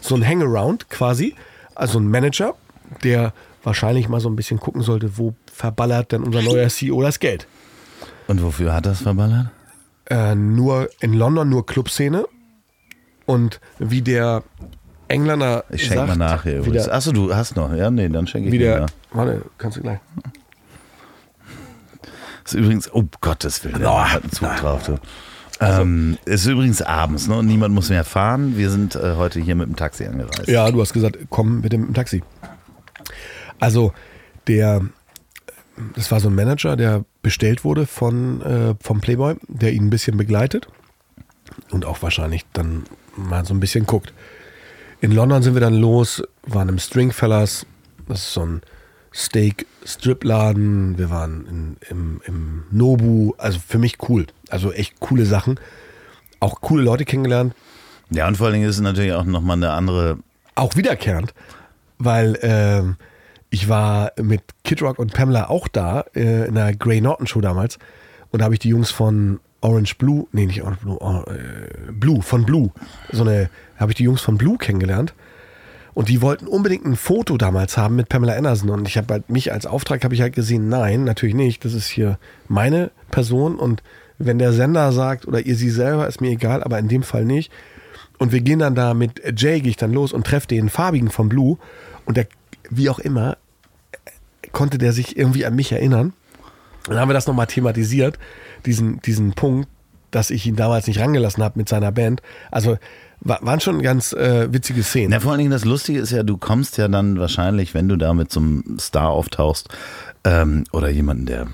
So 0.00 0.14
ein 0.14 0.26
Hangaround 0.26 0.90
quasi. 0.90 1.34
Also 1.74 1.98
ein 1.98 2.08
Manager, 2.08 2.54
der 3.02 3.32
wahrscheinlich 3.62 4.08
mal 4.08 4.20
so 4.20 4.28
ein 4.28 4.36
bisschen 4.36 4.60
gucken 4.60 4.82
sollte, 4.82 5.16
wo 5.16 5.34
verballert 5.52 6.12
denn 6.12 6.22
unser 6.22 6.42
neuer 6.42 6.68
CEO 6.68 7.00
das 7.02 7.18
Geld. 7.18 7.46
Und 8.26 8.42
wofür 8.42 8.74
hat 8.74 8.86
das 8.86 9.02
verballert? 9.02 9.48
Äh, 10.06 10.34
nur 10.34 10.90
in 11.00 11.14
London 11.14 11.48
nur 11.48 11.66
Clubszene. 11.66 12.26
Und 13.26 13.60
wie 13.78 14.02
der 14.02 14.42
Engländer 15.14 15.64
Ich 15.70 15.86
schenke 15.86 16.06
mal 16.06 16.16
nach 16.16 16.42
hier 16.42 16.64
wie 16.64 16.68
übrigens. 16.68 16.88
Achso, 16.88 17.12
du 17.12 17.34
hast 17.34 17.56
noch. 17.56 17.74
Ja, 17.74 17.90
nee, 17.90 18.08
dann 18.08 18.26
schenke 18.26 18.48
ich 18.48 18.52
wie 18.52 18.58
dir 18.58 18.70
der, 18.70 18.80
nach. 18.80 18.90
warte, 19.12 19.42
kannst 19.58 19.76
du 19.78 19.82
gleich. 19.82 19.98
Ist 22.44 22.54
übrigens, 22.54 22.92
oh 22.92 23.04
Gottes 23.20 23.64
Willen, 23.64 23.80
der 23.80 24.12
hat 24.12 24.22
einen 24.22 24.32
Zug 24.32 24.54
drauf. 24.56 24.86
Du. 24.86 24.98
Ähm, 25.60 26.18
ist 26.24 26.46
übrigens 26.46 26.82
abends, 26.82 27.28
ne? 27.28 27.36
Und 27.36 27.46
niemand 27.46 27.74
muss 27.74 27.88
mehr 27.88 28.04
fahren. 28.04 28.56
Wir 28.58 28.70
sind 28.70 28.96
äh, 28.96 29.14
heute 29.16 29.40
hier 29.40 29.54
mit 29.54 29.66
dem 29.66 29.76
Taxi 29.76 30.04
angereist. 30.04 30.48
Ja, 30.48 30.70
du 30.70 30.80
hast 30.80 30.92
gesagt, 30.92 31.16
komm 31.30 31.60
mit 31.60 31.72
dem 31.72 31.94
Taxi. 31.94 32.22
Also, 33.60 33.92
der, 34.46 34.82
das 35.94 36.10
war 36.10 36.20
so 36.20 36.28
ein 36.28 36.34
Manager, 36.34 36.76
der 36.76 37.04
bestellt 37.22 37.64
wurde 37.64 37.86
von, 37.86 38.42
äh, 38.42 38.74
vom 38.80 39.00
Playboy, 39.00 39.36
der 39.48 39.72
ihn 39.72 39.86
ein 39.86 39.90
bisschen 39.90 40.16
begleitet 40.16 40.68
und 41.70 41.84
auch 41.84 42.02
wahrscheinlich 42.02 42.44
dann 42.52 42.84
mal 43.16 43.44
so 43.44 43.54
ein 43.54 43.60
bisschen 43.60 43.86
guckt. 43.86 44.12
In 45.04 45.12
London 45.12 45.42
sind 45.42 45.52
wir 45.52 45.60
dann 45.60 45.74
los, 45.74 46.22
waren 46.44 46.70
im 46.70 46.78
Stringfellas, 46.78 47.66
das 48.08 48.20
ist 48.20 48.32
so 48.32 48.40
ein 48.40 48.62
Steak-Strip-Laden. 49.12 50.96
Wir 50.96 51.10
waren 51.10 51.46
in, 51.46 51.76
im, 51.90 52.20
im 52.24 52.62
Nobu, 52.70 53.34
also 53.36 53.58
für 53.58 53.76
mich 53.76 53.98
cool. 54.08 54.26
Also 54.48 54.72
echt 54.72 55.00
coole 55.00 55.26
Sachen. 55.26 55.60
Auch 56.40 56.62
coole 56.62 56.82
Leute 56.82 57.04
kennengelernt. 57.04 57.54
Ja, 58.08 58.26
und 58.26 58.38
vor 58.38 58.46
allen 58.46 58.54
Dingen 58.54 58.66
ist 58.66 58.76
es 58.76 58.80
natürlich 58.80 59.12
auch 59.12 59.24
nochmal 59.24 59.58
eine 59.58 59.72
andere. 59.72 60.20
auch 60.54 60.74
wiederkehrend, 60.74 61.34
weil 61.98 62.38
ähm, 62.40 62.96
ich 63.50 63.68
war 63.68 64.12
mit 64.18 64.40
Kid 64.64 64.80
Rock 64.80 64.98
und 64.98 65.12
Pamela 65.12 65.50
auch 65.50 65.68
da 65.68 66.06
äh, 66.14 66.48
in 66.48 66.54
der 66.54 66.74
Grey 66.74 67.02
Norton 67.02 67.26
Show 67.26 67.42
damals 67.42 67.78
und 68.30 68.38
da 68.38 68.46
habe 68.46 68.54
ich 68.54 68.60
die 68.60 68.70
Jungs 68.70 68.90
von 68.90 69.38
Orange 69.60 69.96
Blue, 69.96 70.26
nee, 70.32 70.46
nicht 70.46 70.62
Orange 70.62 70.80
Blue, 70.80 70.98
oh, 70.98 71.24
äh, 71.30 71.92
Blue, 71.92 72.22
von 72.22 72.44
Blue, 72.44 72.70
so 73.12 73.22
eine, 73.22 73.50
habe 73.76 73.92
ich 73.92 73.96
die 73.96 74.04
Jungs 74.04 74.20
von 74.20 74.38
Blue 74.38 74.58
kennengelernt 74.58 75.14
und 75.94 76.08
die 76.08 76.22
wollten 76.22 76.46
unbedingt 76.46 76.84
ein 76.84 76.96
Foto 76.96 77.36
damals 77.36 77.76
haben 77.76 77.96
mit 77.96 78.08
Pamela 78.08 78.34
Anderson 78.34 78.70
und 78.70 78.88
ich 78.88 78.96
habe 78.96 79.14
halt 79.14 79.30
mich 79.30 79.52
als 79.52 79.66
Auftrag 79.66 80.04
habe 80.04 80.14
ich 80.14 80.20
halt 80.20 80.34
gesehen, 80.34 80.68
nein, 80.68 81.04
natürlich 81.04 81.34
nicht, 81.34 81.64
das 81.64 81.74
ist 81.74 81.88
hier 81.88 82.18
meine 82.48 82.90
Person 83.10 83.56
und 83.56 83.82
wenn 84.18 84.38
der 84.38 84.52
Sender 84.52 84.92
sagt 84.92 85.26
oder 85.26 85.40
ihr 85.40 85.56
sie 85.56 85.70
selber, 85.70 86.06
ist 86.06 86.20
mir 86.20 86.30
egal, 86.30 86.62
aber 86.62 86.78
in 86.78 86.88
dem 86.88 87.02
Fall 87.02 87.24
nicht. 87.24 87.50
Und 88.18 88.32
wir 88.32 88.40
gehen 88.40 88.60
dann 88.60 88.74
da 88.74 88.94
mit 88.94 89.20
Jay, 89.36 89.60
gehe 89.60 89.70
ich 89.70 89.76
dann 89.76 89.92
los 89.92 90.12
und 90.12 90.26
treffe 90.26 90.46
den 90.46 90.68
farbigen 90.68 91.10
von 91.10 91.28
Blue. 91.28 91.58
Und 92.04 92.16
der, 92.16 92.26
wie 92.70 92.88
auch 92.88 93.00
immer, 93.00 93.36
konnte 94.52 94.78
der 94.78 94.92
sich 94.92 95.16
irgendwie 95.16 95.44
an 95.44 95.56
mich 95.56 95.72
erinnern. 95.72 96.12
Dann 96.86 96.98
haben 96.98 97.08
wir 97.08 97.14
das 97.14 97.26
nochmal 97.26 97.46
thematisiert, 97.46 98.18
diesen, 98.66 99.00
diesen 99.02 99.32
Punkt, 99.32 99.68
dass 100.10 100.30
ich 100.30 100.46
ihn 100.46 100.54
damals 100.54 100.86
nicht 100.86 101.00
rangelassen 101.00 101.42
habe 101.42 101.58
mit 101.58 101.68
seiner 101.68 101.90
Band. 101.90 102.22
Also 102.52 102.78
wa- 103.24 103.38
waren 103.42 103.60
schon 103.60 103.82
ganz 103.82 104.12
äh, 104.12 104.52
witzige 104.52 104.82
Szenen. 104.82 105.10
Na, 105.10 105.20
vor 105.20 105.32
allen 105.32 105.38
Dingen 105.40 105.50
das 105.50 105.64
Lustige 105.64 105.98
ist 106.00 106.10
ja, 106.12 106.22
du 106.22 106.36
kommst 106.36 106.78
ja 106.78 106.88
dann 106.88 107.18
wahrscheinlich, 107.18 107.74
wenn 107.74 107.88
du 107.88 107.96
da 107.96 108.14
mit 108.14 108.30
so 108.32 108.40
einem 108.40 108.76
Star 108.78 109.08
auftauchst 109.10 109.68
ähm, 110.24 110.64
oder 110.72 110.88
jemanden, 110.88 111.26
der 111.26 111.46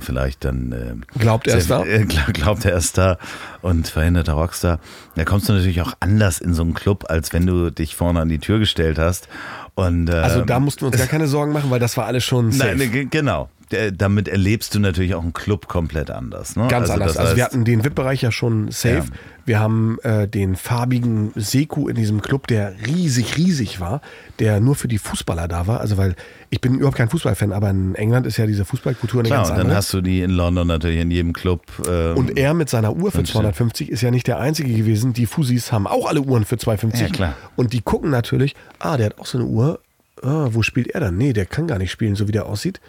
vielleicht 0.00 0.44
dann 0.44 0.72
äh, 0.72 1.18
Glaubt, 1.18 1.46
er 1.46 1.58
ist 1.58 1.70
da? 1.70 1.84
äh, 1.84 2.04
glaub- 2.04 2.32
glaubt, 2.34 2.64
er 2.64 2.76
ist 2.76 2.98
da 2.98 3.18
und 3.62 3.88
verhinderter 3.88 4.32
Rockstar, 4.34 4.78
da 5.14 5.24
kommst 5.24 5.48
du 5.48 5.52
natürlich 5.54 5.80
auch 5.80 5.92
anders 6.00 6.38
in 6.40 6.52
so 6.54 6.62
einen 6.62 6.74
Club, 6.74 7.04
als 7.08 7.32
wenn 7.32 7.46
du 7.46 7.70
dich 7.70 7.94
vorne 7.96 8.20
an 8.20 8.28
die 8.28 8.38
Tür 8.38 8.58
gestellt 8.58 8.98
hast. 8.98 9.28
Und, 9.74 10.08
ähm, 10.08 10.14
Also 10.24 10.42
da 10.44 10.58
mussten 10.60 10.82
wir 10.82 10.86
uns 10.88 10.96
gar 10.98 11.06
keine 11.06 11.28
Sorgen 11.28 11.52
machen, 11.52 11.70
weil 11.70 11.80
das 11.80 11.96
war 11.96 12.06
alles 12.06 12.24
schon 12.24 12.50
safe. 12.52 12.70
Nein, 12.70 12.78
ne, 12.78 12.88
ge- 12.88 13.06
genau. 13.10 13.48
Äh, 13.70 13.92
Damit 13.92 14.28
erlebst 14.28 14.74
du 14.74 14.78
natürlich 14.80 15.14
auch 15.14 15.22
einen 15.22 15.32
Club 15.32 15.66
komplett 15.68 16.10
anders. 16.10 16.56
Ne? 16.56 16.68
Ganz 16.68 16.88
also 16.90 17.02
anders. 17.02 17.16
also 17.16 17.36
wir 17.36 17.44
hatten 17.44 17.64
den 17.64 17.84
VIP-Bereich 17.84 18.22
ja 18.22 18.30
schon 18.30 18.70
safe. 18.70 18.96
Ja. 18.96 19.04
Wir 19.44 19.60
haben 19.60 19.98
äh, 20.02 20.26
den 20.26 20.56
farbigen 20.56 21.32
Seku 21.36 21.88
in 21.88 21.94
diesem 21.94 22.20
Club, 22.20 22.46
der 22.48 22.74
riesig, 22.86 23.36
riesig 23.36 23.80
war, 23.80 24.00
der 24.40 24.60
nur 24.60 24.74
für 24.74 24.88
die 24.88 24.98
Fußballer 24.98 25.46
da 25.48 25.66
war. 25.66 25.80
Also 25.80 25.96
weil 25.96 26.14
ich 26.50 26.60
bin 26.60 26.74
überhaupt 26.76 26.96
kein 26.96 27.08
Fußballfan, 27.08 27.52
aber 27.52 27.70
in 27.70 27.94
England 27.94 28.26
ist 28.26 28.36
ja 28.36 28.46
diese 28.46 28.64
Fußballkultur 28.64 29.20
eine 29.20 29.28
Klar, 29.28 29.38
ganz 29.38 29.50
und 29.50 29.56
dann 29.56 29.66
andere. 29.66 29.78
hast 29.78 29.92
du 29.92 30.00
die 30.00 30.20
in 30.22 30.30
London 30.30 30.66
natürlich 30.66 31.00
in 31.00 31.10
jedem 31.10 31.32
Club. 31.32 31.62
Ähm, 31.88 32.16
Und 32.16 32.36
er 32.38 32.54
mit 32.54 32.68
seiner 32.68 32.94
Uhr 32.94 33.10
für 33.10 33.18
Ganz 33.18 33.28
schön. 33.28 33.40
250 33.42 33.90
ist 33.90 34.00
ja 34.00 34.10
nicht 34.10 34.26
der 34.26 34.38
einzige 34.38 34.72
gewesen. 34.72 35.12
Die 35.12 35.26
Fusis 35.26 35.70
haben 35.72 35.86
auch 35.86 36.06
alle 36.06 36.20
Uhren 36.22 36.44
für 36.44 36.56
250. 36.56 37.00
Ja, 37.00 37.08
klar. 37.14 37.34
Und 37.56 37.72
die 37.72 37.82
gucken 37.82 38.10
natürlich, 38.10 38.54
ah, 38.78 38.96
der 38.96 39.06
hat 39.06 39.18
auch 39.18 39.26
so 39.26 39.38
eine 39.38 39.46
Uhr. 39.46 39.80
Ah, 40.22 40.48
wo 40.50 40.62
spielt 40.62 40.88
er 40.88 41.00
dann? 41.00 41.16
Nee, 41.16 41.32
der 41.32 41.46
kann 41.46 41.66
gar 41.66 41.78
nicht 41.78 41.90
spielen, 41.90 42.14
so 42.14 42.26
wie 42.26 42.32
der 42.32 42.46
aussieht. 42.46 42.80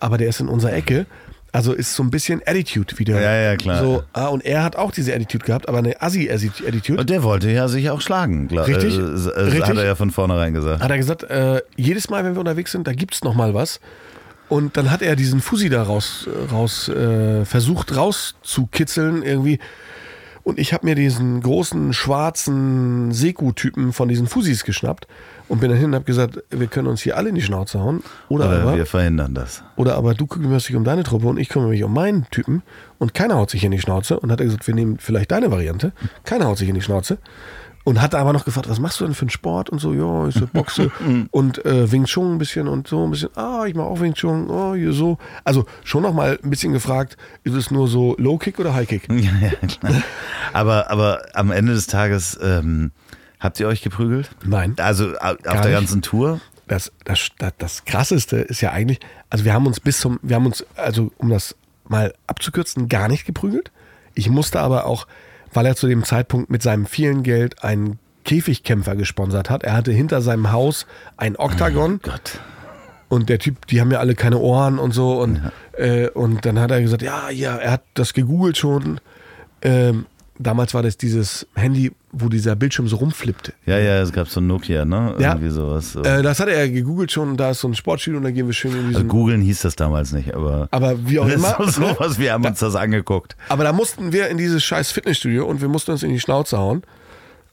Aber 0.00 0.18
der 0.18 0.28
ist 0.28 0.40
in 0.40 0.48
unserer 0.48 0.72
Ecke. 0.72 1.06
Also 1.52 1.72
ist 1.72 1.94
so 1.94 2.02
ein 2.04 2.10
bisschen 2.10 2.40
Attitude 2.46 2.98
wieder. 2.98 3.20
Ja, 3.20 3.34
ja, 3.34 3.56
klar. 3.56 3.82
So, 3.82 4.04
ah, 4.12 4.26
und 4.26 4.44
er 4.44 4.62
hat 4.62 4.76
auch 4.76 4.92
diese 4.92 5.12
Attitude 5.14 5.44
gehabt, 5.44 5.68
aber 5.68 5.78
eine 5.78 6.00
Assi-Attitude. 6.00 7.00
Und 7.00 7.10
der 7.10 7.24
wollte 7.24 7.50
ja 7.50 7.66
sich 7.66 7.90
auch 7.90 8.00
schlagen, 8.00 8.46
glaub, 8.46 8.68
Richtig, 8.68 8.96
Äh, 8.96 9.00
äh, 9.00 9.40
richtig. 9.40 9.62
Hat 9.66 9.76
er 9.76 9.84
ja 9.84 9.94
von 9.96 10.12
vornherein 10.12 10.54
gesagt. 10.54 10.80
Hat 10.82 10.90
er 10.90 10.96
gesagt, 10.96 11.24
äh, 11.24 11.60
jedes 11.76 12.08
Mal, 12.08 12.24
wenn 12.24 12.34
wir 12.34 12.40
unterwegs 12.40 12.70
sind, 12.70 12.86
da 12.86 12.92
gibt's 12.92 13.24
noch 13.24 13.34
mal 13.34 13.52
was. 13.52 13.80
Und 14.48 14.76
dann 14.76 14.90
hat 14.90 15.02
er 15.02 15.16
diesen 15.16 15.40
Fusi 15.40 15.68
da 15.68 15.82
raus, 15.82 16.28
raus 16.52 16.88
äh, 16.88 17.44
versucht 17.44 17.96
rauszukitzeln 17.96 19.22
irgendwie. 19.22 19.60
Und 20.42 20.58
ich 20.58 20.72
habe 20.72 20.86
mir 20.86 20.94
diesen 20.94 21.40
großen 21.42 21.92
schwarzen 21.92 23.12
Seku-Typen 23.12 23.92
von 23.92 24.08
diesen 24.08 24.26
Fusis 24.26 24.64
geschnappt 24.64 25.06
und 25.48 25.60
bin 25.60 25.68
dann 25.70 25.78
hin 25.78 25.88
und 25.88 25.94
habe 25.94 26.04
gesagt, 26.04 26.42
wir 26.50 26.66
können 26.66 26.88
uns 26.88 27.02
hier 27.02 27.16
alle 27.16 27.28
in 27.28 27.34
die 27.34 27.42
Schnauze 27.42 27.80
hauen. 27.80 28.02
Oder, 28.28 28.46
Oder 28.46 28.62
aber, 28.62 28.76
wir 28.76 28.86
verhindern 28.86 29.34
das. 29.34 29.62
oder 29.76 29.96
aber 29.96 30.14
du 30.14 30.26
kümmerst 30.26 30.68
dich 30.68 30.76
um 30.76 30.84
deine 30.84 31.02
Truppe 31.02 31.26
und 31.26 31.38
ich 31.38 31.48
kümmere 31.48 31.70
mich 31.70 31.82
um 31.84 31.92
meinen 31.92 32.26
Typen 32.30 32.62
und 32.98 33.14
keiner 33.14 33.36
haut 33.36 33.50
sich 33.50 33.64
in 33.64 33.70
die 33.70 33.80
Schnauze. 33.80 34.18
Und 34.18 34.32
hat 34.32 34.40
er 34.40 34.46
gesagt, 34.46 34.66
wir 34.66 34.74
nehmen 34.74 34.96
vielleicht 34.98 35.30
deine 35.30 35.50
Variante. 35.50 35.92
Keiner 36.24 36.46
haut 36.46 36.58
sich 36.58 36.68
in 36.68 36.74
die 36.74 36.82
Schnauze. 36.82 37.18
Und 37.82 38.00
hat 38.02 38.14
aber 38.14 38.32
noch 38.32 38.44
gefragt, 38.44 38.68
was 38.68 38.78
machst 38.78 39.00
du 39.00 39.04
denn 39.04 39.14
für 39.14 39.22
einen 39.22 39.30
Sport? 39.30 39.70
Und 39.70 39.78
so, 39.78 39.94
ja, 39.94 40.28
ich 40.28 40.34
so 40.34 40.46
boxe 40.46 40.90
und 41.30 41.64
äh, 41.64 41.90
Wing 41.90 42.04
Chun 42.04 42.34
ein 42.34 42.38
bisschen 42.38 42.68
und 42.68 42.86
so 42.86 43.04
ein 43.04 43.10
bisschen, 43.10 43.30
ah, 43.36 43.64
ich 43.66 43.74
mache 43.74 43.86
auch 43.86 44.00
Wing 44.00 44.12
Chun, 44.14 44.50
oh, 44.50 44.74
hier 44.74 44.92
so. 44.92 45.16
Also 45.44 45.64
schon 45.82 46.02
noch 46.02 46.12
mal 46.12 46.38
ein 46.42 46.50
bisschen 46.50 46.72
gefragt, 46.72 47.16
ist 47.42 47.54
es 47.54 47.70
nur 47.70 47.88
so 47.88 48.14
Low 48.18 48.36
Kick 48.36 48.58
oder 48.58 48.74
High 48.74 48.88
Kick? 48.88 49.08
Ja, 49.10 49.30
ja, 49.40 49.66
klar. 49.66 50.02
aber, 50.52 50.90
aber 50.90 51.22
am 51.34 51.50
Ende 51.50 51.72
des 51.72 51.86
Tages 51.86 52.38
ähm, 52.42 52.90
habt 53.38 53.58
ihr 53.60 53.66
euch 53.66 53.82
geprügelt? 53.82 54.30
Nein. 54.44 54.74
Also 54.78 55.16
auf 55.16 55.36
der 55.42 55.54
nicht. 55.54 55.72
ganzen 55.72 56.02
Tour? 56.02 56.40
das, 56.70 56.92
das, 57.04 57.30
das, 57.38 57.52
das 57.58 57.84
krasseste 57.84 58.36
ist 58.36 58.60
ja 58.60 58.70
eigentlich, 58.70 59.00
also 59.28 59.44
wir 59.44 59.52
haben 59.52 59.66
uns 59.66 59.80
bis 59.80 59.98
zum, 59.98 60.20
wir 60.22 60.36
haben 60.36 60.46
uns, 60.46 60.64
also 60.76 61.10
um 61.18 61.28
das 61.28 61.56
mal 61.88 62.14
abzukürzen, 62.28 62.88
gar 62.88 63.08
nicht 63.08 63.24
geprügelt. 63.24 63.72
Ich 64.14 64.30
musste 64.30 64.60
aber 64.60 64.86
auch, 64.86 65.06
weil 65.52 65.66
er 65.66 65.76
zu 65.76 65.86
dem 65.86 66.04
Zeitpunkt 66.04 66.50
mit 66.50 66.62
seinem 66.62 66.86
vielen 66.86 67.22
Geld 67.22 67.62
einen 67.64 67.98
Käfigkämpfer 68.24 68.96
gesponsert 68.96 69.50
hat. 69.50 69.62
Er 69.62 69.74
hatte 69.74 69.92
hinter 69.92 70.20
seinem 70.20 70.52
Haus 70.52 70.86
ein 71.16 71.36
Oktagon 71.36 72.00
Gott. 72.02 72.40
und 73.08 73.28
der 73.28 73.38
Typ, 73.38 73.66
die 73.66 73.80
haben 73.80 73.90
ja 73.90 73.98
alle 73.98 74.14
keine 74.14 74.38
Ohren 74.38 74.78
und 74.78 74.92
so 74.92 75.20
und, 75.20 75.40
äh, 75.72 76.08
und 76.08 76.44
dann 76.44 76.58
hat 76.58 76.70
er 76.70 76.80
gesagt, 76.80 77.02
ja, 77.02 77.30
ja, 77.30 77.56
er 77.56 77.72
hat 77.72 77.82
das 77.94 78.12
gegoogelt 78.12 78.56
schon. 78.56 79.00
Ähm, 79.62 80.06
damals 80.38 80.74
war 80.74 80.82
das 80.82 80.96
dieses 80.96 81.46
Handy, 81.54 81.92
wo 82.12 82.28
dieser 82.28 82.56
Bildschirm 82.56 82.88
so 82.88 82.96
rumflippt. 82.96 83.52
Ja, 83.66 83.78
ja, 83.78 84.00
es 84.00 84.12
gab 84.12 84.28
so 84.28 84.40
ein 84.40 84.46
Nokia, 84.46 84.84
ne? 84.84 85.14
Ja. 85.18 85.32
Irgendwie 85.32 85.50
sowas. 85.50 85.92
So. 85.92 86.02
Äh, 86.02 86.22
das 86.22 86.40
hat 86.40 86.48
er 86.48 86.68
gegoogelt 86.68 87.12
schon 87.12 87.36
da 87.36 87.50
ist 87.50 87.60
so 87.60 87.68
ein 87.68 87.74
Sportstudio 87.74 88.18
und 88.18 88.24
da 88.24 88.30
gehen 88.30 88.46
wir 88.46 88.54
schön 88.54 88.72
in 88.72 88.86
also 88.88 89.04
googeln 89.04 89.40
hieß 89.40 89.62
das 89.62 89.76
damals 89.76 90.12
nicht, 90.12 90.34
aber. 90.34 90.68
Aber 90.70 91.08
wie 91.08 91.18
auch 91.20 91.28
immer. 91.28 91.56
so, 91.66 91.80
ne? 91.80 91.96
was, 91.98 92.18
wir 92.18 92.32
haben 92.32 92.44
uns 92.44 92.58
das 92.58 92.74
angeguckt. 92.74 93.36
Aber 93.48 93.64
da 93.64 93.72
mussten 93.72 94.12
wir 94.12 94.28
in 94.28 94.38
dieses 94.38 94.64
scheiß 94.64 94.90
Fitnessstudio 94.90 95.46
und 95.46 95.60
wir 95.60 95.68
mussten 95.68 95.92
uns 95.92 96.02
in 96.02 96.10
die 96.10 96.20
Schnauze 96.20 96.58
hauen. 96.58 96.82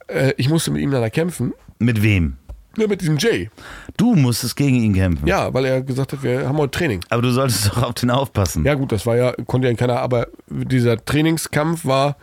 Äh, 0.08 0.34
ich 0.38 0.50
musste 0.50 0.72
mit 0.72 0.82
ihm 0.82 0.92
dann 0.92 1.02
da 1.02 1.10
kämpfen. 1.10 1.54
Mit 1.80 2.02
wem? 2.02 2.38
Ja, 2.78 2.88
mit 2.88 3.02
diesem 3.02 3.18
Jay. 3.18 3.50
Du 3.98 4.16
musstest 4.16 4.56
gegen 4.56 4.76
ihn 4.76 4.94
kämpfen. 4.94 5.28
Ja, 5.28 5.52
weil 5.54 5.66
er 5.66 5.82
gesagt 5.82 6.14
hat, 6.14 6.22
wir 6.22 6.48
haben 6.48 6.58
heute 6.58 6.78
Training. 6.78 7.02
Aber 7.10 7.24
du 7.24 7.32
solltest 7.32 7.68
doch 7.68 7.82
auf 7.82 7.96
den 7.96 8.12
aufpassen. 8.12 8.66
Ja, 8.66 8.76
gut, 8.76 8.92
das 8.92 9.06
war 9.08 9.16
ja, 9.16 9.34
konnte 9.48 9.68
ja 9.68 9.74
keiner, 9.74 10.00
aber 10.00 10.28
dieser 10.48 11.04
Trainingskampf 11.04 11.86
war, 11.86 12.18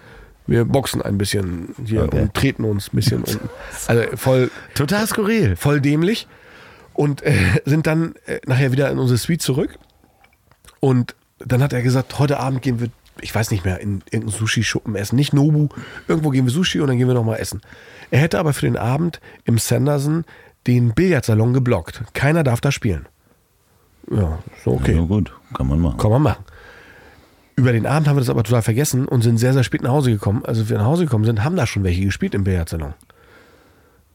wir 0.46 0.64
boxen 0.64 1.00
ein 1.02 1.16
bisschen 1.18 1.74
hier 1.84 2.02
Okay. 2.04 2.20
und 2.22 2.34
treten 2.34 2.64
uns 2.64 2.88
ein 2.92 2.96
bisschen 2.96 3.18
unten. 3.24 3.48
Also 3.86 4.02
voll, 4.16 4.50
Total 4.74 5.06
skurril. 5.06 5.56
voll 5.56 5.80
dämlich. 5.80 6.26
Und 6.92 7.22
äh, 7.22 7.34
sind 7.64 7.86
dann 7.86 8.14
äh, 8.26 8.40
nachher 8.46 8.70
wieder 8.72 8.90
in 8.90 8.98
unsere 8.98 9.18
Suite 9.18 9.42
zurück. 9.42 9.78
Und 10.80 11.16
dann 11.38 11.62
hat 11.62 11.72
er 11.72 11.82
gesagt, 11.82 12.18
heute 12.18 12.38
Abend 12.38 12.62
gehen 12.62 12.78
wir, 12.80 12.88
ich 13.20 13.34
weiß 13.34 13.50
nicht 13.50 13.64
mehr, 13.64 13.80
in 13.80 14.02
irgendeinen 14.10 14.28
Sushi-Schuppen 14.28 14.94
essen. 14.94 15.16
Nicht 15.16 15.32
Nobu, 15.32 15.68
irgendwo 16.06 16.30
gehen 16.30 16.44
wir 16.44 16.52
Sushi 16.52 16.80
und 16.80 16.88
dann 16.88 16.98
gehen 16.98 17.08
wir 17.08 17.14
nochmal 17.14 17.40
essen. 17.40 17.60
Er 18.10 18.20
hätte 18.20 18.38
aber 18.38 18.52
für 18.52 18.66
den 18.66 18.76
Abend 18.76 19.20
im 19.44 19.58
Sanderson 19.58 20.24
den 20.66 20.94
Billardsalon 20.94 21.52
geblockt. 21.52 22.02
Keiner 22.14 22.44
darf 22.44 22.60
da 22.60 22.70
spielen. 22.70 23.06
Ja, 24.10 24.38
so 24.64 24.72
okay. 24.72 24.94
Ja, 24.94 25.02
gut, 25.02 25.32
kann 25.54 25.66
man 25.66 25.80
machen. 25.80 25.98
Kann 25.98 26.10
man 26.10 26.22
machen. 26.22 26.44
Über 27.56 27.72
den 27.72 27.86
Abend 27.86 28.08
haben 28.08 28.16
wir 28.16 28.20
das 28.20 28.30
aber 28.30 28.42
total 28.42 28.62
vergessen 28.62 29.06
und 29.06 29.22
sind 29.22 29.38
sehr, 29.38 29.52
sehr 29.52 29.62
spät 29.62 29.82
nach 29.82 29.92
Hause 29.92 30.10
gekommen. 30.10 30.44
Also, 30.44 30.62
als 30.62 30.70
wir 30.70 30.78
nach 30.78 30.86
Hause 30.86 31.04
gekommen 31.04 31.24
sind, 31.24 31.44
haben 31.44 31.56
da 31.56 31.66
schon 31.66 31.84
welche 31.84 32.04
gespielt 32.04 32.34
im 32.34 32.44
Billardsalon. 32.44 32.94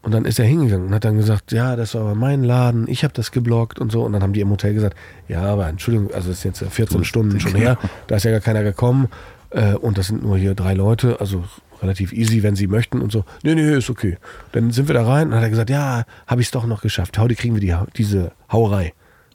Und 0.02 0.14
dann 0.14 0.26
ist 0.26 0.40
er 0.40 0.46
hingegangen 0.46 0.88
und 0.88 0.94
hat 0.94 1.04
dann 1.04 1.18
gesagt, 1.18 1.52
ja, 1.52 1.76
das 1.76 1.94
war 1.94 2.02
aber 2.02 2.16
mein 2.16 2.44
Laden, 2.44 2.88
ich 2.88 3.04
habe 3.04 3.14
das 3.14 3.32
geblockt 3.32 3.80
und 3.80 3.92
so. 3.92 4.04
Und 4.04 4.14
dann 4.14 4.24
haben 4.24 4.34
die 4.34 4.40
im 4.40 4.50
Hotel 4.50 4.74
gesagt, 4.74 4.96
ja, 5.28 5.42
aber 5.42 5.68
Entschuldigung, 5.68 6.14
also 6.14 6.30
das 6.30 6.40
ist 6.40 6.44
jetzt 6.46 6.64
14 6.64 7.04
Stunden 7.04 7.40
schon 7.40 7.56
her, 7.56 7.78
da 8.08 8.16
ist 8.16 8.24
ja 8.24 8.32
gar 8.32 8.40
keiner 8.40 8.64
gekommen 8.64 9.10
äh, 9.50 9.74
und 9.74 9.98
das 9.98 10.08
sind 10.08 10.24
nur 10.24 10.38
hier 10.38 10.56
drei 10.56 10.74
Leute, 10.74 11.20
also 11.20 11.44
relativ 11.82 12.14
easy, 12.14 12.44
wenn 12.44 12.56
sie 12.56 12.68
möchten 12.68 13.02
und 13.02 13.12
so. 13.12 13.26
Nee, 13.44 13.56
nee, 13.56 13.78
ist 13.78 13.90
okay. 13.90 14.18
Dann 14.54 14.72
sind 14.72 14.88
wir 14.88 14.96
da 14.96 15.06
rein 15.06 15.28
und 15.28 15.36
hat 15.36 15.44
er 15.44 15.50
gesagt, 15.50 15.70
ja, 15.70 16.06
habe 16.28 16.42
ich 16.42 16.48
es 16.48 16.52
doch 16.52 16.66
noch 16.66 16.82
geschafft. 16.82 17.18
Heute 17.18 17.36
kriegen 17.36 17.56
wir 17.56 17.62
die, 17.62 17.76
diese 17.98 18.32
Hauerei. 18.52 18.94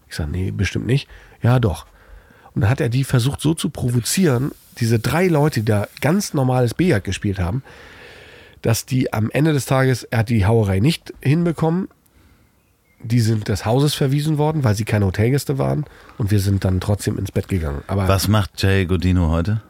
Ich 0.08 0.16
sage, 0.16 0.30
nee, 0.30 0.50
bestimmt 0.50 0.86
nicht. 0.86 1.08
Ja, 1.42 1.58
doch. 1.58 1.86
Und 2.54 2.62
dann 2.62 2.70
hat 2.70 2.80
er 2.80 2.88
die 2.88 3.04
versucht 3.04 3.40
so 3.40 3.54
zu 3.54 3.70
provozieren, 3.70 4.52
diese 4.78 4.98
drei 4.98 5.28
Leute, 5.28 5.60
die 5.60 5.66
da 5.66 5.88
ganz 6.00 6.34
normales 6.34 6.74
Billard 6.74 7.04
gespielt 7.04 7.38
haben, 7.38 7.62
dass 8.62 8.86
die 8.86 9.12
am 9.12 9.30
Ende 9.30 9.52
des 9.52 9.66
Tages, 9.66 10.04
er 10.04 10.20
hat 10.20 10.28
die 10.28 10.46
Hauerei 10.46 10.80
nicht 10.80 11.12
hinbekommen. 11.20 11.88
Die 13.02 13.20
sind 13.20 13.48
des 13.48 13.66
Hauses 13.66 13.94
verwiesen 13.94 14.38
worden, 14.38 14.64
weil 14.64 14.74
sie 14.74 14.84
keine 14.84 15.04
Hotelgäste 15.04 15.58
waren. 15.58 15.84
Und 16.16 16.30
wir 16.30 16.40
sind 16.40 16.64
dann 16.64 16.80
trotzdem 16.80 17.18
ins 17.18 17.32
Bett 17.32 17.48
gegangen. 17.48 17.82
Aber, 17.86 18.08
Was 18.08 18.28
macht 18.28 18.62
Jay 18.62 18.86
Godino 18.86 19.30
heute? 19.30 19.60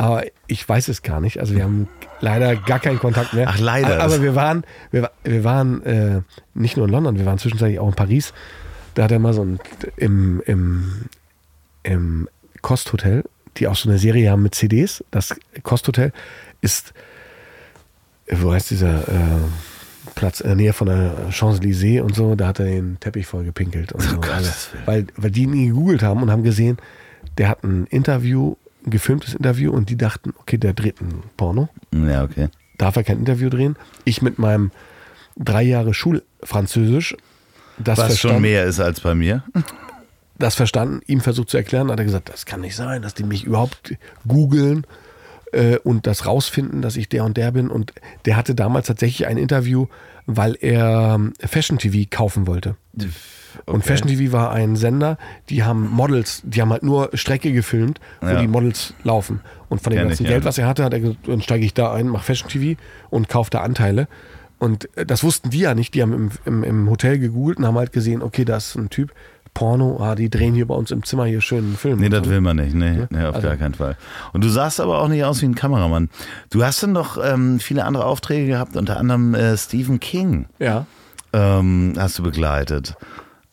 aber 0.00 0.24
ich 0.46 0.66
weiß 0.66 0.88
es 0.88 1.02
gar 1.02 1.20
nicht. 1.20 1.40
Also 1.40 1.54
wir 1.54 1.62
haben 1.62 1.86
leider 2.20 2.56
gar 2.56 2.78
keinen 2.78 2.98
Kontakt 2.98 3.34
mehr. 3.34 3.46
Ach, 3.50 3.58
leider. 3.58 4.02
Aber, 4.02 4.22
wir 4.22 4.34
waren, 4.34 4.64
wir, 4.90 5.10
wir 5.24 5.44
waren 5.44 5.82
äh, 5.84 6.22
nicht 6.54 6.78
nur 6.78 6.86
in 6.86 6.92
London, 6.92 7.18
wir 7.18 7.26
waren 7.26 7.38
zwischenzeitlich 7.38 7.78
auch 7.78 7.88
in 7.88 7.94
Paris. 7.94 8.32
Da 8.94 9.02
hat 9.04 9.12
er 9.12 9.18
mal 9.18 9.34
so 9.34 9.44
ein 9.44 9.60
im, 9.98 10.42
im, 10.46 11.04
im 11.82 12.28
Kosthotel, 12.62 13.24
die 13.56 13.68
auch 13.68 13.76
so 13.76 13.88
eine 13.88 13.98
Serie 13.98 14.30
haben 14.30 14.42
mit 14.42 14.54
CDs. 14.54 15.04
Das 15.10 15.34
Kosthotel 15.62 16.12
ist, 16.60 16.92
äh, 18.26 18.36
wo 18.40 18.52
heißt 18.52 18.70
dieser 18.70 19.08
äh, 19.08 19.40
Platz 20.14 20.40
in 20.40 20.48
der 20.48 20.56
Nähe 20.56 20.72
von 20.72 20.88
der 20.88 21.30
Champs-Élysées 21.30 22.00
und 22.02 22.14
so, 22.14 22.34
da 22.34 22.48
hat 22.48 22.58
er 22.58 22.66
den 22.66 22.98
Teppich 23.00 23.26
voll 23.26 23.44
gepinkelt 23.44 23.92
und 23.92 24.02
so. 24.02 24.16
Gottes 24.16 24.30
Also, 24.30 24.72
Willen. 24.72 24.86
weil, 24.86 25.06
weil 25.16 25.30
die 25.30 25.42
ihn 25.42 25.66
gegoogelt 25.66 26.02
haben 26.02 26.22
und 26.22 26.30
haben 26.30 26.42
gesehen, 26.42 26.78
der 27.38 27.48
hat 27.48 27.64
ein 27.64 27.86
Interview, 27.86 28.56
ein 28.84 28.90
gefilmtes 28.90 29.34
Interview 29.34 29.72
und 29.72 29.88
die 29.90 29.96
dachten, 29.96 30.32
okay, 30.38 30.58
der 30.58 30.72
dreht 30.72 31.00
ein 31.00 31.22
Porno 31.36 31.68
Ja, 31.94 32.24
okay. 32.24 32.48
darf 32.78 32.96
er 32.96 33.04
kein 33.04 33.18
Interview 33.18 33.48
drehen. 33.50 33.76
Ich 34.04 34.20
mit 34.22 34.38
meinem 34.38 34.70
drei 35.36 35.62
Jahre 35.62 35.94
Schulfranzösisch, 35.94 37.16
das 37.78 37.98
Was 37.98 38.06
verstanden, 38.08 38.34
schon 38.36 38.42
mehr 38.42 38.64
ist 38.64 38.80
als 38.80 39.00
bei 39.00 39.14
mir. 39.14 39.42
Das 40.40 40.54
verstanden, 40.56 41.00
ihm 41.06 41.20
versucht 41.20 41.50
zu 41.50 41.56
erklären, 41.56 41.90
hat 41.90 41.98
er 41.98 42.04
gesagt, 42.04 42.28
das 42.30 42.44
kann 42.46 42.60
nicht 42.62 42.74
sein, 42.74 43.02
dass 43.02 43.14
die 43.14 43.22
mich 43.24 43.44
überhaupt 43.44 43.94
googeln. 44.26 44.84
äh, 45.52 45.78
und 45.78 46.06
das 46.06 46.26
rausfinden, 46.26 46.80
dass 46.80 46.96
ich 46.96 47.08
der 47.08 47.24
und 47.24 47.36
der 47.36 47.50
bin. 47.50 47.70
Und 47.70 47.92
der 48.24 48.36
hatte 48.36 48.54
damals 48.54 48.86
tatsächlich 48.86 49.26
ein 49.26 49.36
Interview, 49.36 49.86
weil 50.26 50.56
er 50.60 51.14
ähm, 51.16 51.32
Fashion 51.40 51.76
TV 51.78 52.06
kaufen 52.08 52.46
wollte. 52.46 52.76
Und 53.66 53.84
Fashion 53.84 54.06
TV 54.08 54.32
war 54.32 54.52
ein 54.52 54.76
Sender, 54.76 55.18
die 55.48 55.64
haben 55.64 55.88
Models, 55.90 56.42
die 56.44 56.60
haben 56.62 56.70
halt 56.70 56.84
nur 56.84 57.10
Strecke 57.14 57.52
gefilmt, 57.52 57.98
wo 58.20 58.28
Ja. 58.28 58.40
die 58.40 58.46
Models 58.46 58.94
laufen. 59.02 59.40
Und 59.68 59.82
von 59.82 59.90
dem 59.92 59.98
Kenn 59.98 60.08
ganzen 60.08 60.22
ich, 60.22 60.28
Geld, 60.28 60.44
ja. 60.44 60.48
was 60.48 60.56
er 60.58 60.68
hatte, 60.68 60.84
hat 60.84 60.92
er 60.92 61.00
gesagt, 61.00 61.26
dann 61.26 61.42
steige 61.42 61.64
ich 61.64 61.74
da 61.74 61.92
ein, 61.92 62.06
mache 62.08 62.24
Fashion 62.24 62.48
TV 62.48 62.80
und 63.10 63.28
kaufe 63.28 63.50
da 63.50 63.62
Anteile. 63.62 64.06
Und 64.60 64.88
äh, 64.96 65.04
das 65.04 65.24
wussten 65.24 65.50
die 65.50 65.58
ja 65.60 65.74
nicht. 65.74 65.94
Die 65.94 66.02
haben 66.02 66.12
im, 66.12 66.30
im, 66.44 66.62
im 66.62 66.88
Hotel 66.90 67.18
gegoogelt 67.18 67.58
und 67.58 67.66
haben 67.66 67.76
halt 67.76 67.92
gesehen, 67.92 68.22
okay, 68.22 68.44
da 68.44 68.58
ist 68.58 68.76
ein 68.76 68.88
Typ, 68.88 69.12
Porno, 69.54 69.98
ah, 70.00 70.14
die 70.14 70.30
drehen 70.30 70.54
hier 70.54 70.66
bei 70.66 70.74
uns 70.74 70.90
im 70.90 71.02
Zimmer 71.04 71.24
hier 71.26 71.40
schön 71.40 71.64
einen 71.64 71.76
Film. 71.76 71.98
Nee, 72.00 72.08
das 72.08 72.24
so. 72.24 72.30
will 72.30 72.40
man 72.40 72.56
nicht. 72.56 72.74
Nee, 72.74 73.06
nee 73.10 73.24
auf 73.24 73.34
Also- 73.36 73.48
gar 73.48 73.56
keinen 73.56 73.74
Fall. 73.74 73.96
Und 74.32 74.44
du 74.44 74.48
sahst 74.48 74.80
aber 74.80 75.00
auch 75.00 75.08
nicht 75.08 75.24
aus 75.24 75.42
wie 75.42 75.46
ein 75.46 75.54
Kameramann. 75.54 76.08
Du 76.50 76.64
hast 76.64 76.82
dann 76.82 76.92
noch 76.92 77.18
ähm, 77.22 77.60
viele 77.60 77.84
andere 77.84 78.04
Aufträge 78.06 78.46
gehabt, 78.46 78.76
unter 78.76 78.96
anderem 78.98 79.34
äh, 79.34 79.56
Stephen 79.56 80.00
King 80.00 80.46
Ja. 80.58 80.86
ähm, 81.32 81.94
hast 81.98 82.18
du 82.18 82.22
begleitet. 82.22 82.94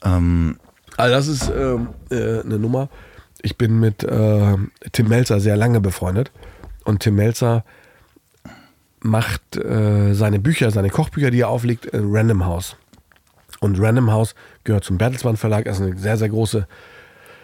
Ähm, 0.03 0.57
Also 0.97 1.13
das 1.15 1.27
ist 1.27 1.49
ähm, 1.55 1.89
äh, 2.11 2.41
eine 2.41 2.59
Nummer. 2.59 2.89
Ich 3.41 3.57
bin 3.57 3.79
mit 3.79 4.03
äh, 4.03 4.55
Tim 4.91 5.07
Melzer 5.09 5.39
sehr 5.39 5.57
lange 5.57 5.79
befreundet. 5.81 6.31
Und 6.85 7.01
Tim 7.01 7.15
Melzer 7.15 7.63
macht 9.01 9.57
äh, 9.57 10.13
seine 10.13 10.39
Bücher, 10.39 10.71
seine 10.71 10.89
Kochbücher, 10.89 11.31
die 11.31 11.41
er 11.41 11.49
auflegt, 11.49 11.85
in 11.85 12.05
Random 12.15 12.45
House. 12.45 12.75
Und 13.59 13.79
Random 13.79 14.11
House 14.11 14.35
gehört 14.67 14.83
zum 14.83 14.99
Bertelsmann 14.99 15.37
Verlag, 15.37 15.65
also 15.65 15.83
eine 15.83 15.97
sehr, 15.97 16.17
sehr 16.17 16.29
große 16.29 16.67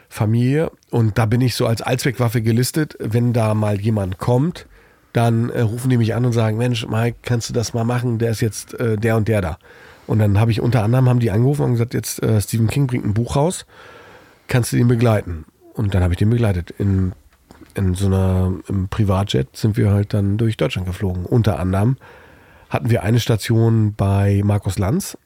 Familie. 0.10 0.72
Und 0.91 1.18
da 1.18 1.26
bin 1.26 1.41
ich 1.41 1.56
so 1.56 1.66
als 1.66 1.82
Allzweckwaffe 1.82 2.44
gelistet. 2.44 2.95
Wenn 3.00 3.34
da 3.34 3.56
mal 3.56 3.82
jemand 3.82 4.20
kommt, 4.20 4.68
dann 5.12 5.50
äh, 5.50 5.62
rufen 5.62 5.90
die 5.90 5.98
mich 5.98 6.14
an 6.14 6.26
und 6.26 6.34
sagen, 6.34 6.58
Mensch, 6.58 6.88
Mike, 6.88 7.18
kannst 7.24 7.50
du 7.50 7.54
das 7.54 7.74
mal 7.74 7.84
machen? 7.84 8.20
Der 8.20 8.30
ist 8.30 8.41
jetzt 8.41 8.80
äh, 8.80 8.95
der 8.98 9.18
und 9.18 9.28
der 9.28 9.41
da. 9.41 9.58
Und 10.06 10.20
dann 10.20 10.40
habe 10.40 10.52
ich 10.52 10.62
unter 10.62 10.84
anderem 10.84 11.10
haben 11.10 11.20
die 11.20 11.32
angerufen 11.32 11.64
und 11.64 11.72
gesagt, 11.72 11.94
jetzt 11.94 12.22
äh, 12.22 12.40
Stephen 12.41 12.68
King 12.68 12.88
bringt 12.88 13.06
ein 13.06 13.14
Buch 13.14 13.36
raus, 13.36 13.66
kannst 14.48 14.74
du 14.74 14.78
den 14.78 14.88
begleiten? 14.88 15.45
Und 15.74 15.95
dann 15.95 16.04
habe 16.04 16.14
ich 16.14 16.20
den 16.20 16.30
begleitet. 16.30 16.72
In, 16.78 17.14
in 17.74 17.95
so 17.95 18.08
einer 18.08 18.54
im 18.68 18.90
Privatjet 18.90 19.56
sind 19.56 19.78
wir 19.78 19.91
halt 19.91 20.14
dann 20.14 20.38
durch 20.38 20.58
Deutschland 20.58 20.88
geflogen. 20.88 21.26
Unter 21.26 21.58
anderem 21.58 21.98
hatten 22.70 22.90
wir 22.90 23.04
eine 23.04 23.20
Station 23.20 23.94
bei 23.95 24.41
Markus 24.44 24.78
Lanz 24.78 25.18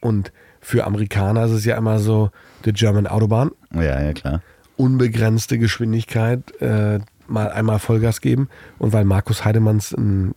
und 0.00 0.32
für 0.60 0.84
Amerikaner 0.84 1.44
ist 1.44 1.52
es 1.52 1.64
ja 1.64 1.76
immer 1.76 1.98
so, 1.98 2.30
the 2.64 2.72
German 2.72 3.06
Autobahn, 3.06 3.50
ja, 3.74 4.00
ja, 4.00 4.12
klar. 4.12 4.42
unbegrenzte 4.76 5.58
Geschwindigkeit, 5.58 6.60
äh, 6.60 7.00
mal 7.26 7.50
einmal 7.50 7.78
Vollgas 7.78 8.20
geben. 8.20 8.48
Und 8.78 8.92
weil 8.92 9.04
Markus 9.04 9.44
Heidemanns 9.44 9.92
ein, 9.92 10.34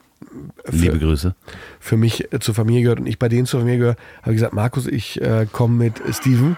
Liebe 0.69 0.99
Grüße. 0.99 1.35
für 1.79 1.97
mich 1.97 2.31
äh, 2.31 2.39
zur 2.39 2.55
Familie 2.55 2.83
gehört 2.83 2.99
und 2.99 3.07
ich 3.07 3.19
bei 3.19 3.29
denen 3.29 3.45
zur 3.45 3.59
Familie 3.59 3.79
gehöre, 3.79 3.95
habe 4.21 4.31
ich 4.31 4.37
gesagt, 4.37 4.53
Markus, 4.53 4.87
ich 4.87 5.21
äh, 5.21 5.45
komme 5.51 5.75
mit 5.75 6.01
Steven. 6.11 6.57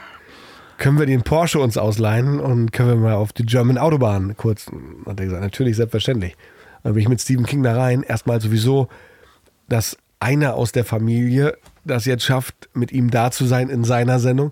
Können 0.78 1.00
wir 1.00 1.06
den 1.06 1.24
Porsche 1.24 1.60
uns 1.60 1.78
ausleihen 1.78 2.40
und 2.40 2.74
können 2.74 2.90
wir 2.90 2.96
mal 2.98 3.14
auf 3.14 3.32
die 3.32 3.46
German 3.46 3.78
Autobahn 3.78 4.36
kurz? 4.36 4.68
Hat 5.06 5.20
er 5.20 5.26
gesagt, 5.26 5.42
natürlich, 5.42 5.78
selbstverständlich. 5.78 6.36
Dann 6.84 6.94
bin 6.94 7.02
ich 7.02 7.10
mit 7.10 7.22
Stephen 7.22 7.46
King 7.46 7.64
da 7.64 7.76
rein. 7.76 8.04
Erstmal 8.04 8.42
sowieso, 8.42 8.90
dass 9.70 9.98
einer 10.20 10.56
aus 10.56 10.74
der 10.74 10.84
Familie 10.84 11.58
das 11.86 12.06
jetzt 12.06 12.24
schafft, 12.24 12.70
mit 12.74 12.92
ihm 12.92 13.12
da 13.12 13.32
zu 13.32 13.46
sein 13.46 13.70
in 13.70 13.84
seiner 13.84 14.20
Sendung. 14.20 14.52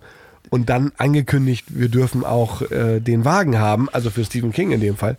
Und 0.50 0.70
dann 0.70 0.92
angekündigt, 0.98 1.66
wir 1.70 1.90
dürfen 1.90 2.24
auch 2.24 2.62
äh, 2.70 3.00
den 3.00 3.26
Wagen 3.26 3.58
haben, 3.58 3.90
also 3.92 4.10
für 4.10 4.24
Stephen 4.24 4.52
King 4.52 4.72
in 4.72 4.82
dem 4.82 4.96
Fall, 4.98 5.18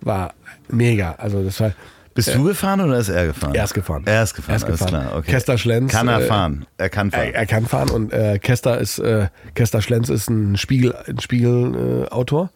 war 0.00 0.34
mega. 0.68 1.12
Also 1.12 1.42
das 1.42 1.58
war 1.60 1.72
Bist 2.14 2.34
du 2.34 2.44
gefahren 2.44 2.80
oder 2.82 2.98
ist 2.98 3.08
er 3.08 3.26
gefahren? 3.28 3.54
Er 3.54 3.64
ist 3.64 3.72
gefahren. 3.74 4.02
Er 4.04 4.22
ist 4.22 4.34
gefahren, 4.34 4.52
Er 4.52 4.56
ist 4.56 4.66
gefahren. 4.66 4.88
klar. 4.88 5.16
Okay. 5.16 5.30
Kester 5.32 5.56
Schlenz, 5.58 5.90
Kann 5.90 6.08
er 6.08 6.20
äh, 6.20 6.26
fahren. 6.26 6.66
Er 6.76 6.90
kann 6.90 7.10
fahren. 7.10 7.22
Er, 7.28 7.34
er 7.34 7.46
kann 7.46 7.64
fahren 7.66 7.88
und 7.90 8.12
äh, 8.12 8.38
Kester 8.38 8.78
ist 8.78 8.98
äh, 8.98 9.28
Kester 9.54 9.80
Schlenz 9.80 10.10
ist 10.10 10.28
ein 10.28 10.56
Spiegel 10.58 10.94
ein 11.08 11.18
Spiegel 11.20 12.04
äh, 12.04 12.10
Autor, 12.12 12.50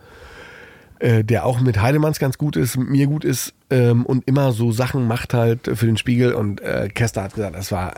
äh, 0.98 1.24
der 1.24 1.46
auch 1.46 1.60
mit 1.60 1.80
Heidemanns 1.80 2.18
ganz 2.18 2.36
gut 2.36 2.56
ist, 2.56 2.76
mit 2.76 2.90
mir 2.90 3.06
gut 3.06 3.24
ist 3.24 3.54
ähm, 3.70 4.04
und 4.04 4.28
immer 4.28 4.52
so 4.52 4.70
Sachen 4.70 5.06
macht 5.06 5.32
halt 5.32 5.70
für 5.74 5.86
den 5.86 5.96
Spiegel 5.96 6.34
und 6.34 6.60
äh, 6.60 6.88
Kester 6.92 7.22
hat 7.22 7.34
gesagt, 7.34 7.56
das 7.56 7.72
war 7.72 7.94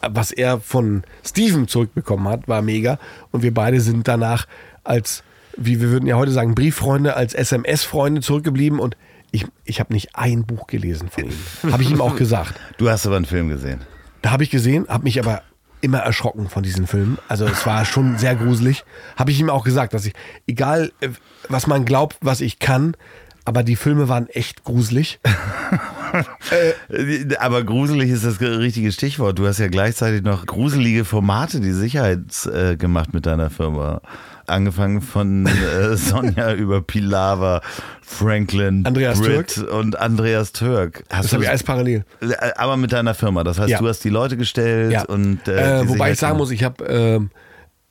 was 0.00 0.32
er 0.32 0.60
von 0.60 1.04
Steven 1.24 1.68
zurückbekommen 1.68 2.28
hat, 2.28 2.48
war 2.48 2.62
mega 2.62 2.98
und 3.30 3.42
wir 3.42 3.54
beide 3.54 3.80
sind 3.80 4.08
danach 4.08 4.46
als 4.84 5.22
wie 5.56 5.80
wir 5.80 5.90
würden 5.90 6.06
ja 6.06 6.16
heute 6.16 6.32
sagen 6.32 6.54
Brieffreunde 6.54 7.16
als 7.16 7.34
SMS-Freunde 7.34 8.20
zurückgeblieben 8.20 8.78
und 8.78 8.96
ich, 9.32 9.46
ich 9.64 9.80
habe 9.80 9.92
nicht 9.92 10.16
ein 10.16 10.44
Buch 10.44 10.66
gelesen 10.66 11.08
von 11.08 11.24
ihm. 11.24 11.72
Habe 11.72 11.82
ich 11.82 11.90
ihm 11.90 12.00
auch 12.00 12.16
gesagt. 12.16 12.58
du 12.78 12.90
hast 12.90 13.06
aber 13.06 13.16
einen 13.16 13.26
Film 13.26 13.48
gesehen. 13.48 13.80
Da 14.22 14.32
habe 14.32 14.42
ich 14.42 14.50
gesehen, 14.50 14.86
habe 14.88 15.04
mich 15.04 15.20
aber 15.20 15.42
immer 15.80 15.98
erschrocken 15.98 16.48
von 16.48 16.62
diesen 16.62 16.86
Filmen. 16.86 17.18
Also 17.28 17.46
es 17.46 17.64
war 17.64 17.84
schon 17.84 18.18
sehr 18.18 18.34
gruselig. 18.34 18.84
Habe 19.16 19.30
ich 19.30 19.40
ihm 19.40 19.48
auch 19.48 19.64
gesagt, 19.64 19.94
dass 19.94 20.04
ich, 20.04 20.14
egal 20.46 20.92
äh, 21.00 21.08
was 21.48 21.66
man 21.66 21.84
glaubt, 21.84 22.16
was 22.20 22.40
ich 22.40 22.58
kann, 22.58 22.96
aber 23.44 23.62
die 23.62 23.76
Filme 23.76 24.08
waren 24.08 24.28
echt 24.28 24.64
gruselig. 24.64 25.20
Äh, 26.12 27.36
Aber 27.38 27.62
gruselig 27.64 28.10
ist 28.10 28.24
das 28.24 28.40
richtige 28.40 28.92
Stichwort. 28.92 29.38
Du 29.38 29.46
hast 29.46 29.58
ja 29.58 29.68
gleichzeitig 29.68 30.22
noch 30.22 30.46
gruselige 30.46 31.04
Formate, 31.04 31.60
die 31.60 31.72
Sicherheits 31.72 32.46
äh, 32.46 32.76
gemacht 32.76 33.12
mit 33.14 33.26
deiner 33.26 33.50
Firma. 33.50 34.00
Angefangen 34.46 35.00
von 35.00 35.46
äh, 35.46 35.96
Sonja 35.96 36.54
über 36.54 36.82
Pilawa, 36.82 37.60
Franklin, 38.02 38.84
Andreas 38.84 39.20
Britt 39.20 39.58
und 39.58 39.98
Andreas 39.98 40.52
Türk. 40.52 41.04
Hast 41.10 41.26
Das 41.26 41.32
habe 41.32 41.44
ich 41.44 41.48
alles 41.48 41.62
parallel. 41.62 42.04
Äh, 42.20 42.34
aber 42.56 42.76
mit 42.76 42.92
deiner 42.92 43.14
Firma. 43.14 43.44
Das 43.44 43.58
heißt, 43.58 43.68
Ja. 43.70 43.78
du 43.78 43.86
hast 43.88 44.02
die 44.02 44.08
Leute 44.08 44.36
gestellt 44.36 44.92
Ja. 44.92 45.04
und 45.04 45.46
äh, 45.46 45.80
äh, 45.82 45.88
wobei 45.88 46.10
ich 46.10 46.18
Sicherheit- 46.18 46.18
sagen 46.18 46.36
muss, 46.38 46.50
ich 46.50 46.64
habe 46.64 46.84
ähm, 46.84 47.30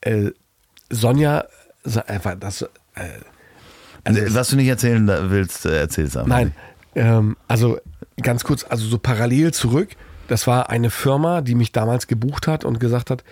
äh, 0.02 0.32
Sonja, 0.90 1.46
einfach 2.08 2.36
das, 2.38 2.64
äh, 2.64 2.68
Also, 4.04 4.22
was 4.36 4.50
du 4.50 4.56
nicht 4.58 4.68
erzählen 4.68 5.10
willst, 5.30 5.66
äh, 5.66 5.80
erzähl's 5.80 6.18
einfach. 6.18 6.28
Nein, 6.28 6.54
ähm, 6.96 7.38
also 7.48 7.78
ganz 8.22 8.44
kurz, 8.44 8.66
also 8.68 8.88
so 8.88 8.98
parallel 8.98 9.54
zurück. 9.54 9.90
Das 10.28 10.46
war 10.48 10.70
eine 10.70 10.90
Firma, 10.90 11.42
die 11.42 11.56
mich 11.56 11.72
damals 11.72 12.08
gebucht 12.08 12.48
hat 12.48 12.64
und 12.66 12.80
gesagt 12.80 13.10
hat, 13.10 13.24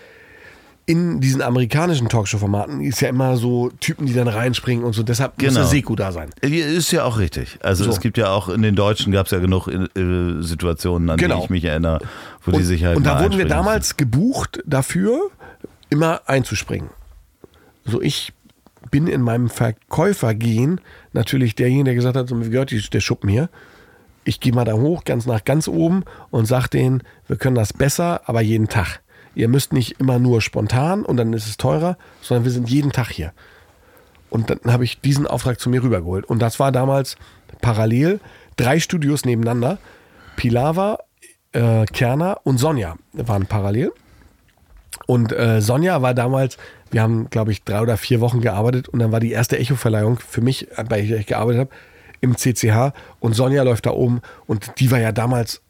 in 0.89 1.19
diesen 1.19 1.41
amerikanischen 1.41 2.07
Talkshow-Formaten 2.07 2.79
ist 2.81 3.01
ja 3.01 3.09
immer 3.09 3.35
so 3.35 3.69
Typen, 3.81 4.05
die 4.05 4.13
dann 4.13 4.29
reinspringen 4.29 4.85
und 4.85 4.93
so. 4.93 5.03
Deshalb 5.03 5.33
muss 5.37 5.49
Genau. 5.49 5.59
der 5.59 5.67
Seku 5.67 5.95
da 5.97 6.13
sein. 6.13 6.29
Ist 6.39 6.91
ja 6.93 7.03
auch 7.03 7.19
richtig. 7.19 7.59
Also 7.61 7.83
So. 7.83 7.89
es 7.89 7.99
gibt 7.99 8.17
ja 8.17 8.29
auch 8.29 8.47
in 8.47 8.61
den 8.61 8.75
Deutschen 8.75 9.11
gab 9.11 9.25
es 9.25 9.33
ja 9.33 9.39
genug 9.39 9.67
äh, 9.67 10.41
Situationen, 10.41 11.09
an 11.09 11.17
Genau. 11.17 11.39
die 11.39 11.43
ich 11.43 11.49
mich 11.49 11.65
erinnere, 11.65 11.99
wo 12.45 12.51
die 12.51 12.57
Und, 12.59 12.63
Sicherheit 12.63 12.95
und 12.95 13.03
da 13.05 13.21
wurden 13.21 13.37
wir 13.37 13.47
damals 13.47 13.97
gebucht 13.97 14.63
dafür, 14.65 15.29
immer 15.89 16.21
einzuspringen. 16.25 16.89
So, 17.83 18.01
ich 18.01 18.31
bin 18.89 19.07
in 19.07 19.21
meinem 19.21 19.49
Verkäufergehen 19.49 20.81
natürlich 21.13 21.55
derjenige, 21.55 21.85
der 21.85 21.95
gesagt 21.95 22.17
hat, 22.17 22.27
so 22.27 22.35
mir 22.35 22.49
gehört 22.49 22.71
der 22.93 22.99
Schuppen 22.99 23.29
hier. 23.29 23.49
Ich 24.23 24.39
gehe 24.39 24.53
mal 24.53 24.65
da 24.65 24.73
hoch, 24.73 25.05
ganz 25.05 25.25
nach 25.25 25.45
ganz 25.45 25.67
oben 25.67 26.03
und 26.31 26.45
sag 26.45 26.67
denen, 26.67 27.01
wir 27.27 27.37
können 27.37 27.55
das 27.55 27.73
besser, 27.73 28.21
aber 28.25 28.41
jeden 28.41 28.67
Tag. 28.67 29.01
Ihr 29.35 29.47
müsst 29.47 29.71
nicht 29.71 29.99
immer 29.99 30.19
nur 30.19 30.41
spontan 30.41 31.05
und 31.05 31.17
dann 31.17 31.31
ist 31.33 31.47
es 31.47 31.57
teurer, 31.57 31.97
sondern 32.21 32.43
wir 32.43 32.51
sind 32.51 32.69
jeden 32.69 32.91
Tag 32.91 33.09
hier. 33.09 33.33
Und 34.29 34.49
dann 34.49 34.73
habe 34.73 34.83
ich 34.83 34.99
diesen 34.99 35.27
Auftrag 35.27 35.59
zu 35.59 35.69
mir 35.69 35.83
rübergeholt. 35.83 36.25
Und 36.25 36.39
das 36.41 36.59
war 36.59 36.71
damals 36.71 37.15
parallel 37.61 38.19
drei 38.57 38.79
Studios 38.79 39.25
nebeneinander. 39.25 39.77
Pilawa, 40.35 40.99
äh, 41.53 41.85
Kerner 41.85 42.39
und 42.43 42.57
Sonja 42.57 42.95
waren 43.13 43.45
parallel. 43.45 43.91
Und 45.05 45.31
äh, 45.31 45.61
Sonja 45.61 46.01
war 46.01 46.13
damals, 46.13 46.57
wir 46.91 47.01
haben, 47.01 47.29
glaube 47.29 47.51
ich, 47.51 47.63
drei 47.63 47.81
oder 47.81 47.97
vier 47.97 48.19
Wochen 48.21 48.41
gearbeitet 48.41 48.89
und 48.89 48.99
dann 48.99 49.11
war 49.11 49.19
die 49.19 49.31
erste 49.31 49.57
Echo-Verleihung 49.57 50.19
für 50.19 50.41
mich, 50.41 50.67
bei 50.89 51.01
der 51.01 51.19
ich 51.19 51.27
gearbeitet 51.27 51.61
habe, 51.61 51.69
im 52.21 52.35
CCH 52.35 52.93
und 53.19 53.33
Sonja 53.33 53.63
läuft 53.63 53.85
da 53.85 53.91
oben 53.91 54.21
und 54.47 54.79
die 54.79 54.89
war 54.91 54.99
ja 54.99 55.11
damals 55.11 55.61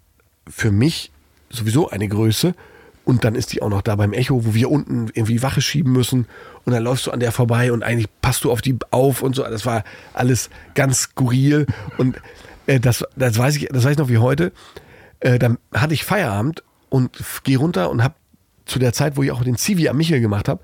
für 0.49 0.71
mich 0.71 1.11
sowieso 1.49 1.89
eine 1.89 2.07
Größe 2.07 2.53
und 3.03 3.23
dann 3.23 3.35
ist 3.35 3.53
die 3.53 3.61
auch 3.61 3.69
noch 3.69 3.81
da 3.81 3.95
beim 3.95 4.13
Echo, 4.13 4.45
wo 4.45 4.53
wir 4.53 4.69
unten 4.69 5.09
irgendwie 5.13 5.41
Wache 5.41 5.61
schieben 5.61 5.91
müssen 5.91 6.27
und 6.65 6.73
dann 6.73 6.83
läufst 6.83 7.07
du 7.07 7.11
an 7.11 7.19
der 7.19 7.31
vorbei 7.31 7.71
und 7.71 7.83
eigentlich 7.83 8.07
passt 8.21 8.43
du 8.43 8.51
auf 8.51 8.61
die 8.61 8.77
auf 8.91 9.21
und 9.21 9.35
so. 9.35 9.43
Das 9.43 9.65
war 9.65 9.83
alles 10.13 10.49
ganz 10.75 11.03
skurril 11.03 11.67
und 11.97 12.17
äh, 12.65 12.79
das, 12.79 13.05
das 13.15 13.37
weiß 13.37 13.55
ich, 13.55 13.69
das 13.71 13.83
weiß 13.83 13.93
ich 13.93 13.97
noch 13.97 14.09
wie 14.09 14.17
heute. 14.17 14.51
Äh, 15.19 15.39
dann 15.39 15.57
hatte 15.73 15.93
ich 15.93 16.03
Feierabend 16.03 16.63
und 16.89 17.17
gehe 17.43 17.57
runter 17.57 17.89
und 17.89 18.03
habe 18.03 18.15
zu 18.67 18.79
der 18.79 18.93
Zeit, 18.93 19.17
wo 19.17 19.23
ich 19.23 19.31
auch 19.31 19.43
den 19.43 19.57
Civi 19.57 19.89
am 19.89 19.97
Michel 19.97 20.21
gemacht 20.21 20.47
habe, 20.47 20.61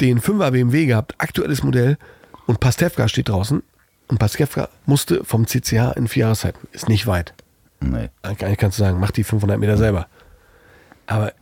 den 0.00 0.20
5er 0.20 0.50
BMW 0.52 0.86
gehabt, 0.86 1.14
aktuelles 1.18 1.62
Modell 1.62 1.98
und 2.46 2.60
Pastewka 2.60 3.08
steht 3.08 3.28
draußen 3.28 3.62
und 4.08 4.18
Pastewka 4.18 4.68
musste 4.86 5.24
vom 5.24 5.46
CCH 5.46 5.96
in 5.96 6.08
vier 6.08 6.22
Jahreszeiten. 6.22 6.68
Ist 6.72 6.88
nicht 6.88 7.06
weit. 7.06 7.34
Nee. 7.80 8.08
Eigentlich 8.22 8.58
kannst 8.58 8.78
du 8.78 8.84
sagen, 8.84 8.98
mach 9.00 9.10
die 9.10 9.24
500 9.24 9.58
Meter 9.58 9.76
selber. 9.76 10.06
Aber 11.06 11.32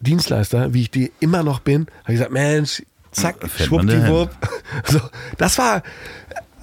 Dienstleister, 0.00 0.74
wie 0.74 0.82
ich 0.82 0.90
die 0.90 1.12
immer 1.20 1.42
noch 1.42 1.60
bin, 1.60 1.86
habe 2.02 2.12
ich 2.12 2.18
gesagt, 2.18 2.32
Mensch, 2.32 2.82
zack, 3.12 3.36
schwuppdiwupp. 3.48 4.30
So, 4.84 5.00
das 5.38 5.56
war, 5.58 5.82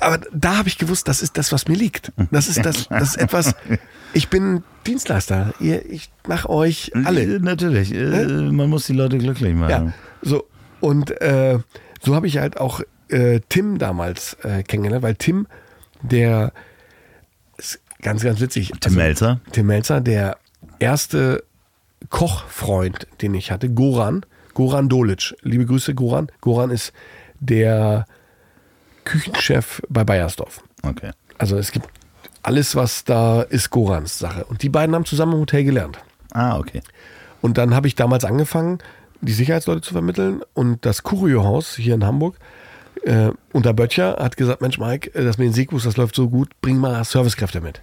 aber 0.04 0.20
da 0.32 0.58
habe 0.58 0.68
ich 0.68 0.78
gewusst, 0.78 1.08
das 1.08 1.22
ist 1.22 1.38
das, 1.38 1.52
was 1.52 1.68
mir 1.68 1.76
liegt. 1.76 2.12
Das 2.32 2.48
ist 2.48 2.66
das, 2.66 2.88
das 2.88 3.10
ist 3.10 3.18
etwas. 3.18 3.56
Ich 4.16 4.30
bin 4.30 4.64
Dienstleister. 4.86 5.56
Ihr, 5.60 5.90
ich 5.90 6.12
mache 6.28 6.48
euch 6.48 6.92
alle. 7.04 7.24
Äh, 7.24 7.40
Natürlich, 7.40 7.92
äh, 7.96 8.26
man 8.26 8.70
muss 8.70 8.86
die 8.86 8.94
Leute 8.94 9.18
glücklich 9.18 9.56
machen. 9.56 9.88
Ja, 9.88 9.94
so. 10.22 10.48
Und 10.82 11.20
äh, 11.20 11.58
so 12.00 12.14
habe 12.14 12.28
ich 12.28 12.38
halt 12.38 12.58
auch 12.58 12.82
äh, 13.10 13.40
Tim 13.50 13.80
damals 13.80 14.36
äh, 14.44 14.62
kennengelernt, 14.62 15.02
weil 15.02 15.16
Tim, 15.16 15.48
der 16.04 16.54
ist 17.58 17.80
ganz, 18.04 18.24
ganz 18.24 18.40
witzig. 18.40 18.72
Also 18.74 18.82
Tim 18.82 18.94
Melzer? 18.96 19.42
Tim 19.52 19.66
Melzer, 19.66 20.00
der 20.00 20.38
erste 20.78 21.44
Kochfreund, 22.10 23.08
den 23.22 23.34
ich 23.34 23.52
hatte, 23.52 23.68
Goran, 23.68 24.26
Goran 24.54 24.90
Dolic. 24.90 25.34
Liebe 25.42 25.66
Grüße, 25.66 25.96
Goran. 25.96 26.28
Goran 26.42 26.70
ist 26.70 26.94
der 27.40 28.06
Küchenchef 29.04 29.82
bei 29.90 30.04
Bayersdorf. 30.04 30.62
Okay. 30.84 31.12
Also 31.38 31.58
es 31.58 31.72
gibt 31.72 31.88
alles, 32.44 32.76
was 32.76 33.04
da 33.04 33.42
ist, 33.42 33.70
Gorans 33.70 34.20
Sache. 34.20 34.46
Und 34.46 34.64
die 34.64 34.70
beiden 34.70 34.96
haben 34.96 35.06
zusammen 35.06 35.34
im 35.34 35.40
Hotel 35.40 35.64
gelernt. 35.64 35.98
Ah, 36.32 36.58
okay. 36.58 36.82
Und 37.42 37.58
dann 37.58 37.74
habe 37.74 37.88
ich 37.88 37.96
damals 37.96 38.26
angefangen, 38.26 38.80
die 39.22 39.34
Sicherheitsleute 39.34 39.82
zu 39.82 39.94
vermitteln. 39.94 40.42
Und 40.54 40.86
das 40.86 41.04
Curio-Haus 41.04 41.76
hier 41.76 41.96
in 41.96 42.06
Hamburg 42.06 42.36
äh, 43.04 43.32
unter 43.52 43.74
Böttcher 43.74 44.18
hat 44.20 44.38
gesagt, 44.38 44.62
Mensch 44.62 44.80
Mike, 44.80 45.14
äh, 45.14 45.24
das 45.24 45.38
mit 45.38 45.48
den 45.48 45.54
Sekus, 45.54 45.84
das 45.84 45.98
läuft 45.98 46.16
so 46.16 46.30
gut, 46.30 46.50
bring 46.62 46.78
mal 46.78 47.04
Servicekräfte 47.04 47.62
mit. 47.62 47.82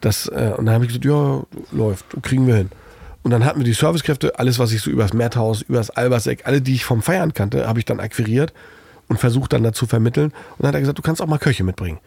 Das, 0.00 0.26
äh, 0.28 0.54
und 0.56 0.66
dann 0.66 0.74
habe 0.74 0.84
ich 0.84 0.88
gesagt, 0.88 1.04
ja, 1.04 1.42
läuft, 1.72 2.06
kriegen 2.22 2.46
wir 2.46 2.56
hin. 2.56 2.70
Und 3.22 3.32
dann 3.32 3.44
hatten 3.44 3.60
wir 3.60 3.64
die 3.64 3.74
Servicekräfte, 3.74 4.38
alles, 4.38 4.58
was 4.58 4.72
ich 4.72 4.80
so 4.80 4.90
übers 4.90 5.12
Mehrthaus, 5.12 5.60
übers 5.62 5.90
Alberseck, 5.90 6.46
alle, 6.46 6.62
die 6.62 6.74
ich 6.74 6.84
vom 6.84 7.02
Feiern 7.02 7.34
kannte, 7.34 7.68
habe 7.68 7.78
ich 7.78 7.84
dann 7.84 8.00
akquiriert 8.00 8.54
und 9.10 9.18
versucht 9.18 9.52
dann 9.52 9.62
dazu 9.64 9.86
vermitteln. 9.86 10.26
Und 10.30 10.60
dann 10.60 10.68
hat 10.68 10.74
er 10.76 10.80
gesagt, 10.80 10.96
du 10.96 11.02
kannst 11.02 11.20
auch 11.20 11.26
mal 11.26 11.38
Köche 11.38 11.64
mitbringen. 11.64 11.98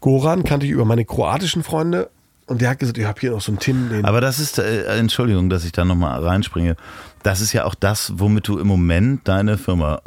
Goran 0.00 0.42
kannte 0.42 0.66
ich 0.66 0.72
über 0.72 0.84
meine 0.84 1.04
kroatischen 1.04 1.62
Freunde 1.62 2.10
und 2.46 2.60
der 2.60 2.70
hat 2.70 2.80
gesagt, 2.80 2.98
ich 2.98 3.06
habe 3.06 3.20
hier 3.20 3.30
noch 3.30 3.40
so 3.40 3.52
einen 3.52 3.60
Tim, 3.60 3.88
den 3.88 4.04
Aber 4.04 4.20
das 4.20 4.40
ist, 4.40 4.58
äh, 4.58 4.98
Entschuldigung, 4.98 5.48
dass 5.48 5.64
ich 5.64 5.70
da 5.70 5.84
nochmal 5.84 6.22
reinspringe. 6.22 6.76
Das 7.22 7.40
ist 7.40 7.52
ja 7.52 7.64
auch 7.64 7.76
das, 7.76 8.12
womit 8.16 8.48
du 8.48 8.58
im 8.58 8.66
Moment 8.66 9.26
deine 9.28 9.56
Firma 9.58 10.02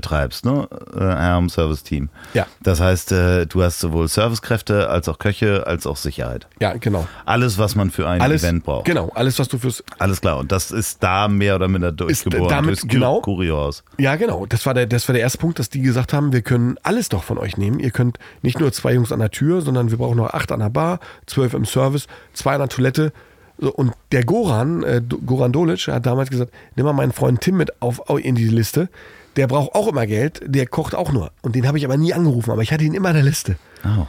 betreibst, 0.00 0.44
ne? 0.44 0.68
Äh, 0.94 1.02
Arm 1.02 1.48
Service 1.48 1.82
Team. 1.82 2.10
Ja. 2.34 2.46
Das 2.62 2.80
heißt, 2.80 3.12
äh, 3.12 3.46
du 3.46 3.62
hast 3.62 3.80
sowohl 3.80 4.08
Servicekräfte 4.08 4.90
als 4.90 5.08
auch 5.08 5.18
Köche 5.18 5.66
als 5.66 5.86
auch 5.86 5.96
Sicherheit. 5.96 6.46
ja, 6.60 6.74
genau. 6.74 7.06
Alles, 7.24 7.56
was 7.56 7.74
man 7.74 7.90
für 7.90 8.06
ein 8.08 8.20
Alles, 8.20 8.42
Event 8.44 8.64
braucht. 8.64 8.84
genau, 8.84 9.10
alles, 9.14 9.38
was 9.38 9.48
du 9.48 9.56
fürs, 9.58 9.82
Alles 9.98 10.20
klar. 10.20 10.36
Und 10.38 10.52
das 10.52 10.70
ist 10.70 11.02
da 11.02 11.28
mehr 11.28 11.54
oder 11.56 11.68
minder 11.68 11.92
durchgeboren. 11.92 12.48
damit- 12.48 12.82
durchs 12.82 12.86
genau. 12.88 13.20
Kuriohaus. 13.22 13.82
Ja, 13.98 14.16
genau. 14.16 14.44
Das 14.46 14.66
war, 14.66 14.74
der, 14.74 14.86
das 14.86 15.08
war 15.08 15.14
der 15.14 15.22
erste 15.22 15.38
Punkt, 15.38 15.58
dass 15.58 15.70
die 15.70 15.80
gesagt 15.80 16.12
haben, 16.12 16.32
wir 16.32 16.42
können 16.42 16.76
alles 16.82 17.08
doch 17.08 17.22
von 17.24 17.38
euch 17.38 17.56
nehmen. 17.56 17.78
Ihr 17.80 17.90
könnt 17.90 18.18
nicht 18.42 18.60
nur 18.60 18.70
zwei 18.72 18.92
Jungs 18.92 19.12
an 19.12 19.20
der 19.20 19.30
Tür, 19.30 19.62
sondern 19.62 19.90
wir 19.90 19.96
brauchen 19.98 20.18
noch 20.18 20.34
acht 20.34 20.52
an 20.52 20.60
der 20.60 20.70
Bar, 20.70 21.00
zwölf 21.26 21.54
im 21.54 21.64
Service, 21.64 22.06
zwei 22.34 22.52
an 22.54 22.60
der 22.60 22.68
Toilette. 22.68 23.12
So, 23.58 23.72
und 23.72 23.92
der 24.12 24.22
Goran, 24.22 24.82
äh, 24.82 25.00
Goran 25.24 25.50
Dolic, 25.50 25.88
hat 25.88 26.04
damals 26.04 26.28
gesagt, 26.28 26.52
nimm 26.74 26.84
mal 26.84 26.92
meinen 26.92 27.12
Freund 27.12 27.40
Tim 27.40 27.56
mit 27.56 27.80
auf, 27.80 28.02
in 28.22 28.34
die 28.34 28.48
Liste. 28.48 28.90
Der 29.36 29.46
braucht 29.46 29.74
auch 29.74 29.88
immer 29.88 30.06
Geld, 30.06 30.40
der 30.44 30.66
kocht 30.66 30.94
auch 30.94 31.12
nur. 31.12 31.32
Und 31.42 31.54
den 31.54 31.66
habe 31.66 31.78
ich 31.78 31.84
aber 31.84 31.96
nie 31.96 32.14
angerufen, 32.14 32.50
aber 32.50 32.62
ich 32.62 32.72
hatte 32.72 32.84
ihn 32.84 32.94
immer 32.94 33.10
in 33.10 33.16
der 33.16 33.24
Liste. 33.24 33.56
Oh. 33.84 34.06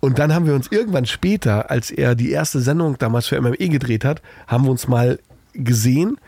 Und 0.00 0.18
dann 0.18 0.34
haben 0.34 0.46
wir 0.46 0.54
uns 0.54 0.70
irgendwann 0.70 1.06
später, 1.06 1.70
als 1.70 1.90
er 1.90 2.14
die 2.14 2.30
erste 2.30 2.60
Sendung 2.60 2.98
damals 2.98 3.26
für 3.26 3.40
MME 3.40 3.56
gedreht 3.56 4.04
hat, 4.04 4.20
haben 4.46 4.64
wir 4.64 4.70
uns 4.70 4.86
mal 4.86 5.18
gesehen 5.54 6.18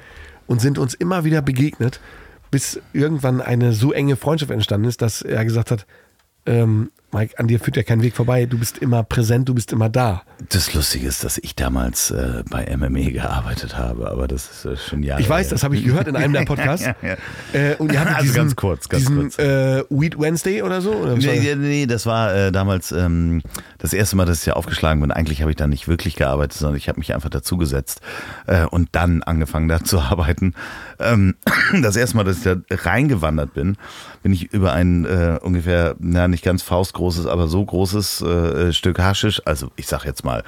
und 0.46 0.62
sind 0.62 0.78
uns 0.78 0.94
immer 0.94 1.24
wieder 1.24 1.42
begegnet, 1.42 2.00
bis 2.50 2.80
irgendwann 2.94 3.42
eine 3.42 3.74
so 3.74 3.92
enge 3.92 4.16
Freundschaft 4.16 4.50
entstanden 4.50 4.88
ist, 4.88 5.02
dass 5.02 5.20
er 5.20 5.44
gesagt 5.44 5.70
hat, 5.70 5.86
ähm, 6.46 6.90
Mike, 7.12 7.38
an 7.38 7.46
dir 7.46 7.60
führt 7.60 7.76
ja 7.76 7.82
kein 7.82 8.02
Weg 8.02 8.14
vorbei, 8.16 8.46
du 8.46 8.58
bist 8.58 8.78
immer 8.78 9.02
präsent, 9.02 9.48
du 9.48 9.54
bist 9.54 9.72
immer 9.72 9.88
da. 9.88 10.22
Das 10.50 10.74
Lustige 10.74 11.06
ist, 11.06 11.24
dass 11.24 11.38
ich 11.38 11.54
damals 11.54 12.10
äh, 12.10 12.42
bei 12.50 12.76
MME 12.76 13.12
gearbeitet 13.12 13.78
habe, 13.78 14.10
aber 14.10 14.28
das 14.28 14.50
ist 14.50 14.64
äh, 14.66 14.76
schon 14.76 15.02
Jahre 15.02 15.20
Ich 15.22 15.28
weiß, 15.28 15.46
her. 15.46 15.50
das 15.52 15.62
habe 15.62 15.76
ich 15.76 15.84
gehört 15.84 16.08
in 16.08 16.16
einem 16.16 16.32
der 16.32 16.44
Podcasts. 16.44 16.86
Ja, 16.86 16.94
ja. 17.02 17.16
Äh, 17.52 17.76
und 17.76 17.92
ihr 17.92 18.00
hattet 18.00 18.14
Also 18.16 18.22
diesen, 18.24 18.36
ganz 18.36 18.56
kurz, 18.56 18.88
ganz 18.88 19.04
diesen 19.04 19.20
kurz. 19.22 19.38
Äh, 19.38 19.84
Weed 19.88 20.18
Wednesday 20.18 20.62
oder 20.62 20.80
so? 20.80 20.92
Oder 20.92 21.16
Nee, 21.16 21.26
das? 21.26 21.38
nee, 21.38 21.54
nee, 21.54 21.86
das 21.86 22.06
war 22.06 22.34
äh, 22.34 22.52
damals 22.52 22.92
ähm, 22.92 23.42
das 23.78 23.92
erste 23.92 24.16
Mal, 24.16 24.24
dass 24.26 24.40
ich 24.40 24.46
ja 24.46 24.52
aufgeschlagen 24.54 25.00
bin. 25.00 25.10
Eigentlich 25.10 25.40
habe 25.40 25.50
ich 25.50 25.56
da 25.56 25.66
nicht 25.66 25.88
wirklich 25.88 26.16
gearbeitet, 26.16 26.54
sondern 26.58 26.76
ich 26.76 26.88
habe 26.88 26.98
mich 26.98 27.14
einfach 27.14 27.30
dazugesetzt 27.30 28.00
äh, 28.46 28.66
und 28.66 28.88
dann 28.92 29.22
angefangen 29.22 29.68
da 29.68 29.82
zu 29.82 30.00
arbeiten. 30.00 30.54
Ähm, 30.98 31.34
das 31.82 31.96
erste 31.96 32.16
Mal, 32.16 32.24
dass 32.24 32.38
ich 32.38 32.44
da 32.44 32.56
reingewandert 32.70 33.54
bin, 33.54 33.76
bin 34.22 34.32
ich 34.32 34.52
über 34.52 34.72
ein 34.72 35.04
äh, 35.06 35.38
ungefähr, 35.40 35.94
na 35.98 36.28
nicht 36.28 36.44
ganz 36.44 36.62
faustgroßes, 36.96 37.26
aber 37.26 37.48
so 37.48 37.64
großes 37.64 38.22
äh, 38.22 38.72
Stück 38.72 38.98
Haschisch, 38.98 39.42
also 39.44 39.70
ich 39.76 39.86
sag 39.86 40.04
jetzt 40.04 40.24
mal, 40.24 40.42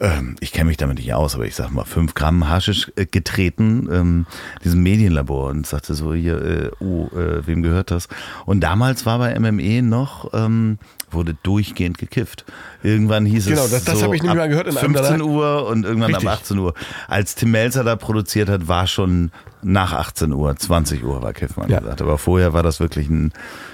ähm, 0.00 0.36
ich 0.40 0.52
kenne 0.52 0.66
mich 0.66 0.76
damit 0.76 0.98
nicht 0.98 1.12
aus, 1.14 1.34
aber 1.34 1.46
ich 1.46 1.54
sag 1.54 1.70
mal, 1.70 1.84
fünf 1.84 2.14
Gramm 2.14 2.48
Haschisch 2.48 2.90
äh, 2.96 3.06
getreten, 3.06 3.88
ähm, 3.92 4.26
diesem 4.64 4.82
Medienlabor 4.82 5.50
und 5.50 5.66
sagte 5.66 5.94
so, 5.94 6.14
hier, 6.14 6.42
äh, 6.42 6.70
oh, 6.80 7.08
äh, 7.16 7.46
wem 7.46 7.62
gehört 7.62 7.90
das? 7.90 8.08
Und 8.46 8.60
damals 8.60 9.06
war 9.06 9.18
bei 9.18 9.38
MME 9.38 9.82
noch, 9.82 10.32
ähm, 10.32 10.78
wurde 11.14 11.34
durchgehend 11.42 11.98
gekifft. 11.98 12.44
Irgendwann 12.82 13.24
hieß 13.26 13.46
Genau, 13.46 13.64
es 13.64 13.70
das- 13.70 13.84
das 13.84 14.00
so 14.00 14.12
ich 14.12 14.22
ab 14.22 14.34
gehört 14.48 14.66
in 14.66 14.76
einem 14.76 14.94
15 14.94 15.18
der- 15.18 15.26
Uhr 15.26 15.66
und 15.66 15.84
irgendwann 15.84 16.10
Richtig. 16.14 16.28
ab 16.28 16.38
18 16.40 16.58
Uhr. 16.58 16.74
Als 17.08 17.34
Tim 17.34 17.50
Melzer 17.52 17.84
da 17.84 17.96
produziert 17.96 18.48
hat, 18.48 18.68
war 18.68 18.86
schon 18.86 19.30
nach 19.62 19.92
18 19.92 20.32
Uhr, 20.32 20.54
20 20.56 21.02
Uhr 21.04 21.22
war 21.22 21.32
Kiffmann 21.32 21.70
Ja. 21.70 21.78
gesagt. 21.80 22.02
Aber 22.02 22.18
vorher 22.18 22.52
war 22.52 22.62
das 22.62 22.80
wirklich 22.80 23.08
ein 23.08 23.32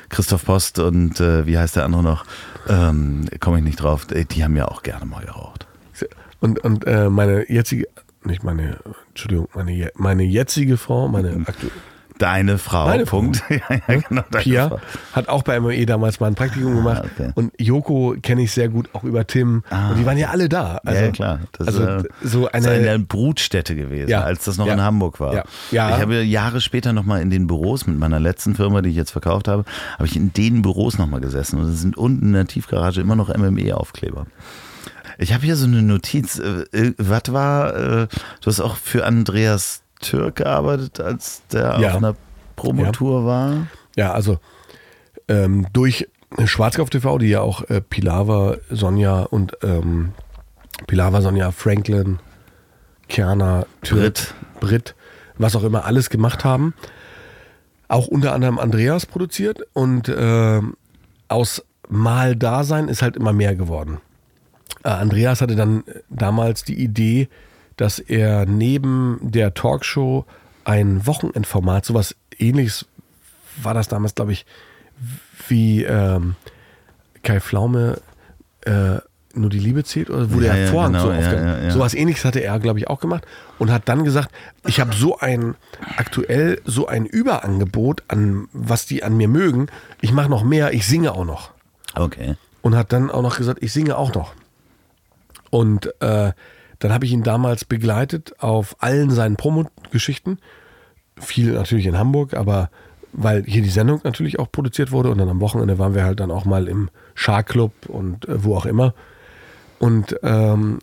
Christoph 0.09 0.45
Post 0.45 0.79
und 0.79 1.19
äh, 1.21 1.47
wie 1.47 1.59
heißt 1.59 1.77
der 1.77 1.85
andere 1.85 2.03
noch? 2.03 2.25
Ähm, 2.69 3.27
Komme 3.41 3.59
ich 3.59 3.65
nicht 3.65 3.83
drauf. 3.83 4.07
Die 4.07 4.25
die 4.25 4.45
haben 4.45 4.57
ja 4.57 4.67
auch 4.69 4.83
gerne 4.83 5.05
mal 5.07 5.25
geraucht. 5.25 5.67
Und, 6.41 6.59
und 6.61 6.87
äh, 6.87 7.11
meine 7.11 7.51
jetzige, 7.51 7.87
nicht 8.25 8.43
meine, 8.45 8.79
Entschuldigung, 9.09 9.49
meine, 9.55 9.91
meine 9.97 10.23
jetzige 10.23 10.77
Frau, 10.79 11.07
meine 11.09 11.31
aktuelle. 11.47 11.73
Deine 12.21 12.59
Frau, 12.59 12.87
Meine 12.87 13.07
Frau. 13.07 13.21
Punkt. 13.21 13.43
ja, 13.49 13.57
ja, 13.89 14.01
genau, 14.09 14.23
deine 14.31 14.43
Pia 14.45 14.69
Frau. 14.69 14.81
hat 15.15 15.29
auch 15.31 15.43
bei 15.43 15.59
MOE 15.59 15.87
damals 15.87 16.21
mal 16.21 16.27
ein 16.27 16.35
Praktikum 16.35 16.77
gemacht. 16.77 17.03
okay. 17.05 17.33
Und 17.35 17.53
Joko 17.59 18.15
kenne 18.23 18.43
ich 18.43 18.53
sehr 18.53 18.69
gut, 18.69 18.91
auch 18.93 19.05
über 19.05 19.27
Tim. 19.27 19.65
Ah. 19.71 19.91
Und 19.91 19.99
die 19.99 20.05
waren 20.05 20.19
ja 20.19 20.29
alle 20.29 20.51
da. 20.51 20.81
Also, 20.85 21.03
ja, 21.03 21.11
klar. 21.13 21.41
Das 21.53 21.69
also 21.69 21.83
ist, 21.83 22.05
äh, 22.05 22.09
so 22.23 22.49
das 22.53 22.61
ist 22.61 22.69
eine. 22.69 22.91
eine 22.91 22.99
Brutstätte 22.99 23.75
gewesen, 23.75 24.11
Ja. 24.11 24.21
als 24.23 24.45
das 24.45 24.59
noch 24.59 24.67
in 24.67 24.83
Hamburg 24.83 25.19
war. 25.19 25.33
Ja. 25.35 25.45
Ja. 25.71 25.97
Ich 25.97 26.03
habe 26.03 26.23
Jahre 26.23 26.61
später 26.61 26.93
nochmal 26.93 27.23
in 27.23 27.31
den 27.31 27.47
Büros 27.47 27.87
mit 27.87 27.99
meiner 27.99 28.21
letzten 28.21 28.55
Firma, 28.55 28.83
die 28.83 28.91
ich 28.91 28.97
jetzt 28.97 29.13
verkauft 29.13 29.49
habe, 29.49 29.65
habe 29.95 30.07
ich 30.07 30.15
in 30.15 30.33
den 30.35 30.61
Büros 30.61 30.99
nochmal 30.99 31.21
gesessen 31.21 31.59
und 31.59 31.69
es 31.71 31.81
sind 31.81 31.97
unten 31.97 32.27
in 32.27 32.33
der 32.35 32.47
Tiefgarage 32.47 33.01
immer 33.01 33.17
noch 33.17 33.35
MME-Aufkleber. 33.35 34.27
Ich 35.19 35.33
habe 35.33 35.45
hier 35.45 35.57
so 35.57 35.67
eine 35.67 35.83
Notiz. 35.83 36.39
Äh, 36.39 36.65
äh, 36.73 36.95
Was 36.99 37.33
war, 37.33 37.73
du 37.73 38.09
hast 38.47 38.61
auch 38.61 38.77
für 38.77 39.05
Andreas 39.07 39.83
Türk 40.01 40.37
gearbeitet, 40.37 41.01
als 41.01 41.43
der 41.53 41.79
Ja. 41.81 41.91
auf 41.91 41.97
einer 41.97 42.17
Promotour 42.57 43.25
war? 43.25 43.67
Ja, 43.97 44.13
also 44.13 44.39
ähm, 45.29 45.67
durch 45.73 46.09
Schwarzkopf 46.45 46.91
TV, 46.91 47.19
die 47.19 47.29
ja 47.29 47.41
auch 47.41 47.63
äh, 47.71 47.81
Pilava, 47.81 48.57
Sonja 48.71 49.23
und 49.23 49.57
ähm, 49.63 50.13
Pilava, 50.87 51.21
Sonja, 51.23 51.51
Franklin, 51.53 52.19
Kerner, 53.09 53.67
Brit. 53.83 54.35
Brit, 54.61 54.95
was 55.39 55.57
auch 55.57 55.65
immer 55.65 55.85
alles 55.85 56.11
gemacht 56.11 56.45
haben. 56.45 56.75
Auch 57.89 58.07
unter 58.07 58.33
anderem 58.35 58.59
Andreas 58.59 59.07
produziert 59.07 59.61
und 59.73 60.13
ähm, 60.17 60.75
aus 61.29 61.65
Mal 61.89 62.37
Dasein 62.37 62.87
ist 62.89 63.03
halt 63.03 63.17
immer 63.17 63.33
mehr 63.33 63.57
geworden. 63.57 63.99
Äh, 64.85 64.91
Andreas 64.91 65.41
hatte 65.41 65.57
dann 65.57 65.83
damals 66.09 66.63
die 66.63 66.81
Idee, 66.81 67.29
dass 67.81 67.99
er 67.99 68.47
neben 68.47 69.19
der 69.23 69.55
Talkshow 69.55 70.25
ein 70.65 71.07
Wochenendformat, 71.07 71.85
sowas 71.85 72.15
ähnliches 72.39 72.87
war 73.63 73.75
das 73.75 73.89
damals, 73.89 74.15
glaube 74.15 74.33
ich, 74.33 74.47
wie 75.49 75.83
ähm, 75.85 76.37
Kai 77.23 77.41
Pflaume 77.41 78.01
äh, 78.65 78.99
nur 79.33 79.49
die 79.51 79.59
Liebe 79.59 79.85
zählt 79.85 80.11
oder 80.11 80.31
wo 80.33 80.41
Ja, 80.41 80.53
der 80.55 80.65
ja, 80.65 80.71
Vorhang 80.71 80.93
genau, 80.93 81.05
so 81.07 81.13
ja, 81.13 81.19
aufgeht. 81.19 81.39
ja, 81.39 81.59
ja. 81.65 81.71
Sowas 81.71 81.95
ähnliches 81.95 82.25
hatte 82.25 82.41
er, 82.41 82.59
glaube 82.59 82.79
ich, 82.79 82.89
auch 82.89 83.01
gemacht 83.01 83.25
und 83.59 83.71
hat 83.71 83.89
dann 83.89 84.05
gesagt, 84.05 84.31
ich 84.67 84.81
habe 84.81 84.95
so 84.95 85.19
ein 85.19 85.55
aktuell 85.97 86.61
so 86.65 86.87
ein 86.87 87.07
Überangebot 87.07 88.03
an 88.09 88.49
was 88.53 88.87
die 88.87 89.03
an 89.03 89.17
mir 89.17 89.29
mögen. 89.29 89.69
Ich 90.01 90.13
mache 90.13 90.29
noch 90.29 90.43
mehr, 90.45 90.73
ich 90.75 90.87
singe 90.87 91.13
auch 91.13 91.25
noch 91.25 91.51
Okay. 91.95 92.35
und 92.63 92.77
hat 92.77 92.93
dann 92.93 93.11
auch 93.11 93.23
noch 93.23 93.37
gesagt, 93.39 93.63
ich 93.63 93.73
singe 93.73 93.97
auch 93.97 94.13
noch. 94.15 94.35
Und 95.51 95.93
äh, 96.03 96.33
dann 96.81 96.93
habe 96.93 97.05
ich 97.05 97.13
ihn 97.13 97.23
damals 97.23 97.65
begleitet 97.65 98.35
auf 98.41 98.77
allen 98.81 99.11
seinen 99.11 99.37
Promo-Geschichten. 99.37 100.39
Viel 101.19 101.53
natürlich 101.53 101.87
in 101.87 101.99
Hamburg, 101.99 102.35
aber 102.35 102.71
weil 103.13 103.45
hier 103.45 103.63
die 103.63 103.71
Sendung 103.71 104.01
natürlich 104.05 104.39
auch 104.39 104.51
produziert 104.51 104.93
wurde 104.93 105.11
und 105.11 105.19
dann 105.19 105.29
am 105.29 105.41
Wochenende 105.41 105.79
waren 105.79 105.95
wir 105.95 106.05
halt 106.05 106.21
dann 106.21 106.31
auch 106.31 106.45
mal 106.45 106.69
im 106.69 106.91
Shark 107.15 107.49
Club 107.49 107.73
und 107.89 108.29
äh, 108.29 108.45
wo 108.45 108.57
auch 108.57 108.67
immer. 108.67 108.95
Und 109.79 110.17
ähm, 110.23 110.79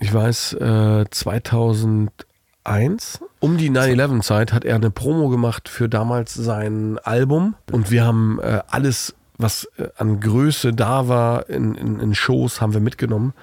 ich 0.00 0.12
weiß, 0.12 0.54
äh, 0.54 1.04
2001, 1.10 3.20
um 3.40 3.56
die 3.56 3.70
9-11-Zeit, 3.70 4.52
hat 4.52 4.64
er 4.64 4.76
eine 4.76 4.90
Promo 4.90 5.28
gemacht 5.28 5.68
für 5.68 5.88
damals 5.88 6.34
sein 6.34 6.98
Album 7.02 7.54
und 7.70 7.90
wir 7.90 8.04
haben 8.04 8.38
äh, 8.40 8.60
alles 8.68 9.14
was 9.36 9.68
äh, 9.78 9.88
an 9.96 10.20
Größe 10.20 10.72
da 10.72 11.08
war 11.08 11.48
in, 11.50 11.74
in, 11.74 12.00
in 12.00 12.14
Shows, 12.14 12.60
haben 12.60 12.72
wir 12.72 12.80
mitgenommen. 12.80 13.34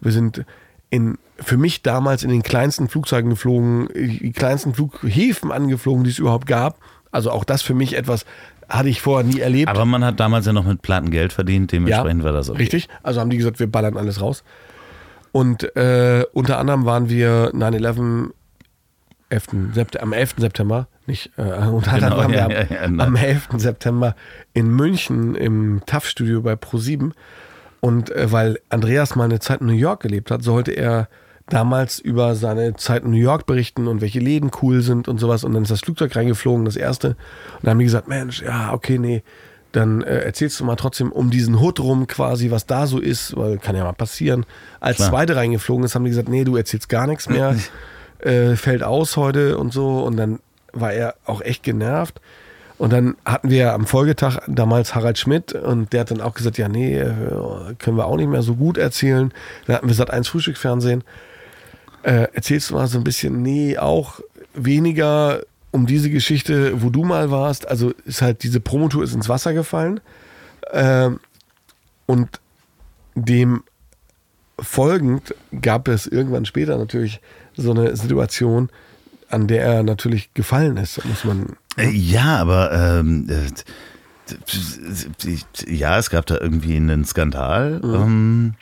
Wir 0.00 0.12
sind 0.12 0.44
in, 0.90 1.18
für 1.42 1.56
mich 1.56 1.82
damals 1.82 2.22
in 2.22 2.30
den 2.30 2.42
kleinsten 2.42 2.88
Flugzeugen 2.88 3.30
geflogen, 3.30 3.88
die 3.94 4.32
kleinsten 4.32 4.74
Flughäfen 4.74 5.52
angeflogen, 5.52 6.04
die 6.04 6.10
es 6.10 6.18
überhaupt 6.18 6.46
gab. 6.46 6.78
Also 7.10 7.30
auch 7.30 7.44
das 7.44 7.62
für 7.62 7.74
mich 7.74 7.96
etwas, 7.96 8.24
hatte 8.68 8.88
ich 8.88 9.00
vorher 9.02 9.28
nie 9.28 9.40
erlebt. 9.40 9.68
Aber 9.68 9.84
man 9.84 10.04
hat 10.04 10.18
damals 10.18 10.46
ja 10.46 10.52
noch 10.52 10.64
mit 10.64 10.82
Platten 10.82 11.10
Geld 11.10 11.32
verdient, 11.32 11.72
dementsprechend 11.72 12.20
ja, 12.20 12.24
war 12.24 12.32
das 12.32 12.48
okay. 12.48 12.58
Richtig. 12.58 12.88
Also 13.02 13.20
haben 13.20 13.30
die 13.30 13.36
gesagt, 13.36 13.60
wir 13.60 13.70
ballern 13.70 13.96
alles 13.96 14.20
raus. 14.20 14.42
Und 15.30 15.76
äh, 15.76 16.24
unter 16.32 16.58
anderem 16.58 16.84
waren 16.84 17.08
wir 17.08 17.52
9-11 17.52 18.30
am 20.00 20.12
11. 20.12 20.34
September, 20.38 20.88
nicht, 21.06 21.30
äh, 21.36 21.42
unter 21.66 21.92
anderem 21.92 22.00
Genau, 22.00 22.16
waren 22.16 22.30
wir 22.30 22.38
ja, 22.38 22.44
am, 22.44 22.50
ja, 22.50 22.64
ja, 22.70 23.04
am 23.04 23.16
11. 23.16 23.48
September 23.56 24.14
in 24.52 24.68
München 24.68 25.34
im 25.34 25.82
TAF-Studio 25.86 26.42
bei 26.42 26.54
Pro7. 26.54 27.12
Und 27.80 28.10
äh, 28.10 28.30
weil 28.30 28.60
Andreas 28.68 29.16
mal 29.16 29.24
eine 29.24 29.40
Zeit 29.40 29.60
in 29.60 29.66
New 29.66 29.72
York 29.72 30.00
gelebt 30.00 30.30
hat, 30.30 30.42
sollte 30.42 30.72
er 30.72 31.08
damals 31.52 31.98
über 31.98 32.34
seine 32.34 32.74
Zeit 32.76 33.04
in 33.04 33.10
New 33.10 33.16
York 33.16 33.46
berichten 33.46 33.86
und 33.86 34.00
welche 34.00 34.20
Läden 34.20 34.50
cool 34.62 34.82
sind 34.82 35.08
und 35.08 35.18
sowas. 35.18 35.44
Und 35.44 35.52
dann 35.52 35.62
ist 35.62 35.70
das 35.70 35.80
Flugzeug 35.80 36.14
reingeflogen, 36.16 36.64
das 36.64 36.76
erste. 36.76 37.08
Und 37.08 37.16
dann 37.62 37.72
haben 37.72 37.78
die 37.78 37.84
gesagt, 37.84 38.08
Mensch, 38.08 38.42
ja, 38.42 38.72
okay, 38.72 38.98
nee, 38.98 39.22
dann 39.72 40.02
äh, 40.02 40.20
erzählst 40.20 40.60
du 40.60 40.64
mal 40.64 40.76
trotzdem 40.76 41.10
um 41.12 41.30
diesen 41.30 41.60
Hut 41.60 41.80
rum 41.80 42.06
quasi, 42.06 42.50
was 42.50 42.66
da 42.66 42.86
so 42.86 42.98
ist, 42.98 43.36
weil 43.36 43.58
kann 43.58 43.76
ja 43.76 43.84
mal 43.84 43.92
passieren. 43.92 44.46
Als 44.80 44.96
Klar. 44.96 45.10
zweite 45.10 45.36
reingeflogen 45.36 45.84
ist, 45.84 45.94
haben 45.94 46.04
die 46.04 46.10
gesagt, 46.10 46.28
nee, 46.28 46.44
du 46.44 46.56
erzählst 46.56 46.88
gar 46.88 47.06
nichts 47.06 47.28
mehr, 47.28 47.56
äh, 48.20 48.56
fällt 48.56 48.82
aus 48.82 49.16
heute 49.16 49.58
und 49.58 49.72
so. 49.72 50.00
Und 50.00 50.16
dann 50.16 50.40
war 50.72 50.92
er 50.92 51.14
auch 51.24 51.40
echt 51.40 51.62
genervt. 51.62 52.20
Und 52.78 52.92
dann 52.92 53.16
hatten 53.24 53.50
wir 53.50 53.74
am 53.74 53.86
Folgetag 53.86 54.40
damals 54.48 54.94
Harald 54.94 55.18
Schmidt 55.18 55.52
und 55.52 55.92
der 55.92 56.00
hat 56.00 56.10
dann 56.10 56.20
auch 56.20 56.34
gesagt, 56.34 56.58
ja, 56.58 56.68
nee, 56.68 56.98
äh, 56.98 57.12
können 57.78 57.96
wir 57.96 58.06
auch 58.06 58.16
nicht 58.16 58.28
mehr 58.28 58.42
so 58.42 58.56
gut 58.56 58.76
erzählen. 58.76 59.32
Dann 59.66 59.76
hatten 59.76 59.88
wir 59.88 59.94
Sat 59.94 60.10
1 60.10 60.28
Frühstücksfernsehen. 60.28 61.04
Äh, 62.02 62.28
erzählst 62.32 62.70
du 62.70 62.74
mal 62.74 62.86
so 62.86 62.98
ein 62.98 63.04
bisschen, 63.04 63.42
nee, 63.42 63.78
auch 63.78 64.20
weniger 64.54 65.42
um 65.70 65.86
diese 65.86 66.10
Geschichte, 66.10 66.82
wo 66.82 66.90
du 66.90 67.04
mal 67.04 67.30
warst. 67.30 67.66
Also 67.68 67.92
ist 68.04 68.22
halt 68.22 68.42
diese 68.42 68.60
Promotour 68.60 69.02
ist 69.04 69.14
ins 69.14 69.28
Wasser 69.28 69.54
gefallen. 69.54 70.00
Ähm, 70.72 71.20
und 72.06 72.40
dem 73.14 73.62
folgend 74.58 75.34
gab 75.60 75.88
es 75.88 76.06
irgendwann 76.06 76.44
später 76.44 76.76
natürlich 76.78 77.20
so 77.56 77.70
eine 77.72 77.96
Situation, 77.96 78.70
an 79.28 79.46
der 79.46 79.64
er 79.64 79.82
natürlich 79.82 80.32
gefallen 80.34 80.76
ist, 80.76 81.04
muss 81.04 81.24
man. 81.24 81.56
Äh, 81.76 81.90
Ja, 81.90 82.36
aber 82.36 82.72
ähm, 82.72 83.28
äh, 83.28 83.50
ja, 85.66 85.98
es 85.98 86.10
gab 86.10 86.26
da 86.26 86.38
irgendwie 86.38 86.76
einen 86.76 87.04
Skandal, 87.04 87.80
ähm, 87.82 88.54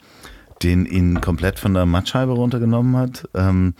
den 0.62 0.86
ihn 0.86 1.20
komplett 1.20 1.58
von 1.58 1.74
der 1.74 1.86
Mattscheibe 1.86 2.32
runtergenommen 2.32 2.96
hat. 2.96 3.28
Ähm, 3.34 3.74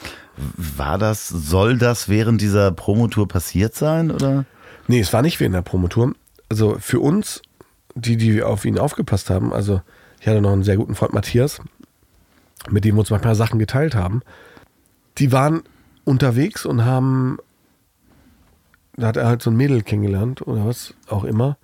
war 0.56 0.98
das, 0.98 1.28
soll 1.28 1.76
das 1.78 2.08
während 2.08 2.40
dieser 2.40 2.72
Promotour 2.72 3.28
passiert 3.28 3.74
sein, 3.74 4.10
oder? 4.10 4.44
Nee, 4.88 5.00
es 5.00 5.12
war 5.12 5.22
nicht 5.22 5.40
in 5.40 5.52
der 5.52 5.62
Promotour. 5.62 6.14
Also 6.48 6.76
für 6.78 7.00
uns, 7.00 7.42
die, 7.94 8.16
die 8.16 8.42
auf 8.42 8.64
ihn 8.64 8.78
aufgepasst 8.78 9.30
haben, 9.30 9.52
also 9.52 9.82
ich 10.20 10.26
hatte 10.26 10.40
noch 10.40 10.52
einen 10.52 10.64
sehr 10.64 10.76
guten 10.76 10.94
Freund 10.94 11.12
Matthias, 11.12 11.60
mit 12.70 12.84
dem 12.84 12.96
wir 12.96 13.00
uns 13.00 13.10
manchmal 13.10 13.34
Sachen 13.34 13.58
geteilt 13.58 13.94
haben, 13.94 14.22
die 15.18 15.32
waren 15.32 15.62
unterwegs 16.04 16.64
und 16.64 16.84
haben, 16.84 17.38
da 18.96 19.08
hat 19.08 19.16
er 19.16 19.26
halt 19.26 19.42
so 19.42 19.50
ein 19.50 19.56
Mädel 19.56 19.82
kennengelernt 19.82 20.46
oder 20.46 20.66
was 20.66 20.94
auch 21.08 21.24
immer 21.24 21.56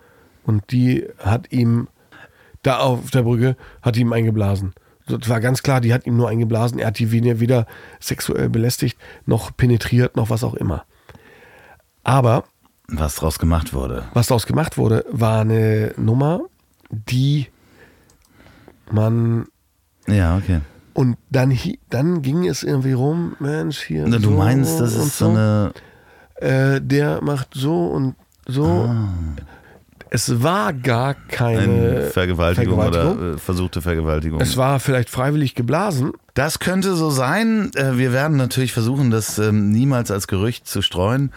und 0.44 0.70
die 0.70 1.06
hat 1.18 1.52
ihm 1.52 1.88
da 2.62 2.78
auf 2.78 3.10
der 3.10 3.22
Brücke, 3.22 3.56
hat 3.82 3.96
ihm 3.96 4.12
eingeblasen. 4.12 4.74
Das 5.08 5.28
war 5.28 5.40
ganz 5.40 5.62
klar, 5.62 5.80
die 5.80 5.94
hat 5.94 6.06
ihm 6.06 6.16
nur 6.16 6.28
eingeblasen, 6.28 6.78
er 6.78 6.88
hat 6.88 6.98
die 6.98 7.12
weder, 7.12 7.38
weder 7.40 7.66
sexuell 8.00 8.48
belästigt, 8.48 8.98
noch 9.24 9.56
penetriert, 9.56 10.16
noch 10.16 10.30
was 10.30 10.42
auch 10.44 10.54
immer. 10.54 10.84
Aber 12.02 12.44
Was 12.88 13.16
draus 13.16 13.38
gemacht 13.38 13.72
wurde. 13.72 14.04
was 14.14 14.26
daraus 14.28 14.46
gemacht 14.46 14.76
wurde, 14.78 15.04
war 15.10 15.40
eine 15.40 15.92
Nummer, 15.96 16.40
die 16.90 17.46
man 18.90 19.46
Ja, 20.06 20.36
okay. 20.36 20.60
und 20.94 21.16
dann, 21.30 21.56
dann 21.90 22.22
ging 22.22 22.46
es 22.46 22.62
irgendwie 22.62 22.92
rum, 22.92 23.36
Mensch, 23.40 23.80
hier. 23.80 24.04
Na, 24.06 24.16
Du 24.18 24.24
so 24.24 24.30
meinst, 24.32 24.80
das 24.80 24.94
ist 24.94 25.18
so 25.18 25.30
eine. 25.30 25.72
Äh, 26.36 26.80
der 26.82 27.22
macht 27.22 27.48
so 27.54 27.86
und 27.86 28.14
so. 28.46 28.88
Es 30.10 30.42
war 30.42 30.72
gar 30.72 31.14
keine 31.14 31.58
Eine 31.60 32.00
Vergewaltigung, 32.10 32.78
Vergewaltigung. 32.80 33.18
oder 33.18 33.34
äh, 33.34 33.38
versuchte 33.38 33.82
Vergewaltigung. 33.82 34.40
Es 34.40 34.56
war 34.56 34.78
vielleicht 34.80 35.10
freiwillig 35.10 35.54
geblasen. 35.54 36.12
Das 36.34 36.58
könnte 36.60 36.94
so 36.94 37.10
sein. 37.10 37.70
Äh, 37.74 37.96
Wir 37.98 38.12
werden 38.12 38.36
natürlich 38.36 38.72
versuchen, 38.72 39.10
das 39.10 39.38
ähm, 39.38 39.70
niemals 39.70 40.10
als 40.10 40.28
Gerücht 40.28 40.66
zu 40.68 40.80
streuen. 40.82 41.32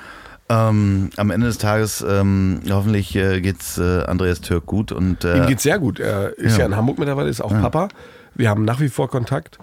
Ähm, 0.51 1.09
am 1.17 1.29
Ende 1.31 1.47
des 1.47 1.57
Tages 1.59 2.03
ähm, 2.07 2.61
hoffentlich 2.69 3.15
äh, 3.15 3.39
geht's 3.41 3.77
äh, 3.77 4.03
Andreas 4.03 4.41
Türk 4.41 4.65
gut 4.65 4.91
und 4.91 5.23
Ihm 5.23 5.43
äh, 5.43 5.47
geht's 5.47 5.63
sehr 5.63 5.77
gut. 5.79 5.99
Er 5.99 6.37
ist 6.37 6.53
Ja. 6.53 6.59
ja, 6.61 6.65
in 6.67 6.75
Hamburg 6.75 6.97
mittlerweile, 6.99 7.29
ist 7.29 7.41
auch 7.41 7.51
Papa. 7.51 7.87
Wir 8.35 8.49
haben 8.49 8.65
nach 8.65 8.79
wie 8.79 8.89
vor 8.89 9.09
Kontakt. 9.09 9.57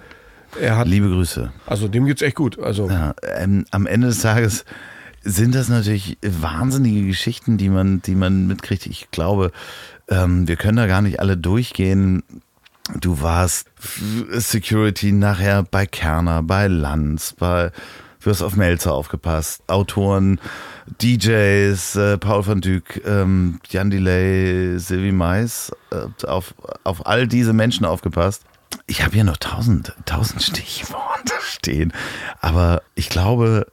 Er 0.61 0.77
hat, 0.79 0.87
liebe 0.87 1.09
Grüße. 1.09 1.51
also 1.67 1.89
dem 1.89 2.07
geht's 2.07 2.23
echt 2.23 2.37
gut. 2.37 2.59
Also 2.61 2.89
Ja, 2.89 3.15
ähm, 3.37 3.65
am 3.73 3.87
Ende 3.87 4.07
des 4.09 4.21
Tages 4.21 4.65
sind 5.27 5.55
das 5.55 5.69
natürlich 5.69 6.19
wahnsinnige 6.23 7.07
Geschichten, 7.07 7.59
die 7.59 7.69
man, 7.69 8.01
die 8.03 8.15
man 8.15 8.47
mitkriegt. 8.47 8.87
Ich 8.87 9.11
glaube, 9.11 9.51
ähm, 10.09 10.47
wir 10.47 10.57
können 10.57 10.77
da 10.77 10.87
gar 10.87 11.03
nicht 11.03 11.21
alle 11.21 11.37
durchgehen. 11.37 12.23
Du 13.01 13.21
warst 13.21 13.69
Security 14.31 15.11
nachher 15.11 15.65
bei 15.65 15.87
Kerner, 15.87 16.45
bei 16.45 16.69
Lanz, 16.69 17.35
bei 17.37 17.73
du 18.23 18.31
hast 18.31 18.43
auf 18.43 18.57
Melzer 18.57 18.93
aufgepasst, 18.93 19.63
Autoren, 19.69 20.41
DJs, 21.03 21.97
äh, 21.97 22.19
Paul 22.19 22.47
van 22.47 22.61
Dyk, 22.61 23.03
ähm, 23.05 23.61
Jan 23.69 23.91
Delay, 23.91 24.79
Sylvie 24.79 25.13
Mais, 25.13 25.73
äh, 25.91 26.27
auf, 26.27 26.55
auf 26.85 27.07
all 27.07 27.27
diese 27.27 27.53
Menschen 27.53 27.85
aufgepasst. 27.85 28.43
Ich 28.87 29.03
habe 29.03 29.15
hier 29.15 29.25
noch 29.25 29.37
tausend, 29.37 29.93
tausend 30.07 30.43
Stichworte 30.43 31.35
stehen, 31.41 31.93
aber 32.41 32.83
ich 32.95 33.09
glaube, 33.09 33.67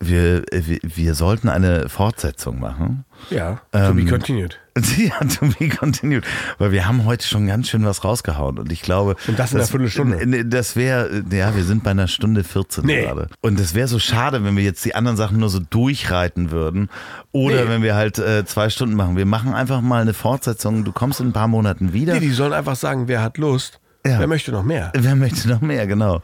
wir, 0.00 0.42
wir, 0.52 0.78
wir 0.82 1.14
sollten 1.14 1.48
eine 1.48 1.88
Fortsetzung 1.88 2.60
machen. 2.60 3.04
ja, 3.30 3.60
to 3.72 3.94
be 3.94 4.00
Ähm, 4.02 4.08
continued. 4.08 4.58
Ja, 4.98 5.18
to 5.20 5.46
be 5.58 5.70
continued. 5.70 6.22
Weil 6.58 6.70
wir 6.70 6.86
haben 6.86 7.06
heute 7.06 7.26
schon 7.26 7.46
ganz 7.46 7.68
schön 7.70 7.82
was 7.86 8.04
rausgehauen. 8.04 8.58
Und 8.58 8.70
ich 8.70 8.82
glaube. 8.82 9.16
Und 9.26 9.38
das 9.38 9.52
in 9.52 9.58
einer 9.58 9.66
Viertelstunde. 9.66 10.44
Das 10.44 10.76
wäre, 10.76 11.24
ja, 11.32 11.56
wir 11.56 11.64
sind 11.64 11.82
bei 11.82 11.92
einer 11.92 12.08
Stunde 12.08 12.44
14 12.44 12.84
Nee. 12.84 13.02
gerade. 13.04 13.28
Und 13.40 13.58
es 13.58 13.74
wäre 13.74 13.88
so 13.88 13.98
schade, 13.98 14.44
wenn 14.44 14.54
wir 14.54 14.64
jetzt 14.64 14.84
die 14.84 14.94
anderen 14.94 15.16
Sachen 15.16 15.38
nur 15.38 15.48
so 15.48 15.60
durchreiten 15.60 16.50
würden. 16.50 16.90
Oder 17.32 17.64
Nee. 17.64 17.70
wenn 17.70 17.82
wir 17.82 17.94
halt 17.94 18.18
äh, 18.18 18.44
zwei 18.44 18.68
Stunden 18.68 18.96
machen. 18.96 19.16
Wir 19.16 19.24
machen 19.26 19.54
einfach 19.54 19.80
mal 19.80 20.02
eine 20.02 20.12
Fortsetzung. 20.12 20.84
Du 20.84 20.92
kommst 20.92 21.20
in 21.20 21.28
ein 21.28 21.32
paar 21.32 21.48
Monaten 21.48 21.94
wieder. 21.94 22.12
Nee, 22.14 22.20
die 22.20 22.30
sollen 22.32 22.52
einfach 22.52 22.76
sagen, 22.76 23.08
wer 23.08 23.22
hat 23.22 23.38
Lust, 23.38 23.80
Ja. 24.08 24.18
wer 24.20 24.26
möchte 24.26 24.52
noch 24.52 24.62
mehr. 24.64 24.92
Wer 24.94 25.16
möchte 25.16 25.48
noch 25.48 25.60
mehr, 25.60 25.86
genau. 25.86 26.22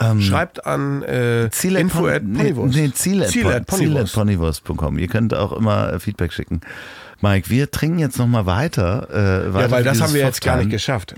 Ähm, 0.00 0.20
Schreibt 0.20 0.66
an 0.66 1.02
äh, 1.02 1.44
info 1.46 2.06
at 2.06 2.22
nee, 2.24 2.52
Ponywurst. 2.52 2.74
nee, 2.76 2.86
at 2.86 2.96
Ziel 2.96 3.46
at 3.48 3.66
ponywurst.com. 3.66 4.98
Ihr 4.98 5.08
könnt 5.08 5.34
auch 5.34 5.52
immer 5.52 5.92
äh, 5.92 6.00
Feedback 6.00 6.32
schicken. 6.32 6.60
Mike, 7.24 7.48
wir 7.50 7.70
trinken 7.70 8.00
jetzt 8.00 8.18
nochmal 8.18 8.46
weiter. 8.46 9.06
Äh, 9.08 9.54
weiter 9.54 9.66
Ja, 9.66 9.70
weil 9.70 9.84
das 9.84 10.00
haben 10.00 10.12
wir 10.12 10.22
jetzt 10.22 10.40
gar 10.42 10.56
nicht 10.56 10.70
geschafft 10.70 11.14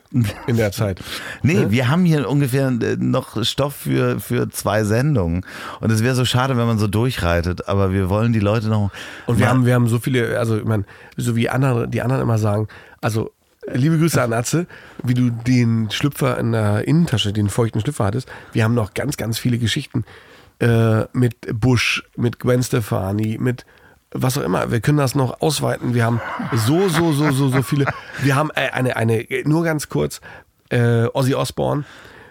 in 0.47 0.57
der 0.59 0.71
Zeit. 0.71 1.01
Nee, 1.43 1.67
wir 1.71 1.89
haben 1.89 2.05
hier 2.05 2.29
ungefähr 2.29 2.69
äh, 2.69 2.97
noch 2.99 3.43
Stoff 3.43 3.75
für, 3.75 4.21
für 4.21 4.51
zwei 4.51 4.85
Sendungen. 4.85 5.47
Und 5.81 5.91
es 5.91 6.03
wäre 6.03 6.15
so 6.15 6.27
schade, 6.27 6.59
wenn 6.59 6.67
man 6.67 6.79
so 6.79 6.89
durchreitet, 6.89 7.69
aber 7.69 7.93
wir 7.93 8.11
wollen 8.11 8.35
die 8.35 8.41
Leute 8.41 8.69
noch. 8.69 8.91
Und 9.27 9.39
wir 9.39 9.47
mal- 9.47 9.51
haben, 9.51 9.67
wir 9.67 9.75
haben 9.75 9.89
so 9.89 9.99
viele, 9.99 10.39
also 10.39 10.59
ich 10.59 10.65
meine, 10.65 10.85
so 11.17 11.37
wie 11.37 11.49
andere, 11.49 11.89
die 11.89 12.03
anderen 12.03 12.23
immer 12.23 12.37
sagen, 12.39 12.69
also 13.01 13.31
liebe 13.73 13.99
Grüße 13.99 14.21
an 14.23 14.33
Atze, 14.33 14.67
wie 15.03 15.15
du 15.15 15.31
den 15.31 15.91
Schlüpfer 15.91 16.39
in 16.39 16.53
der 16.53 16.87
Innentasche, 16.87 17.33
den 17.33 17.49
feuchten 17.49 17.81
Schlüpfer 17.81 18.05
hattest. 18.05 18.29
Wir 18.53 18.65
haben 18.65 18.75
noch 18.75 18.95
ganz, 18.95 19.17
ganz 19.17 19.39
viele 19.39 19.59
Geschichten 19.59 20.05
äh, 20.61 21.05
mit 21.13 21.37
Bush, 21.61 22.05
mit 22.17 22.39
Gwen 22.39 22.63
Stefani, 22.63 23.39
mit 23.41 23.65
was 24.11 24.39
auch 24.39 24.43
immer. 24.43 24.71
Wir 24.71 24.81
können 24.81 24.99
das 24.99 25.15
noch 25.15 25.41
ausweiten. 25.41 25.95
Wir 25.95 26.05
haben 26.05 26.21
so, 26.53 26.89
so, 26.89 27.13
so, 27.13 27.33
so, 27.33 27.49
so 27.49 27.63
viele. 27.63 27.87
Wir 28.23 28.37
haben 28.37 28.51
äh, 28.55 28.71
eine, 28.71 28.97
eine, 28.97 29.27
nur 29.45 29.65
ganz 29.65 29.89
kurz, 29.89 30.21
äh, 30.71 31.07
Ozzy 31.13 31.35
Osbourne, 31.35 31.85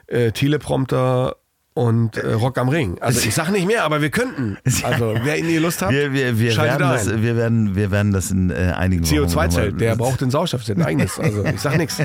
äh, 0.08 0.32
Teleprompter 0.32 1.36
und 1.74 2.18
äh, 2.18 2.34
Rock 2.34 2.58
am 2.58 2.70
Ring. 2.70 2.98
Also 3.02 3.28
ich 3.28 3.34
sage 3.34 3.52
nicht 3.52 3.66
mehr, 3.66 3.84
aber 3.84 4.02
wir 4.02 4.10
könnten. 4.10 4.58
Also 4.84 5.16
wer 5.24 5.38
in 5.38 5.48
die 5.48 5.58
Lust 5.58 5.82
hat, 5.82 5.92
wir, 5.92 6.12
wir, 6.14 6.38
wir, 6.38 6.58
werden 6.58 6.84
ein. 6.84 6.94
das, 6.94 7.22
wir, 7.22 7.36
werden, 7.38 7.76
wir 7.76 7.90
werden 7.92 8.12
das 8.12 8.32
in 8.32 8.50
äh, 8.50 8.74
einigen 8.76 9.06
Wochen 9.06 9.14
CO2-Zelt, 9.16 9.52
nochmal- 9.54 9.72
der 9.74 9.96
braucht 9.96 10.22
den 10.22 10.30
Sauerstoff, 10.30 10.64
der 10.66 10.76
hat 10.76 10.82
ein 10.82 10.88
eigenes. 10.88 11.20
Also 11.20 11.44
ich 11.46 11.60
sag 11.62 11.78
nichts. 11.78 12.02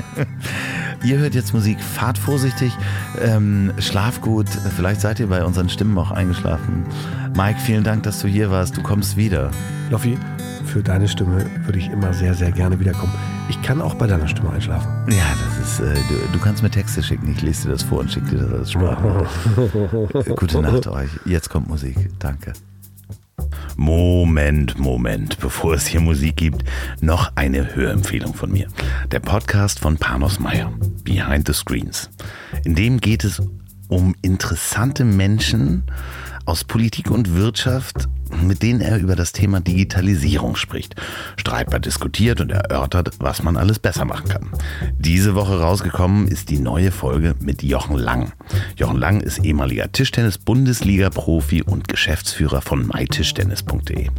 Ihr 1.03 1.17
hört 1.17 1.35
jetzt 1.35 1.53
Musik, 1.53 1.77
fahrt 1.81 2.17
vorsichtig, 2.17 2.71
ähm, 3.21 3.71
schlaf 3.79 4.21
gut, 4.21 4.47
vielleicht 4.75 5.01
seid 5.01 5.19
ihr 5.19 5.27
bei 5.27 5.43
unseren 5.43 5.69
Stimmen 5.69 5.97
auch 5.97 6.11
eingeschlafen. 6.11 6.85
Mike, 7.37 7.59
vielen 7.65 7.83
Dank, 7.83 8.03
dass 8.03 8.19
du 8.19 8.27
hier 8.27 8.51
warst. 8.51 8.75
Du 8.77 8.81
kommst 8.81 9.15
wieder. 9.17 9.51
Loffi, 9.89 10.17
für 10.69 10.83
deine 10.83 11.07
Stimme 11.07 11.45
würde 11.65 11.79
ich 11.79 11.89
immer 11.89 12.13
sehr, 12.13 12.35
sehr 12.35 12.51
gerne 12.51 12.79
wiederkommen. 12.79 13.11
Ich 13.49 13.59
kann 13.63 13.81
auch 13.81 13.95
bei 13.95 14.05
deiner 14.05 14.27
Stimme 14.27 14.51
einschlafen. 14.51 14.87
Ja, 15.09 15.25
das 15.57 15.67
ist, 15.67 15.79
äh, 15.79 15.95
du, 16.07 16.33
du, 16.33 16.39
kannst 16.39 16.61
mir 16.61 16.69
Texte 16.69 17.01
schicken. 17.01 17.31
Ich 17.31 17.41
lese 17.41 17.63
dir 17.63 17.73
das 17.73 17.83
vor 17.83 17.99
und 17.99 18.11
schicke 18.11 18.27
dir 18.27 18.37
das 18.37 18.53
als 18.53 18.71
Sprache. 18.71 19.27
Gute 20.35 20.61
Nacht 20.61 20.87
euch. 20.87 21.09
Jetzt 21.25 21.49
kommt 21.49 21.67
Musik. 21.67 21.97
Danke. 22.19 22.53
Moment, 23.75 24.77
Moment, 24.77 25.39
bevor 25.39 25.73
es 25.73 25.87
hier 25.87 26.01
Musik 26.01 26.35
gibt, 26.35 26.63
noch 27.01 27.31
eine 27.35 27.75
Hörempfehlung 27.75 28.35
von 28.35 28.51
mir. 28.51 28.67
Der 29.11 29.21
Podcast 29.21 29.79
von 29.79 29.97
Panos 29.97 30.39
Meyer, 30.39 30.71
Behind 31.03 31.47
the 31.47 31.53
Screens. 31.53 32.09
In 32.63 32.75
dem 32.75 32.99
geht 32.99 33.23
es 33.23 33.41
um 33.87 34.13
interessante 34.21 35.03
Menschen 35.03 35.83
aus 36.45 36.63
Politik 36.63 37.09
und 37.09 37.33
Wirtschaft, 37.33 38.07
mit 38.41 38.63
denen 38.63 38.81
er 38.81 38.99
über 38.99 39.15
das 39.15 39.31
Thema 39.31 39.59
Digitalisierung 39.59 40.55
spricht, 40.55 40.95
streitbar 41.37 41.79
diskutiert 41.79 42.41
und 42.41 42.51
erörtert, 42.51 43.11
was 43.19 43.43
man 43.43 43.57
alles 43.57 43.79
besser 43.79 44.05
machen 44.05 44.29
kann. 44.29 44.49
Diese 44.97 45.35
Woche 45.35 45.59
rausgekommen 45.59 46.27
ist 46.27 46.49
die 46.49 46.59
neue 46.59 46.91
Folge 46.91 47.35
mit 47.39 47.63
Jochen 47.63 47.97
Lang. 47.97 48.33
Jochen 48.75 48.97
Lang 48.97 49.21
ist 49.21 49.39
ehemaliger 49.39 49.91
Tischtennis-Bundesliga-Profi 49.91 51.63
und 51.63 51.87
Geschäftsführer 51.87 52.61
von 52.61 52.87
mytischtennis.de 52.87 54.09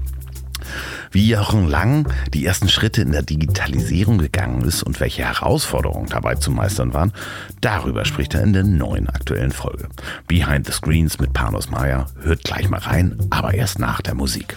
wie 1.11 1.31
Jochen 1.31 1.69
Lang 1.69 2.09
die 2.33 2.45
ersten 2.45 2.69
Schritte 2.69 3.03
in 3.03 3.13
der 3.13 3.23
Digitalisierung 3.23 4.19
gegangen 4.19 4.63
ist 4.63 4.83
und 4.83 5.01
welche 5.01 5.25
Herausforderungen 5.25 6.09
dabei 6.09 6.37
zu 6.37 6.51
meistern 6.51 6.95
waren, 6.95 7.13
darüber 7.61 8.05
spricht 8.05 8.35
er 8.35 8.43
in 8.43 8.53
der 8.53 8.65
neuen 8.65 9.09
aktuellen 9.09 9.53
Folge. 9.53 9.89
Behind 10.27 10.67
the 10.67 10.73
Screens 10.73 11.19
mit 11.19 11.33
Panos 11.33 11.71
Meyer. 11.71 12.07
Hört 12.21 12.45
gleich 12.45 12.69
mal 12.69 12.81
rein, 12.81 13.17
aber 13.31 13.55
erst 13.55 13.79
nach 13.79 14.01
der 14.01 14.15
Musik. 14.15 14.57